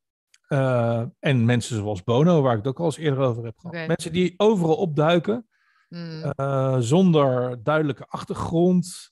Eh, 0.47 1.03
en 1.19 1.45
mensen 1.45 1.75
zoals 1.77 2.03
Bono, 2.03 2.41
waar 2.41 2.51
ik 2.51 2.57
het 2.57 2.67
ook 2.67 2.79
al 2.79 2.85
eens 2.85 2.97
eerder 2.97 3.19
over 3.19 3.43
heb 3.45 3.57
gehad. 3.57 3.87
Mensen 3.87 4.11
die 4.13 4.33
overal 4.37 4.75
opduiken. 4.75 5.47
Hmm. 5.87 6.21
Eh, 6.23 6.75
zonder 6.79 7.63
duidelijke 7.63 8.05
achtergrond, 8.07 9.11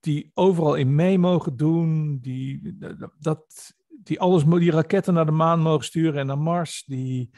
die 0.00 0.30
overal 0.34 0.74
in 0.74 0.94
mee 0.94 1.18
mogen 1.18 1.56
doen, 1.56 2.18
die, 2.20 2.76
dat, 3.18 3.72
die 4.02 4.20
alles, 4.20 4.44
die 4.44 4.70
raketten 4.70 5.14
naar 5.14 5.26
de 5.26 5.32
maan 5.32 5.60
mogen 5.60 5.84
sturen 5.84 6.20
en 6.20 6.26
naar 6.26 6.38
Mars, 6.38 6.84
die, 6.86 7.30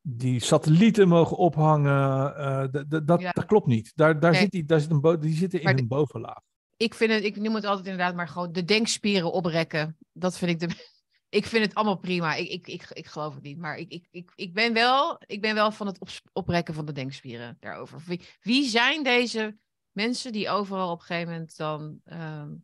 die 0.00 0.40
satellieten 0.40 1.08
mogen 1.08 1.36
ophangen. 1.36 2.36
eh, 2.36 2.64
dat, 3.04 3.20
Ja. 3.20 3.32
dat 3.32 3.46
klopt 3.46 3.66
niet. 3.66 3.92
Daar, 3.94 4.20
daar 4.20 4.30
Nee. 4.30 4.40
zit 4.40 4.50
die, 4.50 4.64
daar 4.64 4.80
zit 4.80 4.90
een 4.90 5.20
die 5.20 5.34
zitten 5.34 5.58
in 5.58 5.64
Maar 5.64 5.78
een 5.78 5.88
bovenlaag. 5.88 6.40
Ik 6.76 6.94
vind 6.94 7.12
het, 7.12 7.24
ik 7.24 7.36
noem 7.36 7.54
het 7.54 7.64
altijd 7.64 7.86
inderdaad 7.86 8.14
maar 8.14 8.28
gewoon 8.28 8.52
de 8.52 8.64
denkspieren 8.64 9.32
oprekken. 9.32 9.96
Dat 10.12 10.38
vind 10.38 10.50
ik 10.50 10.68
de. 10.68 10.74
Ik 11.28 11.46
vind 11.46 11.64
het 11.64 11.74
allemaal 11.74 11.98
prima. 11.98 12.34
Ik, 12.34 12.48
ik, 12.48 12.66
ik, 12.66 12.90
ik 12.90 13.06
geloof 13.06 13.34
het 13.34 13.42
niet. 13.42 13.58
Maar 13.58 13.76
ik, 13.76 13.90
ik, 13.90 14.06
ik, 14.10 14.32
ik, 14.34 14.54
ben, 14.54 14.72
wel, 14.72 15.22
ik 15.26 15.40
ben 15.40 15.54
wel 15.54 15.70
van 15.72 15.86
het 15.86 15.98
ops- 15.98 16.22
oprekken 16.32 16.74
van 16.74 16.84
de 16.84 16.92
denkspieren 16.92 17.56
daarover. 17.60 18.02
Wie, 18.06 18.20
wie 18.40 18.68
zijn 18.68 19.02
deze 19.02 19.56
mensen 19.90 20.32
die 20.32 20.48
overal 20.48 20.90
op 20.90 20.98
een 21.00 21.04
gegeven 21.04 21.32
moment 21.32 21.56
dan 21.56 22.00
ehm, 22.04 22.54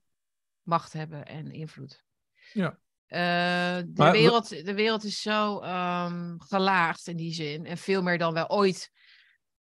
macht 0.63 0.93
hebben 0.93 1.27
en 1.27 1.51
invloed? 1.51 2.05
Ja. 2.53 2.79
Eh, 3.07 3.77
de, 3.77 3.93
Maar 3.95 4.13
wereld, 4.13 4.49
de 4.49 4.75
wereld 4.75 5.05
is 5.05 5.21
zo 5.21 5.61
ehm, 5.61 6.39
gelaagd 6.39 7.07
in 7.07 7.17
die 7.17 7.33
zin. 7.33 7.67
En 7.67 7.79
veel 7.79 8.03
meer 8.03 8.19
dan 8.19 8.33
wij 8.33 8.49
ooit. 8.49 8.91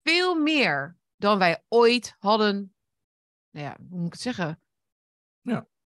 Veel 0.03 0.34
meer 0.34 0.96
dan 1.16 1.38
wij 1.38 1.64
ooit 1.68 2.16
hadden. 2.18 2.74
Ja, 3.61 3.76
hoe 3.88 3.98
moet 3.98 4.06
ik 4.06 4.12
het 4.12 4.20
zeggen? 4.22 4.61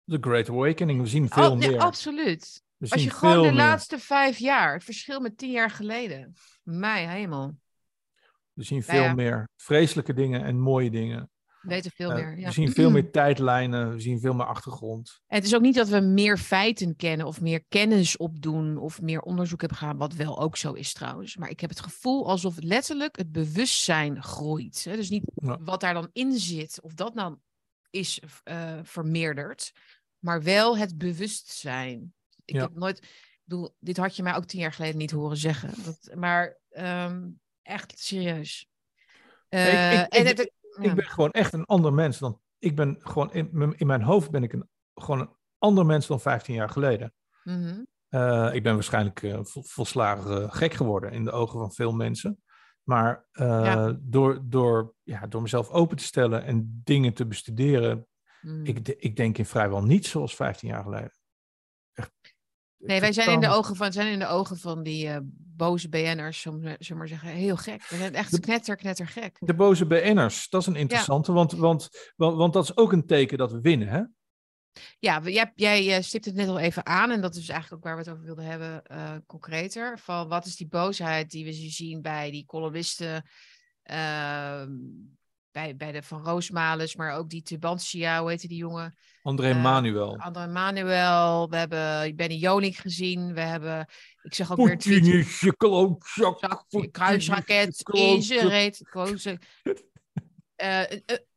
The 0.06 0.18
Great 0.20 0.48
Awakening, 0.48 1.00
we 1.00 1.06
zien 1.06 1.28
veel 1.28 1.50
Oh, 1.50 1.58
nee, 1.58 1.68
meer. 1.70 1.78
absoluut. 1.80 2.62
We 2.76 2.90
Als 2.90 3.02
je 3.02 3.10
gewoon 3.10 3.34
veel 3.34 3.42
de 3.42 3.48
meer. 3.48 3.56
laatste 3.56 3.98
vijf 3.98 4.38
jaar, 4.38 4.74
het 4.74 4.84
verschil 4.84 5.20
met 5.20 5.38
tien 5.38 5.50
jaar 5.50 5.70
geleden. 5.70 6.32
Mijn 6.62 7.08
hemel. 7.08 7.56
We 8.52 8.62
zien 8.64 8.78
Nou 8.86 8.90
veel 8.90 9.02
ja. 9.02 9.14
meer 9.14 9.48
vreselijke 9.56 10.14
dingen 10.14 10.44
en 10.44 10.58
mooie 10.60 10.90
dingen. 10.90 11.30
We 11.60 11.68
weten 11.68 11.90
veel 11.90 12.10
Eh, 12.10 12.16
meer. 12.16 12.38
Ja. 12.38 12.46
We 12.46 12.52
zien 12.52 12.72
veel 12.72 12.90
meer 12.96 13.10
tijdlijnen, 13.10 13.92
we 13.94 14.00
zien 14.00 14.20
veel 14.20 14.34
meer 14.34 14.46
achtergrond. 14.46 15.20
En 15.26 15.36
het 15.36 15.44
is 15.46 15.54
ook 15.54 15.60
niet 15.62 15.74
dat 15.74 15.88
we 15.88 16.00
meer 16.00 16.38
feiten 16.38 16.96
kennen 16.96 17.26
of 17.26 17.40
meer 17.40 17.64
kennis 17.68 18.16
opdoen 18.16 18.76
of 18.78 19.00
meer 19.00 19.20
onderzoek 19.20 19.60
hebben 19.60 19.78
gedaan, 19.78 19.96
wat 19.96 20.14
wel 20.14 20.40
ook 20.40 20.56
zo 20.56 20.72
is 20.72 20.92
trouwens. 20.92 21.36
Maar 21.36 21.50
ik 21.50 21.60
heb 21.60 21.70
het 21.70 21.80
gevoel 21.80 22.28
alsof 22.28 22.54
letterlijk 22.60 23.16
het 23.16 23.32
bewustzijn 23.32 24.22
groeit. 24.22 24.84
Hè? 24.84 24.96
Dus 24.96 25.10
niet 25.10 25.24
Ja. 25.34 25.58
wat 25.62 25.80
daar 25.80 25.94
dan 25.94 26.08
in 26.12 26.32
zit, 26.32 26.80
of 26.82 26.94
dat 26.94 27.14
nou 27.14 27.36
is 27.90 28.22
eh, 28.44 28.78
vermeerderd, 28.82 29.72
maar 30.18 30.42
wel 30.42 30.76
het 30.76 30.98
bewustzijn. 30.98 32.14
Ik 32.44 32.54
Ja. 32.54 32.62
heb 32.62 32.74
nooit, 32.74 32.98
ik 33.02 33.40
bedoel, 33.44 33.76
dit 33.78 33.96
had 33.96 34.16
je 34.16 34.22
mij 34.22 34.34
ook 34.36 34.44
tien 34.44 34.60
jaar 34.60 34.72
geleden 34.72 34.96
niet 34.96 35.10
horen 35.10 35.36
zeggen. 35.36 35.84
Dat, 35.84 36.10
maar 36.14 36.58
ehm, 36.70 37.28
echt 37.62 37.98
serieus. 37.98 38.68
Eh, 39.48 39.92
ik- 40.00 40.08
en 40.12 40.26
ik- 40.26 40.36
het- 40.38 40.52
ja. 40.80 40.82
Ik 40.90 40.94
ben 40.94 41.04
gewoon 41.04 41.30
echt 41.30 41.52
een 41.52 41.64
ander 41.64 41.92
mens 41.92 42.18
dan. 42.18 42.40
Ik 42.58 42.76
ben 42.76 42.96
gewoon 43.00 43.32
in, 43.32 43.48
mijn- 43.52 43.78
in 43.78 43.86
mijn 43.86 44.02
hoofd 44.02 44.30
ben 44.30 44.42
ik 44.42 44.52
een, 44.52 44.68
gewoon 44.94 45.20
een 45.20 45.36
ander 45.58 45.86
mens 45.86 46.06
dan 46.06 46.20
15 46.20 46.54
jaar 46.54 46.70
geleden. 46.70 47.14
Mhm. 47.44 47.82
Eh, 48.08 48.50
ik 48.52 48.62
ben 48.62 48.74
waarschijnlijk 48.74 49.22
eh, 49.22 49.38
vol- 49.42 49.62
volslagen 49.62 50.42
eh, 50.42 50.52
gek 50.52 50.72
geworden 50.72 51.12
in 51.12 51.24
de 51.24 51.30
ogen 51.30 51.58
van 51.58 51.72
veel 51.72 51.92
mensen. 51.92 52.42
Maar 52.82 53.26
eh, 53.32 53.46
Ja. 53.46 53.96
door, 54.00 54.40
door, 54.44 54.94
ja, 55.02 55.26
door 55.26 55.42
mezelf 55.42 55.68
open 55.70 55.96
te 55.96 56.04
stellen 56.04 56.44
en 56.44 56.80
dingen 56.84 57.14
te 57.14 57.26
bestuderen, 57.26 58.06
ik, 58.62 58.84
de- 58.84 58.96
ik 58.96 59.16
denk 59.16 59.38
in 59.38 59.46
vrijwel 59.46 59.82
niet 59.82 60.06
zoals 60.06 60.34
15 60.36 60.68
jaar 60.68 60.82
geleden. 60.82 61.12
Echt, 61.92 62.12
Nee, 62.76 63.00
wij 63.00 63.12
zijn 63.12 63.30
in 63.30 63.40
de 63.40 63.48
ogen 63.48 63.76
van, 63.76 63.92
zijn 63.92 64.12
in 64.12 64.18
de 64.18 64.26
ogen 64.26 64.56
van 64.58 64.82
die 64.82 65.08
eh, 65.08 65.18
boze 65.32 65.88
BN'ers, 65.88 66.40
zullen 66.40 66.76
we 66.78 66.94
maar 66.94 67.08
zeggen, 67.08 67.28
heel 67.28 67.56
gek. 67.56 67.82
We 67.88 67.96
zijn 67.96 68.14
echt 68.14 68.30
De- 68.30 68.40
knetter, 68.40 68.76
knetter 68.76 69.06
gek. 69.06 69.36
De 69.40 69.54
boze 69.54 69.86
BN'ers, 69.86 70.48
dat 70.48 70.60
is 70.60 70.66
een 70.66 70.76
interessante, 70.76 71.32
want, 71.32 71.52
want, 71.52 71.88
want, 72.16 72.34
want 72.36 72.52
dat 72.52 72.64
is 72.64 72.76
ook 72.76 72.92
een 72.92 73.06
teken 73.06 73.38
dat 73.38 73.52
we 73.52 73.60
winnen. 73.60 73.88
Hè? 73.88 74.02
Ja, 74.98 75.20
jij, 75.24 75.52
jij 75.54 75.96
eh, 75.96 76.02
stipt 76.02 76.24
het 76.24 76.34
net 76.34 76.48
al 76.48 76.58
even 76.58 76.86
aan 76.86 77.10
en 77.10 77.20
dat 77.20 77.34
is 77.34 77.48
eigenlijk 77.48 77.72
ook 77.72 77.84
waar 77.84 77.96
we 77.96 78.02
het 78.02 78.10
over 78.10 78.24
wilden 78.24 78.44
hebben, 78.44 78.82
eh, 78.84 79.14
concreter. 79.26 79.98
Van 79.98 80.28
wat 80.28 80.46
is 80.46 80.56
die 80.56 80.68
boosheid 80.68 81.30
die 81.30 81.44
we 81.44 81.52
zien 81.52 82.02
bij 82.02 82.30
die 82.30 82.44
columnisten, 82.46 83.28
ehm, 83.82 84.70
bij, 85.50 85.76
bij 85.76 85.92
de 85.92 86.02
Van 86.02 86.24
Roosmalens, 86.24 86.96
maar 86.96 87.16
ook 87.16 87.28
die 87.28 87.42
Tubantia, 87.42 88.20
hoe 88.20 88.30
heette 88.30 88.48
die 88.48 88.56
jongen? 88.56 88.96
André 89.22 89.50
Eh, 89.50 89.62
Manuel. 89.62 90.16
André 90.16 90.46
Manuel, 90.46 91.48
we 91.48 91.56
hebben 91.56 92.16
Benny 92.16 92.36
Joling 92.36 92.80
gezien, 92.80 93.34
we 93.34 93.40
hebben, 93.40 93.88
ik 94.22 94.34
zeg 94.34 94.50
ook 94.50 94.56
weer 94.56 94.76
Poetin 94.76 95.04
is 95.04 95.40
je 95.40 95.56
klootzak. 95.56 96.64
kruisraket 96.90 97.90
in 97.92 98.22
zijn 98.22 98.48
reet. 98.48 98.82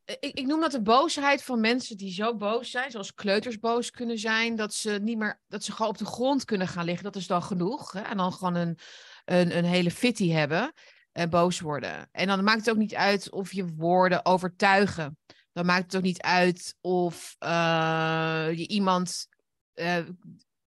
Eh, 0.06 0.16
ik, 0.20 0.38
ik 0.38 0.45
noem 0.45 0.62
dat 0.62 0.72
de 0.72 0.82
boosheid 0.82 1.43
van 1.43 1.60
mensen 1.60 1.97
die 1.97 2.14
zo 2.14 2.36
boos 2.36 2.72
zijn, 2.72 2.91
zoals 2.91 3.14
kleuters 3.14 3.60
boos 3.60 3.91
kunnen 3.91 4.20
zijn, 4.20 4.56
dat 4.56 4.74
ze 4.74 4.99
niet 5.01 5.18
meer, 5.18 5.41
dat 5.47 5.64
ze 5.64 5.72
gewoon 5.72 5.91
op 5.91 5.97
de 5.97 6.06
grond 6.06 6.45
kunnen 6.45 6.68
gaan 6.68 6.86
liggen. 6.86 7.04
Dat 7.04 7.16
is 7.16 7.28
dan 7.28 7.43
genoeg. 7.43 7.91
Hè? 7.91 8.01
En 8.01 8.18
dan 8.18 8.34
gewoon 8.34 8.56
een, 8.56 8.78
een, 9.26 9.58
een 9.58 9.66
hele 9.66 9.91
fitty 9.91 10.30
hebben 10.30 10.74
en 11.12 11.30
boos 11.30 11.60
worden. 11.60 12.10
En 12.12 12.28
dan 12.28 12.43
maakt 12.43 12.60
het 12.60 12.70
ook 12.70 12.78
niet 12.78 12.95
uit 12.95 13.32
of 13.32 13.51
je 13.51 13.66
woorden 13.76 14.26
overtuigen. 14.26 15.18
Dan 15.51 15.66
maakt 15.66 15.84
het 15.84 15.95
ook 15.95 16.01
niet 16.01 16.22
uit 16.22 16.76
of 16.82 17.36
eh, 17.39 18.47
je 18.49 18.68
iemand 18.68 19.28
eh, 19.74 19.97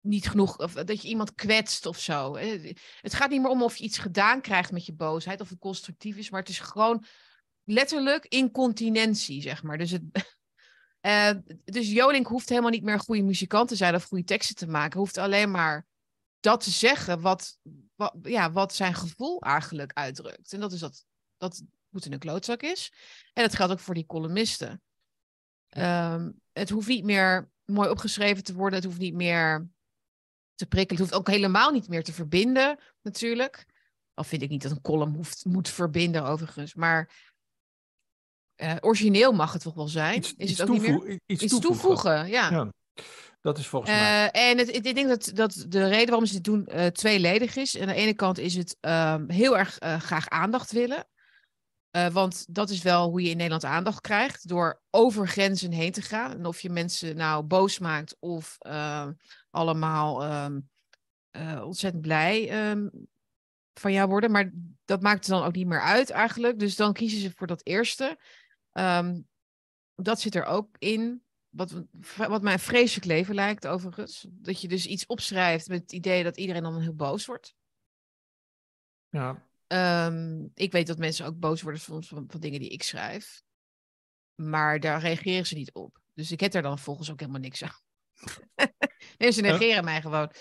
niet 0.00 0.28
genoeg, 0.28 0.58
of 0.58 0.72
dat 0.72 1.02
je 1.02 1.08
iemand 1.08 1.34
kwetst 1.34 1.86
of 1.86 1.98
zo. 1.98 2.36
Het 3.00 3.14
gaat 3.14 3.30
niet 3.30 3.40
meer 3.40 3.50
om 3.50 3.62
of 3.62 3.76
je 3.76 3.84
iets 3.84 3.98
gedaan 3.98 4.40
krijgt 4.40 4.72
met 4.72 4.86
je 4.86 4.94
boosheid, 4.94 5.40
of 5.40 5.48
het 5.48 5.58
constructief 5.58 6.16
is, 6.16 6.30
maar 6.30 6.40
het 6.40 6.48
is 6.48 6.58
gewoon 6.58 7.04
letterlijk 7.64 8.26
incontinentie, 8.26 9.42
zeg 9.42 9.62
maar. 9.62 9.78
Dus, 9.78 9.90
het, 9.90 10.02
eh, 11.00 11.30
dus 11.64 11.90
Jolink 11.90 12.26
hoeft 12.26 12.48
helemaal 12.48 12.70
niet 12.70 12.82
meer 12.82 12.94
een 12.94 13.00
goede 13.00 13.22
muzikant 13.22 13.68
te 13.68 13.76
zijn 13.76 13.94
of 13.94 14.04
goede 14.04 14.24
teksten 14.24 14.56
te 14.56 14.66
maken. 14.66 14.98
Hoeft 14.98 15.18
alleen 15.18 15.50
maar 15.50 15.86
dat 16.40 16.60
te 16.60 16.70
zeggen 16.70 17.20
wat, 17.20 17.58
wat, 17.94 18.14
ja, 18.22 18.52
wat 18.52 18.74
zijn 18.74 18.94
gevoel 18.94 19.40
eigenlijk 19.40 19.92
uitdrukt. 19.92 20.52
En 20.52 20.60
dat 20.60 20.72
is 20.72 20.80
dat, 20.80 21.04
dat 21.36 21.62
Poetin 21.90 22.12
een 22.12 22.18
klootzak 22.18 22.62
is. 22.62 22.92
En 23.32 23.42
dat 23.42 23.54
geldt 23.54 23.72
ook 23.72 23.78
voor 23.78 23.94
die 23.94 24.06
columnisten. 24.06 24.82
Ehm, 25.68 26.30
het 26.52 26.70
hoeft 26.70 26.88
niet 26.88 27.04
meer 27.04 27.50
mooi 27.64 27.88
opgeschreven 27.88 28.44
te 28.44 28.54
worden. 28.54 28.78
Het 28.78 28.88
hoeft 28.88 28.98
niet 28.98 29.14
meer 29.14 29.68
te 30.54 30.66
prikkelen. 30.66 31.02
Het 31.02 31.10
hoeft 31.10 31.28
ook 31.28 31.34
helemaal 31.34 31.70
niet 31.70 31.88
meer 31.88 32.04
te 32.04 32.12
verbinden, 32.12 32.78
natuurlijk. 33.02 33.66
Al 34.14 34.24
vind 34.24 34.42
ik 34.42 34.50
niet 34.50 34.62
dat 34.62 34.70
een 34.70 34.80
column 34.80 35.14
hoeft, 35.14 35.44
moet 35.44 35.68
verbinden, 35.68 36.24
overigens. 36.24 36.74
Maar 36.74 37.32
eh, 38.64 38.76
origineel 38.80 39.32
mag 39.32 39.52
het 39.52 39.62
toch 39.62 39.74
wel 39.74 39.88
zijn? 39.88 40.16
Iets, 40.16 40.34
is 40.36 40.50
iets 40.50 40.58
het 40.58 40.68
ook 40.68 40.74
niet 40.74 40.82
meer? 40.82 40.90
toevoegen, 40.90 41.20
Iets, 41.26 41.42
Iets 41.42 41.58
toevoegen, 41.58 42.28
ja. 42.28 42.50
Ja, 42.50 42.72
dat 43.40 43.58
is 43.58 43.66
volgens 43.66 43.92
mij. 43.92 44.30
Eh, 44.30 44.50
en 44.50 44.58
het, 44.58 44.74
ik 44.74 44.94
denk 44.94 45.08
dat, 45.08 45.30
dat 45.34 45.64
de 45.68 45.88
reden 45.88 46.08
waarom 46.08 46.26
ze 46.26 46.32
dit 46.32 46.44
doen 46.44 46.66
eh, 46.66 46.86
tweeledig 46.86 47.56
is. 47.56 47.78
Aan 47.80 47.86
de 47.86 47.94
ene 47.94 48.14
kant 48.14 48.38
is 48.38 48.54
het 48.54 48.76
ehm, 48.80 49.30
heel 49.30 49.58
erg 49.58 49.78
graag 49.80 50.28
aandacht 50.28 50.72
willen. 50.72 51.06
Want 52.12 52.46
dat 52.48 52.70
is 52.70 52.82
wel 52.82 53.10
hoe 53.10 53.22
je 53.22 53.30
in 53.30 53.36
Nederland 53.36 53.64
aandacht 53.64 54.00
krijgt. 54.00 54.48
Door 54.48 54.82
over 54.90 55.28
grenzen 55.28 55.72
heen 55.72 55.92
te 55.92 56.02
gaan. 56.02 56.30
En 56.30 56.46
of 56.46 56.60
je 56.60 56.70
mensen 56.70 57.16
nou 57.16 57.42
boos 57.42 57.78
maakt 57.78 58.16
of 58.20 58.56
ehm, 58.58 59.12
allemaal 59.50 60.22
ehm, 60.22 60.60
eh, 61.30 61.62
ontzettend 61.64 62.02
blij 62.02 62.48
van 63.74 63.92
jou 63.92 64.08
worden. 64.08 64.30
Maar 64.30 64.52
dat 64.84 65.02
maakt 65.02 65.24
er 65.24 65.30
dan 65.30 65.44
ook 65.44 65.54
niet 65.54 65.66
meer 65.66 65.80
uit 65.80 66.10
eigenlijk. 66.10 66.58
Dus 66.58 66.76
dan 66.76 66.92
kiezen 66.92 67.20
ze 67.20 67.32
voor 67.36 67.46
dat 67.46 67.60
eerste. 67.66 68.18
Ehm, 68.74 69.20
dat 69.94 70.20
zit 70.20 70.34
er 70.34 70.44
ook 70.44 70.76
in. 70.78 71.22
Wat, 71.48 71.82
wat 72.16 72.42
mij 72.42 72.52
een 72.52 72.58
vreselijk 72.58 73.06
leven 73.06 73.34
lijkt, 73.34 73.66
overigens. 73.66 74.26
Dat 74.30 74.60
je 74.60 74.68
dus 74.68 74.86
iets 74.86 75.06
opschrijft 75.06 75.68
met 75.68 75.80
het 75.80 75.92
idee 75.92 76.22
dat 76.22 76.36
iedereen 76.36 76.62
dan 76.62 76.80
heel 76.80 76.94
boos 76.94 77.26
wordt. 77.26 77.54
Ja, 79.08 79.46
Ehm, 79.66 80.46
ik 80.54 80.72
weet 80.72 80.86
dat 80.86 80.98
mensen 80.98 81.26
ook 81.26 81.38
boos 81.38 81.62
worden 81.62 81.80
soms 81.80 82.08
van, 82.08 82.24
van 82.28 82.40
dingen 82.40 82.60
die 82.60 82.68
ik 82.68 82.82
schrijf. 82.82 83.42
Maar 84.34 84.80
daar 84.80 85.00
reageren 85.00 85.46
ze 85.46 85.54
niet 85.54 85.72
op. 85.72 85.98
Dus 86.12 86.32
ik 86.32 86.40
heb 86.40 86.52
daar 86.52 86.62
dan 86.62 86.78
volgens 86.78 87.10
ook 87.10 87.20
helemaal 87.20 87.40
niks 87.40 87.62
aan. 87.62 87.80
nee, 89.18 89.30
ze 89.30 89.42
Ja. 89.42 89.52
negeren 89.52 89.84
mij 89.84 90.00
gewoon. 90.00 90.32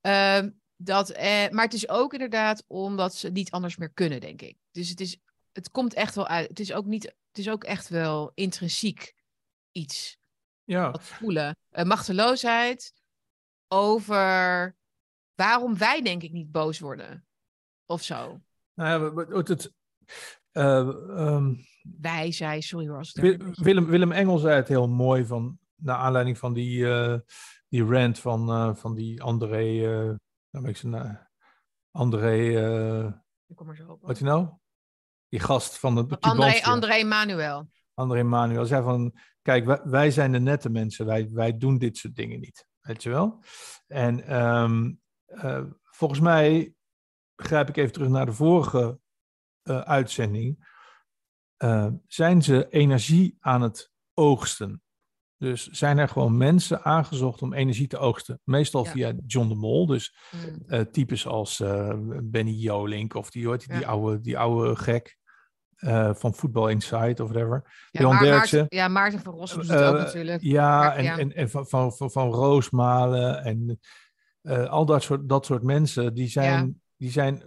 Ehm, 0.00 0.50
dat, 0.76 1.10
eh, 1.10 1.48
maar 1.48 1.64
het 1.64 1.74
is 1.74 1.88
ook 1.88 2.12
inderdaad 2.12 2.64
omdat 2.66 3.14
ze 3.14 3.30
niet 3.30 3.50
anders 3.50 3.76
meer 3.76 3.90
kunnen, 3.92 4.20
denk 4.20 4.42
ik. 4.42 4.56
Dus 4.70 4.88
het, 4.88 5.00
is, 5.00 5.18
het 5.52 5.70
komt 5.70 5.94
echt 5.94 6.14
wel 6.14 6.26
uit. 6.26 6.48
Het 6.48 6.60
is 6.60 6.72
ook, 6.72 6.84
niet, 6.86 7.14
het 7.38 7.46
is 7.46 7.52
ook 7.52 7.64
echt 7.64 7.88
wel 7.88 8.32
intrinsiek 8.34 9.14
iets. 9.72 10.18
ja. 10.64 10.90
Dat 10.90 11.02
voelen. 11.02 11.56
Eh, 11.68 11.84
machteloosheid 11.84 12.92
over 13.68 14.76
waarom 15.34 15.78
wij 15.78 16.02
denk 16.02 16.22
ik 16.22 16.32
niet 16.32 16.50
boos 16.50 16.78
worden. 16.78 17.26
Of 17.86 18.02
zo. 18.02 18.40
Nou 18.74 19.14
ja, 19.14 19.36
het, 19.36 19.48
het, 19.48 19.72
eh, 20.50 20.88
ehm, 20.88 21.54
Wij, 22.00 22.32
zij, 22.32 22.60
sorry 22.60 22.88
hoor. 22.88 22.98
Als 22.98 23.12
het 23.12 23.58
Willem, 23.58 23.86
Willem 23.86 24.12
Engel 24.12 24.38
zei 24.38 24.54
het 24.54 24.68
heel 24.68 24.88
mooi 24.88 25.26
van, 25.26 25.58
naar 25.74 25.96
aanleiding 25.96 26.38
van 26.38 26.52
die, 26.52 26.88
eh, 26.90 27.18
die 27.68 27.84
rant 27.84 28.18
van, 28.18 28.76
van 28.76 28.94
die 28.94 29.22
André, 29.22 29.84
eh 29.84 30.16
nou 30.50 30.64
ben 30.64 30.68
ik 30.68 30.76
zijn 30.76 31.28
André, 31.90 32.36
Ik 33.46 33.56
kom 33.56 33.68
er 33.68 33.76
zo 33.76 33.90
op. 33.90 34.00
wat 34.02 34.18
hij 34.18 34.28
nou? 34.28 34.48
Die 35.28 35.40
gast 35.40 35.78
van 35.78 35.94
de 35.94 36.16
André. 36.20 36.60
André 36.62 37.04
Manuel. 37.04 37.70
André 37.94 38.22
Manuel 38.22 38.66
zei 38.66 38.82
van, 38.82 39.14
kijk, 39.42 39.64
wij, 39.64 39.80
wij 39.84 40.10
zijn 40.10 40.32
de 40.32 40.40
nette 40.40 40.70
mensen, 40.70 41.06
wij, 41.06 41.28
wij 41.30 41.58
doen 41.58 41.78
dit 41.78 41.96
soort 41.96 42.16
dingen 42.16 42.40
niet. 42.40 42.66
weet 42.80 43.02
je 43.02 43.10
wel. 43.10 43.42
En 43.86 44.26
ehm, 44.26 44.92
eh, 45.24 45.64
volgens 45.82 46.20
mij, 46.20 46.74
grijp 47.36 47.68
ik 47.68 47.76
even 47.76 47.92
terug 47.92 48.08
naar 48.08 48.26
de 48.26 48.32
vorige 48.32 48.98
eh, 49.62 49.80
uitzending, 49.80 50.76
eh, 51.56 51.88
zijn 52.06 52.42
ze 52.42 52.68
energie 52.68 53.36
aan 53.40 53.62
het 53.62 53.92
oogsten. 54.14 54.82
Dus 55.38 55.66
zijn 55.66 55.98
er 55.98 56.08
gewoon 56.08 56.36
mensen 56.36 56.84
aangezocht 56.84 57.42
om 57.42 57.52
energie 57.52 57.86
te 57.86 57.98
oogsten. 57.98 58.40
Meestal 58.44 58.84
Ja. 58.84 58.90
via 58.90 59.12
John 59.26 59.48
de 59.48 59.54
Mol. 59.54 59.86
Dus 59.86 60.16
Mm. 60.30 60.62
eh, 60.66 60.80
types 60.80 61.26
als 61.26 61.60
eh, 61.60 61.94
Benny 62.22 62.50
Jolink 62.52 63.14
of 63.14 63.30
die, 63.30 63.46
hoort, 63.46 63.68
die, 63.68 63.80
Ja. 63.80 63.86
oude, 63.86 64.20
die 64.20 64.38
oude 64.38 64.76
gek 64.76 65.16
eh, 65.76 66.14
van 66.14 66.34
Football 66.34 66.70
Inside 66.70 67.22
of 67.22 67.30
whatever. 67.30 67.86
Ja, 67.90 68.00
Jan 68.00 68.14
maar 68.14 68.22
Derksen. 68.22 68.58
Maarten, 68.58 68.78
ja, 68.78 68.88
Maarten 68.88 69.20
van 69.20 69.34
Rossum 69.34 69.60
doet 69.60 69.70
het 69.70 69.82
ook 69.82 69.96
natuurlijk. 69.96 70.42
Ja, 70.42 70.78
Maar- 70.78 70.96
en, 70.96 71.18
en, 71.18 71.32
en 71.34 71.50
van, 71.50 71.66
van, 71.66 71.92
van, 71.92 72.10
van 72.10 72.30
Roosmalen 72.32 73.42
en 73.44 73.78
al 74.68 74.86
dat 74.86 75.02
soort, 75.02 75.28
dat 75.28 75.46
soort 75.46 75.62
mensen, 75.62 76.14
die 76.14 76.28
zijn, 76.28 76.80
die 76.96 77.10
zijn 77.10 77.42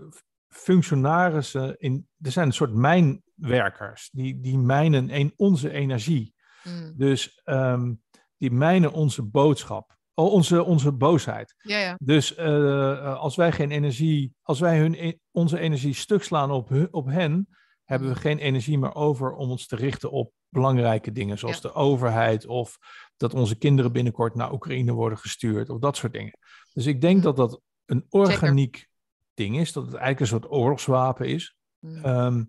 functionarissen 0.76 1.76
in, 1.80 2.08
er 2.22 2.32
zijn 2.32 2.48
een 2.48 2.54
soort 2.54 2.74
mijnwerkers, 2.74 4.10
die, 4.12 4.40
die 4.40 4.58
mijnen 4.58 5.16
een, 5.16 5.34
onze 5.36 5.72
energie. 5.72 6.34
Mm. 6.64 6.94
Dus 6.98 7.42
ehm, 7.44 7.94
die 8.38 8.52
mijnen 8.52 8.92
onze 8.92 9.24
boodschap, 9.24 9.98
onze, 10.14 10.64
onze 10.64 10.92
boosheid. 10.92 11.56
Ja, 11.62 11.78
ja. 11.78 11.96
Dus 12.04 12.36
eh, 12.36 12.92
eh, 12.92 13.20
als 13.20 13.36
wij 13.36 13.52
geen 13.52 13.72
energie, 13.72 14.34
als 14.42 14.60
wij 14.60 14.80
hun, 14.80 14.94
e- 14.94 15.18
onze 15.32 15.60
energie 15.60 15.94
stuk 15.94 16.24
slaan 16.24 16.52
op, 16.52 16.88
op 16.92 17.06
hen, 17.06 17.48
hebben 17.84 18.10
we 18.10 18.16
geen 18.16 18.38
energie 18.38 18.78
meer 18.78 18.96
over 18.96 19.34
om 19.34 19.50
ons 19.50 19.68
te 19.68 19.76
richten 19.76 20.12
op 20.12 20.32
belangrijke 20.50 21.12
dingen, 21.12 21.38
zoals 21.38 21.56
Ja. 21.56 21.62
de 21.62 21.74
overheid 21.74 22.46
of 22.46 22.78
dat 23.18 23.34
onze 23.34 23.56
kinderen 23.56 23.92
binnenkort 23.92 24.36
naar 24.36 24.54
Oekraïne 24.54 24.92
worden 24.92 25.18
gestuurd 25.18 25.70
of 25.70 25.80
dat 25.80 25.98
soort 25.98 26.14
dingen. 26.14 26.38
Dus 26.74 26.86
ik 26.86 27.02
denk 27.02 27.16
Mm. 27.16 27.22
dat 27.22 27.36
dat 27.36 27.62
een 27.86 28.06
organiek 28.10 28.88
ding 29.34 29.58
is, 29.58 29.74
dat 29.74 29.84
het 29.84 29.94
eigenlijk 29.94 30.20
een 30.20 30.40
soort 30.40 30.52
oorlogswapen 30.52 31.28
is. 31.28 31.56
Mm. 31.80 32.04
Ehm, 32.04 32.44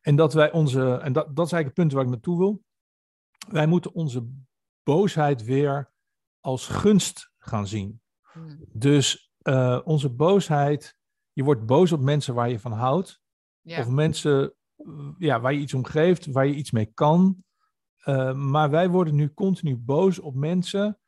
en 0.00 0.16
dat 0.16 0.32
wij 0.32 0.52
onze, 0.52 0.94
en 1.02 1.12
dat, 1.12 1.36
dat 1.36 1.46
is 1.46 1.52
eigenlijk 1.52 1.64
het 1.66 1.74
punt 1.74 1.92
waar 1.92 2.02
ik 2.02 2.08
naartoe 2.08 2.38
wil. 2.38 2.60
Wij 3.48 3.66
moeten 3.66 3.92
onze 3.94 4.28
boosheid 4.82 5.44
weer 5.44 5.92
als 6.40 6.66
gunst 6.66 7.30
gaan 7.38 7.66
zien. 7.66 8.00
Mm. 8.34 8.58
Dus 8.72 9.32
eh, 9.42 9.80
onze 9.84 10.10
boosheid, 10.10 10.96
je 11.32 11.44
wordt 11.44 11.66
boos 11.66 11.92
op 11.92 12.00
mensen 12.00 12.34
waar 12.34 12.50
je 12.50 12.60
van 12.60 12.72
houdt, 12.72 13.20
Ja. 13.60 13.80
of 13.80 13.88
mensen 13.88 14.54
ja, 15.18 15.40
waar 15.40 15.52
je 15.52 15.60
iets 15.60 15.74
om 15.74 15.84
geeft, 15.84 16.26
waar 16.26 16.46
je 16.46 16.54
iets 16.54 16.70
mee 16.70 16.86
kan. 16.94 17.44
Eh, 17.96 18.34
maar 18.34 18.70
wij 18.70 18.88
worden 18.88 19.14
nu 19.14 19.34
continu 19.34 19.76
boos 19.76 20.18
op 20.18 20.34
mensen 20.34 20.98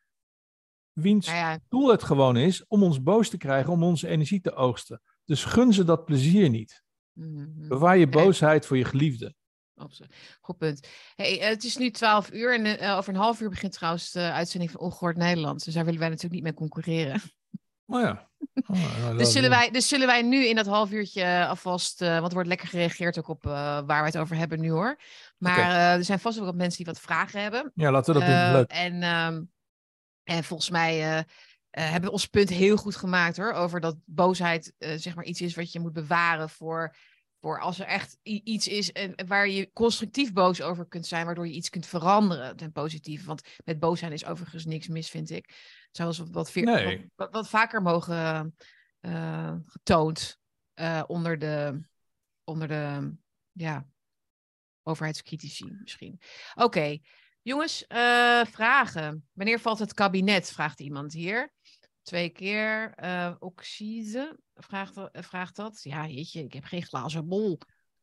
wiens 0.93 1.27
Nou 1.27 1.39
ja, 1.39 1.59
doel 1.69 1.89
het 1.89 2.03
gewoon 2.03 2.37
is 2.37 2.67
om 2.67 2.83
ons 2.83 3.03
boos 3.03 3.29
te 3.29 3.37
krijgen, 3.37 3.73
om 3.73 3.83
onze 3.83 4.09
energie 4.09 4.41
te 4.41 4.55
oogsten. 4.55 5.03
Dus 5.25 5.45
gun 5.45 5.73
ze 5.73 5.85
dat 5.85 6.05
plezier 6.05 6.49
niet. 6.51 6.85
mhm. 7.13 7.69
Bewaar 7.69 7.97
je 7.97 8.09
boosheid 8.09 8.67
voor 8.67 8.77
je 8.77 8.85
geliefde. 8.85 9.35
Goed 10.41 10.59
punt. 10.59 10.89
Hey, 11.15 11.41
eh, 11.41 11.49
het 11.49 11.65
is 11.65 11.77
nu 11.77 11.91
12 11.91 12.33
uur 12.33 12.55
en 12.55 12.79
eh, 12.79 12.97
over 12.97 13.15
een 13.15 13.21
half 13.21 13.41
uur 13.41 13.51
begint 13.51 13.73
trouwens 13.73 14.11
de 14.11 14.33
uitzending 14.33 14.71
van 14.71 14.81
Ongehoord 14.81 15.17
Nederland. 15.17 15.65
Dus 15.65 15.75
daar 15.75 15.85
willen 15.85 16.01
wij 16.01 16.09
natuurlijk 16.09 16.35
niet 16.35 16.43
mee 16.43 16.55
concurreren. 16.55 17.21
Oh 17.87 18.01
ja. 18.01 18.27
Oh, 18.67 18.99
nou, 19.01 19.17
Dus 19.17 19.33
zullen, 19.33 19.51
wij, 19.51 19.71
dus 19.71 19.89
zullen 19.89 20.07
wij 20.07 20.23
nu 20.23 20.47
in 20.47 20.57
dat 20.57 20.67
half 20.67 20.91
uurtje 20.91 21.23
eh, 21.23 21.49
alvast, 21.49 22.01
want 22.01 22.27
er 22.27 22.33
wordt 22.33 22.49
lekker 22.49 22.69
gereageerd 22.69 23.19
ook 23.19 23.29
op 23.29 23.43
waar 23.43 23.87
wij 23.87 24.05
het 24.05 24.19
over 24.19 24.37
hebben 24.37 24.61
nu 24.61 24.71
hoor. 24.71 25.01
Maar 25.39 25.95
er 25.97 26.05
zijn 26.05 26.19
vast 26.19 26.39
ook 26.39 26.45
wat 26.45 26.55
mensen 26.55 26.77
die 26.77 26.93
wat 26.93 27.03
vragen 27.03 27.43
hebben. 27.43 27.73
Ja, 27.75 27.91
laten 27.91 28.15
we 28.15 28.21
dat 28.21 28.29
doen. 28.29 28.53
Leuk. 28.53 28.71
En, 28.71 29.03
ehm, 29.03 29.43
en 30.25 30.45
volgens 30.45 30.71
mij 30.71 31.25
hebben 31.71 32.03
we 32.03 32.11
ons 32.11 32.27
punt 32.27 32.49
heel 32.49 32.77
goed 32.77 32.97
gemaakt 32.97 33.37
hoor. 33.37 33.53
Over 33.53 33.81
dat 33.81 33.97
boosheid 34.05 34.73
zeg 34.79 35.15
maar 35.15 35.25
iets 35.25 35.41
is 35.41 35.55
wat 35.55 35.73
je 35.73 35.81
moet 35.81 35.93
bewaren 35.93 36.49
voor, 36.49 36.95
voor 37.41 37.61
als 37.61 37.79
er 37.79 37.87
echt 37.87 38.19
iets 38.23 38.69
is 38.69 38.93
waar 39.27 39.49
je 39.49 39.73
constructief 39.73 40.33
boos 40.33 40.63
over 40.63 40.87
kunt 40.87 41.07
zijn. 41.07 41.27
Waardoor 41.27 41.47
je 41.47 41.53
iets 41.55 41.69
kunt 41.71 41.87
veranderen 41.87 42.57
ten 42.57 42.73
positieve. 42.73 43.27
Want 43.27 43.43
met 43.65 43.79
boos 43.79 43.99
zijn 43.99 44.13
is 44.13 44.25
overigens 44.25 44.65
niks 44.65 44.89
mis 44.89 45.11
vind 45.11 45.31
ik. 45.31 45.77
Eens 45.93 46.19
wat, 46.19 46.29
wat, 46.31 46.51
veer- 46.51 46.65
Nee. 46.65 47.11
wat, 47.17 47.49
vaker 47.49 47.83
mogen 47.83 48.57
eh, 49.01 49.55
getoond 49.67 50.39
eh, 50.75 51.03
onder 51.07 51.39
de, 51.39 51.81
onder 52.45 52.69
de 52.69 53.15
ja, 53.53 53.87
overheidscritici 54.83 55.77
misschien. 55.81 56.21
Oké, 56.55 56.99
jongens, 57.43 57.87
eh, 57.87 58.45
vragen. 58.45 59.29
Wanneer 59.33 59.61
valt 59.61 59.79
het 59.79 59.95
kabinet? 59.95 60.51
Vraagt 60.51 60.81
iemand 60.81 61.13
hier. 61.13 61.53
Twee 62.03 62.29
keer. 62.29 62.93
eh 62.95 63.35
Oxide 63.39 64.39
vraagt, 64.59 64.97
eh, 64.97 65.23
vraagt 65.23 65.57
dat. 65.57 65.81
Ja, 65.83 66.07
jeetje, 66.07 66.43
ik 66.45 66.53
heb 66.53 66.65
geen 66.65 66.83
glazen 66.83 67.29
bol. 67.29 67.59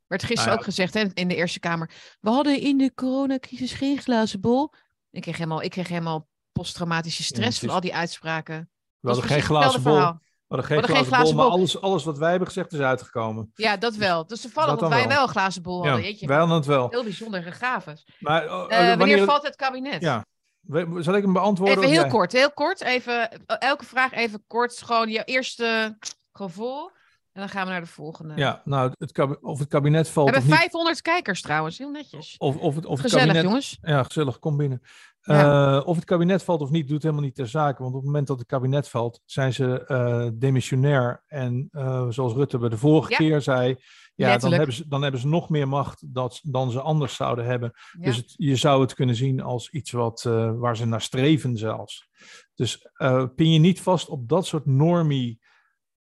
Werd 0.08 0.22
gisteren 0.24 0.46
Nou 0.46 0.52
ja. 0.52 0.58
ook 0.58 0.64
gezegd 0.74 0.94
hè, 0.94 1.04
in 1.14 1.28
de 1.28 1.36
Eerste 1.36 1.60
Kamer. 1.60 1.90
We 2.20 2.30
hadden 2.30 2.60
in 2.62 2.78
de 2.78 2.94
coronacrisis 2.94 3.72
geen 3.74 3.98
glazen 4.02 4.40
bol. 4.42 4.72
Ik 5.12 5.22
kreeg 5.22 5.38
helemaal, 5.38 5.62
ik 5.62 5.70
kreeg 5.72 5.88
helemaal 5.88 6.28
posttraumatische 6.52 7.24
stress 7.24 7.60
van 7.60 7.70
al 7.70 7.80
die 7.80 7.96
uitspraken. 7.96 8.70
We 9.00 9.10
hadden 9.10 9.28
geen 9.30 9.42
glazen 9.42 9.84
bol. 9.84 9.94
verhaal. 9.94 10.14
We 10.48 10.56
hadden 10.56 10.66
geen 10.66 10.78
hadden 10.80 10.96
geen 10.96 11.06
glazen 11.06 11.36
bol, 11.36 11.44
maar 11.44 11.54
alles, 11.54 11.82
alles 11.82 12.04
wat 12.04 12.18
wij 12.18 12.30
hebben 12.30 12.48
gezegd 12.48 12.74
is 12.74 12.80
uitgekomen. 12.80 13.52
Ja, 13.56 13.78
dat 13.78 13.96
wel. 13.96 14.28
Dus 14.28 14.42
toevallig 14.42 14.80
Dat 14.80 14.90
wij 14.90 15.08
wel. 15.08 15.22
een 15.22 15.28
glazen 15.30 15.62
bol 15.62 15.76
hadden. 15.84 16.02
Ja, 16.02 16.08
Jeetje, 16.08 16.28
wij 16.28 16.38
hadden 16.38 16.56
het 16.56 16.66
wel. 16.66 16.90
heel 16.90 17.04
bijzonder 17.04 17.54
gaven. 17.54 17.98
Maar, 18.20 18.46
Eh, 18.46 18.52
oh, 18.52 18.60
oh, 18.62 18.70
wanneer, 18.70 18.98
wanneer, 18.98 19.24
valt 19.26 19.44
het 19.44 19.56
kabinet? 19.56 20.02
Ja. 20.02 20.26
We- 20.60 20.98
Zal 21.04 21.14
ik 21.16 21.24
hem 21.24 21.34
beantwoorden? 21.34 21.78
Even 21.78 21.90
heel 21.90 22.00
jij? 22.02 22.10
kort, 22.10 22.32
heel 22.32 22.52
kort. 22.52 22.82
Even, 22.82 23.32
eh, 23.32 23.56
elke 23.60 23.86
vraag 23.86 24.12
even 24.12 24.44
kort. 24.48 24.82
Gewoon 24.82 25.10
je 25.10 25.24
eerste 25.24 25.98
gevoel. 26.36 26.92
En 27.36 27.42
dan 27.42 27.50
gaan 27.50 27.66
we 27.66 27.72
naar 27.72 27.82
de 27.82 27.88
volgende. 27.88 28.34
Ja, 28.36 28.62
nou, 28.66 28.92
het 28.98 29.42
of 29.42 29.60
het 29.60 29.68
kabinet 29.68 30.08
we 30.08 30.14
valt 30.14 30.30
hebben 30.30 30.46
of 30.46 30.52
niet. 30.52 30.60
500 30.60 31.02
kijkers 31.02 31.42
trouwens. 31.42 31.78
Heel 31.78 31.92
netjes. 31.92 32.36
Of, 32.38 32.58
of 32.58 32.76
het, 32.76 32.86
of 32.86 32.92
het 32.92 33.02
Gezellig, 33.02 33.26
kabinet, 33.26 33.44
jongens. 33.44 33.78
Ja, 33.82 34.04
gezellig, 34.04 34.40
kom 34.40 34.58
binnen. 34.58 34.82
Ja. 35.22 35.78
Eh, 35.78 35.88
of 35.88 35.96
het 35.96 36.06
kabinet 36.06 36.44
valt 36.44 36.62
of 36.62 36.70
niet, 36.70 36.88
doet 36.88 37.02
helemaal 37.04 37.24
niet 37.24 37.36
ter 37.36 37.48
zake. 37.48 37.82
Want 37.82 37.94
op 37.94 38.00
het 38.00 38.06
moment 38.06 38.28
dat 38.28 38.40
het 38.40 38.48
kabinet 38.48 38.90
valt, 38.90 39.22
zijn 39.26 39.54
ze 39.54 39.86
eh 39.86 40.28
demissionair. 40.34 41.24
En 41.28 41.68
eh, 41.72 42.08
zoals 42.10 42.34
Rutte 42.34 42.58
bij 42.58 42.70
de 42.70 42.78
vorige 42.78 43.12
Ja. 43.12 43.18
keer 43.18 43.42
zei, 43.42 43.76
ja, 44.16 44.38
dan 44.38 44.54
hebben, 44.54 44.76
ze, 44.76 44.88
dan 44.88 45.02
hebben 45.02 45.22
ze 45.22 45.28
nog 45.28 45.50
meer 45.50 45.68
macht 45.68 46.14
dat, 46.14 46.40
dan 46.44 46.72
ze 46.72 46.82
anders 46.82 47.16
zouden 47.16 47.46
hebben. 47.46 47.72
Ja. 47.92 48.06
Dus 48.06 48.16
het, 48.16 48.34
je 48.38 48.56
zou 48.56 48.82
het 48.82 48.94
kunnen 48.94 49.16
zien 49.16 49.42
als 49.42 49.70
iets 49.70 49.92
wat, 49.92 50.24
waar 50.58 50.78
ze 50.78 50.86
naar 50.86 51.02
streven 51.02 51.58
zelfs. 51.58 52.08
Dus 52.56 52.88
pin 53.36 53.52
je 53.52 53.60
niet 53.60 53.82
vast 53.82 54.10
op 54.10 54.30
dat 54.30 54.46
soort 54.46 54.66
normie 54.66 55.40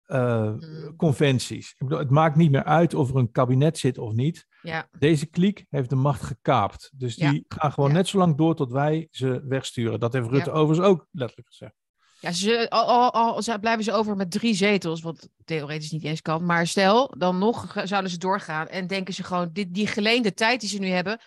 eh, 0.06 0.42
Mm. 0.44 0.96
conventies. 0.96 1.70
Ik 1.72 1.78
bedoel, 1.78 1.98
het 2.00 2.10
maakt 2.10 2.36
niet 2.36 2.52
meer 2.52 2.64
uit 2.64 2.94
of 2.94 3.10
er 3.10 3.16
een 3.16 3.32
kabinet 3.32 3.78
zit 3.78 3.98
of 3.98 4.14
niet. 4.14 4.46
ja. 4.62 4.88
Deze 5.00 5.26
kliek 5.26 5.66
heeft 5.70 5.90
de 5.90 5.96
macht 5.96 6.22
gekaapt. 6.22 6.92
Dus 6.96 7.16
Ja. 7.16 7.32
die 7.32 7.46
gaan 7.48 7.72
gewoon 7.72 7.90
Ja. 7.90 7.96
net 7.96 8.08
zo 8.08 8.18
lang 8.18 8.38
door 8.38 8.56
tot 8.56 8.72
wij 8.72 9.08
ze 9.12 9.44
wegsturen. 9.48 10.00
Dat 10.00 10.14
heeft 10.14 10.30
Rutte 10.30 10.52
overigens 10.52 10.88
ook 10.88 11.08
letterlijk 11.12 11.48
gezegd. 11.50 11.74
Ja, 12.20 12.32
ze, 12.32 12.70
al, 12.70 13.12
al, 13.14 13.60
blijven 13.60 13.84
ze 13.84 13.92
over 13.94 14.16
met 14.16 14.32
drie 14.32 14.54
zetels, 14.54 15.02
wat 15.02 15.30
theoretisch 15.46 15.92
niet 15.92 16.04
eens 16.04 16.22
kan. 16.22 16.46
Maar 16.46 16.68
stel, 16.68 17.14
dan 17.18 17.38
nog 17.38 17.72
zouden 17.84 18.12
ze 18.12 18.18
doorgaan 18.18 18.68
en 18.68 18.88
denken 18.88 19.14
ze 19.14 19.24
gewoon, 19.24 19.50
dit, 19.54 19.74
die 19.74 19.88
geleende 19.88 20.34
tijd 20.34 20.60
die 20.60 20.70
ze 20.70 20.80
nu 20.80 20.88
hebben, 20.88 21.20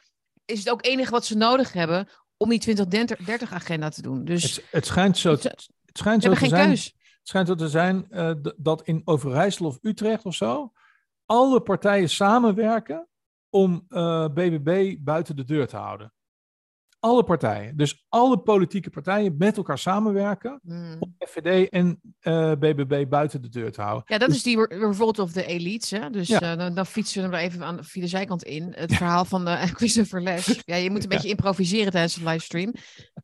is 0.44 0.58
het 0.58 0.70
ook 0.70 0.84
enige 0.86 1.10
wat 1.10 1.24
ze 1.24 1.36
nodig 1.36 1.72
hebben 1.72 2.08
om 2.36 2.48
die 2.48 2.58
2030 2.58 3.52
agenda 3.52 3.88
te 3.88 4.02
doen. 4.02 4.24
Dus 4.24 4.42
Het, 4.56 4.64
het 4.70 4.86
schijnt 4.86 5.18
zo, 5.18 5.30
het 5.30 5.70
schijnt 5.92 6.22
zo 6.22 6.28
hebben 6.30 6.48
te 6.48 6.54
geen 6.54 6.58
zijn. 6.58 6.68
keus. 6.68 6.94
Het 7.26 7.34
schijnt 7.34 7.48
zo 7.60 7.64
te 7.66 7.68
zijn 7.72 8.06
eh, 8.10 8.32
dat 8.56 8.82
in 8.82 9.02
Overijssel 9.04 9.66
of 9.66 9.78
Utrecht 9.82 10.24
of 10.24 10.34
zo. 10.34 10.72
alle 11.24 11.60
partijen 11.60 12.08
samenwerken 12.10 13.08
om 13.50 13.84
eh, 13.88 14.24
BBB 14.28 14.96
buiten 15.00 15.36
de 15.36 15.44
deur 15.44 15.66
te 15.66 15.76
houden. 15.76 16.12
Alle 17.00 17.24
partijen. 17.24 17.76
Dus 17.76 18.06
alle 18.08 18.38
politieke 18.38 18.90
partijen 18.90 19.34
met 19.38 19.56
elkaar 19.56 19.78
samenwerken 19.78 20.60
Hmm. 20.64 20.96
om 21.00 21.14
FVD 21.28 21.68
en 21.68 22.00
eh, 22.20 22.52
BBB 22.52 23.08
buiten 23.08 23.42
de 23.42 23.48
deur 23.48 23.72
te 23.72 23.80
houden. 23.82 24.02
Ja, 24.06 24.18
dat 24.18 24.28
Dus- 24.28 24.36
is 24.36 24.42
die 24.42 24.56
re- 24.66 24.78
revolt 24.86 25.18
of 25.18 25.32
the 25.32 25.44
elites. 25.46 25.90
Hè? 25.90 26.10
Dus 26.10 26.28
Ja. 26.28 26.40
eh, 26.40 26.58
dan, 26.58 26.74
dan 26.74 26.86
fietsen 26.86 27.30
we 27.30 27.36
er 27.36 27.42
even 27.42 27.62
aan, 27.62 27.84
via 27.84 28.02
de 28.02 28.08
zijkant 28.08 28.42
in. 28.42 28.72
Het 28.76 28.94
verhaal 28.94 29.24
van 29.24 29.48
eh 29.48 29.62
Christopher 29.80 30.22
Les. 30.22 30.60
Ja, 30.64 30.76
je 30.76 30.90
moet 30.90 31.04
een 31.04 31.10
Ja. 31.10 31.16
beetje 31.16 31.28
improviseren 31.28 31.92
tijdens 31.92 32.14
de 32.14 32.24
livestream. 32.24 32.74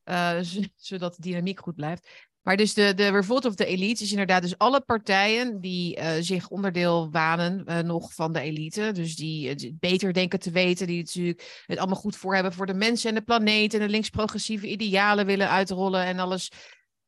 eh, 0.04 0.38
zodat 0.76 1.14
de 1.14 1.20
dynamiek 1.22 1.60
goed 1.60 1.74
blijft. 1.74 2.08
Maar 2.42 2.56
dus 2.56 2.74
de, 2.74 2.94
de 2.94 3.08
revolt 3.08 3.44
of 3.44 3.54
the 3.54 3.64
elites 3.64 4.02
is 4.02 4.10
inderdaad 4.10 4.42
dus 4.42 4.58
alle 4.58 4.80
partijen 4.80 5.60
die 5.60 5.96
eh, 5.96 6.10
zich 6.20 6.48
onderdeel 6.48 7.10
wanen 7.10 7.66
eh, 7.66 7.78
nog 7.78 8.14
van 8.14 8.32
de 8.32 8.40
elite. 8.40 8.90
Dus 8.92 9.16
die 9.16 9.48
het 9.48 9.78
beter 9.80 10.12
denken 10.12 10.38
te 10.38 10.50
weten. 10.50 10.86
Die 10.86 10.98
natuurlijk 10.98 11.62
het 11.66 11.78
allemaal 11.78 11.96
goed 11.96 12.16
voor 12.16 12.34
hebben 12.34 12.52
voor 12.52 12.66
de 12.66 12.74
mensen 12.74 13.08
en 13.08 13.14
de 13.14 13.22
planeet. 13.22 13.74
En 13.74 13.80
de 13.80 13.88
links-progressieve 13.88 14.66
idealen 14.66 15.26
willen 15.26 15.48
uitrollen 15.48 16.04
en 16.04 16.18
alles 16.18 16.50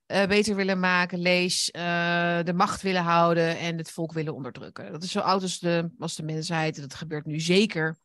eh, 0.06 0.26
beter 0.26 0.56
willen 0.56 0.80
maken, 0.80 1.18
lees, 1.18 1.70
eh, 1.70 2.42
de 2.42 2.52
macht 2.52 2.82
willen 2.82 3.02
houden 3.02 3.58
en 3.58 3.78
het 3.78 3.90
volk 3.90 4.12
willen 4.12 4.34
onderdrukken. 4.34 4.92
Dat 4.92 5.02
is 5.02 5.10
zo 5.10 5.20
oud 5.20 5.42
als 5.42 5.58
de, 5.58 5.90
als 5.98 6.14
de 6.14 6.22
mensheid. 6.22 6.80
Dat 6.80 6.94
gebeurt 6.94 7.26
nu 7.26 7.40
zeker 7.40 7.98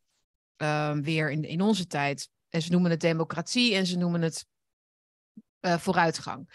ehm, 0.56 1.02
weer 1.02 1.32
in, 1.32 1.44
in 1.44 1.62
onze 1.62 1.88
tijd. 1.88 2.30
En 2.50 2.62
ze 2.62 2.72
noemen 2.72 2.92
het 2.92 3.00
democratie 3.00 3.76
en 3.76 3.86
ze 3.86 3.98
noemen 3.98 4.22
het 4.22 4.46
eh, 5.60 5.78
vooruitgang. 5.78 6.50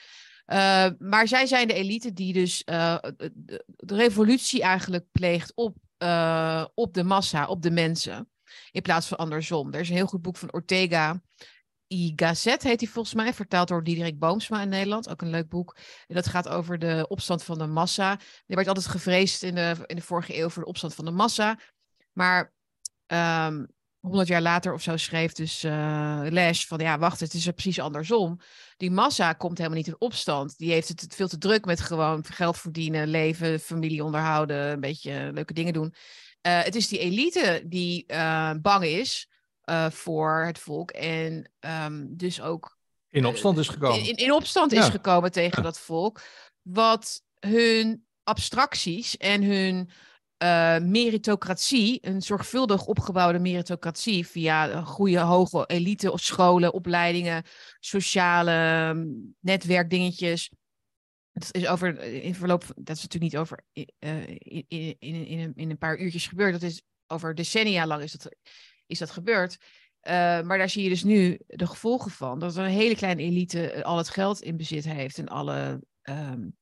Uh, 0.47 0.87
maar 0.99 1.29
zij 1.29 1.47
zijn 1.47 1.69
de 1.69 1.75
elite 1.75 2.12
die 2.12 2.33
dus 2.33 2.62
uh, 2.65 2.97
de, 3.35 3.65
revolutie 3.77 4.62
eigenlijk 4.62 5.05
pleegt 5.12 5.53
op, 5.55 5.77
uh, 5.99 6.65
op 6.75 6.95
de 6.95 7.05
massa, 7.05 7.47
op 7.47 7.62
de 7.62 7.71
mensen. 7.71 8.31
In 8.71 8.83
plaats 8.83 9.07
van 9.07 9.19
andersom. 9.19 9.73
Er 9.73 9.81
is 9.81 9.89
een 9.89 9.95
heel 9.95 10.07
goed 10.07 10.23
boek 10.23 10.37
van 10.37 10.53
Ortega. 10.53 11.23
I 11.93 12.12
Gazet 12.16 12.62
heet 12.62 12.81
hij 12.81 12.89
volgens 12.89 13.15
mij, 13.15 13.35
vertaald 13.35 13.69
door 13.69 13.85
Diederik 13.85 14.19
Boomsma 14.19 14.62
in 14.62 14.69
Nederland. 14.69 15.09
Ook 15.09 15.23
een 15.23 15.31
leuk 15.31 15.49
boek. 15.49 15.77
Dat 16.07 16.27
gaat 16.27 16.49
over 16.49 16.79
de 16.79 17.07
opstand 17.09 17.43
van 17.43 17.59
de 17.59 17.66
massa. 17.66 18.11
Er 18.47 18.57
werd 18.57 18.69
altijd 18.69 18.87
gevreesd 18.87 19.43
in 19.43 19.55
de, 19.55 19.75
in 19.87 19.97
de 19.97 20.03
vorige 20.03 20.39
eeuw 20.39 20.49
voor 20.49 20.62
de 20.62 20.69
opstand 20.69 20.95
van 20.95 21.05
de 21.05 21.11
massa. 21.11 21.59
Maar 22.12 22.53
um, 23.07 23.66
100 24.05 24.29
jaar 24.29 24.43
later 24.43 24.73
of 24.73 24.83
zo 24.83 24.97
schreef 24.97 25.33
dus 25.33 25.65
uh, 25.65 26.21
Les 26.23 26.67
van 26.67 26.79
ja, 26.79 26.99
wacht, 26.99 27.21
het 27.21 27.35
is 27.35 27.47
er 27.47 27.53
precies 27.53 27.81
andersom. 27.81 28.41
Die 28.77 28.91
massa 28.91 29.33
komt 29.33 29.59
helemaal 29.59 29.79
niet 29.79 29.87
in 29.87 30.01
opstand. 30.01 30.59
Die 30.59 30.73
heeft 30.73 30.89
het 30.89 31.15
veel 31.15 31.29
te 31.29 31.39
druk 31.39 31.65
met 31.65 31.81
gewoon 31.81 32.25
geld 32.25 32.59
verdienen, 32.59 33.09
leven, 33.09 33.61
familie 33.61 34.05
onderhouden, 34.05 34.71
een 34.71 34.81
beetje 34.81 35.31
leuke 35.33 35.53
dingen 35.53 35.73
doen. 35.73 35.95
Uh, 36.47 36.63
het 36.63 36.75
is 36.75 36.89
die 36.89 36.99
elite 36.99 37.63
die 37.67 38.05
uh, 38.07 38.51
bang 38.63 38.85
is 38.85 39.29
voor 39.89 40.45
het 40.47 40.59
volk 40.59 40.91
en 40.91 41.51
um, 41.61 42.17
dus 42.17 42.41
ook 42.41 42.77
in 43.15 43.27
opstand 43.27 43.59
is 43.59 43.69
gekomen. 43.69 44.07
In, 44.07 44.17
in 44.17 44.33
opstand 44.33 44.71
ja. 44.71 44.81
is 44.81 44.89
gekomen 44.89 45.33
tegen 45.33 45.57
ja. 45.57 45.63
dat 45.63 45.79
volk, 45.79 46.23
wat 46.63 47.23
hun 47.39 48.05
abstracties 48.23 49.17
en 49.17 49.43
hun 49.43 49.91
uh, 50.45 50.79
meritocratie, 50.79 51.99
een 52.01 52.23
zorgvuldig 52.23 52.87
opgebouwde 52.87 53.39
meritocratie 53.39 54.27
via 54.27 54.83
goede 54.83 55.19
hoge 55.19 55.66
elite 55.66 56.12
of 56.12 56.21
scholen, 56.21 56.73
opleidingen, 56.73 57.43
sociale 57.81 58.89
um, 58.89 59.35
netwerkdingetjes. 59.41 60.51
Dat 61.33 61.55
is 61.55 61.66
over 61.66 62.01
in 62.01 62.35
verloop, 62.35 62.65
dat 62.75 62.97
is 62.97 63.03
natuurlijk 63.03 63.33
niet 63.33 63.37
over 63.37 63.65
uh, 63.73 64.29
in, 64.29 64.65
in, 64.69 64.97
in, 64.99 65.53
in, 65.55 65.71
een, 65.71 65.79
paar 65.79 65.99
uurtjes 65.99 66.27
gebeurd. 66.27 66.53
Dat 66.53 66.62
is 66.62 66.83
over 67.07 67.35
decennia 67.35 67.87
lang 67.87 68.03
is 68.03 68.12
dat, 68.12 68.37
is 68.87 68.99
dat 68.99 69.11
gebeurd. 69.11 69.57
Maar 70.03 70.59
daar 70.59 70.69
zie 70.69 70.83
je 70.83 70.89
dus 70.89 71.05
nu 71.05 71.39
de 71.47 71.66
gevolgen 71.66 72.11
van. 72.11 72.39
Dat 72.39 72.57
een 72.57 72.65
hele 72.65 72.97
kleine 72.97 73.23
elite 73.23 73.85
al 73.85 73.97
het 73.97 74.09
geld 74.09 74.43
in 74.43 74.57
bezit 74.57 74.85
heeft 74.85 75.19
en 75.19 75.29
alle 75.29 75.83
um, 76.03 76.57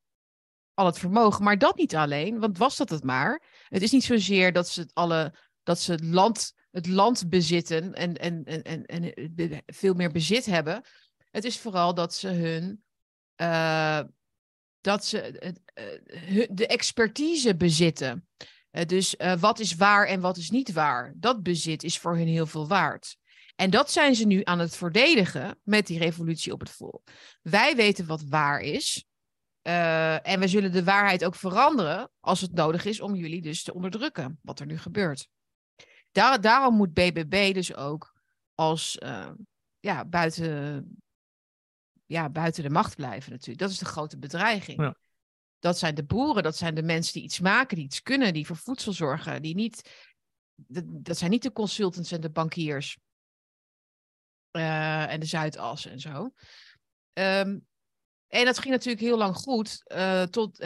al 0.74 0.86
het 0.86 0.98
vermogen. 0.98 1.44
Maar 1.44 1.58
dat 1.58 1.76
niet 1.76 1.96
alleen, 1.96 2.38
want 2.38 2.58
was 2.58 2.76
dat 2.76 2.90
het 2.90 3.04
maar. 3.04 3.42
Het 3.72 3.82
is 3.82 3.90
niet 3.90 4.04
zozeer 4.04 4.52
dat 4.52 4.68
ze 4.68 4.80
het, 4.80 4.94
alle, 4.94 5.34
dat 5.62 5.80
ze 5.80 6.04
land, 6.04 6.54
het 6.70 6.86
land 6.86 7.28
bezitten 7.28 7.94
en, 7.94 8.14
en, 8.14 8.44
en, 8.44 8.62
en, 8.62 8.86
en 8.86 9.62
veel 9.66 9.94
meer 9.94 10.10
bezit 10.10 10.46
hebben. 10.46 10.82
Het 11.30 11.44
is 11.44 11.58
vooral 11.58 11.94
dat 11.94 12.14
ze 12.14 12.28
hun. 12.28 12.82
Uh, 13.36 14.00
dat 14.80 15.04
ze 15.04 15.54
de 16.50 16.66
expertise 16.66 17.56
bezitten. 17.56 18.28
Uh, 18.70 18.84
dus 18.84 19.14
wat 19.40 19.58
is 19.58 19.74
waar 19.74 20.06
en 20.06 20.20
wat 20.20 20.36
is 20.36 20.50
niet 20.50 20.72
waar? 20.72 21.14
Dat 21.16 21.42
bezit 21.42 21.82
is 21.82 21.98
voor 21.98 22.16
hun 22.16 22.28
heel 22.28 22.46
veel 22.46 22.68
waard. 22.68 23.16
En 23.56 23.70
dat 23.70 23.90
zijn 23.90 24.14
ze 24.14 24.26
nu 24.26 24.40
aan 24.44 24.58
het 24.58 24.76
verdedigen 24.76 25.60
met 25.62 25.86
die 25.86 25.98
revolutie 25.98 26.52
op 26.52 26.60
het 26.60 26.70
volk. 26.70 27.02
Wij 27.42 27.76
weten 27.76 28.06
wat 28.06 28.22
waar 28.28 28.60
is. 28.60 29.04
Uh, 29.62 30.26
en 30.26 30.40
we 30.40 30.48
zullen 30.48 30.72
de 30.72 30.84
waarheid 30.84 31.24
ook 31.24 31.34
veranderen 31.34 32.10
als 32.20 32.40
het 32.40 32.52
nodig 32.52 32.84
is 32.84 33.00
om 33.00 33.14
jullie 33.14 33.42
dus 33.42 33.62
te 33.62 33.74
onderdrukken, 33.74 34.38
wat 34.42 34.60
er 34.60 34.66
nu 34.66 34.78
gebeurt. 34.78 35.28
Daar, 36.10 36.40
daarom 36.40 36.76
moet 36.76 36.92
BBB 36.92 37.54
dus 37.54 37.74
ook 37.74 38.20
als 38.54 38.98
uh, 39.02 39.30
ja, 39.80 40.04
buiten, 40.04 40.86
ja, 42.06 42.30
buiten 42.30 42.62
de 42.62 42.70
macht 42.70 42.96
blijven 42.96 43.30
natuurlijk. 43.30 43.58
Dat 43.58 43.70
is 43.70 43.78
de 43.78 43.84
grote 43.84 44.18
bedreiging. 44.18 44.80
Ja. 44.80 44.96
Dat 45.58 45.78
zijn 45.78 45.94
de 45.94 46.04
boeren, 46.04 46.42
dat 46.42 46.56
zijn 46.56 46.74
de 46.74 46.82
mensen 46.82 47.12
die 47.12 47.22
iets 47.22 47.40
maken, 47.40 47.76
die 47.76 47.84
iets 47.84 48.02
kunnen, 48.02 48.32
die 48.32 48.46
voor 48.46 48.56
voedsel 48.56 48.92
zorgen, 48.92 49.42
die 49.42 49.54
niet, 49.54 49.90
dat, 50.54 50.84
dat 50.86 51.18
zijn 51.18 51.30
niet 51.30 51.42
de 51.42 51.52
consultants 51.52 52.12
en 52.12 52.20
de 52.20 52.30
bankiers 52.30 52.98
uh, 54.52 55.12
en 55.12 55.20
de 55.20 55.26
Zuidas 55.26 55.86
en 55.86 56.00
zo. 56.00 56.32
Um, 57.12 57.66
en 58.32 58.44
dat 58.44 58.58
ging 58.58 58.72
natuurlijk 58.72 59.02
heel 59.02 59.16
lang 59.16 59.36
goed, 59.36 59.82
uh, 59.86 60.22
tot 60.22 60.64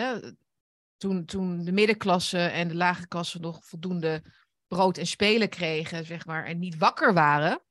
toen, 0.97 1.25
toen 1.25 1.65
de 1.65 1.73
middenklasse 1.73 2.39
en 2.39 2.69
de 2.69 2.75
lage 2.75 3.09
klasse 3.09 3.39
nog 3.39 3.65
voldoende 3.65 4.23
brood 4.67 4.99
en 4.99 5.07
spelen 5.07 5.49
kregen, 5.49 6.05
zeg 6.05 6.27
maar, 6.27 6.45
en 6.45 6.59
niet 6.59 6.77
wakker 6.77 7.15
waren, 7.15 7.63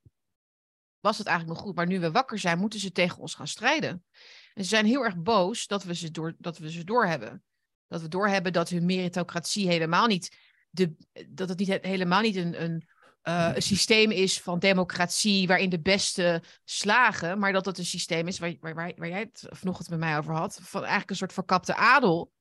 was 0.99 1.17
het 1.17 1.27
eigenlijk 1.27 1.57
nog 1.57 1.67
goed. 1.67 1.76
Maar 1.76 1.88
nu 1.88 1.99
we 1.99 2.11
wakker 2.11 2.39
zijn, 2.39 2.59
moeten 2.59 2.80
ze 2.80 2.91
tegen 2.91 3.17
ons 3.17 3.35
gaan 3.35 3.47
strijden. 3.47 4.05
En 4.53 4.63
ze 4.63 4.69
zijn 4.69 4.85
heel 4.85 5.03
erg 5.03 5.17
boos 5.17 5.67
dat 5.67 5.84
we 5.84 5.95
ze, 5.95 6.11
door, 6.11 6.35
dat 6.38 6.57
we 6.57 6.72
ze 6.72 6.84
doorhebben. 6.84 7.43
Dat 7.88 8.01
we 8.01 8.07
doorhebben 8.07 8.53
dat 8.53 8.69
hun 8.69 8.85
meritocratie 8.85 9.67
helemaal 9.67 10.07
niet, 10.07 10.38
de, 10.69 10.95
dat 11.30 11.49
het 11.49 11.57
niet, 11.57 11.77
helemaal 11.81 12.22
niet 12.22 12.35
een, 12.35 12.63
een 12.63 12.88
uh, 13.27 13.52
een 13.53 13.61
systeem 13.61 14.11
is 14.11 14.41
van 14.41 14.60
democratie 14.60 15.47
waarin 15.47 15.69
de 15.69 15.80
beste 15.80 16.43
slagen, 16.64 17.39
maar 17.39 17.53
dat 17.53 17.65
het 17.65 17.77
een 17.77 17.85
systeem 17.85 18.27
is 18.27 18.39
waar, 18.39 18.53
waar, 18.60 18.76
waar, 18.76 19.10
jij 19.10 19.19
het 19.19 19.45
vanochtend 19.49 19.89
met 19.89 19.99
mij 19.99 20.18
over 20.18 20.34
had, 20.34 20.60
van 20.61 20.80
eigenlijk 20.80 21.10
een 21.10 21.15
soort 21.15 21.34
verkapte 21.34 21.76
adel, 21.76 22.31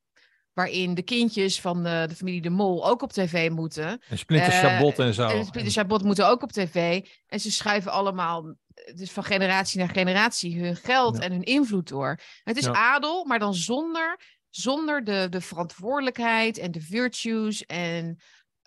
waarin 0.52 0.94
de 0.94 1.02
kindjes 1.02 1.60
van 1.60 1.82
de, 1.82 2.04
de 2.08 2.14
familie 2.14 2.40
De 2.40 2.50
Mol 2.50 2.88
ook 2.88 3.02
op 3.02 3.12
tv 3.12 3.50
moeten. 3.50 4.02
En 4.08 4.18
Splinter 4.18 4.52
Chabot 4.52 4.98
uh, 4.98 5.06
en 5.06 5.14
zo. 5.14 5.28
En 5.28 5.44
Splinter 5.44 5.72
Chabot 5.72 6.02
moeten 6.02 6.28
ook 6.28 6.42
op 6.42 6.52
tv. 6.52 7.06
En 7.26 7.40
ze 7.40 7.52
schuiven 7.52 7.92
allemaal, 7.92 8.56
dus 8.94 9.10
van 9.10 9.24
generatie 9.24 9.78
naar 9.78 9.88
generatie, 9.88 10.60
hun 10.60 10.76
geld 10.76 11.16
ja. 11.16 11.22
en 11.22 11.32
hun 11.32 11.42
invloed 11.42 11.88
door. 11.88 12.20
Het 12.42 12.56
is 12.56 12.64
ja. 12.64 12.72
adel, 12.72 13.24
maar 13.24 13.38
dan 13.38 13.54
zonder, 13.54 14.20
zonder 14.48 15.04
de, 15.04 15.26
de 15.30 15.40
verantwoordelijkheid 15.40 16.58
en 16.58 16.70
de 16.70 16.80
virtues 16.80 17.66
en 17.66 18.18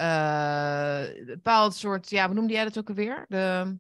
uh, 0.02 1.26
bepaald 1.26 1.76
soort, 1.76 2.10
ja, 2.10 2.26
hoe 2.26 2.36
noemde 2.36 2.54
jij 2.54 2.64
dat 2.64 2.78
ook 2.78 2.90
alweer? 2.90 3.26
De... 3.28 3.78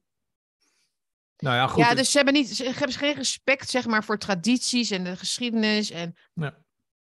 Nou 1.38 1.56
ja, 1.56 1.68
goed. 1.68 1.84
Ja, 1.84 1.94
dus 1.94 2.11
ze 2.11 2.18
hebben, 2.18 2.35
niet, 2.35 2.49
ze 2.49 2.64
hebben 2.64 2.91
geen 2.91 3.14
respect, 3.14 3.69
zeg 3.69 3.85
maar, 3.85 4.03
voor 4.03 4.18
tradities 4.18 4.91
en 4.91 5.03
de 5.03 5.15
geschiedenis 5.15 5.91
en 5.91 6.15
ja. 6.34 6.57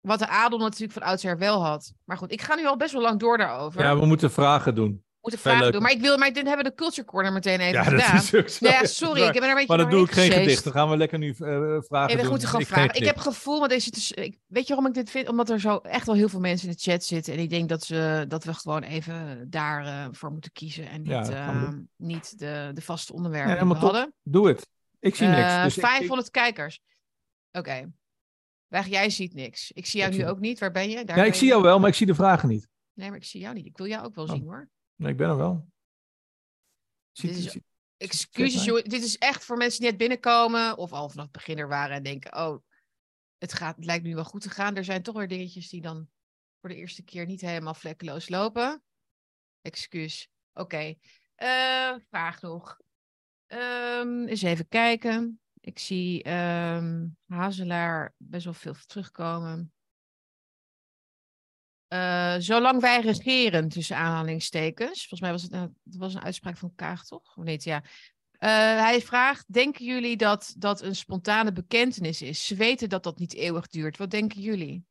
wat 0.00 0.18
de 0.18 0.28
adel 0.28 0.58
natuurlijk 0.58 0.92
van 0.92 1.02
oudsher 1.02 1.38
wel 1.38 1.64
had. 1.64 1.92
Maar 2.04 2.16
goed, 2.16 2.32
ik 2.32 2.42
ga 2.42 2.54
nu 2.54 2.66
al 2.66 2.76
best 2.76 2.92
wel 2.92 3.02
lang 3.02 3.20
door 3.20 3.38
daarover. 3.38 3.82
Ja, 3.82 3.98
we 3.98 4.06
moeten 4.06 4.30
vragen 4.30 4.74
doen 4.74 5.05
moeten 5.26 5.50
vragen 5.50 5.72
doen. 5.72 5.82
Maar 5.82 5.90
ik 5.90 6.00
wil, 6.00 6.18
maar 6.18 6.32
dit 6.32 6.46
hebben 6.46 6.64
de 6.64 6.74
Culture 6.74 7.06
Corner 7.06 7.32
meteen 7.32 7.60
even 7.60 7.72
ja, 7.72 7.82
gedaan. 7.82 8.14
Dat 8.14 8.22
is 8.22 8.34
ook 8.34 8.48
zo. 8.48 8.66
Ja, 8.66 8.84
sorry, 8.84 9.22
ik 9.22 9.34
heb 9.34 9.42
er 9.42 9.48
een 9.48 9.54
beetje 9.54 9.76
Maar 9.76 9.78
dan 9.78 9.90
doe 9.90 10.04
ik 10.04 10.12
geen 10.12 10.32
gedicht. 10.32 10.64
Dan 10.64 10.72
gaan 10.72 10.90
we 10.90 10.96
lekker 10.96 11.18
nu 11.18 11.28
uh, 11.28 11.34
vragen 11.36 11.88
ja, 11.90 12.06
we 12.06 12.20
doen. 12.20 12.30
moeten 12.30 12.48
gewoon 12.48 12.62
ik 12.62 12.66
vragen. 12.66 12.94
Ik 12.94 13.04
heb 13.04 13.16
gevoel, 13.18 13.58
want 13.58 13.70
deze 13.70 13.90
dus, 13.90 14.12
ik, 14.12 14.38
weet 14.46 14.66
je 14.66 14.74
waarom 14.74 14.86
ik 14.86 14.94
dit 14.94 15.10
vind? 15.10 15.28
Omdat 15.28 15.50
er 15.50 15.60
zo 15.60 15.76
echt 15.76 16.06
wel 16.06 16.14
heel 16.14 16.28
veel 16.28 16.40
mensen 16.40 16.68
in 16.68 16.74
de 16.74 16.90
chat 16.90 17.04
zitten. 17.04 17.32
En 17.32 17.38
ik 17.38 17.50
denk 17.50 17.68
dat, 17.68 17.84
ze, 17.84 18.24
dat 18.28 18.44
we 18.44 18.54
gewoon 18.54 18.82
even 18.82 19.46
daarvoor 19.50 19.92
uh, 19.92 20.08
voor 20.12 20.30
moeten 20.30 20.52
kiezen. 20.52 20.88
En 20.88 21.02
niet, 21.02 21.30
uh, 21.30 21.68
niet 21.96 22.38
de, 22.38 22.70
de 22.74 22.82
vaste 22.82 23.12
onderwerpen 23.12 23.54
ja, 23.54 23.60
die 23.60 23.68
we 23.68 23.74
hadden. 23.74 24.14
Doe 24.22 24.48
het. 24.48 24.68
Ik 25.00 25.14
zie 25.14 25.26
niks. 25.26 25.62
Dus 25.62 25.74
500 25.74 26.26
ik, 26.26 26.32
kijkers. 26.32 26.80
Oké. 27.52 27.58
Okay. 27.58 27.86
Weg, 28.66 28.86
jij 28.86 29.10
ziet 29.10 29.34
niks. 29.34 29.72
Ik 29.72 29.86
zie 29.86 30.00
jou 30.00 30.12
ik 30.12 30.18
nu 30.18 30.24
zie... 30.24 30.32
ook 30.32 30.40
niet. 30.40 30.58
Waar 30.58 30.70
ben 30.70 30.90
je? 30.90 31.04
Daar 31.04 31.16
ja, 31.16 31.24
ik 31.24 31.34
zie 31.34 31.48
jou 31.48 31.62
wel, 31.62 31.78
maar 31.78 31.88
ik 31.88 31.94
zie 31.94 32.06
de 32.06 32.14
vragen 32.14 32.48
niet. 32.48 32.68
Nee, 32.92 33.08
maar 33.08 33.18
ik 33.18 33.24
zie 33.24 33.40
jou 33.40 33.54
niet. 33.54 33.66
Ik 33.66 33.76
wil 33.76 33.86
jou 33.86 34.04
ook 34.04 34.14
wel 34.14 34.24
oh. 34.24 34.30
zien 34.30 34.42
hoor. 34.42 34.68
Nee, 34.96 35.10
ik 35.10 35.16
ben 35.16 35.28
er 35.28 35.36
wel. 35.36 35.68
Ziet, 37.12 37.34
dit 37.34 37.44
is, 37.44 37.52
ziet, 37.52 37.64
excuses, 37.96 38.64
joh. 38.64 38.82
Dit 38.82 39.02
is 39.02 39.18
echt 39.18 39.44
voor 39.44 39.56
mensen 39.56 39.80
die 39.80 39.88
net 39.88 39.98
binnenkomen 39.98 40.76
of 40.76 40.92
al 40.92 41.08
vanaf 41.08 41.30
beginner 41.30 41.68
waren 41.68 41.96
en 41.96 42.02
denken: 42.02 42.36
oh, 42.36 42.62
het, 43.38 43.52
gaat, 43.52 43.76
het 43.76 43.84
lijkt 43.84 44.04
nu 44.04 44.14
wel 44.14 44.24
goed 44.24 44.40
te 44.42 44.50
gaan. 44.50 44.76
Er 44.76 44.84
zijn 44.84 45.02
toch 45.02 45.16
weer 45.16 45.28
dingetjes 45.28 45.68
die 45.68 45.80
dan 45.80 46.08
voor 46.60 46.68
de 46.68 46.76
eerste 46.76 47.02
keer 47.02 47.26
niet 47.26 47.40
helemaal 47.40 47.74
vlekkeloos 47.74 48.28
lopen. 48.28 48.82
Excuus. 49.60 50.28
Oké. 50.52 50.62
Okay. 50.62 50.98
Uh, 51.36 52.00
vraag 52.08 52.40
nog. 52.40 52.80
Um, 53.46 54.26
eens 54.26 54.42
even 54.42 54.68
kijken. 54.68 55.40
Ik 55.60 55.78
zie 55.78 56.30
um, 56.30 57.16
Hazelaar 57.26 58.14
best 58.16 58.44
wel 58.44 58.54
veel 58.54 58.74
terugkomen. 58.86 59.72
Uh, 61.88 62.34
zolang 62.38 62.80
wij 62.80 63.00
regeren, 63.00 63.68
tussen 63.68 63.96
aanhalingstekens. 63.96 64.98
Volgens 64.98 65.20
mij 65.20 65.30
was 65.30 65.42
het, 65.42 65.52
een, 65.52 65.76
was 65.82 66.14
een 66.14 66.22
uitspraak 66.22 66.56
van 66.56 66.72
Kaag, 66.74 67.04
toch? 67.04 67.36
Of 67.36 67.44
niet? 67.44 67.64
Ja. 67.64 67.82
Uh, 67.84 68.50
hij 68.80 69.00
vraagt: 69.00 69.52
Denken 69.52 69.84
jullie 69.84 70.16
dat 70.16 70.54
dat 70.58 70.82
een 70.82 70.96
spontane 70.96 71.52
bekentenis 71.52 72.22
is? 72.22 72.46
Ze 72.46 72.54
weten 72.54 72.88
dat 72.88 73.02
dat 73.02 73.18
niet 73.18 73.34
eeuwig 73.34 73.66
duurt. 73.66 73.96
Wat 73.96 74.10
denken 74.10 74.40
jullie? 74.40 74.84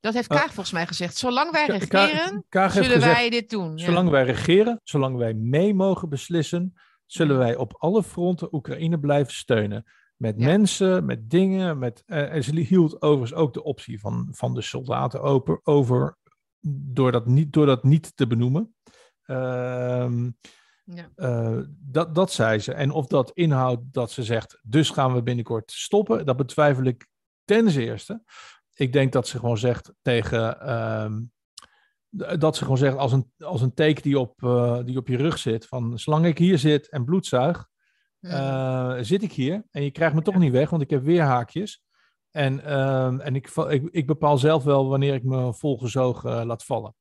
Dat 0.00 0.14
heeft 0.14 0.28
Kaag 0.28 0.46
uh, 0.46 0.52
volgens 0.52 0.72
mij 0.72 0.86
gezegd. 0.86 1.16
Zolang 1.16 1.50
wij 1.50 1.66
regeren, 1.66 2.44
Kaag 2.48 2.72
zullen 2.72 2.90
gezegd, 2.90 3.14
wij 3.14 3.30
dit 3.30 3.50
doen. 3.50 3.78
Zolang 3.78 4.06
ja. 4.06 4.12
wij 4.12 4.24
regeren, 4.24 4.80
zolang 4.84 5.16
wij 5.16 5.34
mee 5.34 5.74
mogen 5.74 6.08
beslissen, 6.08 6.74
zullen 7.06 7.38
wij 7.38 7.56
op 7.56 7.74
alle 7.78 8.02
fronten 8.02 8.54
Oekraïne 8.54 8.98
blijven 8.98 9.32
steunen. 9.32 9.84
Met 10.20 10.34
ja. 10.38 10.46
mensen, 10.46 11.04
met 11.04 11.30
dingen. 11.30 11.78
Met, 11.78 12.02
uh, 12.06 12.32
en 12.32 12.44
ze 12.44 12.60
hield 12.60 13.02
overigens 13.02 13.34
ook 13.34 13.54
de 13.54 13.62
optie 13.62 14.00
van, 14.00 14.28
van 14.30 14.54
de 14.54 14.62
soldaten 14.62 15.22
open, 15.22 15.60
over 15.62 16.18
door 16.92 17.12
dat 17.12 17.26
niet, 17.26 17.52
door 17.52 17.66
dat 17.66 17.84
niet 17.84 18.16
te 18.16 18.26
benoemen. 18.26 18.74
Uh, 19.26 20.10
Ja. 20.84 21.10
Eh, 21.14 21.58
dat, 21.78 22.14
dat 22.14 22.32
zei 22.32 22.58
ze. 22.58 22.72
En 22.72 22.90
of 22.90 23.06
dat 23.06 23.30
inhoudt 23.34 23.82
dat 23.92 24.10
ze 24.10 24.22
zegt, 24.22 24.58
dus 24.62 24.90
gaan 24.90 25.14
we 25.14 25.22
binnenkort 25.22 25.70
stoppen, 25.70 26.26
dat 26.26 26.36
betwijfel 26.36 26.84
ik 26.84 27.06
ten 27.44 27.68
eerste. 27.68 28.22
Ik 28.74 28.92
denk 28.92 29.12
dat 29.12 29.28
ze 29.28 29.38
gewoon 29.38 29.58
zegt 29.58 29.92
tegen. 30.02 30.60
ehm, 30.60 31.22
dat 32.38 32.56
ze 32.56 32.62
gewoon 32.62 32.78
zegt 32.78 32.96
als 32.96 33.12
een, 33.12 33.32
als 33.38 33.62
een 33.62 33.74
teken 33.74 34.02
die 34.02 34.18
op, 34.18 34.42
eh, 34.42 34.84
die 34.84 34.96
op 34.96 35.08
je 35.08 35.16
rug 35.16 35.38
zit. 35.38 35.66
Van 35.66 35.98
zolang 35.98 36.26
ik 36.26 36.38
hier 36.38 36.58
zit 36.58 36.88
en 36.88 37.04
bloed 37.04 37.26
zuig, 37.26 37.68
Mhm. 38.20 38.32
eh, 38.34 38.96
zit 39.00 39.22
ik 39.22 39.32
hier. 39.32 39.62
En 39.70 39.82
je 39.82 39.90
krijgt 39.90 40.14
me 40.14 40.22
toch 40.22 40.38
niet 40.38 40.52
weg, 40.52 40.70
want 40.70 40.82
ik 40.82 40.90
heb 40.90 41.02
weer 41.02 41.22
haakjes. 41.22 41.82
En, 42.30 42.64
ehm, 42.64 43.20
en 43.20 43.34
ik, 43.34 43.48
ik, 43.68 43.88
ik 43.90 44.06
bepaal 44.06 44.38
zelf 44.38 44.64
wel 44.64 44.88
wanneer 44.88 45.14
ik 45.14 45.24
me 45.24 45.54
volgezogen 45.54 46.40
eh, 46.40 46.44
laat 46.46 46.64
vallen. 46.64 46.94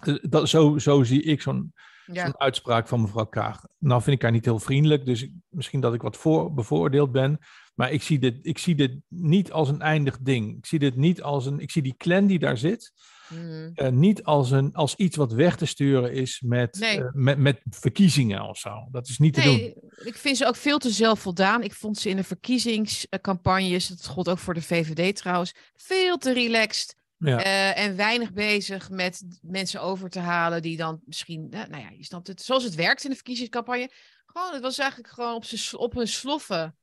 Eh, 0.00 0.14
Dat, 0.22 0.48
zo, 0.48 0.78
zo 0.78 1.02
zie 1.02 1.22
ik 1.22 1.42
zo'n 1.42 1.72
ja. 2.06 2.24
zo'n 2.24 2.40
uitspraak 2.40 2.88
van 2.88 3.00
mevrouw 3.00 3.24
Kaag. 3.26 3.64
Nou 3.78 4.02
vind 4.02 4.16
ik 4.16 4.22
haar 4.22 4.30
niet 4.30 4.44
heel 4.44 4.58
vriendelijk, 4.58 5.04
dus 5.06 5.22
ik- 5.22 5.32
misschien 5.48 5.80
dat 5.80 5.94
ik 5.94 6.02
wat 6.02 6.16
voor, 6.16 6.54
bevooroordeeld 6.54 7.12
ben. 7.12 7.38
Maar 7.74 7.92
ik 7.92 8.02
zie, 8.02 8.18
dit, 8.18 8.38
ik 8.42 8.58
zie 8.58 8.74
dit 8.74 8.96
niet 9.08 9.52
als 9.52 9.68
een 9.68 9.80
eindig 9.80 10.18
ding. 10.18 10.56
Ik 10.56 10.66
zie 10.66 10.78
dit 10.78 10.96
niet 10.96 11.22
als 11.22 11.46
een. 11.46 11.58
Ik 11.60 11.70
zie 11.70 11.82
die 11.82 11.94
clan 11.96 12.26
die 12.26 12.38
daar 12.38 12.56
zit. 12.56 12.92
Mhm. 13.28 13.70
eh, 13.74 13.88
niet 13.88 14.24
als, 14.24 14.50
een, 14.50 14.74
als 14.74 14.94
iets 14.94 15.16
wat 15.16 15.32
weg 15.32 15.56
te 15.56 15.66
sturen 15.66 16.12
is 16.12 16.40
met, 16.40 16.78
Nee. 16.78 16.98
eh, 17.00 17.08
met, 17.12 17.38
met 17.38 17.60
verkiezingen 17.70 18.42
of 18.48 18.58
zo. 18.58 18.88
Dat 18.90 19.08
is 19.08 19.18
niet 19.18 19.34
te 19.34 19.42
doen. 19.42 19.58
Ik 20.06 20.16
vind 20.16 20.36
ze 20.36 20.46
ook 20.46 20.56
veel 20.56 20.78
te 20.78 20.90
zelfvoldaan. 20.90 21.62
Ik 21.62 21.72
vond 21.74 21.98
ze 21.98 22.08
in 22.08 22.16
de 22.16 22.24
verkiezingscampagnes, 22.24 23.86
dat 23.88 24.06
gold 24.06 24.28
ook 24.28 24.38
voor 24.38 24.54
de 24.54 24.62
VVD 24.62 25.16
trouwens, 25.16 25.54
veel 25.74 26.16
te 26.16 26.32
relaxed. 26.32 26.94
Ja. 27.18 27.42
eh, 27.44 27.84
en 27.84 27.96
weinig 27.96 28.32
bezig 28.32 28.90
met 28.90 29.24
mensen 29.42 29.80
over 29.80 30.10
te 30.10 30.18
halen 30.18 30.62
die 30.62 30.76
dan 30.76 31.00
misschien, 31.04 31.48
nou 31.48 31.76
ja, 31.76 31.90
je 31.96 32.04
snapt 32.04 32.26
het, 32.26 32.42
zoals 32.42 32.64
het 32.64 32.74
werkt 32.74 33.04
in 33.04 33.10
de 33.10 33.16
verkiezingscampagne. 33.16 33.90
Gewoon, 34.26 34.52
het 34.52 34.62
was 34.62 34.78
eigenlijk 34.78 35.12
gewoon 35.12 35.34
op, 35.34 35.44
op 35.72 35.94
hun 35.94 36.08
sloffen. 36.08 36.76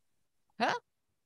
Hè? 0.55 0.67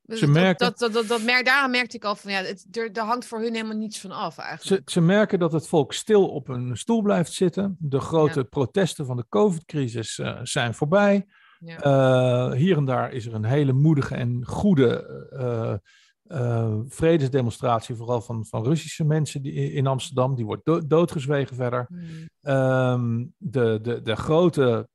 Dus 0.07 0.19
Ze 0.19 0.26
dat, 0.26 0.34
merken- 0.34 0.65
dat, 0.65 0.77
dat, 0.80 0.94
dat, 0.94 1.07
dat 1.07 1.23
mer- 1.23 1.44
daaraan 1.44 1.72
merkte 1.72 1.95
ik 1.98 2.03
al 2.03 2.15
van, 2.15 2.32
ja, 2.32 2.41
het, 2.41 2.68
er, 2.77 2.91
er 2.91 3.03
hangt 3.03 3.26
voor 3.26 3.40
hun 3.40 3.53
helemaal 3.53 3.77
niets 3.77 3.99
van 3.99 4.11
af 4.11 4.34
Ze, 4.34 4.41
eigenlijk. 4.41 4.90
ze 4.90 5.02
merken 5.02 5.40
dat 5.40 5.52
het 5.52 5.68
volk 5.68 5.94
stil 5.94 6.27
op 6.27 6.48
een 6.48 6.77
stoel 6.77 7.02
blijft 7.02 7.34
zitten. 7.34 7.76
De 7.80 7.99
grote 7.99 8.44
protesten 8.44 9.06
van 9.06 9.18
de 9.18 9.26
COVID-crisis 9.30 10.19
eh, 10.19 10.40
zijn 10.44 10.73
voorbij. 10.73 11.26
Ja. 11.60 11.80
Eh, 11.80 12.57
hier 12.57 12.77
en 12.77 12.86
daar 12.86 13.11
is 13.11 13.26
er 13.26 13.34
een 13.34 13.45
hele 13.45 13.73
moedige 13.73 14.15
en 14.15 14.45
goede 14.45 15.03
eh, 16.27 16.76
vredesdemonstratie, 16.88 17.95
vooral 17.95 18.22
van, 18.22 18.45
van 18.45 18.64
Russische 18.64 19.03
mensen 19.06 19.41
die, 19.41 19.53
in 19.72 19.88
Amsterdam. 19.88 20.36
Die 20.36 20.45
wordt 20.45 20.65
do- 20.65 20.88
doodgezwegen 20.88 21.56
verder. 21.56 21.86
Hmm. 21.88 22.30
Ehm, 22.41 23.26
de, 23.38 23.80
de, 23.82 24.02
de 24.02 24.15
grote 24.15 24.88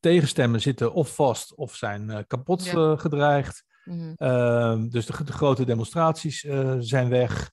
tegenstemmen 0.00 0.60
zitten 0.60 0.92
of 0.92 1.14
vast 1.14 1.54
of 1.56 1.74
zijn 1.74 2.10
eh, 2.10 2.18
kapot 2.26 2.64
Ja. 2.64 2.72
eh, 2.72 2.98
gedreigd. 2.98 3.64
Mhm. 3.84 4.12
Ehm, 4.16 4.88
dus 4.88 5.06
de, 5.06 5.24
de 5.24 5.32
grote 5.32 5.64
demonstraties 5.64 6.44
eh, 6.44 6.74
zijn 6.78 7.08
weg. 7.08 7.50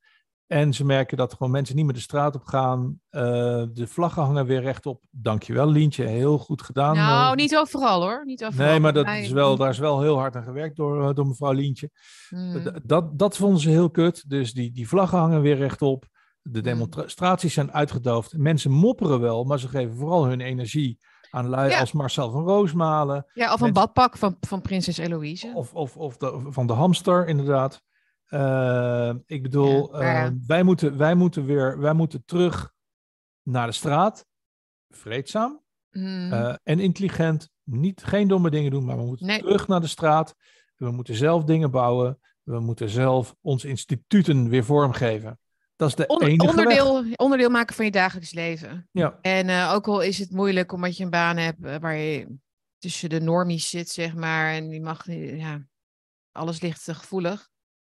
En 0.47 0.73
ze 0.73 0.85
merken 0.85 1.17
dat 1.17 1.33
gewoon 1.33 1.51
mensen 1.51 1.75
niet 1.75 1.85
meer 1.85 1.93
de 1.93 1.99
straat 1.99 2.35
op 2.35 2.43
gaan. 2.43 2.99
De 3.09 3.85
vlaggen 3.87 4.23
hangen 4.23 4.45
weer 4.45 4.61
rechtop. 4.61 5.03
Dankjewel, 5.11 5.67
Lientje. 5.71 6.03
Heel 6.03 6.37
goed 6.37 6.61
gedaan. 6.61 6.95
Nou, 6.95 7.35
niet 7.35 7.57
overal 7.57 8.01
hoor. 8.01 8.25
Niet 8.25 8.45
overal. 8.45 8.67
Nee, 8.67 8.79
maar 8.79 8.93
dat 8.93 9.07
is 9.07 9.29
wel, 9.31 9.57
daar 9.57 9.69
is 9.69 9.77
wel 9.77 10.01
heel 10.01 10.17
hard 10.17 10.35
aan 10.35 10.43
gewerkt 10.43 10.75
door, 10.75 11.15
door 11.15 11.27
mevrouw 11.27 11.51
Lientje. 11.51 11.89
D- 12.29 12.79
Dat, 12.83 13.19
dat 13.19 13.37
vonden 13.37 13.59
ze 13.59 13.69
heel 13.69 13.89
kut. 13.89 14.29
Dus 14.29 14.53
die, 14.53 14.71
die 14.71 14.87
vlaggen 14.87 15.17
hangen 15.17 15.41
weer 15.41 15.55
rechtop. 15.57 16.05
De 16.41 16.57
Mm. 16.57 16.63
demonstraties 16.63 17.53
zijn 17.53 17.71
uitgedoofd. 17.73 18.37
Mensen 18.37 18.71
mopperen 18.71 19.19
wel, 19.19 19.43
maar 19.43 19.59
ze 19.59 19.67
geven 19.67 19.95
vooral 19.95 20.25
hun 20.25 20.41
energie 20.41 20.97
aan 21.35 21.47
lui 21.49 21.69
Ja. 21.69 21.79
als 21.79 21.91
Marcel 21.91 22.31
van 22.31 22.43
Roosmalen. 22.43 23.25
Ja, 23.33 23.45
of 23.45 23.59
een 23.59 23.65
mensen- 23.65 23.73
badpak 23.73 24.17
van, 24.17 24.37
van 24.39 24.61
prinses 24.61 24.97
Eloïse. 24.97 25.51
Of, 25.55 25.73
of, 25.73 25.97
of 25.97 26.17
de, 26.17 26.41
van 26.49 26.67
de 26.67 26.73
hamster, 26.73 27.27
inderdaad. 27.27 27.81
Eh, 28.25 29.13
ik 29.25 29.41
bedoel, 29.43 30.01
Ja, 30.01 30.25
eh, 30.25 30.31
wij, 30.47 30.63
moeten, 30.63 30.97
wij, 30.97 31.15
moeten 31.15 31.45
weer, 31.45 31.79
wij 31.79 31.93
moeten 31.93 32.23
terug 32.25 32.73
naar 33.43 33.67
de 33.67 33.73
straat. 33.73 34.25
Vreedzaam 34.89 35.63
Hmm. 35.89 36.31
eh, 36.33 36.55
en 36.63 36.79
intelligent. 36.79 37.49
Niet, 37.63 38.03
geen 38.03 38.27
domme 38.27 38.49
dingen 38.49 38.71
doen, 38.71 38.85
maar 38.85 38.97
we 38.97 39.03
moeten 39.03 39.25
Nee. 39.25 39.39
terug 39.39 39.67
naar 39.67 39.81
de 39.81 39.87
straat. 39.87 40.35
We 40.75 40.91
moeten 40.91 41.15
zelf 41.15 41.43
dingen 41.43 41.71
bouwen. 41.71 42.19
We 42.43 42.59
moeten 42.59 42.89
zelf 42.89 43.35
onze 43.41 43.67
instituten 43.67 44.49
weer 44.49 44.63
vormgeven. 44.63 45.39
Dat 45.75 45.89
is 45.89 45.95
de 45.95 46.05
enige 46.07 46.37
weg. 46.37 46.49
onderdeel, 46.49 47.03
onderdeel 47.15 47.49
maken 47.49 47.75
van 47.75 47.85
je 47.85 47.91
dagelijks 47.91 48.33
leven. 48.33 48.87
Ja, 48.91 49.17
En 49.21 49.49
eh, 49.49 49.71
ook 49.73 49.87
al 49.87 50.01
is 50.01 50.17
het 50.19 50.31
moeilijk 50.31 50.71
omdat 50.71 50.97
je 50.97 51.03
een 51.03 51.09
baan 51.09 51.37
hebt 51.37 51.65
eh, 51.65 51.75
waar 51.77 51.95
je 51.95 52.37
tussen 52.77 53.09
de 53.09 53.21
normies 53.21 53.69
zit, 53.69 53.89
zeg 53.89 54.15
maar. 54.15 54.53
En 54.53 54.69
die 54.69 54.81
mag, 54.81 55.07
niet- 55.07 55.39
ja, 55.39 55.65
alles 56.31 56.61
ligt 56.61 56.83
te 56.83 56.93
gevoelig. 56.95 57.49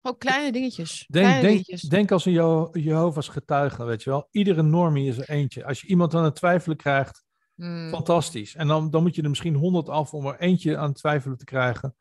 Gewoon 0.02 0.18
kleine 0.18 0.52
dingetjes. 0.52 1.06
Denk, 1.08 1.26
kleine 1.26 1.42
denk, 1.48 1.66
dingetjes. 1.66 1.90
denk 1.90 2.12
als 2.12 2.26
een 2.26 2.70
Jehovah's 2.72 3.28
getuige, 3.28 3.84
weet 3.84 4.04
je 4.04 4.10
wel. 4.10 4.28
Iedere 4.32 4.62
normie 4.62 5.08
is 5.10 5.18
er 5.18 5.30
eentje. 5.30 5.66
Als 5.66 5.82
je 5.82 5.88
iemand 5.88 6.14
aan 6.14 6.24
het 6.24 6.36
twijfelen 6.36 6.78
krijgt, 6.78 7.24
Hmm. 7.56 7.90
fantastisch. 7.90 8.56
En 8.56 8.68
dan, 8.68 8.90
dan 8.90 9.02
moet 9.04 9.16
je 9.16 9.22
er 9.22 9.30
misschien 9.30 9.56
honderd 9.56 9.90
af 9.90 10.14
om 10.14 10.26
er 10.26 10.40
eentje 10.40 10.78
aan 10.78 10.88
het 10.90 10.98
twijfelen 10.98 11.38
te 11.38 11.46
krijgen. 11.46 11.96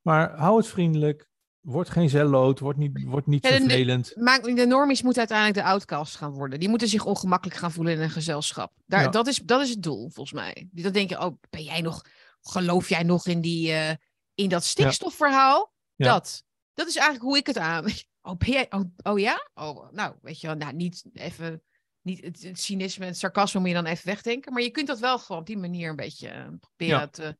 Maar 0.00 0.38
hou 0.38 0.56
het 0.56 0.66
vriendelijk. 0.66 1.28
Word 1.60 1.90
geen 1.90 2.08
zelloot. 2.08 2.58
Word 2.58 2.76
niet, 2.76 3.04
word 3.04 3.26
niet 3.26 3.44
Ja, 3.44 3.50
de- 3.50 3.56
vervelend. 3.56 4.12
Maak, 4.16 4.42
de 4.42 4.66
normies 4.66 5.02
moeten 5.02 5.18
uiteindelijk 5.18 5.58
de 5.58 5.72
outcast 5.72 6.16
gaan 6.16 6.32
worden. 6.32 6.60
Die 6.60 6.68
moeten 6.68 6.88
zich 6.88 7.04
ongemakkelijk 7.04 7.58
gaan 7.58 7.72
voelen 7.72 7.92
in 7.92 8.00
een 8.00 8.10
gezelschap. 8.10 8.72
Daar, 8.86 9.02
Ja. 9.02 9.08
dat, 9.08 9.26
is, 9.26 9.36
dat 9.36 9.60
is 9.60 9.70
het 9.70 9.82
doel, 9.82 10.00
volgens 10.10 10.32
mij. 10.32 10.68
Dan 10.72 10.92
denk 10.92 11.08
je, 11.08 11.20
oh, 11.20 11.36
ben 11.50 11.62
jij 11.62 11.80
nog, 11.80 12.04
geloof 12.40 12.88
jij 12.88 13.02
nog 13.02 13.26
in, 13.26 13.40
die, 13.40 13.72
eh, 13.72 13.94
in 14.34 14.48
dat 14.48 14.64
stikstofverhaal? 14.64 15.72
Ja. 15.94 16.06
Dat. 16.12 16.44
Dat 16.74 16.88
is 16.88 16.96
eigenlijk 16.96 17.24
hoe 17.26 17.36
ik 17.36 17.46
het 17.46 17.58
aan. 17.58 17.84
Oh, 18.22 18.36
ben 18.36 18.48
jij, 18.50 18.66
oh, 18.70 18.80
oh 19.02 19.18
ja? 19.18 19.48
Oh, 19.54 19.92
nou, 19.92 20.14
weet 20.22 20.40
je 20.40 20.46
wel, 20.46 20.56
nou, 20.56 20.74
niet 20.74 21.04
even, 21.12 21.62
niet 22.02 22.24
het, 22.24 22.42
het 22.42 22.60
cynisme 22.60 23.04
en 23.04 23.10
het 23.10 23.18
sarcasme 23.18 23.60
moet 23.60 23.68
je 23.68 23.74
dan 23.74 23.84
even 23.86 24.06
wegdenken. 24.06 24.52
Maar 24.52 24.62
je 24.62 24.70
kunt 24.70 24.86
dat 24.86 24.98
wel 24.98 25.18
gewoon 25.18 25.40
op 25.40 25.46
die 25.46 25.58
manier 25.58 25.90
een 25.90 25.96
beetje 25.96 26.28
eh, 26.28 26.46
proberen 26.60 27.10
te, 27.10 27.36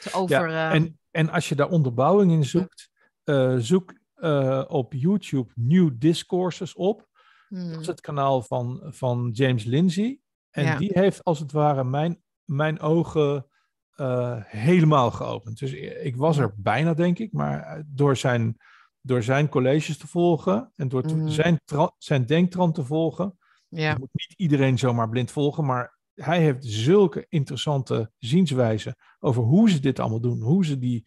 te 0.00 0.12
over... 0.12 0.50
Ja, 0.50 0.72
en, 0.72 0.98
en 1.10 1.30
als 1.30 1.48
je 1.48 1.54
daar 1.54 1.68
onderbouwing 1.68 2.32
in 2.32 2.44
zoekt, 2.44 2.89
eh, 3.30 3.56
zoek 3.58 3.94
eh, 4.14 4.64
op 4.68 4.92
YouTube 4.92 5.52
New 5.54 5.90
Discourses 5.94 6.74
op. 6.74 7.08
hmm, 7.48 7.70
Dat 7.72 7.80
is 7.80 7.86
het 7.86 8.00
kanaal 8.00 8.42
van, 8.42 8.80
van 8.84 9.30
James 9.32 9.64
Lindsay. 9.64 10.20
En 10.50 10.64
Ja. 10.64 10.76
die 10.78 10.90
heeft 10.92 11.24
als 11.24 11.38
het 11.38 11.52
ware 11.52 11.84
mijn, 11.84 12.22
mijn 12.44 12.80
ogen 12.80 13.46
eh, 13.90 14.36
helemaal 14.44 15.10
geopend. 15.10 15.58
Dus 15.58 15.72
ik 16.02 16.16
was 16.16 16.36
er 16.38 16.52
bijna, 16.56 16.94
denk 16.94 17.18
ik. 17.18 17.32
Maar 17.32 17.82
door 17.86 18.16
zijn, 18.16 18.56
door 19.00 19.22
zijn 19.22 19.48
colleges 19.48 19.98
te 19.98 20.06
volgen 20.06 20.72
en 20.76 20.88
door 20.88 21.04
Mhm. 21.06 21.28
zijn, 21.28 21.60
zijn 21.98 22.26
denktrand 22.26 22.74
te 22.74 22.84
volgen. 22.84 23.38
ja. 23.68 23.90
Je 23.90 23.98
moet 23.98 24.08
niet 24.12 24.32
iedereen 24.38 24.78
zomaar 24.78 25.08
blind 25.08 25.30
volgen, 25.30 25.64
maar 25.64 25.98
hij 26.14 26.40
heeft 26.40 26.64
zulke 26.64 27.26
interessante 27.28 28.10
zienswijzen 28.18 28.96
over 29.18 29.42
hoe 29.42 29.70
ze 29.70 29.80
dit 29.80 29.98
allemaal 29.98 30.20
doen. 30.20 30.40
Hoe 30.40 30.64
ze 30.64 30.78
die, 30.78 31.06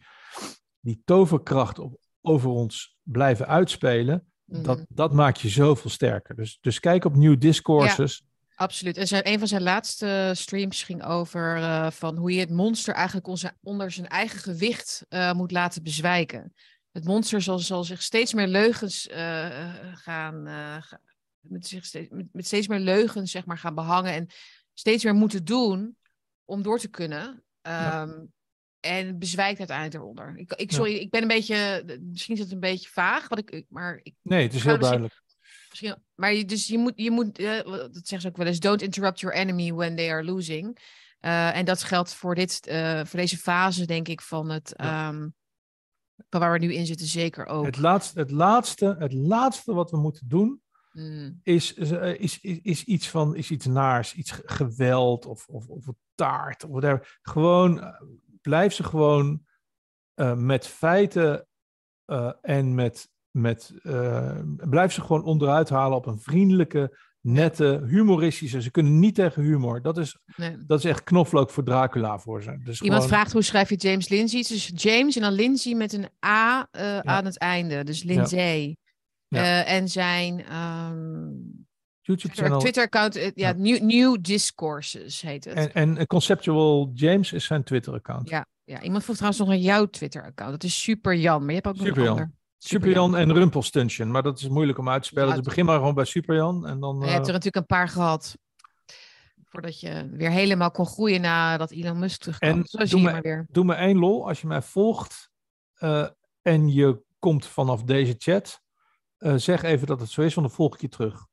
die 0.80 1.02
toverkracht 1.04 1.78
op, 1.78 1.98
over 2.24 2.50
ons 2.50 2.96
blijven 3.02 3.46
uitspelen. 3.46 4.26
Dat, 4.44 4.76
Mhm. 4.76 4.84
dat 4.88 5.12
maakt 5.12 5.40
je 5.40 5.48
zoveel 5.48 5.90
sterker. 5.90 6.36
Dus, 6.36 6.58
dus 6.60 6.80
kijk 6.80 7.04
op 7.04 7.16
New 7.16 7.40
Discourses. 7.40 8.22
Absoluut. 8.54 8.96
En 8.96 9.06
zijn, 9.06 9.28
een 9.28 9.38
van 9.38 9.48
zijn 9.48 9.62
laatste 9.62 10.30
streams 10.34 10.82
ging 10.82 11.04
over 11.04 11.56
eh, 11.56 11.90
van 11.90 12.16
hoe 12.16 12.32
je 12.32 12.40
het 12.40 12.50
monster 12.50 12.94
eigenlijk 12.94 13.26
onze, 13.26 13.52
onder 13.62 13.90
zijn 13.90 14.08
eigen 14.08 14.38
gewicht 14.38 15.04
eh, 15.08 15.32
moet 15.32 15.50
laten 15.50 15.82
bezwijken. 15.82 16.54
Het 16.92 17.04
monster 17.04 17.42
zal, 17.42 17.58
zal 17.58 17.84
zich 17.84 18.02
steeds 18.02 18.34
meer 18.34 18.46
leugens 18.46 19.06
eh, 19.08 19.74
gaan, 19.94 20.46
ga- 20.82 21.00
met, 21.40 21.66
zich 21.66 21.84
steeds, 21.84 22.08
met, 22.10 22.26
met 22.32 22.46
steeds 22.46 22.68
meer 22.68 22.78
leugens 22.78 23.30
zeg 23.30 23.44
maar, 23.46 23.58
gaan 23.58 23.74
behangen 23.74 24.12
en 24.12 24.26
steeds 24.74 25.04
meer 25.04 25.14
moeten 25.14 25.44
doen 25.44 25.96
om 26.44 26.62
door 26.62 26.78
te 26.78 26.88
kunnen. 26.88 27.42
Ja. 27.62 28.08
En 28.84 29.18
bezwijkt 29.18 29.58
uiteindelijk 29.58 29.96
eronder. 30.02 30.36
Ik, 30.36 30.52
ik, 30.52 30.70
Ja. 30.70 30.76
sorry, 30.76 30.94
ik 30.94 31.10
ben 31.10 31.22
een 31.22 31.28
beetje, 31.28 31.84
misschien 32.00 32.34
is 32.34 32.40
het 32.40 32.52
een 32.52 32.60
beetje 32.60 32.88
vaag, 32.88 33.28
wat 33.28 33.38
ik, 33.38 33.64
maar 33.68 34.00
ik, 34.02 34.14
Nee, 34.22 34.42
het 34.42 34.54
is 34.54 34.64
heel 34.64 34.78
duidelijk. 34.78 35.22
Misschien, 35.68 35.94
maar 36.14 36.32
je, 36.34 36.44
dus 36.44 36.66
je 36.66 36.78
moet, 36.78 36.92
je 36.96 37.10
moet 37.10 37.38
eh, 37.38 37.64
dat 37.64 37.90
zeggen 37.92 38.20
ze 38.20 38.28
ook 38.28 38.36
wel 38.36 38.46
eens, 38.46 38.60
don't 38.60 38.82
interrupt 38.82 39.20
your 39.20 39.36
enemy 39.36 39.72
when 39.72 39.96
they 39.96 40.10
are 40.12 40.24
losing. 40.24 40.78
Eh, 41.20 41.56
en 41.56 41.64
dat 41.64 41.82
geldt 41.82 42.14
voor, 42.14 42.34
dit, 42.34 42.66
eh, 42.66 43.04
voor 43.04 43.18
deze 43.18 43.38
fase, 43.38 43.86
denk 43.86 44.08
ik, 44.08 44.20
van, 44.20 44.50
het, 44.50 44.74
Ja. 44.76 45.08
ehm, 45.08 45.28
waar 46.28 46.52
we 46.52 46.58
nu 46.58 46.74
in 46.74 46.86
zitten, 46.86 47.06
zeker 47.06 47.46
ook. 47.46 47.64
Het 47.66 47.78
laatste, 47.78 48.18
het, 48.18 48.30
laatste, 48.30 48.96
het 48.98 49.12
laatste 49.12 49.74
wat 49.74 49.90
we 49.90 49.96
moeten 49.96 50.28
doen 50.28 50.62
Mm, 50.92 51.40
is, 51.42 51.72
is, 51.72 52.40
is, 52.40 52.84
iets 52.84 53.08
van 53.08 53.36
is 53.36 53.50
iets 53.50 53.66
naars, 53.66 54.14
iets 54.14 54.30
ge- 54.30 54.42
geweld 54.44 55.26
of, 55.26 55.46
of, 55.46 55.68
of 55.68 55.86
een 55.86 55.96
taart 56.14 56.64
of 56.64 56.70
whatever. 56.70 57.18
Gewoon 57.22 57.78
blijf 58.48 58.72
ze 58.72 58.82
gewoon 58.84 59.40
eh, 60.14 60.34
met 60.34 60.66
feiten 60.66 61.46
eh, 62.04 62.32
en 62.42 62.74
met, 62.74 63.08
met 63.30 63.72
eh, 63.82 64.38
blijf 64.44 64.92
ze 64.92 65.00
gewoon 65.00 65.24
onderuit 65.24 65.68
halen 65.68 65.96
op 65.96 66.06
een 66.06 66.18
vriendelijke, 66.20 66.98
nette, 67.20 67.84
humoristische. 67.86 68.62
Ze 68.62 68.70
kunnen 68.70 68.98
niet 68.98 69.14
tegen 69.14 69.42
humor. 69.42 69.82
Dat 69.82 69.98
is, 69.98 70.18
Nee. 70.36 70.56
dat 70.66 70.78
is 70.78 70.84
echt 70.84 71.04
knoflook 71.04 71.50
voor 71.50 71.64
Dracula 71.64 72.18
voor 72.18 72.42
ze. 72.42 72.58
Dus 72.64 72.80
Iemand 72.80 73.02
gewoon- 73.02 73.16
vraagt 73.16 73.32
hoe 73.32 73.42
schrijf 73.42 73.68
je 73.68 73.76
James 73.76 74.08
Lindsay? 74.08 74.38
Het 74.38 74.50
is 74.50 74.70
James 74.74 75.16
en 75.16 75.22
dan 75.22 75.32
Lindsay 75.32 75.72
met 75.74 75.92
een 75.92 76.08
A 76.26 76.68
aan 77.02 77.24
het 77.24 77.38
einde. 77.38 77.84
Dus 77.84 78.02
Lindsay. 78.02 78.76
Ja. 79.28 79.64
En 79.64 79.88
zijn 79.88 80.44
ehm, 80.44 81.28
YouTube 82.06 82.34
channel. 82.34 82.58
Twitter-account, 82.60 83.16
eh, 83.16 83.24
ja, 83.34 83.48
Ja. 83.48 83.52
New, 83.56 83.80
New 83.82 84.16
Discourses 84.20 85.20
heet 85.20 85.44
het. 85.44 85.72
En, 85.72 85.96
en 85.96 86.06
Conceptual 86.06 86.90
James 86.94 87.32
is 87.32 87.44
zijn 87.44 87.64
Twitter-account. 87.64 88.28
Ja, 88.28 88.46
ja, 88.64 88.82
iemand 88.82 89.02
vroeg 89.04 89.16
trouwens 89.16 89.42
nog 89.44 89.50
naar 89.52 89.62
jouw 89.62 89.86
Twitter-account. 89.86 90.50
Dat 90.50 90.62
is 90.64 90.82
Super 90.82 91.14
Jan, 91.14 91.40
maar 91.40 91.48
je 91.48 91.54
hebt 91.54 91.66
ook 91.66 91.76
nog 91.76 91.86
Super 91.86 91.98
een 91.98 92.04
Jan. 92.08 92.16
ander. 92.18 92.32
Superjan 92.58 93.16
en 93.16 93.32
Rumpelstiltskin. 93.32 94.10
Maar 94.10 94.22
dat 94.22 94.38
is 94.40 94.48
moeilijk 94.48 94.78
om 94.78 94.88
uit 94.88 95.02
te 95.02 95.08
spellen. 95.08 95.28
Ja, 95.28 95.34
Dus 95.34 95.44
begin 95.44 95.64
maar 95.64 95.78
gewoon 95.78 95.94
bij 95.94 96.04
Superjan. 96.04 96.66
En 96.66 96.80
dan... 96.80 96.96
Je 97.00 97.06
hebt 97.06 97.20
eh, 97.20 97.26
er 97.26 97.32
natuurlijk 97.32 97.56
een 97.56 97.66
paar 97.66 97.88
gehad. 97.88 98.36
Voordat 99.44 99.80
je 99.80 100.08
weer 100.12 100.30
helemaal 100.30 100.70
kon 100.70 100.86
groeien 100.86 101.20
nadat 101.20 101.70
Elon 101.70 101.98
Musk 101.98 102.20
terugkwam. 102.20 102.50
En 102.50 102.64
Zo 102.66 102.84
zie 102.84 102.98
je 102.98 103.04
maar 103.04 103.22
weer. 103.22 103.46
doe 103.50 103.64
me 103.64 103.74
één 103.74 103.98
lol. 103.98 104.28
Als 104.28 104.40
je 104.40 104.46
mij 104.46 104.62
volgt 104.62 105.30
eh, 105.74 106.06
en 106.42 106.68
je 106.72 107.02
komt 107.18 107.46
vanaf 107.46 107.82
deze 107.82 108.14
chat, 108.18 108.60
eh, 109.18 109.34
zeg 109.34 109.62
even 109.62 109.86
dat 109.86 110.00
het 110.00 110.10
zo 110.10 110.22
is, 110.22 110.34
want 110.34 110.46
dan 110.46 110.56
volg 110.56 110.74
ik 110.74 110.80
je 110.80 110.88
terug. 110.88 111.26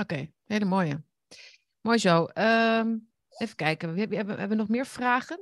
Oké, 0.00 0.32
hele 0.44 0.64
mooie. 0.64 1.02
Mooi 1.80 1.98
zo. 1.98 2.24
Ehm, 2.24 2.98
even 3.28 3.56
kijken. 3.56 3.92
We 3.92 4.00
hebben, 4.00 4.18
hebben, 4.18 4.48
we 4.48 4.54
nog 4.54 4.68
meer 4.68 4.86
vragen? 4.86 5.36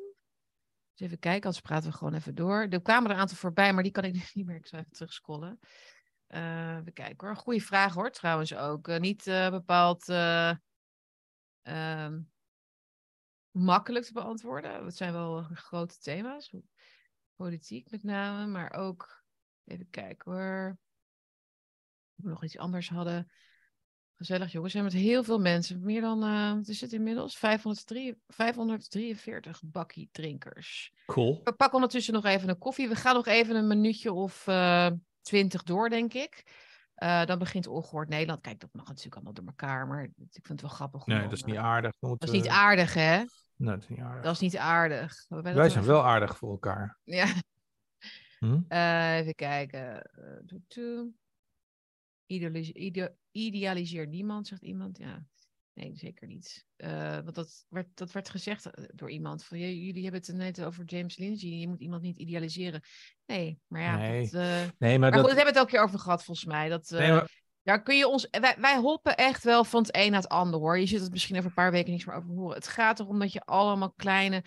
Dus 0.94 1.06
even 1.06 1.18
kijken, 1.18 1.44
anders 1.44 1.60
praten 1.60 1.90
we 1.90 1.97
gewoon 1.97 2.14
even 2.14 2.35
door. 2.35 2.66
Er 2.70 2.82
kwamen 2.82 3.09
er 3.09 3.14
een 3.14 3.20
aantal 3.20 3.36
voorbij, 3.36 3.72
maar 3.72 3.82
die 3.82 3.93
kan 3.93 4.05
ik 4.05 4.12
niet 4.35 4.47
meer. 4.47 4.56
Ik 4.56 4.66
zal 4.66 4.78
even 4.78 4.93
terugscrollen. 4.93 5.59
Eh 6.26 6.76
even 6.76 6.93
kijken 6.93 7.26
hoor. 7.26 7.36
Goeie 7.36 7.64
vraag 7.64 7.94
hoor, 7.94 8.10
trouwens 8.10 8.55
ook. 8.55 8.89
Eh, 8.89 8.98
niet 8.98 9.26
eh, 9.26 9.51
bepaald 9.51 10.09
eh, 10.09 10.55
ehm, 11.62 12.20
makkelijk 13.51 14.05
te 14.05 14.12
beantwoorden. 14.12 14.85
Het 14.85 14.97
zijn 14.97 15.12
wel 15.12 15.43
grote 15.43 15.98
thema's. 15.98 16.55
Politiek 17.36 17.90
met 17.90 18.02
name, 18.02 18.47
maar 18.47 18.72
ook... 18.72 19.26
Even 19.64 19.90
kijken 19.90 20.32
hoor. 20.32 20.78
Of 22.16 22.24
we 22.24 22.28
nog 22.28 22.44
iets 22.44 22.59
anders 22.59 22.89
hadden. 22.89 23.30
Gezellig 24.18 24.52
jongens, 24.52 24.72
we 24.72 24.78
zijn 24.78 24.92
met 24.92 25.02
heel 25.02 25.24
veel 25.24 25.40
mensen. 25.40 25.80
Meer 25.80 26.00
dan, 26.00 26.22
eh, 26.22 26.52
wat 26.54 26.68
is 26.68 26.80
het 26.80 26.92
inmiddels? 26.92 27.36
503, 27.36 28.22
543 28.26 29.60
bakkie 29.64 30.08
drinkers. 30.12 30.92
Cool. 31.06 31.40
We 31.44 31.52
pakken 31.52 31.74
ondertussen 31.74 32.14
nog 32.14 32.24
even 32.24 32.48
een 32.48 32.58
koffie. 32.58 32.88
We 32.88 32.94
gaan 32.94 33.14
nog 33.14 33.26
even 33.26 33.56
een 33.56 33.66
minuutje 33.66 34.12
of 34.12 34.46
eh, 34.46 34.90
twintig 35.20 35.62
door, 35.62 35.88
denk 35.88 36.14
ik. 36.14 36.44
Eh, 36.94 37.24
dan 37.24 37.38
begint 37.38 37.66
Ongehoord 37.66 38.08
Nederland. 38.08 38.40
Kijk, 38.40 38.60
dat 38.60 38.72
mag 38.72 38.86
natuurlijk 38.86 39.14
allemaal 39.14 39.34
door 39.34 39.46
elkaar, 39.46 39.86
maar 39.86 40.02
ik 40.02 40.12
vind 40.30 40.48
het 40.48 40.60
wel 40.60 40.70
grappig. 40.70 41.06
Nee, 41.06 41.22
dat 41.22 41.32
is 41.32 41.44
niet 41.44 41.56
aardig. 41.56 41.92
Dat 42.00 42.22
is 42.22 42.30
niet 42.30 42.48
aardig, 42.48 42.94
hè? 42.94 43.16
Nee, 43.56 43.74
dat 43.74 43.82
is 43.82 43.88
niet 43.88 44.00
aardig. 44.00 44.22
Dat 44.22 44.32
is 44.32 44.40
niet 44.40 44.56
aardig. 44.56 45.26
Wij 45.28 45.68
zijn 45.68 45.84
wel 45.84 46.04
aardig 46.04 46.36
voor 46.36 46.50
elkaar. 46.50 46.98
Ja, 47.04 47.26
Hm? 48.38 48.60
Even 49.18 49.34
kijken. 49.34 50.10
Toe, 50.68 51.12
idealiseer 53.47 54.06
niemand, 54.06 54.47
zegt 54.47 54.62
iemand. 54.62 54.98
Ja, 54.98 55.24
nee, 55.73 55.97
zeker 55.97 56.27
niet. 56.27 56.66
Eh, 56.77 57.12
want 57.12 57.35
dat 57.35 57.65
werd, 57.69 57.86
dat 57.94 58.12
werd 58.12 58.28
gezegd 58.28 58.66
eh, 58.70 58.85
door 58.94 59.10
iemand. 59.10 59.44
Van, 59.44 59.59
"J- 59.59 59.85
jullie 59.86 60.02
hebben 60.02 60.20
het 60.20 60.35
net 60.35 60.62
over 60.62 60.85
James 60.85 61.16
Lindsay. 61.16 61.48
Je 61.51 61.69
moet 61.69 61.81
iemand 61.81 62.02
niet 62.02 62.19
idealiseren. 62.19 62.81
Nee, 63.27 63.60
maar 63.66 63.81
ja. 63.82 63.97
Nee, 63.97 64.23
dat, 64.23 64.32
eh, 64.32 64.48
Nee, 64.78 64.98
maar 64.98 64.98
maar 64.98 65.10
dat... 65.10 65.20
goed, 65.20 65.28
daar 65.28 65.36
hebben 65.36 65.55
we 65.55 65.59
het 65.59 65.59
ook 65.59 65.69
keer 65.69 65.82
over 65.82 65.98
gehad, 65.98 66.24
volgens 66.24 66.47
mij. 66.47 66.69
Dat, 66.69 66.90
Nee, 66.90 67.10
maar- 67.10 67.36
Daar 67.62 67.82
kun 67.82 67.97
je 67.97 68.09
ons. 68.09 68.28
Wij, 68.31 68.55
wij 68.59 68.77
hoppen 68.77 69.16
echt 69.16 69.44
wel 69.44 69.65
van 69.65 69.82
het 69.82 69.97
een 69.97 70.10
naar 70.10 70.20
het 70.20 70.31
ander 70.31 70.60
hoor. 70.60 70.78
Je 70.78 70.86
zit 70.86 71.01
het 71.01 71.10
misschien 71.10 71.36
over 71.36 71.48
een 71.48 71.55
paar 71.55 71.70
weken 71.70 71.90
niks 71.93 72.05
meer 72.05 72.15
over 72.16 72.31
horen. 72.31 72.55
Het 72.56 72.69
gaat 72.69 73.01
erom 73.01 73.19
dat 73.19 73.32
je 73.32 73.40
allemaal 73.40 73.93
kleine 73.93 74.44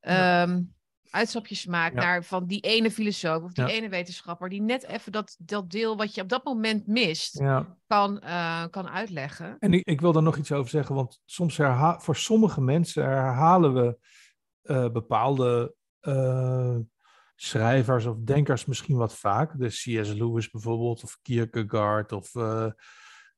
Ja. 0.00 0.62
Uitstapjes 1.10 1.66
maakt 1.66 1.94
Ja. 1.94 2.00
naar 2.00 2.24
van 2.24 2.46
die 2.46 2.60
ene 2.60 2.90
filosoof 2.90 3.42
of 3.42 3.52
die 3.52 3.64
Ja. 3.66 3.70
ene 3.70 3.88
wetenschapper 3.88 4.48
die 4.48 4.62
net 4.62 4.84
even 4.86 5.12
dat, 5.12 5.36
dat 5.38 5.70
deel 5.70 5.96
wat 5.96 6.14
je 6.14 6.20
op 6.22 6.28
dat 6.28 6.44
moment 6.44 6.86
mist 6.86 7.38
Ja. 7.38 7.76
kan, 7.86 8.20
eh, 8.20 8.64
kan 8.70 8.88
uitleggen. 8.88 9.56
En 9.58 9.72
ik, 9.72 9.86
ik 9.86 10.00
wil 10.00 10.12
daar 10.12 10.22
nog 10.22 10.36
iets 10.36 10.52
over 10.52 10.70
zeggen, 10.70 10.94
want 10.94 11.20
soms 11.24 11.56
herha 11.56 12.00
voor 12.00 12.16
sommige 12.16 12.60
mensen 12.60 13.04
herhalen 13.04 13.74
we 13.74 13.98
eh, 14.62 14.90
bepaalde 14.90 15.74
eh, 16.00 16.76
schrijvers 17.34 18.06
of 18.06 18.16
denkers 18.24 18.64
misschien 18.64 18.96
wat 18.96 19.14
vaak. 19.14 19.58
Dus 19.58 19.82
C.S. 19.82 20.12
Lewis 20.12 20.50
bijvoorbeeld, 20.50 21.02
of 21.02 21.18
Kierkegaard, 21.22 22.12
of, 22.12 22.34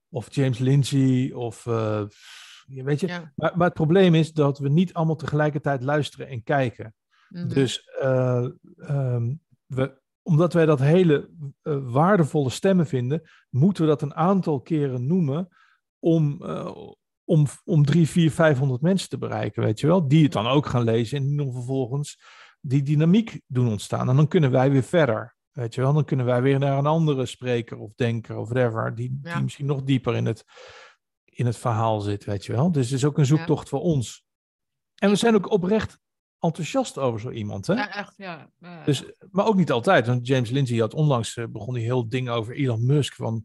of 0.08 0.34
James 0.34 0.58
Lindsay, 0.58 1.32
of 1.32 1.64
weet 2.66 3.00
je. 3.00 3.06
Maar, 3.34 3.56
maar 3.56 3.66
het 3.66 3.74
probleem 3.74 4.14
is 4.14 4.32
dat 4.32 4.58
we 4.58 4.68
niet 4.68 4.92
allemaal 4.94 5.16
tegelijkertijd 5.16 5.82
luisteren 5.82 6.28
en 6.28 6.42
kijken. 6.42 6.94
Mhm. 7.30 7.48
Dus 7.48 7.88
eh, 8.00 8.48
ehm, 8.76 9.34
we, 9.66 10.00
omdat 10.22 10.52
wij 10.52 10.66
dat 10.66 10.80
hele 10.80 11.30
eh, 11.62 11.78
waardevolle 11.82 12.50
stemmen 12.50 12.86
vinden, 12.86 13.22
moeten 13.48 13.82
we 13.82 13.88
dat 13.88 14.02
een 14.02 14.14
aantal 14.14 14.60
keren 14.60 15.06
noemen 15.06 15.48
om, 15.98 16.42
eh, 16.42 16.76
om, 17.24 17.46
om 17.64 17.84
drie, 17.84 18.08
vier, 18.08 18.30
vijfhonderd 18.30 18.80
mensen 18.80 19.08
te 19.08 19.18
bereiken, 19.18 19.62
weet 19.62 19.80
je 19.80 19.86
wel. 19.86 20.08
Die 20.08 20.22
het 20.22 20.32
dan 20.32 20.46
ook 20.46 20.66
gaan 20.66 20.84
lezen 20.84 21.18
en 21.18 21.26
die 21.26 21.36
dan 21.36 21.52
vervolgens 21.52 22.22
die 22.60 22.82
dynamiek 22.82 23.40
doen 23.46 23.68
ontstaan. 23.68 24.08
En 24.08 24.16
dan 24.16 24.28
kunnen 24.28 24.50
wij 24.50 24.70
weer 24.70 24.82
verder, 24.82 25.36
weet 25.50 25.74
je 25.74 25.80
wel. 25.80 25.92
Dan 25.92 26.04
kunnen 26.04 26.26
wij 26.26 26.42
weer 26.42 26.58
naar 26.58 26.78
een 26.78 26.86
andere 26.86 27.26
spreker 27.26 27.78
of 27.78 27.92
denker 27.94 28.36
of 28.36 28.48
whatever, 28.48 28.94
die, 28.94 29.18
Ja. 29.22 29.34
die 29.34 29.42
misschien 29.42 29.66
nog 29.66 29.82
dieper 29.82 30.14
in 30.16 30.26
het, 30.26 30.44
in 31.24 31.46
het 31.46 31.56
verhaal 31.56 32.00
zit, 32.00 32.24
weet 32.24 32.44
je 32.46 32.52
wel. 32.52 32.72
Dus 32.72 32.84
het 32.84 32.98
is 32.98 33.04
ook 33.04 33.18
een 33.18 33.26
zoektocht 33.26 33.68
voor 33.68 33.80
ons. 33.80 34.24
En 34.94 35.10
we 35.10 35.16
zijn 35.16 35.34
ook 35.34 35.50
oprecht 35.50 35.98
enthousiast 36.40 36.98
over 36.98 37.20
zo 37.20 37.30
iemand, 37.30 37.66
hè? 37.66 37.74
Ja, 37.74 37.94
echt, 37.94 38.14
ja. 38.16 38.50
Ja, 38.60 38.84
Dus, 38.84 39.04
maar 39.30 39.46
ook 39.46 39.56
niet 39.56 39.70
altijd. 39.70 40.06
Want 40.06 40.26
James 40.26 40.50
Lindsay 40.50 40.78
had 40.78 40.94
onlangs 40.94 41.36
eh, 41.36 41.46
begon 41.46 41.74
hij 41.74 41.82
heel 41.82 42.08
ding 42.08 42.28
over 42.28 42.54
Elon 42.54 42.86
Musk. 42.86 43.14
Van, 43.14 43.44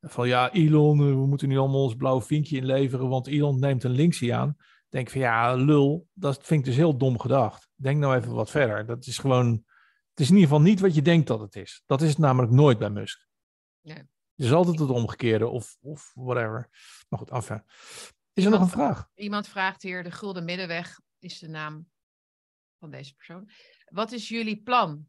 van 0.00 0.28
ja, 0.28 0.52
Elon, 0.52 0.98
eh, 1.00 1.06
we 1.06 1.26
moeten 1.26 1.48
nu 1.48 1.58
allemaal 1.58 1.82
ons 1.82 1.94
blauwe 1.94 2.22
vinkje 2.22 2.56
inleveren. 2.56 3.08
Want 3.08 3.26
Elon 3.26 3.58
neemt 3.58 3.84
een 3.84 3.90
linksie 3.90 4.34
aan. 4.34 4.56
Denk 4.88 5.10
van 5.10 5.20
ja, 5.20 5.54
lul. 5.54 6.08
Dat 6.12 6.38
vind 6.42 6.60
ik 6.60 6.66
dus 6.66 6.76
heel 6.76 6.96
dom 6.96 7.18
gedacht. 7.18 7.68
Denk 7.74 7.98
nou 7.98 8.16
even 8.16 8.32
wat 8.32 8.50
verder. 8.50 8.86
Dat 8.86 9.06
is 9.06 9.18
gewoon. 9.18 9.64
Het 10.10 10.20
is 10.20 10.28
in 10.28 10.34
ieder 10.34 10.48
geval 10.48 10.64
niet 10.64 10.80
wat 10.80 10.94
je 10.94 11.02
denkt 11.02 11.26
dat 11.26 11.40
het 11.40 11.56
is. 11.56 11.82
Dat 11.86 12.02
is 12.02 12.08
het 12.08 12.18
namelijk 12.18 12.52
nooit 12.52 12.78
bij 12.78 12.90
Musk. 12.90 13.26
Nee. 13.82 13.96
Het 13.96 14.46
is 14.46 14.52
altijd 14.52 14.78
het 14.78 14.90
omgekeerde 14.90 15.48
of, 15.48 15.76
of 15.80 16.12
whatever. 16.14 16.68
Maar 17.08 17.18
goed, 17.18 17.30
af. 17.30 17.48
hè. 17.48 17.56
Is 18.32 18.44
er 18.44 18.50
nog 18.50 18.60
een 18.60 18.68
vraag? 18.68 19.08
Iemand 19.14 19.48
vraagt 19.48 19.82
hier, 19.82 20.02
de 20.02 20.10
Gulden 20.10 20.44
Middenweg 20.44 21.00
is 21.18 21.38
de 21.38 21.48
naam 21.48 21.86
van 22.82 22.90
deze 22.90 23.14
persoon. 23.14 23.48
Wat 23.84 24.12
is 24.12 24.28
jullie 24.28 24.62
plan? 24.62 25.08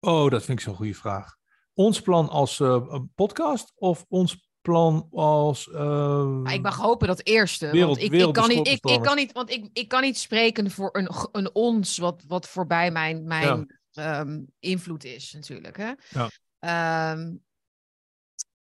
Oh, 0.00 0.30
dat 0.30 0.44
vind 0.44 0.58
ik 0.58 0.64
zo'n 0.64 0.74
goede 0.74 0.94
vraag. 0.94 1.36
Ons 1.74 2.00
plan 2.00 2.28
als 2.28 2.60
eh, 2.60 2.86
een 2.88 3.12
podcast 3.14 3.72
of 3.74 4.04
ons 4.08 4.48
plan 4.60 5.08
als. 5.10 5.68
eh, 5.70 6.26
Maar 6.26 6.54
ik 6.54 6.62
mag 6.62 6.76
hopen 6.76 7.06
dat 7.06 7.26
eerste. 7.26 7.70
Wereld- 7.70 7.88
want 7.98 8.12
ik, 8.12 8.20
ik, 8.20 8.32
kan 8.32 8.48
niet, 8.48 8.66
ik, 8.66 8.84
ik 8.86 9.02
kan 9.02 9.16
niet, 9.16 9.32
want 9.32 9.50
ik, 9.50 9.68
ik 9.72 9.88
kan 9.88 10.02
niet 10.02 10.18
spreken 10.18 10.70
voor 10.70 10.96
een, 10.96 11.08
een 11.32 11.54
ons 11.54 11.98
wat, 11.98 12.24
wat 12.26 12.48
voorbij 12.48 12.90
mijn, 12.90 13.24
mijn 13.24 13.78
ehm, 13.92 14.42
invloed 14.58 15.04
is, 15.04 15.32
natuurlijk. 15.32 15.76
Hè? 15.76 15.92
Ja. 16.10 16.30
Ehm, 16.58 17.34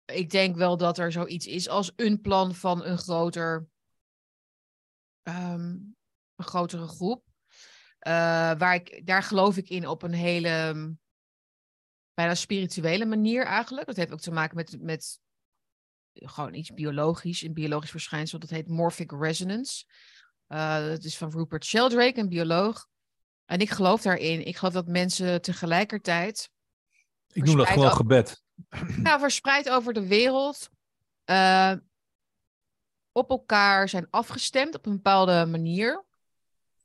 ik 0.05 0.29
denk 0.29 0.55
wel 0.55 0.77
dat 0.77 0.97
er 0.97 1.11
zoiets 1.11 1.45
is 1.45 1.69
als 1.69 1.91
een 1.95 2.21
plan 2.21 2.55
van 2.55 2.83
een 2.83 2.97
groter, 2.97 3.67
ehm, 5.21 5.61
een 6.35 6.45
grotere 6.45 6.87
groep. 6.87 7.31
Eh, 8.03 8.11
waar 8.57 8.75
ik, 8.75 9.01
daar 9.05 9.23
geloof 9.23 9.57
ik 9.57 9.69
in 9.69 9.87
op 9.87 10.01
een 10.03 10.13
hele 10.13 10.47
ehm, 10.47 10.91
bijna 12.13 12.35
spirituele 12.35 13.05
manier 13.05 13.45
eigenlijk. 13.45 13.87
Dat 13.87 13.95
heeft 13.95 14.11
ook 14.11 14.19
te 14.19 14.31
maken 14.31 14.55
met, 14.55 14.77
met 14.81 15.19
gewoon 16.13 16.53
iets 16.53 16.73
biologisch, 16.73 17.41
een 17.41 17.53
biologisch 17.53 17.89
verschijnsel. 17.89 18.39
Dat 18.39 18.49
heet 18.49 18.67
morphic 18.67 19.11
resonance. 19.11 19.85
Eh, 20.47 20.87
dat 20.87 21.03
is 21.03 21.17
van 21.17 21.31
Rupert 21.31 21.65
Sheldrake, 21.65 22.19
een 22.19 22.29
bioloog. 22.29 22.87
En 23.45 23.59
ik 23.59 23.69
geloof 23.69 24.01
daarin. 24.01 24.45
Ik 24.45 24.57
geloof 24.57 24.73
dat 24.73 24.87
mensen 24.87 25.41
tegelijkertijd, 25.41 26.49
ik 27.27 27.43
noem 27.43 27.57
dat 27.57 27.67
gewoon 27.67 27.85
over- 27.85 27.97
gebed. 27.97 28.43
ja, 29.03 29.19
verspreid 29.19 29.69
over 29.69 29.93
de 29.93 30.07
wereld, 30.07 30.69
eh, 31.23 31.73
op 33.11 33.29
elkaar 33.29 33.89
zijn 33.89 34.07
afgestemd 34.09 34.75
op 34.75 34.85
een 34.85 34.95
bepaalde 34.95 35.45
manier. 35.45 36.05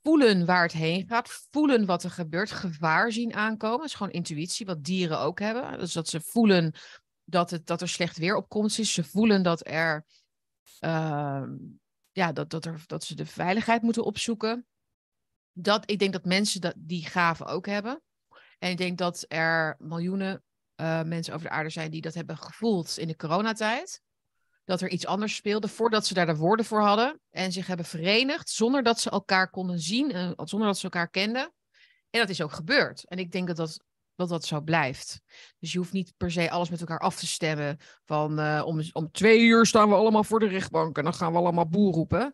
Voelen 0.09 0.47
waar 0.47 0.63
het 0.63 0.73
heen 0.73 1.07
gaat, 1.07 1.47
voelen 1.51 1.87
wat 1.87 2.05
er 2.05 2.11
gebeurt, 2.11 2.51
gevaar 2.51 3.13
zien 3.13 3.35
aankomen. 3.35 3.79
Dat 3.79 3.87
is 3.87 3.95
gewoon 3.95 4.13
intuïtie, 4.13 4.67
wat 4.67 4.85
dieren 4.85 5.19
ook 5.19 5.39
hebben. 5.39 5.79
Dus 5.79 5.93
dat 5.93 6.09
ze 6.09 6.21
voelen 6.21 6.75
dat, 7.25 7.51
het, 7.51 7.67
dat 7.67 7.81
er 7.81 7.89
slecht 7.89 8.17
weer 8.17 8.37
op 8.37 8.49
komst 8.49 8.79
is. 8.79 8.93
Ze 8.93 9.05
voelen 9.05 9.43
dat 9.43 9.67
er 9.67 10.05
ehm, 10.79 11.57
ja, 12.13 12.33
dat, 12.33 12.51
dat, 12.51 12.65
er, 12.65 12.83
dat 12.87 13.05
ze 13.05 13.15
de 13.15 13.27
veiligheid 13.27 13.83
moeten 13.83 14.05
opzoeken. 14.05 14.67
Dat, 15.53 15.91
ik 15.91 15.99
denk 15.99 16.13
dat 16.13 16.25
mensen 16.25 16.61
dat, 16.61 16.75
die 16.77 17.07
gaven 17.07 17.47
ook 17.47 17.67
hebben. 17.67 18.03
En 18.59 18.71
ik 18.71 18.77
denk 18.77 18.99
dat 18.99 19.25
er 19.29 19.77
miljoenen 19.79 20.43
eh, 20.75 21.03
mensen 21.03 21.35
over 21.35 21.47
de 21.47 21.53
aarde 21.53 21.71
zijn 21.71 21.91
die 21.91 22.01
dat 22.01 22.15
hebben 22.15 22.39
gevoeld 22.39 22.99
in 22.99 23.09
de 23.09 23.17
coronatijd. 23.17 24.03
Dat 24.69 24.81
er 24.81 24.89
iets 24.89 25.07
anders 25.07 25.35
speelde 25.35 25.69
voordat 25.69 26.07
ze 26.07 26.15
daar 26.15 26.27
de 26.27 26.37
woorden 26.37 26.65
voor 26.65 26.81
hadden. 26.81 27.21
En 27.31 27.53
zich 27.53 27.67
hebben 27.67 27.87
verenigd 27.87 28.51
zonder 28.51 28.83
dat 28.83 29.01
ze 29.01 29.11
elkaar 29.11 29.51
konden 29.51 29.79
zien, 29.79 30.13
en 30.13 30.33
zonder 30.37 30.69
dat 30.69 30.79
ze 30.79 30.85
elkaar 30.85 31.09
kenden. 31.09 31.53
En 32.11 32.21
dat 32.21 32.29
is 32.29 32.43
ook 32.43 32.53
gebeurd. 32.53 33.05
En 33.05 33.19
ik 33.19 33.33
denk 33.33 33.47
dat 33.47 33.57
dat, 33.57 33.85
dat, 34.15 34.29
dat 34.29 34.45
zo 34.45 34.61
blijft. 34.61 35.21
Dus 35.59 35.73
je 35.73 35.79
hoeft 35.79 35.93
niet 35.93 36.13
per 36.17 36.31
se 36.31 36.51
alles 36.51 36.71
met 36.71 36.81
elkaar 36.81 36.99
af 36.99 37.17
te 37.17 37.27
stemmen. 37.27 37.79
Van 38.05 38.41
uh, 38.41 38.63
om, 38.65 38.81
om 38.93 39.11
twee 39.11 39.41
uur 39.41 39.67
staan 39.67 39.89
we 39.89 39.95
allemaal 39.95 40.25
voor 40.25 40.41
de 40.41 40.49
rechtbank 40.49 40.99
en 40.99 41.05
dan 41.05 41.15
gaan 41.15 41.33
we 41.33 41.39
allemaal 41.39 41.69
boer 41.69 41.93
roepen. 41.93 42.33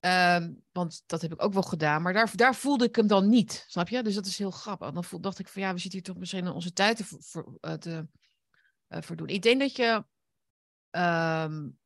Ehm, 0.00 0.52
want 0.72 1.02
dat 1.06 1.22
heb 1.22 1.32
ik 1.32 1.42
ook 1.42 1.52
wel 1.52 1.62
gedaan. 1.62 2.02
Maar 2.02 2.12
daar, 2.12 2.30
daar 2.34 2.54
voelde 2.54 2.84
ik 2.84 2.96
hem 2.96 3.06
dan 3.06 3.28
niet. 3.28 3.64
Snap 3.68 3.88
je? 3.88 4.02
Dus 4.02 4.14
dat 4.14 4.26
is 4.26 4.38
heel 4.38 4.50
grappig. 4.50 4.90
Dan 4.90 5.20
dacht 5.20 5.38
ik 5.38 5.48
van 5.48 5.62
ja, 5.62 5.72
we 5.72 5.80
zitten 5.80 5.98
hier 5.98 6.08
toch 6.08 6.18
misschien 6.18 6.48
onze 6.48 6.72
tijd 6.72 6.96
te, 6.96 7.04
voor, 7.04 7.58
uh, 7.60 7.72
te 7.72 9.14
doen. 9.14 9.28
Ik 9.28 9.42
denk 9.42 9.60
dat 9.60 9.76
je 9.76 10.04
um, 10.90 11.78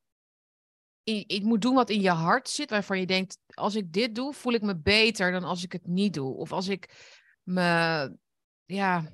je, 1.04 1.24
je, 1.26 1.44
moet 1.44 1.62
doen 1.62 1.74
wat 1.74 1.90
in 1.90 2.00
je 2.00 2.10
hart 2.10 2.48
zit, 2.48 2.70
waarvan 2.70 3.00
je 3.00 3.06
denkt, 3.06 3.38
als 3.46 3.74
ik 3.74 3.92
dit 3.92 4.14
doe, 4.14 4.32
voel 4.32 4.52
ik 4.52 4.62
me 4.62 4.76
beter 4.76 5.32
dan 5.32 5.44
als 5.44 5.64
ik 5.64 5.72
het 5.72 5.86
niet 5.86 6.14
doe. 6.14 6.34
Of 6.34 6.52
als 6.52 6.68
ik 6.68 7.12
me, 7.42 7.62
ja... 8.64 9.12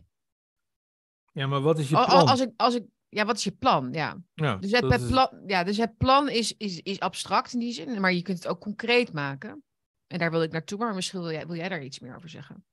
Ja, 1.32 1.46
maar 1.46 1.60
wat 1.60 1.78
is 1.78 1.88
je 1.88 1.94
plan? 1.94 2.28
Als 2.28 2.40
ik, 2.40 2.50
als 2.56 2.74
ik, 2.74 2.84
ja, 3.08 3.24
wat 3.24 3.36
is 3.36 3.44
je 3.44 3.52
plan? 3.52 3.92
Ja. 3.92 4.16
ja 4.34 4.56
dus, 4.56 4.70
het, 4.70 5.00
is... 5.00 5.08
plan, 5.08 5.42
ja, 5.46 5.64
dus 5.64 5.76
het 5.76 5.96
plan 5.96 6.28
is, 6.28 6.56
is, 6.56 6.80
is 6.80 7.00
abstract 7.00 7.52
in 7.52 7.58
die 7.58 7.72
zin, 7.72 8.00
maar 8.00 8.12
je 8.12 8.22
kunt 8.22 8.38
het 8.38 8.48
ook 8.48 8.60
concreet 8.60 9.12
maken. 9.12 9.62
En 10.06 10.18
daar 10.18 10.30
wil 10.30 10.42
ik 10.42 10.52
naartoe, 10.52 10.78
maar 10.78 10.94
misschien 10.94 11.20
wil 11.20 11.30
jij, 11.30 11.46
wil 11.46 11.56
jij 11.56 11.68
daar 11.68 11.82
iets 11.82 11.98
meer 11.98 12.16
over 12.16 12.28
zeggen. 12.28 12.64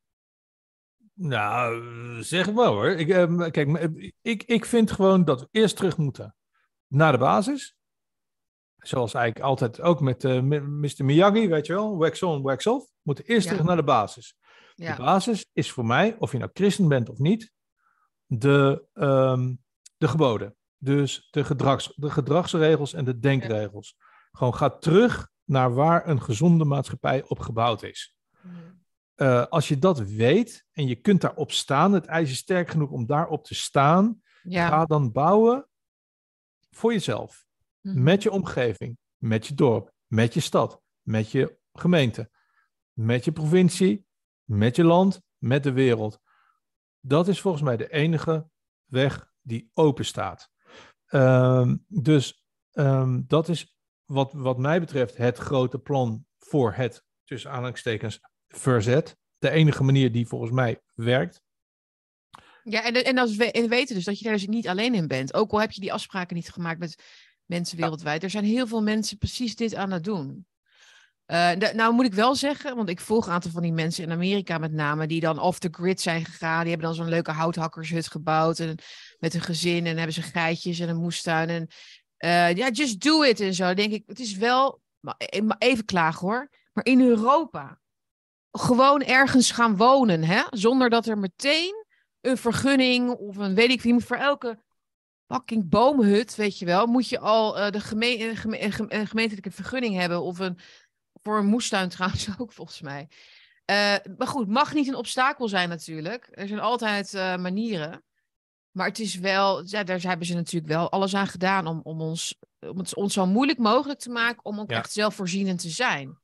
Nou, 1.14 2.24
zeg 2.24 2.46
wel 2.46 2.74
hoor. 2.74 2.90
Ik, 2.90 3.10
eh, 3.10 3.50
kijk, 3.50 3.92
ik, 4.22 4.44
ik 4.44 4.66
vind 4.66 4.92
gewoon 4.92 5.26
dat 5.26 5.42
we 5.42 5.48
eerst 5.52 5.76
terug 5.76 5.98
moeten 5.98 6.37
naar 6.88 7.12
de 7.12 7.18
basis. 7.18 7.78
Zoals 8.78 9.14
eigenlijk 9.14 9.46
altijd 9.46 9.82
ook 9.82 10.02
met 10.02 10.24
uh, 10.24 10.42
Mr. 10.62 11.06
Miyagi, 11.06 11.48
weet 11.48 11.66
je 11.66 11.74
wel. 11.74 11.98
Wax 11.98 12.24
on, 12.24 12.42
wax 12.42 12.68
off. 12.68 12.86
We 12.86 13.02
moeten 13.02 13.26
eerst 13.26 13.48
terug 13.48 13.64
naar 13.64 13.76
de 13.76 13.84
basis. 13.84 14.38
De 14.76 14.96
basis 14.98 15.50
is 15.54 15.72
voor 15.72 15.86
mij, 15.86 16.16
of 16.20 16.32
je 16.32 16.38
nou 16.38 16.52
christen 16.54 16.88
bent 16.88 17.10
of 17.10 17.18
niet, 17.18 17.52
de, 18.26 18.86
um, 18.94 19.64
de 19.98 20.08
geboden. 20.08 20.56
Dus 20.78 21.28
de, 21.32 21.44
gedrags, 21.44 21.94
de 21.96 22.10
gedragsregels 22.10 22.94
en 22.94 23.06
de 23.06 23.20
denkregels. 23.20 23.96
Gewoon 24.32 24.56
ga 24.56 24.70
terug 24.70 25.30
naar 25.44 25.74
waar 25.74 26.08
een 26.08 26.22
gezonde 26.22 26.66
maatschappij 26.66 27.24
op 27.28 27.40
gebouwd 27.40 27.84
is. 27.84 28.16
Uh, 29.16 29.46
als 29.46 29.68
je 29.68 29.80
dat 29.80 30.00
weet 30.00 30.66
en 30.72 30.88
je 30.88 30.96
kunt 30.96 31.22
daarop 31.22 31.52
staan, 31.52 31.94
het 31.94 32.06
ijs 32.06 32.32
is 32.32 32.38
sterk 32.38 32.70
genoeg 32.70 32.90
om 32.90 33.06
daarop 33.06 33.44
te 33.44 33.56
staan, 33.56 34.22
ja. 34.44 34.68
ga 34.68 34.86
dan 34.86 35.12
bouwen 35.12 35.68
voor 36.78 36.94
jezelf, 36.94 37.46
mm-hmm. 37.82 38.04
met 38.04 38.24
je 38.24 38.32
omgeving, 38.32 38.98
met 39.18 39.48
je 39.48 39.54
dorp, 39.54 39.92
met 40.08 40.34
je 40.34 40.40
stad, 40.40 40.82
met 41.02 41.32
je 41.32 41.58
gemeente, 41.74 42.30
met 42.94 43.26
je 43.26 43.32
provincie, 43.32 44.06
met 44.44 44.76
je 44.76 44.84
land, 44.84 45.22
met 45.38 45.64
de 45.64 45.72
wereld. 45.72 46.20
Dat 47.00 47.28
is 47.28 47.42
volgens 47.42 47.64
mij 47.64 47.78
de 47.78 47.92
enige 47.92 48.50
weg 48.86 49.32
die 49.42 49.72
open 49.74 50.06
staat. 50.06 50.50
Um, 51.10 51.86
dus 51.88 52.46
um, 52.74 53.24
dat 53.28 53.50
is 53.50 53.78
wat, 54.06 54.34
wat 54.34 54.58
mij 54.58 54.80
betreft 54.80 55.18
het 55.18 55.38
grote 55.38 55.80
plan 55.80 56.26
voor 56.38 56.74
het, 56.74 57.04
tussen 57.24 57.52
aanhalingstekens, 57.52 58.20
verzet. 58.48 59.18
De 59.38 59.50
enige 59.50 59.84
manier 59.84 60.12
die 60.12 60.28
volgens 60.28 60.52
mij 60.52 60.82
werkt. 60.94 61.42
Ja, 62.70 62.84
en, 62.84 63.06
en, 63.06 63.18
als 63.18 63.36
we, 63.36 63.52
en 63.52 63.70
weten 63.70 63.96
dus 63.96 64.04
dat 64.04 64.18
je 64.18 64.24
daar 64.24 64.34
dus 64.34 64.48
niet 64.48 64.68
alleen 64.68 64.94
in 64.94 65.08
bent. 65.08 65.34
Ook 65.34 65.52
al 65.52 65.60
heb 65.60 65.72
je 65.72 65.82
die 65.82 65.94
afspraken 65.94 66.36
niet 66.36 66.50
gemaakt 66.50 66.80
met 66.80 67.04
mensen 67.46 67.78
wereldwijd. 67.78 68.24
Er 68.24 68.30
zijn 68.30 68.44
heel 68.44 68.68
veel 68.68 68.84
mensen 68.84 69.18
precies 69.18 69.56
dit 69.56 69.76
aan 69.76 69.92
het 69.92 70.04
doen. 70.04 70.46
Uh, 71.28 71.52
nou 71.52 71.94
moet 71.94 72.06
ik 72.06 72.14
wel 72.14 72.36
zeggen, 72.36 72.76
want 72.76 72.90
ik 72.90 73.00
volg 73.00 73.26
een 73.26 73.32
aantal 73.32 73.52
van 73.52 73.62
die 73.62 73.72
mensen 73.72 74.04
in 74.04 74.12
Amerika 74.12 74.58
met 74.58 74.72
name, 74.72 75.08
die 75.08 75.20
dan 75.20 75.40
off 75.40 75.60
the 75.60 75.68
grid 75.72 76.02
zijn 76.02 76.26
gegaan. 76.26 76.60
Die 76.60 76.70
hebben 76.70 76.88
dan 76.88 76.96
zo'n 76.96 77.10
leuke 77.10 77.32
houthakkershut 77.32 78.08
gebouwd 78.08 78.60
en, 78.60 78.78
met 79.20 79.34
een 79.34 79.42
gezin 79.42 79.86
en 79.86 79.96
hebben 79.96 80.14
ze 80.14 80.22
geitjes 80.22 80.80
en 80.80 80.90
een 80.90 81.02
moestuin. 81.02 81.50
En 81.50 81.68
uh, 82.20 82.56
ja, 82.56 82.70
just 82.70 83.02
do 83.02 83.22
it 83.22 83.40
en 83.40 83.54
zo. 83.54 83.66
Dan 83.66 83.76
denk 83.76 83.94
ik, 83.94 84.04
het 84.06 84.20
is 84.20 84.36
wel, 84.36 84.82
eh, 85.18 85.42
even 85.58 85.86
klagen 85.86 86.28
hoor, 86.28 86.50
maar 86.74 86.86
in 86.86 87.02
Europa 87.02 87.80
gewoon 88.52 89.04
ergens 89.04 89.52
gaan 89.52 89.78
wonen, 89.78 90.24
hè? 90.24 90.42
zonder 90.50 90.90
dat 90.90 91.06
er 91.06 91.18
meteen 91.18 91.86
een 92.28 92.38
vergunning 92.38 93.10
of 93.10 93.38
een 93.38 93.56
weet 93.56 93.70
ik 93.70 93.82
wie, 93.82 94.00
voor 94.00 94.18
elke 94.18 94.60
fucking 95.28 95.70
boomhut, 95.70 96.36
weet 96.36 96.60
je 96.60 96.66
wel, 96.66 96.86
moet 96.86 97.10
je 97.10 97.20
al 97.20 97.60
uh, 97.60 97.70
de 97.70 97.80
geme 97.80 98.36
geme 98.36 98.64
een 98.94 99.08
gemeentelijke 99.08 99.52
vergunning 99.52 99.96
hebben 99.96 100.22
of 100.22 100.40
een 100.40 100.60
voor 101.24 101.38
een 101.38 101.46
moestuin 101.46 101.90
trouwens 101.96 102.40
ook 102.40 102.52
volgens 102.52 102.82
mij. 102.82 103.08
Uh, 103.72 104.16
maar 104.18 104.28
goed, 104.28 104.48
mag 104.48 104.74
niet 104.74 104.88
een 104.88 104.96
obstakel 104.96 105.48
zijn 105.48 105.70
natuurlijk. 105.70 106.28
Er 106.32 106.48
zijn 106.48 106.60
altijd 106.60 107.14
uh, 107.14 107.38
manieren. 107.38 108.04
Maar 108.72 108.88
het 108.88 109.00
is 109.00 109.16
wel, 109.16 109.64
ja, 109.66 109.84
daar 109.84 110.02
hebben 110.02 110.28
ze 110.28 110.34
natuurlijk 110.34 110.74
wel 110.74 110.92
alles 110.92 111.16
aan 111.16 111.28
gedaan 111.28 111.68
om, 111.68 111.80
om, 111.84 112.02
ons, 112.02 112.40
om 112.60 112.78
het 112.78 112.96
ons 112.96 113.14
zo 113.14 113.26
moeilijk 113.26 113.60
mogelijk 113.60 114.00
te 114.00 114.10
maken 114.10 114.46
om 114.46 114.60
ook 114.60 114.70
echt 114.70 114.92
zelfvoorzienend 114.92 115.60
te 115.60 115.70
zijn. 115.70 116.20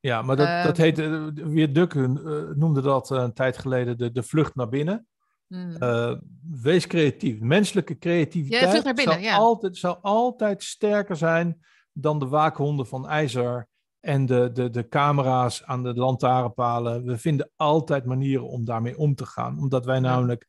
Ja, 0.00 0.22
maar 0.22 0.36
dat, 0.36 0.64
dat 0.64 0.76
heet, 0.76 0.96
weer 1.34 1.72
Dukken 1.72 2.12
noemde 2.58 2.80
dat 2.80 3.10
een 3.10 3.32
tijd 3.32 3.58
geleden 3.58 3.98
de, 3.98 4.12
de 4.12 4.22
vlucht 4.22 4.54
naar 4.54 4.68
binnen. 4.68 5.08
Hmm. 5.50 5.76
Uh, 5.78 6.14
wees 6.62 6.86
creatief. 6.86 7.40
Menselijke 7.40 7.98
creativiteit 7.98 8.84
ja, 8.84 8.92
binnen, 8.92 9.22
zal, 9.22 9.32
altijd, 9.32 9.76
zal 9.76 9.98
altijd 10.02 10.62
sterker 10.62 11.16
zijn 11.16 11.64
dan 11.92 12.18
de 12.18 12.26
waakhonden 12.26 12.86
van 12.86 13.08
ijzer 13.08 13.68
en 14.00 14.26
de, 14.26 14.50
de, 14.52 14.70
de 14.70 14.88
camera's 14.88 15.64
aan 15.64 15.82
de 15.82 15.94
lantaarnpalen. 15.94 17.04
We 17.04 17.18
vinden 17.18 17.50
altijd 17.56 18.04
manieren 18.04 18.48
om 18.48 18.64
daarmee 18.64 18.98
om 18.98 19.14
te 19.14 19.26
gaan. 19.26 19.58
Omdat 19.58 19.84
wij 19.84 20.00
namelijk 20.00 20.46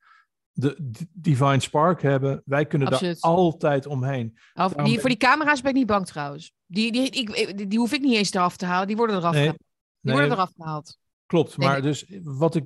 de, 0.51 0.91
Divine 1.13 1.59
Spark 1.59 2.01
hebben. 2.01 2.41
Wij 2.45 2.65
kunnen 2.65 2.89
daar 2.89 3.15
altijd 3.19 3.85
omheen. 3.85 4.37
Of, 4.53 4.73
die, 4.73 4.99
voor 4.99 5.09
die 5.09 5.17
camera's 5.17 5.61
ben 5.61 5.71
ik 5.71 5.77
niet 5.77 5.87
bang 5.87 6.05
trouwens. 6.05 6.53
Die, 6.65 6.91
die, 6.91 7.09
ik, 7.09 7.69
die 7.69 7.79
hoef 7.79 7.93
ik 7.93 8.01
niet 8.01 8.15
eens 8.15 8.33
eraf 8.33 8.57
te 8.57 8.65
halen. 8.65 8.87
Die 8.87 8.97
worden 8.97 9.15
eraf, 9.15 9.33
nee, 9.33 9.41
gehaald. 9.41 9.63
Die 10.01 10.13
worden 10.13 10.31
eraf 10.31 10.51
gehaald. 10.55 10.97
Klopt, 11.25 11.57
maar 11.57 11.81
dus 11.81 12.05
wat 12.23 12.55
ik 12.55 12.65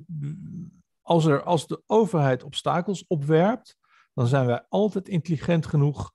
als, 1.06 1.24
er, 1.24 1.42
als 1.42 1.66
de 1.66 1.82
overheid 1.86 2.42
obstakels 2.42 3.06
opwerpt, 3.06 3.76
dan 4.14 4.26
zijn 4.26 4.46
wij 4.46 4.64
altijd 4.68 5.08
intelligent 5.08 5.66
genoeg 5.66 6.12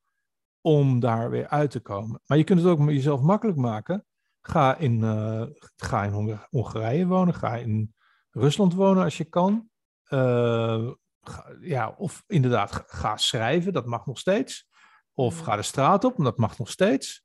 om 0.62 1.00
daar 1.00 1.30
weer 1.30 1.48
uit 1.48 1.72
te 1.72 1.80
komen. 1.80 2.22
Maar 2.26 2.38
je 2.38 2.44
kunt 2.44 2.60
het 2.60 2.70
ook 2.70 2.90
jezelf 2.90 3.22
makkelijk 3.22 3.58
maken. 3.58 4.06
Ga 4.42 4.76
in, 4.76 5.00
uh, 5.00 5.44
ga 5.76 6.04
in 6.04 6.40
Hongarije 6.50 7.08
wonen, 7.08 7.34
ga 7.34 7.56
in 7.56 7.94
Rusland 8.32 8.74
wonen 8.74 9.04
als 9.04 9.18
je 9.18 9.24
kan. 9.24 9.70
Uh, 10.10 10.92
ga, 11.22 11.46
ja, 11.62 11.96
of 11.98 12.24
inderdaad, 12.28 12.84
ga 12.88 13.18
schrijven, 13.18 13.74
dat 13.74 13.86
mag 13.86 14.06
nog 14.06 14.20
steeds. 14.20 14.70
Of 15.14 15.40
ga 15.40 15.56
de 15.56 15.62
straat 15.62 16.04
op, 16.04 16.18
dat 16.18 16.38
mag 16.38 16.58
nog 16.58 16.70
steeds. 16.70 17.24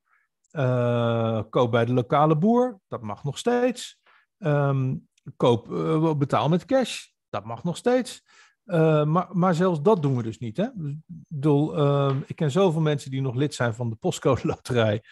Uh, 0.52 1.42
koop 1.50 1.70
bij 1.70 1.84
de 1.84 1.92
lokale 1.92 2.36
boer, 2.36 2.80
dat 2.88 3.02
mag 3.02 3.24
nog 3.24 3.38
steeds. 3.38 4.00
Um, 4.38 5.08
koop, 5.36 5.66
betaal 6.18 6.48
met 6.48 6.64
cash, 6.64 7.14
dat 7.30 7.44
mag 7.44 7.64
nog 7.64 7.76
steeds. 7.76 8.22
Uh, 8.66 9.04
maar, 9.04 9.28
maar 9.32 9.54
zelfs 9.54 9.82
dat 9.82 10.02
doen 10.02 10.16
we 10.16 10.22
dus 10.22 10.38
niet. 10.38 10.56
Hè? 10.56 10.68
Bedoel, 11.06 11.78
uh, 11.78 12.16
ik 12.26 12.36
ken 12.36 12.50
zoveel 12.50 12.80
mensen 12.80 13.10
die 13.10 13.20
nog 13.20 13.34
lid 13.34 13.54
zijn 13.54 13.74
van 13.74 13.90
de 13.90 13.96
postcode 13.96 14.46
loterij. 14.46 15.02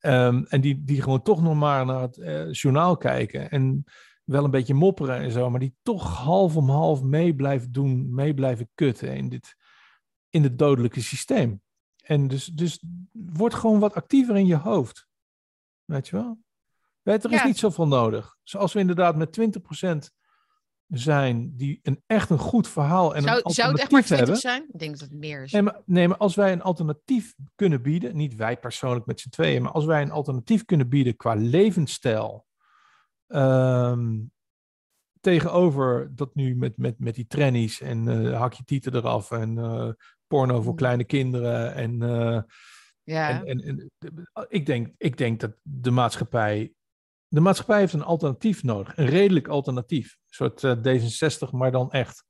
Um, 0.00 0.46
en 0.46 0.60
die, 0.60 0.84
die 0.84 1.02
gewoon 1.02 1.22
toch 1.22 1.42
nog 1.42 1.54
maar 1.54 1.86
naar 1.86 2.00
het 2.00 2.16
uh, 2.16 2.52
journaal 2.52 2.96
kijken. 2.96 3.50
En 3.50 3.84
wel 4.24 4.44
een 4.44 4.50
beetje 4.50 4.74
mopperen 4.74 5.16
en 5.16 5.30
zo. 5.30 5.50
Maar 5.50 5.60
die 5.60 5.74
toch 5.82 6.16
half 6.16 6.56
om 6.56 6.70
half 6.70 7.02
mee 7.02 7.34
blijven 7.34 7.72
doen. 7.72 8.14
Mee 8.14 8.34
blijven 8.34 8.70
kutten 8.74 9.16
in, 9.16 9.28
dit, 9.28 9.56
in 10.28 10.42
het 10.42 10.58
dodelijke 10.58 11.00
systeem. 11.00 11.62
En 12.02 12.28
dus, 12.28 12.44
dus 12.44 12.82
word 13.12 13.54
gewoon 13.54 13.80
wat 13.80 13.94
actiever 13.94 14.36
in 14.36 14.46
je 14.46 14.56
hoofd. 14.56 15.08
Weet 15.84 16.08
je 16.08 16.16
wel? 16.16 16.38
Weet, 17.02 17.24
er 17.24 17.32
is 17.32 17.44
niet 17.44 17.58
zoveel 17.58 17.86
nodig. 17.86 18.36
Zoals 18.42 18.72
we 18.72 18.80
inderdaad 18.80 19.16
met 19.16 19.40
20% 19.40 20.19
zijn 20.90 21.56
die 21.56 21.80
een 21.82 22.02
echt 22.06 22.30
een 22.30 22.38
goed 22.38 22.68
verhaal 22.68 23.14
en 23.14 23.22
zou, 23.22 23.36
een 23.36 23.42
alternatief 23.42 23.54
zou 23.54 23.70
het 23.70 23.80
echt 23.80 23.90
maar 23.90 24.02
20 24.02 24.36
zijn? 24.36 24.64
Ik 24.72 24.78
denk 24.78 24.98
dat 24.98 25.08
het 25.08 25.18
meer 25.18 25.42
is. 25.42 25.52
Nee 25.52 25.62
maar, 25.62 25.80
nee, 25.84 26.08
maar 26.08 26.16
als 26.16 26.34
wij 26.34 26.52
een 26.52 26.62
alternatief 26.62 27.34
kunnen 27.54 27.82
bieden, 27.82 28.16
niet 28.16 28.34
wij 28.34 28.58
persoonlijk 28.58 29.06
met 29.06 29.20
z'n 29.20 29.28
tweeën, 29.28 29.62
maar 29.62 29.72
als 29.72 29.84
wij 29.84 30.02
een 30.02 30.10
alternatief 30.10 30.64
kunnen 30.64 30.88
bieden 30.88 31.16
qua 31.16 31.34
levensstijl, 31.34 32.46
um, 33.26 34.32
tegenover 35.20 36.12
dat 36.14 36.34
nu 36.34 36.56
met, 36.56 36.76
met, 36.76 36.98
met 36.98 37.14
die 37.14 37.26
trannies 37.26 37.80
en 37.80 38.06
uh, 38.06 38.38
hak 38.38 38.52
je 38.52 38.64
tieten 38.64 38.94
eraf 38.94 39.30
en 39.30 39.56
uh, 39.56 39.88
porno 40.26 40.62
voor 40.62 40.72
mm. 40.72 40.78
kleine 40.78 41.04
kinderen 41.04 41.74
en... 41.74 42.02
Uh, 42.02 42.40
ja. 43.02 43.44
En, 43.44 43.60
en, 43.60 43.90
en, 43.98 44.26
ik, 44.48 44.66
denk, 44.66 44.94
ik 44.96 45.16
denk 45.16 45.40
dat 45.40 45.52
de 45.62 45.90
maatschappij 45.90 46.72
de 47.32 47.40
maatschappij 47.40 47.78
heeft 47.78 47.92
een 47.92 48.02
alternatief 48.02 48.62
nodig, 48.62 48.96
een 48.96 49.06
redelijk 49.06 49.48
alternatief. 49.48 50.16
Een 50.28 50.50
soort 50.50 50.62
uh, 50.62 50.72
D66, 50.72 51.50
maar 51.50 51.72
dan 51.72 51.90
echt. 51.92 52.24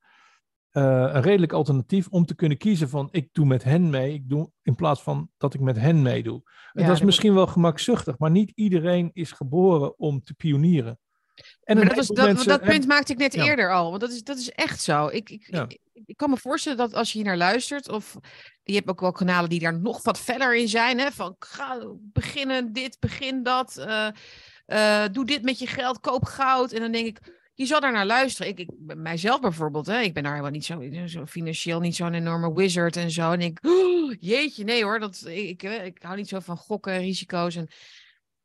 eh, 0.70 0.82
een 1.12 1.22
redelijk 1.22 1.52
alternatief 1.52 2.08
om 2.08 2.24
te 2.24 2.34
kunnen 2.34 2.58
kiezen 2.58 2.88
van 2.88 3.08
ik 3.10 3.28
doe 3.32 3.46
met 3.46 3.64
hen 3.64 3.90
mee, 3.90 4.12
ik 4.14 4.28
doe, 4.28 4.50
in 4.62 4.74
plaats 4.74 5.02
van 5.02 5.30
dat 5.38 5.54
ik 5.54 5.60
met 5.60 5.76
hen 5.76 6.02
meedoe. 6.02 6.42
En 6.72 6.82
Ja, 6.82 6.86
dat 6.88 6.96
is 6.96 7.02
misschien 7.02 7.34
wel 7.34 7.46
gemakzuchtig, 7.46 8.18
maar 8.18 8.30
niet 8.30 8.52
iedereen 8.54 9.10
is 9.12 9.32
geboren 9.32 9.98
om 9.98 10.22
te 10.22 10.34
pionieren. 10.34 10.98
En 11.62 11.76
Maar 11.76 11.84
dat, 11.84 11.96
was, 11.96 12.06
dat, 12.06 12.26
mensen 12.26 12.48
dat 12.48 12.62
punt 12.62 12.86
maakte 12.86 13.12
ik 13.12 13.18
net 13.18 13.34
Ja. 13.34 13.44
eerder 13.44 13.72
al. 13.72 13.88
Want 13.88 14.00
dat 14.00 14.10
is, 14.10 14.22
dat 14.22 14.38
is 14.38 14.50
echt 14.50 14.82
zo. 14.82 15.06
Ik, 15.06 15.30
ik, 15.30 15.46
Ja. 15.54 15.64
ik, 15.68 15.80
ik 16.06 16.16
kan 16.16 16.30
me 16.30 16.36
voorstellen 16.36 16.78
dat 16.78 16.94
als 16.94 17.12
je 17.12 17.18
hier 17.18 17.26
naar 17.26 17.36
luistert, 17.36 17.88
of 17.88 18.16
je 18.62 18.74
hebt 18.74 18.88
ook 18.88 19.00
wel 19.00 19.12
kanalen 19.12 19.50
die 19.50 19.60
daar 19.60 19.80
nog 19.80 20.02
wat 20.02 20.20
verder 20.20 20.56
in 20.56 20.68
zijn. 20.68 20.98
Hè, 20.98 21.10
van 21.10 21.34
ga 21.38 21.86
beginnen 21.98 22.72
dit, 22.72 22.96
begin 23.00 23.42
dat. 23.42 23.76
eh, 23.76 24.08
eh, 24.70 25.04
doe 25.12 25.24
dit 25.24 25.42
met 25.42 25.58
je 25.58 25.66
geld, 25.66 26.00
koop 26.00 26.24
goud. 26.24 26.72
En 26.72 26.80
dan 26.80 26.92
denk 26.92 27.06
ik, 27.06 27.18
je 27.54 27.66
zal 27.66 27.80
daar 27.80 27.92
naar 27.92 28.06
luisteren. 28.06 28.50
Ik, 28.50 28.58
ik, 28.58 28.70
mijzelf 28.96 29.40
bijvoorbeeld, 29.40 29.86
hè, 29.86 30.00
ik 30.00 30.14
ben 30.14 30.22
daar 30.22 30.32
helemaal 30.32 30.52
niet 30.52 30.64
zo, 30.64 31.06
zo 31.06 31.26
financieel 31.26 31.80
niet 31.80 31.96
zo'n 31.96 32.14
enorme 32.14 32.54
wizard 32.54 32.96
en 32.96 33.10
zo. 33.10 33.32
En 33.32 33.40
ik, 33.40 33.58
oh, 33.62 34.14
jeetje, 34.20 34.64
nee 34.64 34.84
hoor, 34.84 34.98
dat, 34.98 35.22
ik, 35.26 35.62
ik, 35.62 35.82
ik 35.82 36.02
hou 36.02 36.16
niet 36.16 36.28
zo 36.28 36.40
van 36.40 36.56
gokken, 36.56 36.98
risico's 36.98 37.56
en 37.56 37.68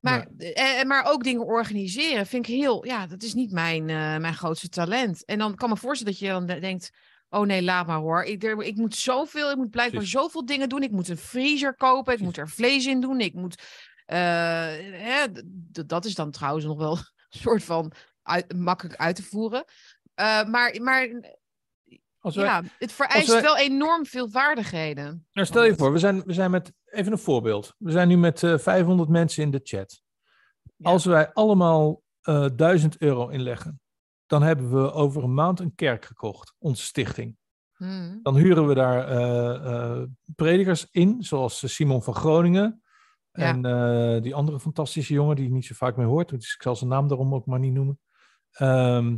maar, 0.06 0.28
eh, 0.38 0.80
eh, 0.80 0.88
maar 0.88 1.06
ook 1.06 1.24
dingen 1.24 1.46
organiseren 1.46 2.26
vind 2.26 2.48
ik 2.48 2.56
heel, 2.56 2.86
ja, 2.86 3.08
dat 3.08 3.24
is 3.24 3.34
niet 3.34 3.52
mijn, 3.52 3.90
eh, 3.90 4.18
mijn 4.18 4.34
grootste 4.34 4.70
talent. 4.70 5.26
En 5.26 5.38
dan 5.38 5.56
kan 5.56 5.70
me 5.70 5.78
voorstellen 5.78 6.14
dat 6.14 6.22
je 6.22 6.28
dan 6.28 6.46
de- 6.46 6.60
denkt, 6.60 6.90
oh 7.30 7.46
nee, 7.46 7.62
laat 7.62 7.88
maar 7.88 8.00
hoor. 8.00 8.24
Ik, 8.24 8.44
er, 8.44 8.64
ik 8.64 8.76
moet 8.76 8.96
zoveel, 8.96 9.52
ik 9.52 9.58
moet 9.58 9.70
blijkbaar 9.70 10.06
zoveel 10.06 10.46
dingen 10.46 10.70
doen. 10.70 10.84
Ik 10.84 10.92
moet 10.92 11.08
een 11.08 11.18
vriezer 11.18 11.76
kopen, 11.76 12.14
ik 12.14 12.20
moet 12.20 12.38
er 12.38 12.50
vlees 12.50 12.86
in 12.86 13.02
doen. 13.02 13.20
Ik 13.20 13.34
moet, 13.34 13.64
eh, 14.06 15.24
d- 15.72 15.90
dat 15.90 16.06
is 16.06 16.16
dan 16.16 16.32
trouwens 16.32 16.66
nog 16.66 16.78
wel 16.78 16.92
een 17.30 17.40
soort 17.40 17.64
van 17.64 17.92
uit- 18.24 18.54
makkelijk 18.56 18.96
uit 19.00 19.16
te 19.16 19.24
voeren. 19.24 19.64
Eh, 20.14 20.44
maar 20.46 20.82
maar 20.82 21.08
Als 22.20 22.36
wij- 22.36 22.46
ja, 22.46 22.64
het 22.80 22.92
vereist 22.92 23.28
wij- 23.28 23.42
wel 23.42 23.58
enorm 23.58 24.06
veel 24.06 24.30
vaardigheden. 24.30 25.28
Nou, 25.32 25.48
stel 25.48 25.64
je 25.64 25.76
voor, 25.76 25.92
we 25.92 26.00
zijn, 26.00 26.24
we 26.24 26.34
zijn 26.34 26.52
met, 26.52 26.74
even 26.86 27.12
een 27.12 27.18
voorbeeld. 27.18 27.76
We 27.78 27.92
zijn 27.92 28.08
nu 28.08 28.18
met 28.18 28.44
eh 28.44 28.58
500 28.58 29.10
mensen 29.10 29.44
in 29.44 29.52
de 29.52 29.60
chat. 29.64 30.02
Ja. 30.76 30.90
Als 30.90 31.06
wij 31.06 31.34
allemaal 31.34 32.02
eh 32.22 32.46
1000 32.56 32.98
euro 32.98 33.28
inleggen, 33.28 33.80
dan 34.26 34.42
hebben 34.44 34.72
we 34.84 34.92
over 34.92 35.24
een 35.24 35.34
maand 35.34 35.60
een 35.60 35.76
kerk 35.76 36.06
gekocht, 36.06 36.54
onze 36.58 36.84
stichting. 36.84 37.38
Hmm. 37.76 38.20
Dan 38.24 38.36
huren 38.36 38.68
we 38.68 38.74
daar 38.74 39.08
eh, 39.08 39.56
eh, 40.00 40.04
predikers 40.36 40.88
in, 40.92 41.24
zoals 41.24 41.74
Simon 41.76 42.04
van 42.04 42.16
Groningen. 42.16 42.84
En 43.36 43.66
eh, 43.66 44.22
die 44.22 44.36
andere 44.36 44.60
fantastische 44.60 45.14
jongen 45.14 45.36
die 45.36 45.46
je 45.46 45.52
niet 45.52 45.66
zo 45.66 45.74
vaak 45.76 45.98
meer 45.98 46.06
hoort. 46.06 46.30
Dus 46.30 46.54
ik 46.54 46.62
zal 46.62 46.76
zijn 46.76 46.90
naam 46.90 47.08
daarom 47.08 47.34
ook 47.34 47.46
maar 47.46 47.60
niet 47.60 47.74
noemen. 47.74 48.00
Ehm, 48.52 49.18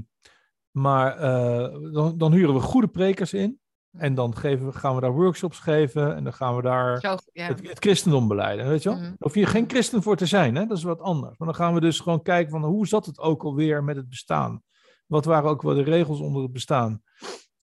maar 0.71 1.17
eh, 1.17 1.93
dan, 1.93 2.17
dan 2.17 2.31
huren 2.31 2.53
we 2.53 2.59
goede 2.59 2.87
prekers 2.87 3.33
in. 3.33 3.59
En 3.91 4.13
dan 4.13 4.35
geven 4.35 4.65
we, 4.65 4.71
gaan 4.71 4.95
we 4.95 5.01
daar 5.01 5.13
workshops 5.13 5.59
geven. 5.59 6.15
En 6.15 6.23
dan 6.23 6.33
gaan 6.33 6.55
we 6.55 6.61
daar 6.61 6.99
Zo, 6.99 7.15
ja. 7.33 7.47
het, 7.47 7.67
het 7.67 7.79
christendom 7.79 8.27
beleiden. 8.27 8.67
Weet 8.67 8.83
je 8.83 8.89
wel? 8.89 8.97
Mhm. 8.97 9.13
Hoef 9.19 9.35
je 9.35 9.45
geen 9.45 9.69
christen 9.69 10.03
voor 10.03 10.15
te 10.15 10.25
zijn. 10.25 10.55
Hè? 10.55 10.65
Dat 10.65 10.77
is 10.77 10.83
wat 10.83 11.01
anders. 11.01 11.37
Maar 11.37 11.47
dan 11.47 11.57
gaan 11.57 11.73
we 11.73 11.79
dus 11.79 11.99
gewoon 11.99 12.21
kijken 12.21 12.51
van 12.51 12.63
hoe 12.63 12.87
zat 12.87 13.05
het 13.05 13.19
ook 13.19 13.43
alweer 13.43 13.83
met 13.83 13.95
het 13.95 14.09
bestaan. 14.09 14.63
Wat 15.05 15.25
waren 15.25 15.49
ook 15.49 15.61
wel 15.61 15.75
de 15.75 15.83
regels 15.83 16.19
onder 16.19 16.41
het 16.41 16.51
bestaan. 16.51 17.01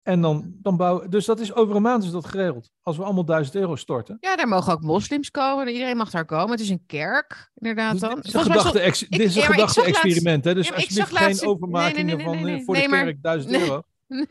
En 0.05 0.21
dan, 0.21 0.53
dan 0.61 0.77
bouwen. 0.77 1.09
Dus 1.09 1.25
dat 1.25 1.39
is 1.39 1.53
over 1.53 1.75
een 1.75 1.81
maand 1.81 2.03
is 2.03 2.11
dat 2.11 2.25
geregeld. 2.25 2.71
Als 2.81 2.97
we 2.97 3.03
allemaal 3.03 3.25
1000 3.25 3.55
euro 3.55 3.75
storten. 3.75 4.17
Ja, 4.19 4.35
daar 4.35 4.47
mogen 4.47 4.73
ook 4.73 4.81
moslims 4.81 5.31
komen. 5.31 5.67
Iedereen 5.67 5.97
mag 5.97 6.09
daar 6.09 6.25
komen. 6.25 6.51
Het 6.51 6.59
is 6.59 6.69
een 6.69 6.83
kerk, 6.87 7.51
inderdaad 7.55 7.91
Dus 7.91 7.99
dan. 8.01 8.21
ex- 8.81 8.99
dit 9.09 9.19
is 9.19 9.35
een 9.35 9.41
gedachte-experiment. 9.41 10.43
Dus 10.43 10.67
Ja, 10.67 10.73
alsjeblieft 10.73 11.11
laatst 11.11 11.39
geen 11.39 11.49
een- 11.49 11.55
overmakingen 11.55 12.05
nee, 12.17 12.25
nee, 12.25 12.35
nee, 12.35 12.43
van 12.43 12.49
eh, 12.59 12.63
voor 12.65 12.75
de 12.75 12.87
maar- 12.87 13.03
kerk 13.03 13.21
1000 13.21 13.51
Nee. 13.51 13.61
euro. 13.61 13.81
Nee. 14.07 14.27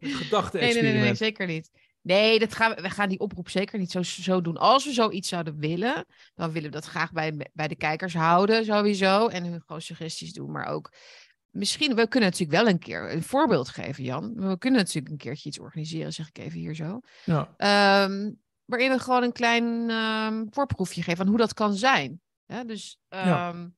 Gedachte-experiment. 0.00 0.94
nee, 0.94 1.02
nee, 1.04 1.14
zeker 1.14 1.46
niet. 1.46 1.70
Nee, 2.02 2.38
dat 2.38 2.54
gaan 2.54 2.74
we, 2.74 2.82
we 2.82 2.90
gaan 2.90 3.08
die 3.08 3.18
oproep 3.18 3.48
zeker 3.48 3.78
niet 3.78 3.90
zo, 3.90 4.02
zo 4.02 4.40
doen. 4.40 4.56
Als 4.56 4.84
we 4.84 4.92
zoiets 4.92 5.28
zouden 5.28 5.58
willen, 5.58 6.04
dan 6.34 6.52
willen 6.52 6.70
we 6.70 6.74
dat 6.76 6.84
graag 6.84 7.12
bij, 7.12 7.50
bij 7.52 7.68
de 7.68 7.76
kijkers 7.76 8.14
houden, 8.14 8.64
sowieso. 8.64 9.26
En 9.28 9.44
hun 9.44 9.62
gewoon 9.66 9.80
suggesties 9.82 10.32
doen. 10.32 10.50
Maar 10.50 10.66
ook 10.66 10.92
misschien, 11.52 11.94
we 11.94 12.08
kunnen 12.08 12.30
natuurlijk 12.30 12.58
wel 12.62 12.68
een 12.72 12.78
keer 12.78 13.12
een 13.12 13.22
voorbeeld 13.22 13.68
geven, 13.68 14.04
Jan. 14.04 14.34
We 14.34 14.58
kunnen 14.58 14.80
natuurlijk 14.80 15.12
een 15.12 15.18
keertje 15.18 15.48
iets 15.48 15.58
organiseren, 15.58 16.12
zeg 16.12 16.28
ik 16.28 16.38
even 16.38 16.58
hier 16.58 16.74
zo. 16.74 17.00
Ja. 17.24 17.54
Ehm, 17.56 18.30
waarin 18.64 18.90
we 18.90 18.98
gewoon 18.98 19.22
een 19.22 19.32
klein 19.32 19.90
ehm, 19.90 20.44
voorproefje 20.50 21.02
geven 21.02 21.16
van 21.16 21.26
hoe 21.28 21.36
dat 21.38 21.54
kan 21.54 21.74
zijn. 21.74 22.20
Ja, 22.46 22.64
dus, 22.64 22.98
Ja. 23.08 23.48
ehm, 23.48 23.68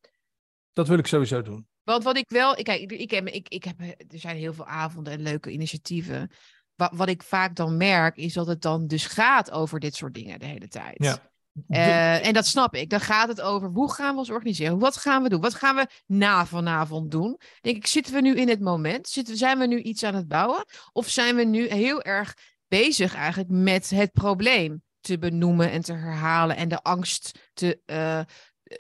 Dat 0.73 0.89
wil 0.89 0.99
ik 0.99 1.07
sowieso 1.07 1.43
doen. 1.43 1.67
want 1.83 2.05
wat 2.05 2.17
ik 2.17 2.29
wel, 2.29 2.59
ik, 2.59 2.65
kijk, 2.65 2.81
ik, 2.81 2.93
ik, 2.93 3.11
heb, 3.11 3.29
ik, 3.29 3.49
ik 3.49 3.65
heb, 3.65 3.81
er 3.81 4.19
zijn 4.19 4.37
heel 4.37 4.55
veel 4.55 4.67
avonden 4.67 5.13
en 5.13 5.21
leuke 5.23 5.51
initiatieven. 5.51 6.31
Wat, 6.75 6.91
wat 6.95 7.09
ik 7.09 7.23
vaak 7.23 7.57
dan 7.57 7.77
merk, 7.77 8.17
is 8.17 8.33
dat 8.33 8.47
het 8.47 8.63
dan 8.63 8.87
dus 8.87 9.07
gaat 9.07 9.51
over 9.51 9.81
dit 9.81 9.95
soort 9.95 10.15
dingen 10.15 10.39
de 10.39 10.47
hele 10.47 10.69
tijd. 10.69 11.03
Ja. 11.03 11.33
Eh, 11.69 12.27
en 12.27 12.33
dat 12.33 12.47
snap 12.47 12.75
ik. 12.75 12.91
Dan 12.91 13.01
gaat 13.01 13.29
het 13.29 13.41
over 13.41 13.69
hoe 13.69 13.93
gaan 13.93 14.13
we 14.13 14.19
ons 14.19 14.31
organiseren? 14.31 14.79
Wat 14.79 14.97
gaan 14.97 15.23
we 15.23 15.29
doen? 15.29 15.41
Wat 15.41 15.55
gaan 15.55 15.77
we 15.77 15.87
na 16.07 16.47
vanavond 16.47 17.11
doen? 17.11 17.41
Denk 17.61 17.77
ik, 17.77 17.87
zitten 17.87 18.15
we 18.15 18.21
nu 18.21 18.35
in 18.35 18.49
het 18.49 18.61
moment? 18.61 19.09
Zitten, 19.09 19.37
zijn 19.37 19.59
we 19.59 19.67
nu 19.67 19.81
iets 19.81 20.03
aan 20.03 20.15
het 20.15 20.29
bouwen? 20.29 20.65
Of 20.93 21.09
zijn 21.09 21.37
we 21.37 21.45
nu 21.45 21.69
heel 21.69 22.03
erg 22.03 22.37
bezig 22.69 23.15
eigenlijk 23.15 23.51
met 23.51 23.91
het 23.91 24.13
probleem 24.13 24.83
te 25.01 25.19
benoemen 25.19 25.71
en 25.71 25.81
te 25.81 25.93
herhalen 25.93 26.57
en 26.57 26.69
de 26.69 26.83
angst 26.83 27.51
te, 27.53 27.81
eh, 27.85 28.21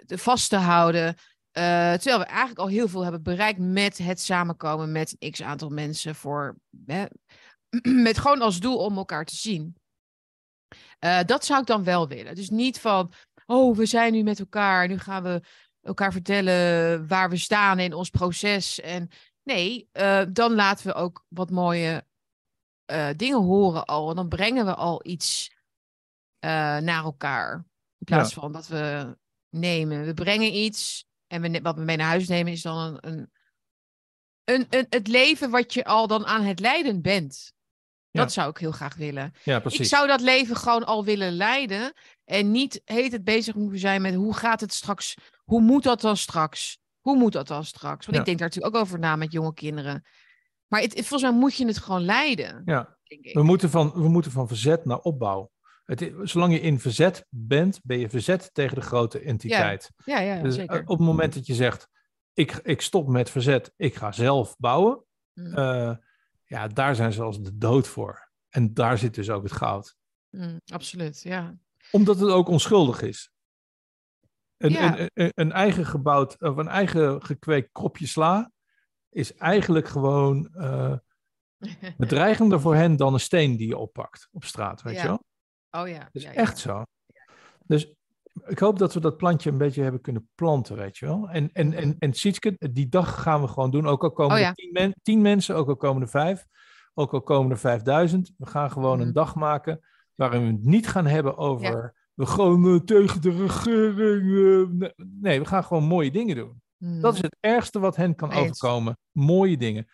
vast 0.06 0.48
te 0.48 0.56
houden? 0.56 1.16
Eh, 1.50 1.92
terwijl 1.92 2.18
we 2.18 2.24
eigenlijk 2.24 2.58
al 2.58 2.68
heel 2.68 2.88
veel 2.88 3.02
hebben 3.02 3.22
bereikt 3.22 3.58
met 3.58 3.98
het 3.98 4.20
samenkomen 4.20 4.92
met 4.92 5.16
x 5.30 5.42
aantal 5.42 5.68
mensen 5.68 6.14
voor, 6.14 6.56
met 8.08 8.18
gewoon 8.18 8.40
als 8.40 8.60
doel 8.60 8.76
om 8.76 8.96
elkaar 8.96 9.24
te 9.24 9.36
zien. 9.36 9.76
Eh, 11.04 11.20
dat 11.26 11.44
zou 11.44 11.60
ik 11.60 11.66
dan 11.66 11.84
wel 11.84 12.08
willen. 12.08 12.34
Dus 12.34 12.50
niet 12.50 12.80
van, 12.80 13.12
oh, 13.46 13.76
we 13.76 13.86
zijn 13.86 14.12
nu 14.12 14.22
met 14.22 14.38
elkaar, 14.38 14.88
nu 14.88 14.98
gaan 14.98 15.22
we 15.22 15.40
elkaar 15.80 16.12
vertellen 16.12 17.08
waar 17.08 17.30
we 17.30 17.36
staan 17.36 17.78
in 17.78 17.92
ons 17.94 18.10
proces. 18.10 18.80
En 18.80 19.08
nee, 19.42 19.88
eh, 19.92 20.22
dan 20.32 20.54
laten 20.54 20.86
we 20.86 20.94
ook 20.94 21.24
wat 21.28 21.50
mooie 21.50 22.06
eh, 22.84 23.08
dingen 23.16 23.42
horen 23.42 23.84
al. 23.84 24.10
En 24.10 24.16
dan 24.16 24.28
brengen 24.28 24.64
we 24.64 24.74
al 24.74 25.06
iets 25.06 25.52
naar 26.40 27.04
elkaar. 27.04 27.54
In 27.98 28.04
plaats 28.04 28.32
van 28.34 28.52
dat 28.52 28.66
we 28.66 29.16
nemen. 29.48 30.04
We 30.04 30.14
brengen 30.14 30.54
iets 30.54 31.06
en 31.26 31.42
we, 31.42 31.60
wat 31.60 31.76
we 31.76 31.82
mee 31.82 31.96
naar 31.96 32.06
huis 32.08 32.28
nemen 32.28 32.52
is 32.52 32.62
dan 32.62 32.78
een, 32.78 32.98
een, 33.10 33.30
een, 34.44 34.66
een- 34.70 34.86
het 34.88 35.06
leven 35.08 35.50
wat 35.50 35.74
je 35.74 35.84
al 35.84 36.06
dan 36.06 36.26
aan 36.26 36.42
het 36.42 36.60
leiden 36.60 37.02
bent. 37.02 37.52
Dat 38.20 38.32
zou 38.32 38.50
ik 38.50 38.58
heel 38.58 38.70
graag 38.72 38.94
willen. 38.96 39.32
Ja, 39.44 39.56
Ik 39.56 39.62
precies. 39.62 39.88
zou 39.88 40.06
dat 40.06 40.20
leven 40.20 40.56
gewoon 40.56 40.84
al 40.84 41.04
willen 41.04 41.32
leiden. 41.32 41.92
En 42.24 42.50
niet 42.50 42.80
heet 42.84 43.12
het 43.12 43.24
bezig 43.24 43.54
moeten 43.54 43.78
zijn 43.78 44.02
met 44.02 44.14
hoe 44.14 44.34
gaat 44.34 44.60
het 44.60 44.72
straks? 44.72 45.14
Hoe 45.44 45.60
moet 45.60 45.82
dat 45.82 46.00
dan 46.00 46.16
straks? 46.16 46.78
Hoe 47.00 47.16
moet 47.16 47.32
dat 47.32 47.46
dan 47.48 47.64
straks? 47.64 48.04
Want 48.06 48.12
Ja. 48.14 48.18
ik 48.20 48.24
denk 48.26 48.38
daar 48.38 48.48
natuurlijk 48.48 48.74
ook 48.76 48.82
over 48.82 48.98
na 48.98 49.16
met 49.16 49.32
jonge 49.32 49.54
kinderen. 49.54 50.04
Maar 50.66 50.80
het, 50.80 50.94
het- 50.96 51.06
volgens 51.06 51.30
mij 51.30 51.40
moet 51.40 51.54
je 51.56 51.66
het 51.66 51.78
gewoon 51.78 52.04
leiden. 52.04 52.62
Ja. 52.64 52.96
Denk 53.04 53.24
ik. 53.24 53.34
We 53.34 53.42
moeten, 53.42 53.70
van, 53.70 53.92
we 53.92 54.08
moeten 54.08 54.30
van 54.30 54.48
verzet 54.48 54.84
naar 54.84 54.98
opbouw. 54.98 55.50
Het, 55.84 56.12
zolang 56.22 56.52
je 56.52 56.60
in 56.60 56.80
verzet 56.80 57.26
bent, 57.28 57.80
ben 57.82 57.98
je 57.98 58.08
verzet 58.08 58.50
tegen 58.52 58.74
de 58.74 58.80
grote 58.82 59.18
entiteit. 59.20 59.90
Ja, 60.04 60.18
ja, 60.20 60.42
Dus 60.42 60.54
zeker. 60.54 60.74
eh, 60.76 60.82
op 60.82 60.98
het 60.98 61.06
moment 61.06 61.34
dat 61.34 61.46
je 61.46 61.54
zegt, 61.54 61.88
ik, 62.32 62.52
ik 62.62 62.80
stop 62.80 63.08
met 63.08 63.30
verzet, 63.30 63.72
ik 63.76 63.94
ga 63.94 64.12
zelf 64.12 64.54
bouwen. 64.58 65.04
Mm, 65.34 65.54
eh, 65.54 65.90
ja, 66.54 66.68
daar 66.68 66.94
zijn 66.94 67.12
ze 67.12 67.22
als 67.22 67.42
de 67.42 67.58
dood 67.58 67.88
voor. 67.88 68.30
En 68.48 68.74
daar 68.74 68.98
zit 68.98 69.14
dus 69.14 69.30
ook 69.30 69.42
het 69.42 69.52
goud. 69.52 69.96
mm, 70.30 70.60
absoluut, 70.72 71.22
ja. 71.22 71.56
Omdat 71.90 72.18
het 72.18 72.30
ook 72.30 72.48
onschuldig 72.48 73.02
is. 73.02 73.30
Een, 74.56 74.70
Ja. 74.70 74.98
een, 74.98 75.10
een, 75.14 75.32
een 75.34 75.52
eigen 75.52 75.86
gebouwd, 75.86 76.40
of 76.40 76.56
een 76.56 76.68
eigen 76.68 77.22
gekweekt 77.24 77.72
kropje 77.72 78.06
sla, 78.06 78.52
is 79.08 79.34
eigenlijk 79.34 79.88
gewoon 79.88 80.54
eh, 80.54 80.96
bedreigender 81.96 82.60
voor 82.60 82.74
hen 82.74 82.96
dan 82.96 83.12
een 83.14 83.20
steen 83.20 83.56
die 83.56 83.68
je 83.68 83.76
oppakt 83.78 84.28
op 84.32 84.44
straat, 84.44 84.82
weet 84.82 84.94
Ja. 84.94 85.02
je 85.02 85.08
wel? 85.08 85.24
oh 85.82 85.88
ja. 85.88 85.98
Dat 85.98 86.08
is 86.12 86.22
ja. 86.22 86.32
echt 86.32 86.58
zo. 86.58 86.82
Dus 87.66 87.92
ik 88.46 88.58
hoop 88.58 88.78
dat 88.78 88.94
we 88.94 89.00
dat 89.00 89.16
plantje 89.16 89.50
een 89.50 89.58
beetje 89.58 89.82
hebben 89.82 90.00
kunnen 90.00 90.28
planten, 90.34 90.76
weet 90.76 90.98
je 90.98 91.06
wel. 91.06 91.28
En, 91.30 91.50
en, 91.52 91.72
en, 91.72 91.96
en 91.98 92.12
Sietske, 92.12 92.56
die 92.72 92.88
dag 92.88 93.22
gaan 93.22 93.40
we 93.40 93.48
gewoon 93.48 93.70
doen. 93.70 93.86
Ook 93.86 94.02
al 94.02 94.12
komen 94.12 94.34
Oh 94.34 94.40
ja. 94.40 94.48
er 94.48 94.54
tien, 94.54 94.72
men- 94.72 94.94
tien 95.02 95.20
mensen, 95.22 95.56
ook 95.56 95.68
al 95.68 95.76
komen 95.76 96.02
er 96.02 96.08
vijf, 96.08 96.46
ook 96.94 97.12
al 97.12 97.22
komen 97.22 97.50
er 97.50 97.58
vijfduizend. 97.58 98.32
We 98.38 98.46
gaan 98.46 98.70
gewoon 98.70 98.98
Mhm. 98.98 99.06
een 99.06 99.12
dag 99.12 99.34
maken 99.34 99.80
waarin 100.14 100.40
we 100.40 100.46
het 100.52 100.64
niet 100.64 100.88
gaan 100.88 101.06
hebben 101.06 101.36
over... 101.36 101.94
We 102.14 102.26
gaan 102.26 102.64
eh, 102.66 102.74
tegen 102.80 103.20
de 103.22 103.30
regering... 103.30 104.82
eh, 104.82 104.88
nee, 105.20 105.38
we 105.40 105.46
gaan 105.46 105.64
gewoon 105.64 105.84
mooie 105.84 106.10
dingen 106.10 106.36
doen. 106.36 106.62
Mm. 106.78 107.00
Dat 107.00 107.14
is 107.14 107.22
het 107.22 107.36
ergste 107.40 107.78
wat 107.78 107.96
hen 107.96 108.14
kan 108.14 108.30
Eens. 108.30 108.40
overkomen. 108.40 108.98
Mooie 109.12 109.56
dingen. 109.56 109.86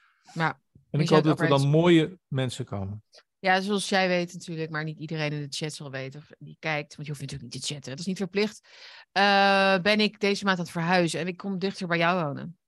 En 0.91 1.01
ik 1.01 1.09
hoop 1.09 1.23
dat 1.23 1.41
er 1.41 1.49
dan 1.49 1.69
mooie 1.69 2.19
mensen 2.29 2.65
komen. 2.65 3.03
Ja, 3.41 3.61
zoals 3.61 3.89
jij 3.89 4.09
weet 4.09 4.33
natuurlijk, 4.33 4.71
maar 4.71 4.85
niet 4.85 4.99
iedereen 4.99 5.33
in 5.33 5.41
de 5.41 5.47
chat 5.57 5.73
zal 5.73 5.91
weten 5.91 6.21
of 6.21 6.31
die 6.39 6.57
kijkt, 6.59 6.95
want 6.95 7.07
je 7.07 7.13
hoeft 7.13 7.21
natuurlijk 7.25 7.53
niet 7.53 7.63
te 7.63 7.73
chatten, 7.73 7.91
dat 7.91 8.01
is 8.01 8.07
niet 8.07 8.17
verplicht. 8.17 8.69
Eh, 9.13 9.79
ben 9.79 10.01
ik 10.01 10.21
deze 10.21 10.45
maand 10.45 10.59
aan 10.59 10.65
het 10.65 10.73
verhuizen 10.73 11.21
en 11.21 11.27
ik 11.27 11.37
kom 11.37 11.59
dichter 11.59 11.87
bij 11.87 11.99
jou 11.99 12.25
wonen. 12.25 12.59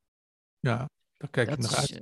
Ja, 0.61 0.89
daar 1.17 1.31
kijk 1.31 1.49
dat 1.49 1.59
ik 1.59 1.65
is 1.65 1.77
uit. 1.77 1.91
eh, 1.91 2.01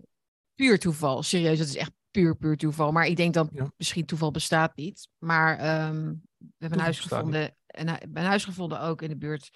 puur 0.55 0.78
toeval, 0.78 1.22
serieus, 1.22 1.59
dat 1.59 1.66
is 1.66 1.76
echt 1.76 1.92
puur, 2.10 2.36
puur 2.36 2.56
toeval. 2.56 2.92
Maar 2.92 3.06
ik 3.06 3.16
denk 3.16 3.34
dan 3.34 3.48
Ja. 3.52 3.72
misschien 3.76 4.06
toeval 4.06 4.30
bestaat 4.30 4.76
niet. 4.76 5.09
Maar 5.18 5.59
ehm, 5.59 6.05
we 6.36 6.47
hebben 6.59 6.78
een 6.78 6.84
huis 6.84 7.01
gevonden. 7.01 7.56
Een, 7.66 7.88
hu- 7.88 7.97
een 8.14 8.24
huis 8.24 8.44
gevonden 8.44 8.80
ook 8.80 9.02
in 9.02 9.09
de 9.09 9.16
buurt 9.16 9.51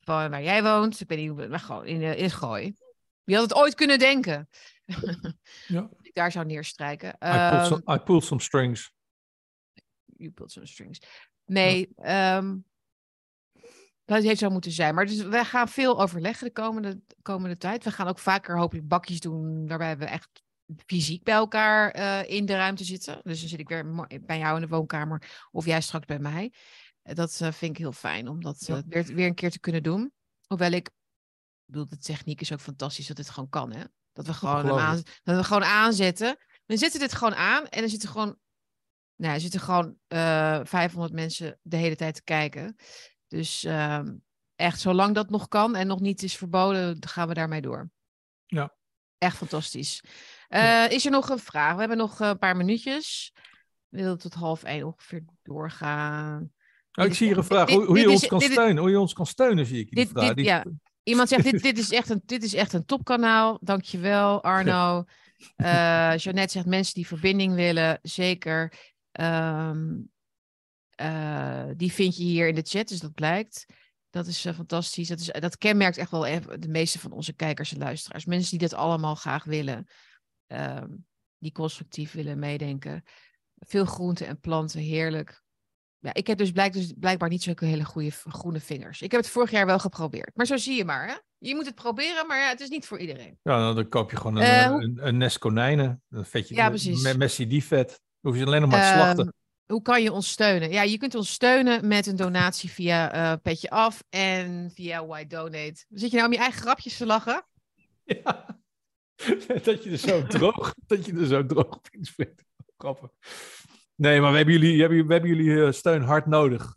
van 0.00 0.30
waar 0.30 0.42
jij 0.42 0.62
woont. 0.62 1.00
Ik 1.00 1.08
weet 1.08 1.18
niet 1.18 1.28
hoe, 1.28 1.48
maar 1.48 1.60
gewoon 1.60 1.86
in, 1.86 2.02
in 2.02 2.22
het 2.24 2.32
gooi. 2.32 2.74
Wie 3.24 3.36
had 3.36 3.48
het 3.48 3.58
ooit 3.58 3.74
kunnen 3.74 3.98
denken? 3.98 4.48
Ja. 5.66 5.88
Daar 6.16 6.32
zou 6.32 6.46
neerstrijken. 6.46 7.08
I, 7.08 7.48
pulled 7.48 7.66
some, 7.66 7.94
I 7.94 7.98
pulled 7.98 8.24
some 8.24 8.40
strings. 8.40 8.92
you 10.16 10.30
pulled 10.30 10.52
some 10.52 10.66
strings. 10.66 11.00
Nee, 11.44 11.88
ehm, 11.96 12.56
dat 14.04 14.22
heeft 14.22 14.38
zo 14.38 14.50
moeten 14.50 14.72
zijn. 14.72 14.94
Maar 14.94 15.06
dus 15.06 15.22
wij 15.22 15.44
gaan 15.44 15.68
veel 15.68 16.00
overleggen 16.00 16.46
de 16.46 16.52
komende, 16.52 17.00
komende 17.22 17.56
tijd. 17.56 17.84
We 17.84 17.90
gaan 17.90 18.06
ook 18.08 18.18
vaker 18.18 18.58
hopelijk 18.58 18.88
bakjes 18.88 19.20
doen 19.20 19.66
waarbij 19.66 19.98
we 19.98 20.04
echt 20.04 20.42
fysiek 20.86 21.22
bij 21.22 21.34
elkaar 21.34 21.90
eh, 21.90 22.30
in 22.36 22.46
de 22.46 22.54
ruimte 22.54 22.84
zitten. 22.84 23.20
Dus 23.22 23.40
dan 23.40 23.48
zit 23.48 23.60
ik 23.60 23.68
weer 23.68 24.06
bij 24.20 24.38
jou 24.38 24.54
in 24.54 24.62
de 24.62 24.68
woonkamer 24.68 25.46
of 25.50 25.64
jij 25.64 25.80
straks 25.80 26.06
bij 26.06 26.18
mij. 26.18 26.52
Dat 27.02 27.40
eh, 27.40 27.52
vind 27.52 27.70
ik 27.70 27.78
heel 27.78 27.92
fijn 27.92 28.28
om 28.28 28.42
dat 28.42 28.66
Ja. 28.66 28.76
eh, 28.76 28.82
weer, 28.88 29.04
weer 29.04 29.26
een 29.26 29.34
keer 29.34 29.50
te 29.50 29.60
kunnen 29.60 29.82
doen. 29.82 30.12
Hoewel 30.46 30.72
ik, 30.72 30.86
ik 30.86 30.92
bedoel, 31.72 31.86
de 31.86 31.98
techniek 31.98 32.40
is 32.40 32.52
ook 32.52 32.60
fantastisch 32.60 33.06
dat 33.06 33.18
het 33.18 33.30
gewoon 33.30 33.48
kan, 33.48 33.72
hè? 33.72 33.84
Dat 34.16 34.26
we 34.26 34.32
gewoon, 34.32 34.64
aan, 34.80 35.02
dat 35.22 35.36
we 35.36 35.44
gewoon 35.44 35.64
aanzetten. 35.64 36.36
We 36.66 36.76
zetten 36.76 37.00
dit 37.00 37.12
gewoon 37.12 37.34
aan 37.34 37.66
en 37.66 37.82
er 37.82 37.88
zitten 37.88 38.08
gewoon, 38.08 38.36
nou, 39.16 39.34
er 39.34 39.40
zitten 39.40 39.60
gewoon 39.60 39.96
eh 40.08 40.60
500 40.64 41.12
mensen 41.12 41.58
de 41.62 41.76
hele 41.76 41.96
tijd 41.96 42.14
te 42.14 42.22
kijken. 42.24 42.76
Dus 43.28 43.64
ehm, 43.64 44.14
echt, 44.54 44.80
zolang 44.80 45.14
dat 45.14 45.30
nog 45.30 45.48
kan 45.48 45.74
en 45.76 45.86
nog 45.86 46.00
niet 46.00 46.22
is 46.22 46.36
verboden, 46.36 46.96
gaan 47.08 47.28
we 47.28 47.34
daarmee 47.34 47.60
door. 47.60 47.90
Ja. 48.46 48.74
Echt 49.18 49.36
fantastisch. 49.36 50.02
Eh, 50.48 50.62
Ja. 50.62 50.88
Is 50.88 51.04
er 51.04 51.10
nog 51.10 51.28
een 51.28 51.38
vraag? 51.38 51.72
We 51.74 51.78
hebben 51.80 51.98
nog 51.98 52.20
eh, 52.20 52.28
een 52.28 52.38
paar 52.38 52.56
minuutjes. 52.56 53.32
We 53.88 53.98
willen 54.02 54.18
tot 54.18 54.34
half 54.34 54.62
één 54.62 54.84
ongeveer 54.86 55.24
doorgaan. 55.42 56.52
Nou, 56.92 57.08
ik 57.08 57.14
zie 57.14 57.26
hier 57.26 57.36
een 57.38 57.44
vraag. 57.44 57.66
dit- 57.66 57.76
Hoe, 57.76 57.84
hoe 57.86 57.96
je 57.96 58.02
dit 58.02 58.12
ons 58.12 58.26
kan 58.26 58.40
steunen. 58.52 58.82
Hoe 58.82 58.90
je 58.90 58.98
ons 59.00 59.12
kan 59.12 59.26
steunen, 59.26 59.66
zie 59.66 59.78
ik 59.80 59.90
die 59.90 60.04
vraag. 60.08 60.34
Die- 60.34 60.44
ja. 60.44 60.64
Iemand 61.08 61.28
zegt, 61.28 61.44
dit, 61.44 61.62
dit, 61.68 61.78
is 61.78 61.90
echt 61.90 62.10
een, 62.10 62.22
dit 62.24 62.42
is 62.42 62.54
echt 62.54 62.72
een 62.72 62.84
topkanaal. 62.84 63.58
Dankjewel, 63.60 64.42
Arno. 64.42 65.04
Eh 65.56 66.12
Jeannette 66.22 66.52
zegt, 66.52 66.66
mensen 66.66 66.94
die 66.94 67.06
verbinding 67.06 67.54
willen, 67.54 67.98
zeker. 68.02 68.72
Ehm, 69.12 69.94
eh, 70.90 71.64
die 71.76 71.92
vind 71.92 72.16
je 72.16 72.22
hier 72.22 72.48
in 72.48 72.54
de 72.54 72.62
chat, 72.62 72.88
dus 72.88 73.00
dat 73.00 73.14
blijkt. 73.14 73.66
Dat 74.10 74.26
is 74.26 74.44
eh, 74.44 74.54
fantastisch. 74.54 75.08
Dat, 75.08 75.20
is, 75.20 75.26
dat 75.26 75.58
kenmerkt 75.58 75.96
echt 75.96 76.10
wel 76.10 76.40
de 76.58 76.68
meeste 76.68 76.98
van 76.98 77.12
onze 77.12 77.32
kijkers 77.32 77.72
en 77.72 77.78
luisteraars. 77.78 78.24
Mensen 78.24 78.58
die 78.58 78.68
dat 78.68 78.78
allemaal 78.78 79.14
graag 79.14 79.44
willen. 79.44 79.86
ehm, 80.46 80.88
die 81.38 81.52
constructief 81.52 82.12
willen 82.12 82.38
meedenken. 82.38 83.02
Veel 83.58 83.84
groenten 83.84 84.26
en 84.26 84.40
planten, 84.40 84.80
heerlijk. 84.80 85.42
Ja, 86.06 86.14
ik 86.14 86.26
heb 86.26 86.38
dus, 86.38 86.50
blijk, 86.50 86.72
dus 86.72 86.92
blijkbaar 86.96 87.28
niet 87.28 87.42
zulke 87.42 87.64
hele 87.64 87.84
goede 87.84 88.10
groene 88.10 88.60
vingers. 88.60 89.02
Ik 89.02 89.10
heb 89.10 89.20
het 89.20 89.30
vorig 89.30 89.50
jaar 89.50 89.66
wel 89.66 89.78
geprobeerd. 89.78 90.30
Maar 90.34 90.46
zo 90.46 90.56
zie 90.56 90.76
je 90.76 90.84
maar, 90.84 91.06
hè? 91.08 91.14
Je 91.38 91.54
moet 91.54 91.66
het 91.66 91.74
proberen, 91.74 92.26
maar 92.26 92.38
ja, 92.38 92.48
het 92.48 92.60
is 92.60 92.68
niet 92.68 92.86
voor 92.86 92.98
iedereen. 92.98 93.38
Ja, 93.42 93.58
nou, 93.58 93.74
dan 93.74 93.88
koop 93.88 94.10
je 94.10 94.16
gewoon 94.16 94.36
een, 94.36 94.68
hoe- 94.68 94.82
een, 94.82 94.98
een 95.06 95.16
nest 95.16 95.38
konijnen. 95.38 96.02
Dan 96.08 96.24
vet 96.24 96.48
je 96.48 96.54
Ja, 96.54 96.68
precies. 96.68 97.02
Met 97.02 97.16
Messi 97.16 97.46
die 97.46 97.64
vet. 97.64 97.88
Dan 98.20 98.32
hoef 98.32 98.36
je 98.40 98.46
alleen 98.46 98.60
nog 98.60 98.70
maar 98.70 98.80
te 98.92 98.98
slachten. 98.98 99.24
Ehm, 99.24 99.32
hoe 99.72 99.82
kan 99.82 100.02
je 100.02 100.12
ons 100.12 100.30
steunen? 100.30 100.70
Ja, 100.70 100.82
je 100.82 100.98
kunt 100.98 101.14
ons 101.14 101.32
steunen 101.32 101.86
met 101.88 102.06
een 102.06 102.16
donatie 102.16 102.70
via 102.70 103.12
eh 103.12 103.32
Petje 103.42 103.70
Af 103.70 104.02
en 104.08 104.70
via 104.74 105.06
Why 105.06 105.26
Donate. 105.26 105.84
Zit 105.88 106.10
je 106.10 106.16
nou 106.16 106.26
om 106.28 106.32
je 106.34 106.38
eigen 106.38 106.60
grapjes 106.60 106.96
te 106.96 107.06
lachen? 107.06 107.46
Ja. 108.04 108.60
dat 109.64 109.84
je 109.84 109.90
er 109.90 109.98
zo 109.98 110.26
droog, 110.36 110.74
dat 110.86 111.06
je 111.06 111.12
er 111.12 111.26
zo 111.26 111.46
droog 111.46 111.74
op. 111.76 111.88
Grappig. 112.76 113.10
Nee, 113.96 114.20
maar 114.20 114.30
we 114.30 114.36
hebben 114.36 114.54
jullie, 114.54 114.76
we 115.04 115.12
hebben, 115.12 115.36
jullie 115.36 115.64
eh, 115.64 115.72
steun 115.72 116.02
hard 116.02 116.26
nodig. 116.26 116.76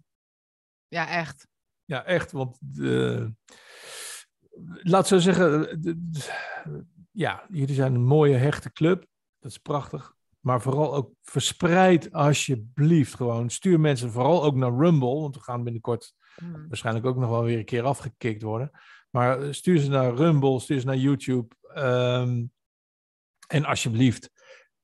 Ja, 0.87 1.07
echt. 1.07 1.47
Ja, 1.85 2.03
echt. 2.05 2.31
Want 2.31 2.57
de, 2.61 3.31
laat 4.81 5.07
zo 5.07 5.17
zeggen, 5.17 5.81
de- 5.81 5.97
ja, 7.11 7.45
jullie 7.49 7.75
zijn 7.75 7.93
een 7.95 8.03
mooie 8.05 8.35
hechte 8.35 8.71
club. 8.71 9.05
Dat 9.39 9.51
is 9.51 9.57
prachtig. 9.57 10.13
Maar 10.39 10.61
vooral 10.61 10.93
ook 10.95 11.11
verspreid 11.21 12.11
alsjeblieft 12.11 13.13
gewoon. 13.15 13.49
Stuur 13.49 13.79
mensen 13.79 14.11
vooral 14.11 14.43
ook 14.43 14.55
naar 14.55 14.77
Rumble. 14.77 15.19
Want 15.19 15.35
we 15.35 15.41
gaan 15.41 15.63
binnenkort 15.63 16.13
Hmm. 16.35 16.67
waarschijnlijk 16.67 17.05
ook 17.05 17.17
nog 17.17 17.29
wel 17.29 17.43
weer 17.43 17.57
een 17.57 17.65
keer 17.65 17.83
afgekikt 17.83 18.41
worden. 18.41 18.71
Maar 19.09 19.41
eh, 19.41 19.51
stuur 19.51 19.77
ze 19.79 19.89
naar 19.89 20.13
Rumble, 20.15 20.59
stuur 20.59 20.79
ze 20.79 20.85
naar 20.85 20.95
YouTube. 20.97 21.55
ehm, 21.73 22.45
en 23.47 23.65
alsjeblieft, 23.65 24.31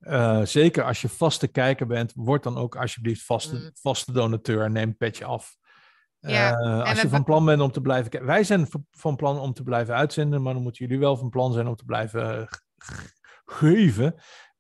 eh, 0.06 0.41
zeker 0.45 0.84
als 0.84 1.02
je 1.02 1.10
vaste 1.10 1.48
kijker 1.48 1.88
bent, 1.88 2.11
word 2.15 2.44
dan 2.44 2.57
ook 2.57 2.76
alsjeblieft 2.76 3.23
vaste, 3.26 3.56
Mm. 3.56 3.69
vaste 3.73 4.11
donateur. 4.11 4.72
Neem 4.72 4.88
een 4.90 4.98
petje 4.98 5.26
af. 5.26 5.56
Ja, 6.19 6.53
Eh, 6.60 6.90
als 6.90 7.02
je 7.02 7.10
van 7.10 7.23
plan 7.23 7.45
bent 7.45 7.61
om 7.61 7.72
te 7.72 7.82
blijven 7.82 8.10
kijken. 8.10 8.27
Wij 8.30 8.44
zijn 8.44 8.68
van 8.91 9.15
plan 9.15 9.40
om 9.40 9.53
te 9.53 9.64
blijven 9.64 9.95
uitzenden, 9.95 10.41
maar 10.41 10.53
dan 10.53 10.61
moeten 10.64 10.86
jullie 10.86 10.99
wel 11.02 11.18
van 11.18 11.30
plan 11.30 11.53
zijn 11.53 11.68
om 11.68 11.76
te 11.76 11.86
blijven 11.86 12.48
geven. 13.45 14.03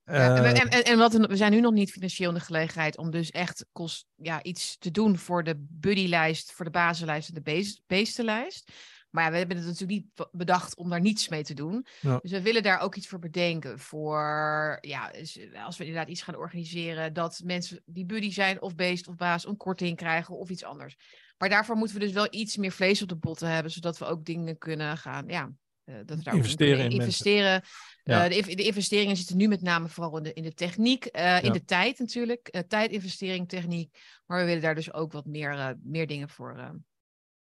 Ja, 0.03 0.35
en, 0.35 0.41
we- 0.43 0.47
Eh, 0.49 0.59
en, 0.61 0.69
en, 0.69 0.83
en 0.83 0.97
wat, 0.97 1.13
we 1.13 1.35
zijn 1.35 1.51
nu 1.51 1.59
nog 1.59 1.73
niet 1.73 1.91
financieel 1.91 2.29
in 2.29 2.35
de 2.35 2.41
gelegenheid 2.41 2.97
om 2.97 3.11
dus 3.11 3.31
echt 3.31 3.65
kost, 3.71 4.07
ja, 4.15 4.43
iets 4.43 4.77
te 4.77 4.91
doen 4.91 5.17
voor 5.17 5.43
de 5.43 5.55
buddylijst, 5.69 6.51
voor 6.51 6.65
de 6.65 6.71
bazenlijst 6.71 7.27
en 7.27 7.33
de 7.33 7.41
beest, 7.41 7.81
beestenlijst. 7.87 8.71
Maar 9.15 9.23
ja, 9.23 9.31
we 9.31 9.37
hebben 9.37 9.57
het 9.57 9.65
natuurlijk 9.65 9.91
niet 9.91 10.27
bedacht 10.31 10.75
om 10.75 10.89
daar 10.89 11.01
niets 11.01 11.27
mee 11.27 11.43
te 11.43 11.53
doen. 11.53 11.85
Ja. 12.01 12.19
Dus 12.21 12.31
we 12.31 12.41
willen 12.41 12.63
daar 12.63 12.79
ook 12.79 12.95
iets 12.95 13.07
voor 13.07 13.19
bedenken. 13.19 13.79
Voor, 13.79 14.77
ja, 14.81 15.11
dus 15.11 15.39
als 15.65 15.77
we 15.77 15.85
inderdaad 15.85 16.09
iets 16.09 16.21
gaan 16.21 16.35
organiseren, 16.35 17.13
dat 17.13 17.41
mensen 17.43 17.81
die 17.85 18.05
buddy 18.05 18.31
zijn 18.31 18.61
of 18.61 18.75
beest 18.75 19.07
of 19.07 19.15
baas 19.15 19.47
een 19.47 19.57
korting 19.57 19.97
krijgen 19.97 20.37
of 20.37 20.49
iets 20.49 20.63
anders. 20.63 20.95
Maar 21.37 21.49
daarvoor 21.49 21.75
moeten 21.75 21.97
we 21.97 22.05
dus 22.05 22.13
wel 22.13 22.27
iets 22.29 22.57
meer 22.57 22.71
vlees 22.71 23.01
op 23.01 23.09
de 23.09 23.15
botten 23.15 23.49
hebben, 23.49 23.71
zodat 23.71 23.97
we 23.97 24.05
ook 24.05 24.25
dingen 24.25 24.57
kunnen 24.57 24.97
gaan, 24.97 25.27
ja, 25.27 25.51
eh, 25.83 25.95
dat 26.05 26.17
we 26.17 26.23
daar 26.23 26.35
Investeren 26.35 26.85
in 26.85 26.91
investeren. 26.91 27.63
Ja. 28.03 28.23
Eh, 28.23 28.29
de, 28.29 28.35
inv- 28.35 28.55
de 28.55 28.63
investeringen 28.63 29.17
zitten 29.17 29.37
nu 29.37 29.47
met 29.47 29.61
name 29.61 29.87
vooral 29.87 30.17
in 30.17 30.23
de, 30.23 30.33
in 30.33 30.43
de 30.43 30.53
techniek, 30.53 31.05
eh, 31.05 31.43
in 31.43 31.51
de 31.51 31.63
tijd 31.63 31.99
natuurlijk. 31.99 32.47
Eh, 32.47 32.61
tijdinvestering, 32.61 33.49
techniek. 33.49 33.97
Maar 34.25 34.39
we 34.39 34.45
willen 34.45 34.61
daar 34.61 34.75
dus 34.75 34.93
ook 34.93 35.11
wat 35.11 35.25
meer, 35.25 35.51
eh, 35.51 35.69
meer 35.83 36.07
dingen 36.07 36.29
voor 36.29 36.57
eh, 36.57 36.69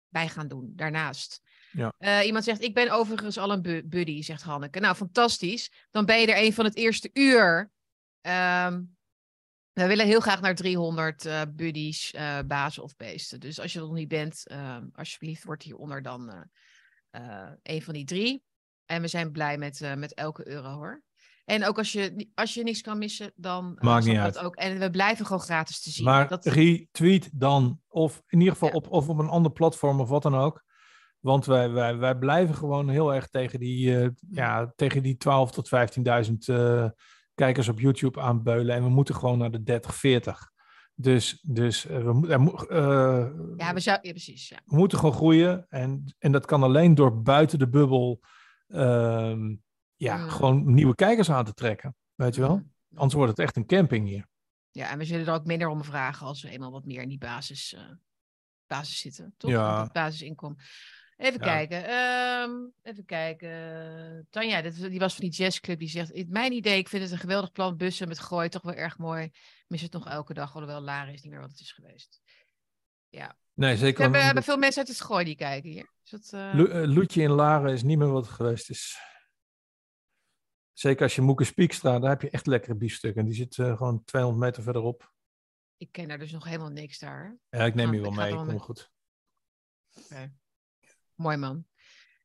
bij 0.07 0.27
gaan 0.27 0.47
doen 0.47 0.71
daarnaast. 0.75 1.41
Ja. 1.71 1.93
Eh, 1.97 2.25
iemand 2.25 2.43
zegt, 2.43 2.61
ik 2.61 2.73
ben 2.73 2.89
overigens 2.89 3.37
al 3.37 3.51
een 3.51 3.61
bu- 3.61 3.83
buddy, 3.87 4.21
zegt 4.21 4.41
Hanneke. 4.43 4.79
Nou, 4.79 4.95
fantastisch. 4.95 5.71
Dan 5.91 6.05
ben 6.05 6.19
je 6.19 6.27
er 6.33 6.43
een 6.45 6.53
van 6.53 6.65
het 6.65 6.75
eerste 6.75 7.09
uur. 7.13 7.71
Ehm, 8.21 8.81
we 9.71 9.87
willen 9.87 10.05
heel 10.05 10.19
graag 10.19 10.41
naar 10.41 10.55
300 10.55 11.25
eh, 11.25 11.41
buddies, 11.55 12.11
eh 12.11 12.39
bazen 12.47 12.83
of 12.83 12.95
beesten. 12.95 13.39
Dus 13.39 13.59
als 13.59 13.73
je 13.73 13.79
er 13.79 13.85
nog 13.85 13.93
niet 13.93 14.07
bent, 14.07 14.47
ehm, 14.47 14.85
alsjeblieft, 14.93 15.43
word 15.43 15.63
hieronder 15.63 16.01
dan 16.01 16.49
een 17.63 17.81
van 17.81 17.93
die 17.93 18.05
drie. 18.05 18.43
En 18.85 19.01
we 19.01 19.07
zijn 19.07 19.31
blij 19.31 19.57
met, 19.57 19.93
met 19.97 20.13
elke 20.13 20.47
euro 20.47 20.69
hoor. 20.69 21.03
En 21.45 21.65
ook 21.65 21.77
als 21.77 21.91
je, 21.91 22.29
als 22.33 22.53
je 22.53 22.63
niks 22.63 22.81
kan 22.81 22.97
missen, 22.97 23.31
dan 23.35 23.77
Maakt 23.79 24.05
niet 24.05 24.15
dat 24.15 24.37
ook. 24.37 24.55
En 24.55 24.79
we 24.79 24.89
blijven 24.89 25.25
gewoon 25.25 25.41
gratis 25.41 25.81
te 25.81 25.89
zien. 25.89 26.05
Maar 26.05 26.27
dat, 26.27 26.45
retweet 26.45 27.29
dan, 27.33 27.81
of 27.87 28.21
in 28.27 28.37
ieder 28.39 28.53
geval 28.53 28.69
Ja. 28.69 28.75
op, 28.75 28.87
of 28.91 29.09
op 29.09 29.17
een 29.19 29.27
ander 29.29 29.51
platform 29.51 29.99
of 29.99 30.09
wat 30.09 30.21
dan 30.23 30.35
ook. 30.35 30.63
Want 31.21 31.45
wij, 31.45 31.71
wij, 31.71 31.97
wij 31.97 32.17
blijven 32.17 32.55
gewoon 32.55 32.89
heel 32.89 33.13
erg 33.13 33.27
tegen 33.27 33.59
die, 33.59 33.97
eh, 33.99 34.09
ja, 34.29 34.73
tegen 34.75 35.03
die 35.03 35.17
12 35.17 35.51
tot 35.51 35.69
15.000 35.69 36.33
eh, 36.45 36.89
kijkers 37.35 37.67
op 37.67 37.79
YouTube 37.79 38.21
aanbeulen. 38.21 38.75
En 38.75 38.83
we 38.83 38.89
moeten 38.89 39.15
gewoon 39.15 39.37
naar 39.37 39.51
de 39.51 39.63
30, 39.63 39.95
40. 39.95 40.51
Dus, 40.93 41.41
dus 41.47 41.85
eh, 41.85 42.19
we, 42.19 42.27
ja, 43.57 43.73
we 43.73 43.79
zou, 43.79 43.97
ja, 44.01 44.11
precies. 44.11 44.49
Ja. 44.49 44.59
we 44.65 44.75
moeten 44.75 44.97
gewoon 44.97 45.13
groeien. 45.15 45.65
En, 45.69 46.15
en 46.19 46.31
dat 46.31 46.45
kan 46.45 46.63
alleen 46.63 46.95
door 46.95 47.21
buiten 47.21 47.59
de 47.59 47.69
bubbel 47.69 48.19
ehm, 48.67 49.55
ja, 49.95 50.17
Mm. 50.17 50.29
gewoon 50.29 50.73
nieuwe 50.73 50.95
kijkers 50.95 51.29
aan 51.29 51.45
te 51.45 51.53
trekken. 51.53 51.95
Weet 52.15 52.35
je 52.35 52.41
wel? 52.41 52.55
Mm. 52.55 52.71
Anders 52.93 53.13
wordt 53.13 53.29
het 53.29 53.39
echt 53.39 53.55
een 53.55 53.65
camping 53.65 54.07
hier. 54.07 54.27
Ja, 54.71 54.89
en 54.89 54.97
we 54.97 55.05
zullen 55.05 55.27
er 55.27 55.33
ook 55.33 55.45
minder 55.45 55.67
om 55.67 55.83
vragen 55.83 56.27
als 56.27 56.41
we 56.41 56.49
eenmaal 56.49 56.71
wat 56.71 56.85
meer 56.85 57.01
in 57.01 57.09
die 57.09 57.17
basis, 57.17 57.77
basis 58.67 58.99
zitten. 58.99 59.33
Toch? 59.37 59.51
Ja. 59.51 59.89
Basisinkomen. 59.91 60.57
Even 61.21 61.39
Ja. 61.39 61.45
kijken. 61.45 61.85
ehm, 61.85 62.51
even 62.81 63.05
kijken. 63.05 64.27
Tanja, 64.29 64.61
dit, 64.61 64.75
die 64.89 64.99
was 64.99 65.13
van 65.15 65.23
die 65.23 65.33
jazzclub. 65.33 65.79
Die 65.79 65.87
zegt, 65.89 66.11
in 66.11 66.27
mijn 66.29 66.51
idee, 66.51 66.77
ik 66.77 66.87
vind 66.89 67.03
het 67.03 67.11
een 67.11 67.17
geweldig 67.17 67.51
plan. 67.51 67.77
Bussen 67.77 68.07
met 68.07 68.19
gooi, 68.19 68.49
toch 68.49 68.61
wel 68.61 68.73
erg 68.73 68.97
mooi. 68.97 69.23
Ik 69.23 69.65
Mis 69.67 69.81
het 69.81 69.91
nog 69.91 70.07
elke 70.07 70.33
dag, 70.33 70.53
alhoewel 70.55 70.81
Laren 70.81 71.13
is 71.13 71.21
niet 71.21 71.31
meer 71.31 71.41
wat 71.41 71.49
het 71.51 71.59
is 71.59 71.71
geweest. 71.71 72.21
Nee, 73.53 73.71
We 73.71 73.77
zeker. 73.77 74.01
hebben, 74.01 74.19
een- 74.19 74.25
hebben 74.25 74.43
veel 74.43 74.57
mensen 74.57 74.79
uit 74.79 74.87
het 74.87 75.01
gooi 75.01 75.25
die 75.25 75.35
kijken 75.35 75.69
hier. 75.69 75.91
Is 76.03 76.09
dat, 76.09 76.29
eh, 76.33 76.51
Lo- 76.53 76.65
eh, 76.65 76.87
Loetje 76.95 77.21
in 77.21 77.29
Laren 77.31 77.71
is 77.73 77.83
niet 77.83 77.97
meer 77.97 78.11
wat 78.11 78.25
het 78.25 78.33
geweest 78.35 78.69
is. 78.69 78.97
Zeker 80.73 81.03
als 81.03 81.15
je 81.15 81.21
Moeke 81.21 81.43
Spiekstra, 81.43 81.99
daar 81.99 82.09
heb 82.09 82.21
je 82.21 82.29
echt 82.29 82.47
lekkere 82.47 82.75
biefstukken. 82.75 83.25
Die 83.25 83.33
zit 83.33 83.57
eh, 83.57 83.77
gewoon 83.77 84.03
200 84.03 84.43
meter 84.45 84.63
verderop. 84.63 85.13
ik 85.77 85.91
ken 85.91 86.07
daar 86.07 86.19
dus 86.19 86.31
nog 86.31 86.43
helemaal 86.45 86.69
niks 86.69 86.99
daar. 86.99 87.37
Ja, 87.49 87.65
ik 87.65 87.75
neem 87.75 87.87
Ah, 87.87 87.91
je 87.93 87.97
ik 87.99 88.05
wel 88.05 88.13
mee. 88.13 88.33
wel 88.33 88.45
Kom 88.45 88.59
goed. 88.59 88.91
Mooi 91.21 91.37
man. 91.37 91.65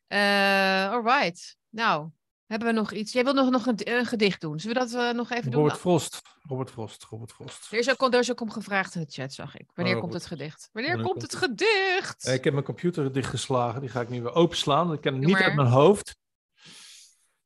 Eh 0.06 0.90
alright. 0.90 1.56
Nou, 1.68 2.08
Hebben 2.46 2.68
we 2.68 2.74
nog 2.74 2.92
iets? 2.92 3.12
Jij 3.12 3.24
wil 3.24 3.32
nog, 3.32 3.50
nog 3.50 3.66
een, 3.66 3.78
een 3.98 4.06
gedicht 4.06 4.40
doen. 4.40 4.60
Zullen 4.60 4.76
we 4.82 4.88
dat 4.90 5.00
eh, 5.08 5.14
nog 5.16 5.30
even 5.30 5.50
doen? 5.50 5.60
Robert 5.60 5.80
Frost. 5.80 6.22
Robert 6.48 6.70
Frost. 6.70 7.04
Robert 7.04 7.32
Frost. 7.32 7.72
Er 7.72 7.78
is, 7.78 7.90
ook, 7.90 8.12
er 8.14 8.18
is 8.18 8.30
ook 8.30 8.40
om 8.40 8.50
gevraagd 8.50 8.94
in 8.94 9.00
de 9.00 9.10
chat, 9.10 9.32
zag 9.32 9.56
ik. 9.56 9.70
Wanneer 9.74 9.94
Oh, 9.94 10.00
komt 10.00 10.12
het 10.12 10.26
gedicht? 10.26 10.68
Wanneer 10.72 10.90
Wanneer 10.92 11.10
komt 11.10 11.22
het 11.22 11.34
gedicht? 11.34 12.24
Eh, 12.26 12.34
Ik 12.34 12.44
heb 12.44 12.52
mijn 12.52 12.64
computer 12.64 13.12
dichtgeslagen. 13.12 13.80
Die 13.80 13.90
ga 13.90 14.00
ik 14.00 14.08
nu 14.08 14.22
weer 14.22 14.34
openslaan. 14.34 14.92
Ik 14.92 15.00
ken 15.00 15.12
hem 15.12 15.22
Doe 15.22 15.30
niet 15.30 15.42
uit 15.42 15.54
mijn 15.54 15.68
hoofd. 15.68 16.16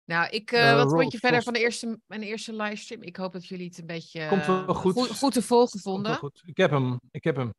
Nou, 0.05 0.28
ik, 0.31 0.52
Eh, 0.52 0.74
wat 0.74 0.90
vond 0.90 1.12
je 1.12 1.18
verder 1.18 1.43
van 1.43 1.52
de 1.52 1.59
eerste, 1.60 2.01
mijn 2.06 2.22
eerste 2.22 2.52
livestream? 2.55 3.02
Ik 3.02 3.16
hoop 3.16 3.32
dat 3.32 3.47
jullie 3.47 3.66
het 3.66 3.78
een 3.78 3.86
beetje 3.86 4.28
Komt 4.28 4.47
wel 4.47 4.74
goed. 4.74 4.93
goed, 4.93 5.10
goed 5.18 5.32
te 5.32 5.43
volgen 5.43 5.81
vonden. 5.81 6.16
goed. 6.16 6.43
Ik 6.44 6.56
heb 6.56 6.70
hem. 6.70 7.01
Ik 7.10 7.24
heb 7.24 7.36
hem. 7.36 7.51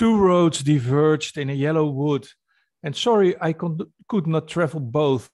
Two 0.00 0.16
roads 0.16 0.62
diverged 0.62 1.36
in 1.36 1.50
a 1.50 1.52
yellow 1.52 1.84
wood, 1.84 2.26
and 2.82 2.96
sorry 2.96 3.36
I 3.38 3.52
con- 3.52 3.92
could 4.08 4.26
not 4.26 4.48
travel 4.48 4.80
both. 4.80 5.28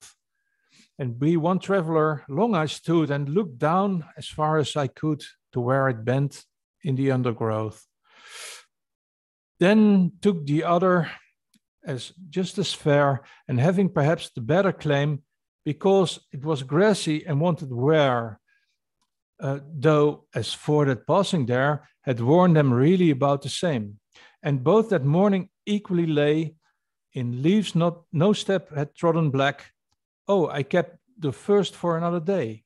And 0.98 1.20
be 1.20 1.36
one 1.36 1.60
traveler, 1.60 2.24
long 2.28 2.56
I 2.56 2.66
stood 2.66 3.12
and 3.12 3.28
looked 3.28 3.58
down 3.58 4.04
as 4.16 4.26
far 4.26 4.58
as 4.58 4.74
I 4.74 4.88
could 4.88 5.22
to 5.52 5.60
where 5.60 5.88
it 5.88 6.04
bent 6.04 6.44
in 6.82 6.96
the 6.96 7.12
undergrowth. 7.12 7.86
Then 9.60 10.10
took 10.20 10.44
the 10.44 10.64
other 10.64 11.12
as 11.84 12.12
just 12.28 12.58
as 12.58 12.72
fair, 12.74 13.22
and 13.46 13.60
having 13.60 13.88
perhaps 13.88 14.30
the 14.30 14.40
better 14.40 14.72
claim, 14.72 15.22
because 15.64 16.18
it 16.32 16.44
was 16.44 16.64
grassy 16.64 17.24
and 17.24 17.40
wanted 17.40 17.72
wear, 17.72 18.40
uh, 19.38 19.60
though 19.72 20.24
as 20.34 20.52
for 20.52 20.86
that 20.86 21.06
passing 21.06 21.46
there 21.46 21.88
had 22.02 22.18
worn 22.18 22.54
them 22.54 22.72
really 22.72 23.10
about 23.10 23.42
the 23.42 23.48
same. 23.48 24.00
And 24.42 24.62
both 24.62 24.90
that 24.90 25.04
morning 25.04 25.48
equally 25.64 26.06
lay 26.06 26.54
in 27.12 27.42
leaves 27.42 27.74
not 27.74 28.02
no 28.12 28.32
step 28.32 28.74
had 28.74 28.94
trodden 28.94 29.30
black. 29.30 29.72
Oh, 30.28 30.48
I 30.48 30.62
kept 30.62 30.98
the 31.18 31.32
first 31.32 31.74
for 31.74 31.96
another 31.96 32.20
day. 32.20 32.64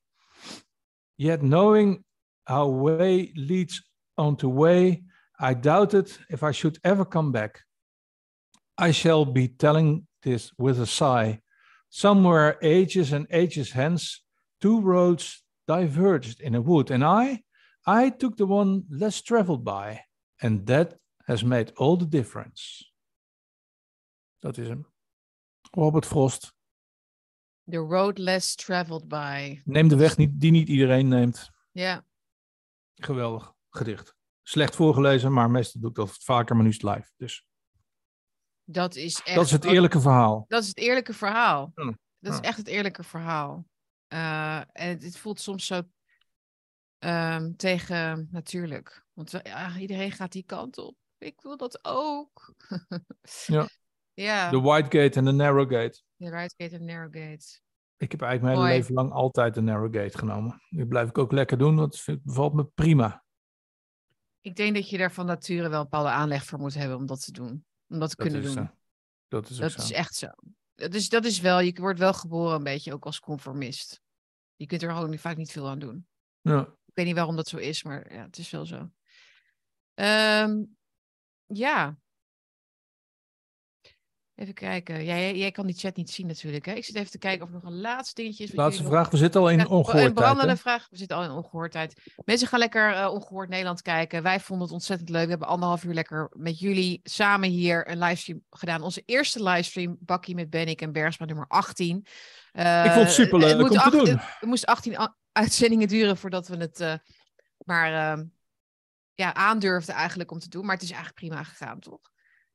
Yet 1.17 1.41
knowing 1.41 2.03
how 2.45 2.67
way 2.67 3.31
leads 3.35 3.81
on 4.17 4.35
to 4.37 4.49
way, 4.49 5.03
I 5.39 5.53
doubted 5.53 6.11
if 6.29 6.43
I 6.43 6.51
should 6.51 6.77
ever 6.83 7.05
come 7.05 7.31
back. 7.31 7.61
I 8.77 8.91
shall 8.91 9.25
be 9.25 9.47
telling 9.47 10.07
this 10.23 10.51
with 10.57 10.79
a 10.79 10.85
sigh. 10.85 11.41
Somewhere 11.89 12.57
ages 12.61 13.11
and 13.11 13.27
ages 13.31 13.71
hence, 13.71 14.23
two 14.59 14.81
roads 14.81 15.43
diverged 15.67 16.41
in 16.41 16.55
a 16.55 16.61
wood, 16.61 16.91
and 16.91 17.03
I, 17.03 17.43
I 17.85 18.09
took 18.09 18.37
the 18.37 18.45
one 18.45 18.83
less 18.89 19.21
traveled 19.21 19.63
by, 19.63 20.01
and 20.41 20.65
that 20.67 20.95
has 21.31 21.43
made 21.43 21.73
all 21.73 21.97
the 21.97 22.07
difference. 22.07 22.91
Dat 24.39 24.57
is 24.57 24.67
hem. 24.67 24.85
Robert 25.71 26.05
Frost. 26.05 26.53
The 27.69 27.77
road 27.77 28.17
less 28.17 28.55
traveled 28.55 29.07
by. 29.07 29.61
Neem 29.65 29.87
de 29.87 29.95
weg 29.95 30.17
niet, 30.17 30.39
die 30.39 30.51
niet 30.51 30.67
iedereen 30.67 31.07
neemt. 31.07 31.49
Ja, 31.71 32.05
Geweldig 32.95 33.53
gedicht. 33.69 34.15
Slecht 34.43 34.75
voorgelezen, 34.75 35.33
maar 35.33 35.51
meestal 35.51 35.81
doe 35.81 35.89
ik 35.89 35.95
dat 35.95 36.17
vaker, 36.23 36.55
maar 36.55 36.63
nu 36.63 36.69
is 36.69 36.81
het 36.81 36.95
live. 36.95 37.11
Dus 37.17 37.45
dat 38.63 38.95
is 38.95 39.21
echt... 39.21 39.35
dat 39.35 39.45
is 39.45 39.51
het 39.51 39.65
eerlijke 39.65 39.99
verhaal. 39.99 40.45
Dat 40.47 40.61
is 40.61 40.67
het 40.67 40.77
eerlijke 40.77 41.13
verhaal. 41.13 41.71
Ja, 41.75 41.97
Dat 42.19 42.33
is 42.33 42.39
ja. 42.39 42.43
echt 42.45 42.57
het 42.57 42.67
eerlijke 42.67 43.03
verhaal. 43.03 43.65
Eh, 44.07 44.57
en 44.57 44.89
het, 44.89 45.03
het 45.03 45.17
voelt 45.17 45.39
soms 45.39 45.65
zo 45.65 45.81
ehm, 46.97 47.53
tegen 47.55 48.27
natuurlijk. 48.31 49.05
Want 49.13 49.31
ja, 49.43 49.77
iedereen 49.77 50.11
gaat 50.11 50.31
die 50.31 50.45
kant 50.45 50.77
op. 50.77 50.95
Ik 51.21 51.41
wil 51.41 51.57
dat 51.57 51.79
ook. 51.85 52.53
Ja. 53.45 53.67
ja, 54.13 54.49
De 54.49 54.59
White 54.59 54.97
Gate 54.97 55.19
en 55.19 55.25
de 55.25 55.31
Narrow 55.31 55.71
Gate. 55.73 56.01
de 56.15 56.29
right 56.29 56.53
gate 56.57 56.75
en 56.75 56.85
narrow 56.85 57.13
gate. 57.15 57.59
Ik 57.97 58.11
heb 58.11 58.21
eigenlijk 58.21 58.41
mijn 58.55 58.67
hele 58.67 58.79
leven 58.79 58.93
lang 58.93 59.11
altijd 59.11 59.53
de 59.53 59.61
Narrow 59.61 59.95
Gate 59.95 60.17
genomen. 60.17 60.61
Die 60.69 60.85
blijf 60.87 61.09
ik 61.09 61.17
ook 61.17 61.31
lekker 61.31 61.57
doen, 61.57 61.93
vind- 61.93 62.23
bevalt 62.23 62.53
me 62.53 62.63
prima. 62.65 63.23
Ik 64.41 64.55
denk 64.55 64.75
dat 64.75 64.89
je 64.89 64.97
daar 64.97 65.11
van 65.11 65.25
nature 65.25 65.69
wel 65.69 65.77
een 65.77 65.83
bepaalde 65.89 66.09
aanleg 66.09 66.45
voor 66.45 66.59
moet 66.59 66.73
hebben 66.73 66.97
om 66.97 67.05
dat 67.05 67.23
te 67.23 67.31
doen. 67.31 67.65
Om 67.87 67.99
dat 67.99 68.09
te 68.09 68.15
Dat 68.15 68.25
kunnen 68.27 68.41
doen. 68.41 68.51
zo. 68.53 68.69
Dat 69.27 69.49
is 69.49 69.57
Dat 69.57 69.71
zo. 69.71 69.81
is 69.81 69.91
echt 69.91 70.15
zo. 70.15 70.27
Dat 70.75 70.93
is, 70.93 71.09
dat 71.09 71.25
is 71.25 71.39
wel, 71.39 71.59
je 71.59 71.73
wordt 71.79 71.99
wel 71.99 72.13
geboren 72.13 72.55
een 72.55 72.63
beetje 72.63 72.93
ook 72.93 73.05
als 73.05 73.19
conformist. 73.19 74.01
Je 74.55 74.65
kunt 74.65 74.81
er 74.83 74.91
gewoon 74.91 75.17
vaak 75.17 75.37
niet 75.37 75.51
veel 75.51 75.67
aan 75.69 75.79
doen. 75.79 76.07
Ja. 76.41 76.61
Ik 76.61 76.93
weet 76.97 77.05
niet 77.05 77.15
waarom 77.15 77.35
dat 77.35 77.47
zo 77.47 77.57
is, 77.57 77.83
maar 77.83 78.13
ja, 78.13 78.21
het 78.23 78.37
is 78.37 78.49
wel 78.49 78.65
zo. 78.65 78.89
Ehm, 79.93 80.63
ja. 81.53 81.97
Even 84.35 84.53
kijken. 84.53 85.03
Jij, 85.05 85.37
jij 85.37 85.51
kan 85.51 85.65
die 85.65 85.75
chat 85.75 85.95
niet 85.95 86.09
zien 86.09 86.27
natuurlijk. 86.27 86.65
Hè? 86.65 86.73
Ik 86.73 86.85
zit 86.85 86.95
even 86.95 87.11
te 87.11 87.17
kijken 87.17 87.41
of 87.43 87.47
er 87.47 87.53
nog 87.53 87.63
een 87.63 87.81
laatste 87.81 88.21
dingetje 88.21 88.43
is. 88.43 88.53
Laatste 88.53 88.81
nog- 88.83 88.91
vraag. 88.91 89.09
We 89.09 89.17
zitten 89.17 89.41
al 89.41 89.49
in 89.49 89.57
Ja, 89.57 89.65
Een 89.69 90.13
brandende 90.13 90.57
vraag. 90.57 90.87
We 90.89 90.97
zitten 90.97 91.17
al 91.17 91.23
in 91.23 91.29
ongehoordheid. 91.31 92.01
Mensen 92.25 92.47
gaan 92.47 92.59
lekker 92.59 92.93
eh, 92.93 93.11
ongehoord 93.13 93.49
Nederland 93.49 93.81
kijken. 93.81 94.23
Wij 94.23 94.39
vonden 94.39 94.65
het 94.65 94.75
ontzettend 94.75 95.09
leuk. 95.09 95.23
We 95.23 95.29
hebben 95.29 95.47
anderhalf 95.47 95.83
uur 95.83 95.93
lekker 95.93 96.29
met 96.35 96.59
jullie 96.59 96.99
samen 97.03 97.49
hier 97.49 97.89
een 97.89 97.97
livestream 97.97 98.43
gedaan. 98.49 98.81
Onze 98.81 99.03
eerste 99.05 99.43
livestream, 99.43 99.97
Bakkie 99.99 100.35
met 100.35 100.49
Bennik 100.49 100.81
en 100.81 100.91
Bergsma 100.91 101.25
nummer 101.25 101.45
18. 101.47 102.05
Eh, 102.51 102.85
Ik 102.85 102.91
vond 102.91 103.05
het 103.05 103.13
superleuk 103.13 103.61
om 103.61 103.67
te 103.69 103.89
doen. 103.89 104.07
Het, 104.07 104.41
moest 104.41 104.65
18 104.65 104.97
a- 104.99 105.15
uitzendingen 105.31 105.87
duren 105.87 106.17
voordat 106.17 106.47
we 106.47 106.57
het 106.57 106.79
eh, 106.79 106.93
maar 107.65 107.93
ehm, 108.11 108.25
ja, 109.21 109.33
aandurfden 109.33 109.95
eigenlijk 109.95 110.31
om 110.31 110.39
te 110.39 110.49
doen. 110.49 110.65
Maar 110.65 110.73
het 110.75 110.83
is 110.83 110.91
eigenlijk 110.91 111.19
prima 111.19 111.43
gegaan, 111.43 111.79
toch? 111.79 112.11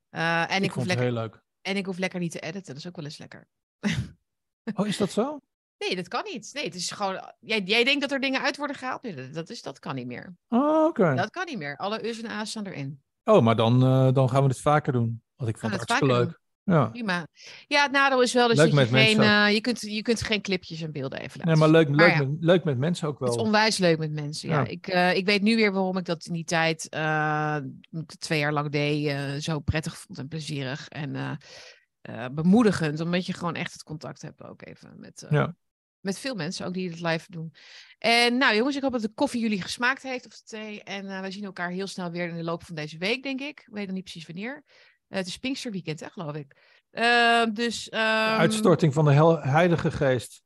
Eh, 0.09 0.51
en, 0.51 0.57
ik 0.57 0.63
Ik 0.63 0.63
hoef 0.63 0.73
vond 0.73 0.77
het 0.77 0.87
lekker, 0.87 1.05
heel 1.05 1.23
leuk. 1.23 1.43
en 1.61 1.77
ik 1.77 1.87
hoef 1.87 1.99
lekker 1.99 2.21
niet 2.21 2.33
te 2.33 2.41
editen. 2.41 2.67
Dat 2.67 2.77
is 2.77 2.87
ook 2.87 2.97
wel 2.97 3.05
eens 3.05 3.19
lekker. 3.19 3.49
Oh, 4.75 4.87
is 4.87 4.97
dat 4.97 5.11
zo? 5.11 5.41
Nee, 5.79 5.97
dat 5.97 6.09
kan 6.09 6.25
niet. 6.25 6.51
Nee, 6.53 6.65
het 6.65 6.75
is 6.75 6.91
gewoon. 6.91 7.33
Jij, 7.41 7.61
jij 7.61 7.85
denkt 7.85 8.01
dat 8.01 8.13
er 8.13 8.21
dingen 8.21 8.41
uit 8.43 8.57
worden 8.57 8.77
gehaald? 8.77 9.03
Nee, 9.03 9.31
dat, 9.31 9.51
is, 9.51 9.63
dat 9.63 9.79
kan 9.79 9.95
niet 9.95 10.07
meer. 10.07 10.37
Oh, 10.49 10.85
oké. 10.85 11.15
Dat 11.15 11.31
kan 11.31 11.45
niet 11.47 11.59
meer. 11.59 11.77
Alle 11.77 12.09
U's 12.09 12.23
en 12.23 12.31
A's 12.31 12.51
staan 12.51 12.67
erin. 12.67 13.03
Oh, 13.25 13.43
maar 13.43 13.57
dan, 13.57 13.83
eh, 13.83 14.13
dan 14.13 14.31
gaan 14.31 14.43
we 14.43 14.49
het 14.49 14.61
vaker 14.61 14.93
doen. 14.93 15.23
Want 15.37 15.51
ik 15.51 15.59
vond 15.59 15.73
het 15.73 15.89
hartstikke 15.89 16.15
leuk. 16.15 16.41
Ja. 16.67 16.87
Prima. 16.87 17.27
Ja, 17.67 17.83
het 17.83 17.93
nadeel 17.93 18.23
is 18.23 18.33
wel 18.33 18.49
dus 18.49 18.57
Leuk 18.57 18.75
dat 18.75 18.89
je 18.89 18.97
geen. 18.97 19.21
eh, 19.21 19.53
je, 19.55 19.61
kunt, 19.61 19.81
je 19.81 20.03
kunt 20.03 20.23
geen 20.23 20.41
clipjes 20.43 20.81
en 20.83 20.93
beelden 20.93 21.19
even 21.19 21.31
laten 21.39 21.47
Nee, 21.47 21.57
maar 21.57 21.69
leuk, 21.69 21.89
leuk, 21.89 22.11
ja. 22.11 22.19
met, 22.19 22.29
leuk 22.41 22.65
met 22.65 22.79
mensen 22.79 23.09
ook 23.09 23.19
Het 23.21 23.29
is 23.29 23.35
wel. 23.35 23.45
onwijs 23.45 23.79
leuk 23.79 23.99
met 23.99 24.13
mensen. 24.13 24.49
Ja. 24.49 24.61
Ja. 24.61 24.67
Ik, 24.67 24.87
eh, 24.87 25.15
ik 25.17 25.27
weet 25.27 25.43
nu 25.43 25.57
weer 25.57 25.73
waarom 25.73 25.97
ik 25.97 26.05
dat 26.05 26.25
in 26.27 26.33
die 26.33 26.45
tijd 26.45 26.89
eh, 26.89 27.57
twee 28.19 28.39
jaar 28.39 28.53
lang 28.53 28.71
deed. 28.71 29.43
zo 29.43 29.59
prettig 29.61 29.99
vond 29.99 30.19
en 30.19 30.29
plezierig 30.29 30.89
en 30.89 31.39
bemoedigend. 32.35 33.01
Omdat 33.01 33.27
je 33.27 33.33
gewoon 33.33 33.55
echt 33.55 33.73
het 33.73 33.83
contact 33.83 34.23
hebt 34.23 34.43
ook 34.43 34.67
even 34.67 34.95
met, 35.01 35.27
Ja. 35.31 35.55
met 36.01 36.19
veel 36.19 36.35
mensen, 36.35 36.67
ook 36.67 36.75
die 36.75 36.91
het 36.91 37.01
live 37.01 37.27
doen. 37.31 37.53
En 37.99 38.37
nou 38.37 38.57
jongens, 38.57 38.77
ik 38.77 38.83
hoop 38.83 38.93
dat 38.93 39.03
de 39.03 39.13
koffie 39.15 39.41
jullie 39.41 39.63
gesmaakt 39.63 40.03
heeft 40.03 40.27
of 40.27 40.33
de 40.33 40.43
thee. 40.45 40.83
En 40.83 41.07
wij 41.07 41.31
zien 41.31 41.45
elkaar 41.45 41.71
heel 41.71 41.87
snel 41.87 42.11
weer 42.11 42.29
in 42.29 42.37
de 42.37 42.43
loop 42.45 42.65
van 42.65 42.75
deze 42.75 42.99
week, 42.99 43.23
denk 43.23 43.41
ik. 43.41 43.61
Ik 43.61 43.69
weet 43.71 43.87
nog 43.87 43.95
niet 43.95 44.05
precies 44.05 44.27
wanneer. 44.27 44.65
Eh, 45.09 45.19
het 45.19 45.27
is 45.27 45.39
Pinksterweekend, 45.39 46.01
hè, 46.01 46.09
geloof 46.11 46.35
ik. 46.35 46.57
Eh, 46.91 47.45
dus, 47.53 47.89
ehm, 47.89 48.01
Uitstorting 48.39 48.95
van 48.95 49.05
de 49.05 49.13
Heilige 49.41 49.91
Geest. 49.91 50.43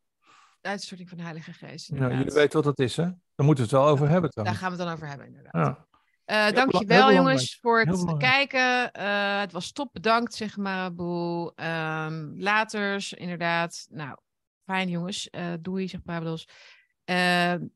uitstorting 0.61 1.09
van 1.09 1.19
de 1.19 1.25
Heilige 1.25 1.53
Geest. 1.53 1.91
Ja, 1.95 2.09
jullie 2.11 2.33
weten 2.33 2.63
wat 2.63 2.77
dat 2.77 2.79
is, 2.87 2.97
hè? 2.97 3.03
Daar 3.05 3.47
moeten 3.47 3.65
we 3.65 3.71
het 3.71 3.81
wel 3.81 3.89
over 3.89 4.09
hebben. 4.09 4.31
Daar 4.35 4.45
Dan. 4.45 4.55
gaan 4.55 4.71
we 4.71 4.77
het 4.77 4.85
dan 4.87 4.95
over 4.95 5.09
hebben, 5.09 5.27
inderdaad. 5.27 5.53
Ja. 5.55 5.89
Heel 6.25 6.53
dankjewel 6.53 7.13
jongens 7.13 7.59
voor 7.61 7.81
het 7.81 8.17
kijken. 8.17 8.93
Eh, 8.93 9.41
het 9.41 9.53
was 9.53 9.73
top, 9.73 9.93
bedankt 9.93 10.35
zeg 10.35 10.57
maar. 10.57 10.95
Boe. 10.95 11.53
Ehm, 11.55 12.33
laters, 12.37 13.13
inderdaad. 13.13 13.87
Nou, 13.91 14.17
fijn 14.65 14.89
jongens. 14.89 15.31
Eh, 15.31 15.53
doei, 15.61 15.89
zegt 15.89 16.05
Pablos. 16.05 16.49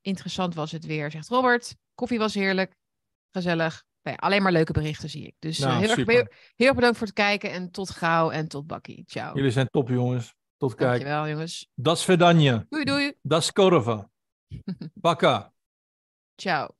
Interessant 0.01 0.55
was 0.55 0.73
het 0.73 0.85
weer, 0.87 1.11
zegt 1.11 1.29
Robert. 1.29 1.77
Koffie 1.95 2.19
was 2.19 2.35
heerlijk. 2.35 2.75
Gezellig. 3.31 3.85
Nou 4.05 4.17
ja, 4.21 4.27
alleen 4.27 4.43
maar 4.43 4.53
leuke 4.53 4.73
berichten 4.73 5.11
zie 5.11 5.27
ik. 5.27 5.35
Dus 5.39 5.59
eh, 5.59 5.67
Nou, 5.67 5.81
heel, 5.81 5.89
erg, 5.89 6.07
heel, 6.57 6.67
erg 6.67 6.75
bedankt 6.75 6.99
voor 6.99 7.07
het 7.07 7.17
kijken. 7.17 7.51
En 7.51 7.71
tot 7.71 7.91
gauw 7.91 8.31
en 8.31 8.49
tot 8.49 8.67
bakkie. 8.67 9.05
Ciao. 9.07 9.35
Jullie 9.35 9.51
zijn 9.51 9.69
top, 9.69 9.89
jongens. 9.89 10.35
Tot 10.57 10.75
kijk. 10.75 10.91
Dankjewel 10.91 11.29
jongens. 11.29 11.71
Das 11.75 12.05
Vedanje. 12.05 12.67
Doei 12.69 12.85
doei. 12.85 13.13
Das 13.23 13.53
Korova. 13.53 14.11
Baka. 14.95 15.53
Ciao. 16.37 16.75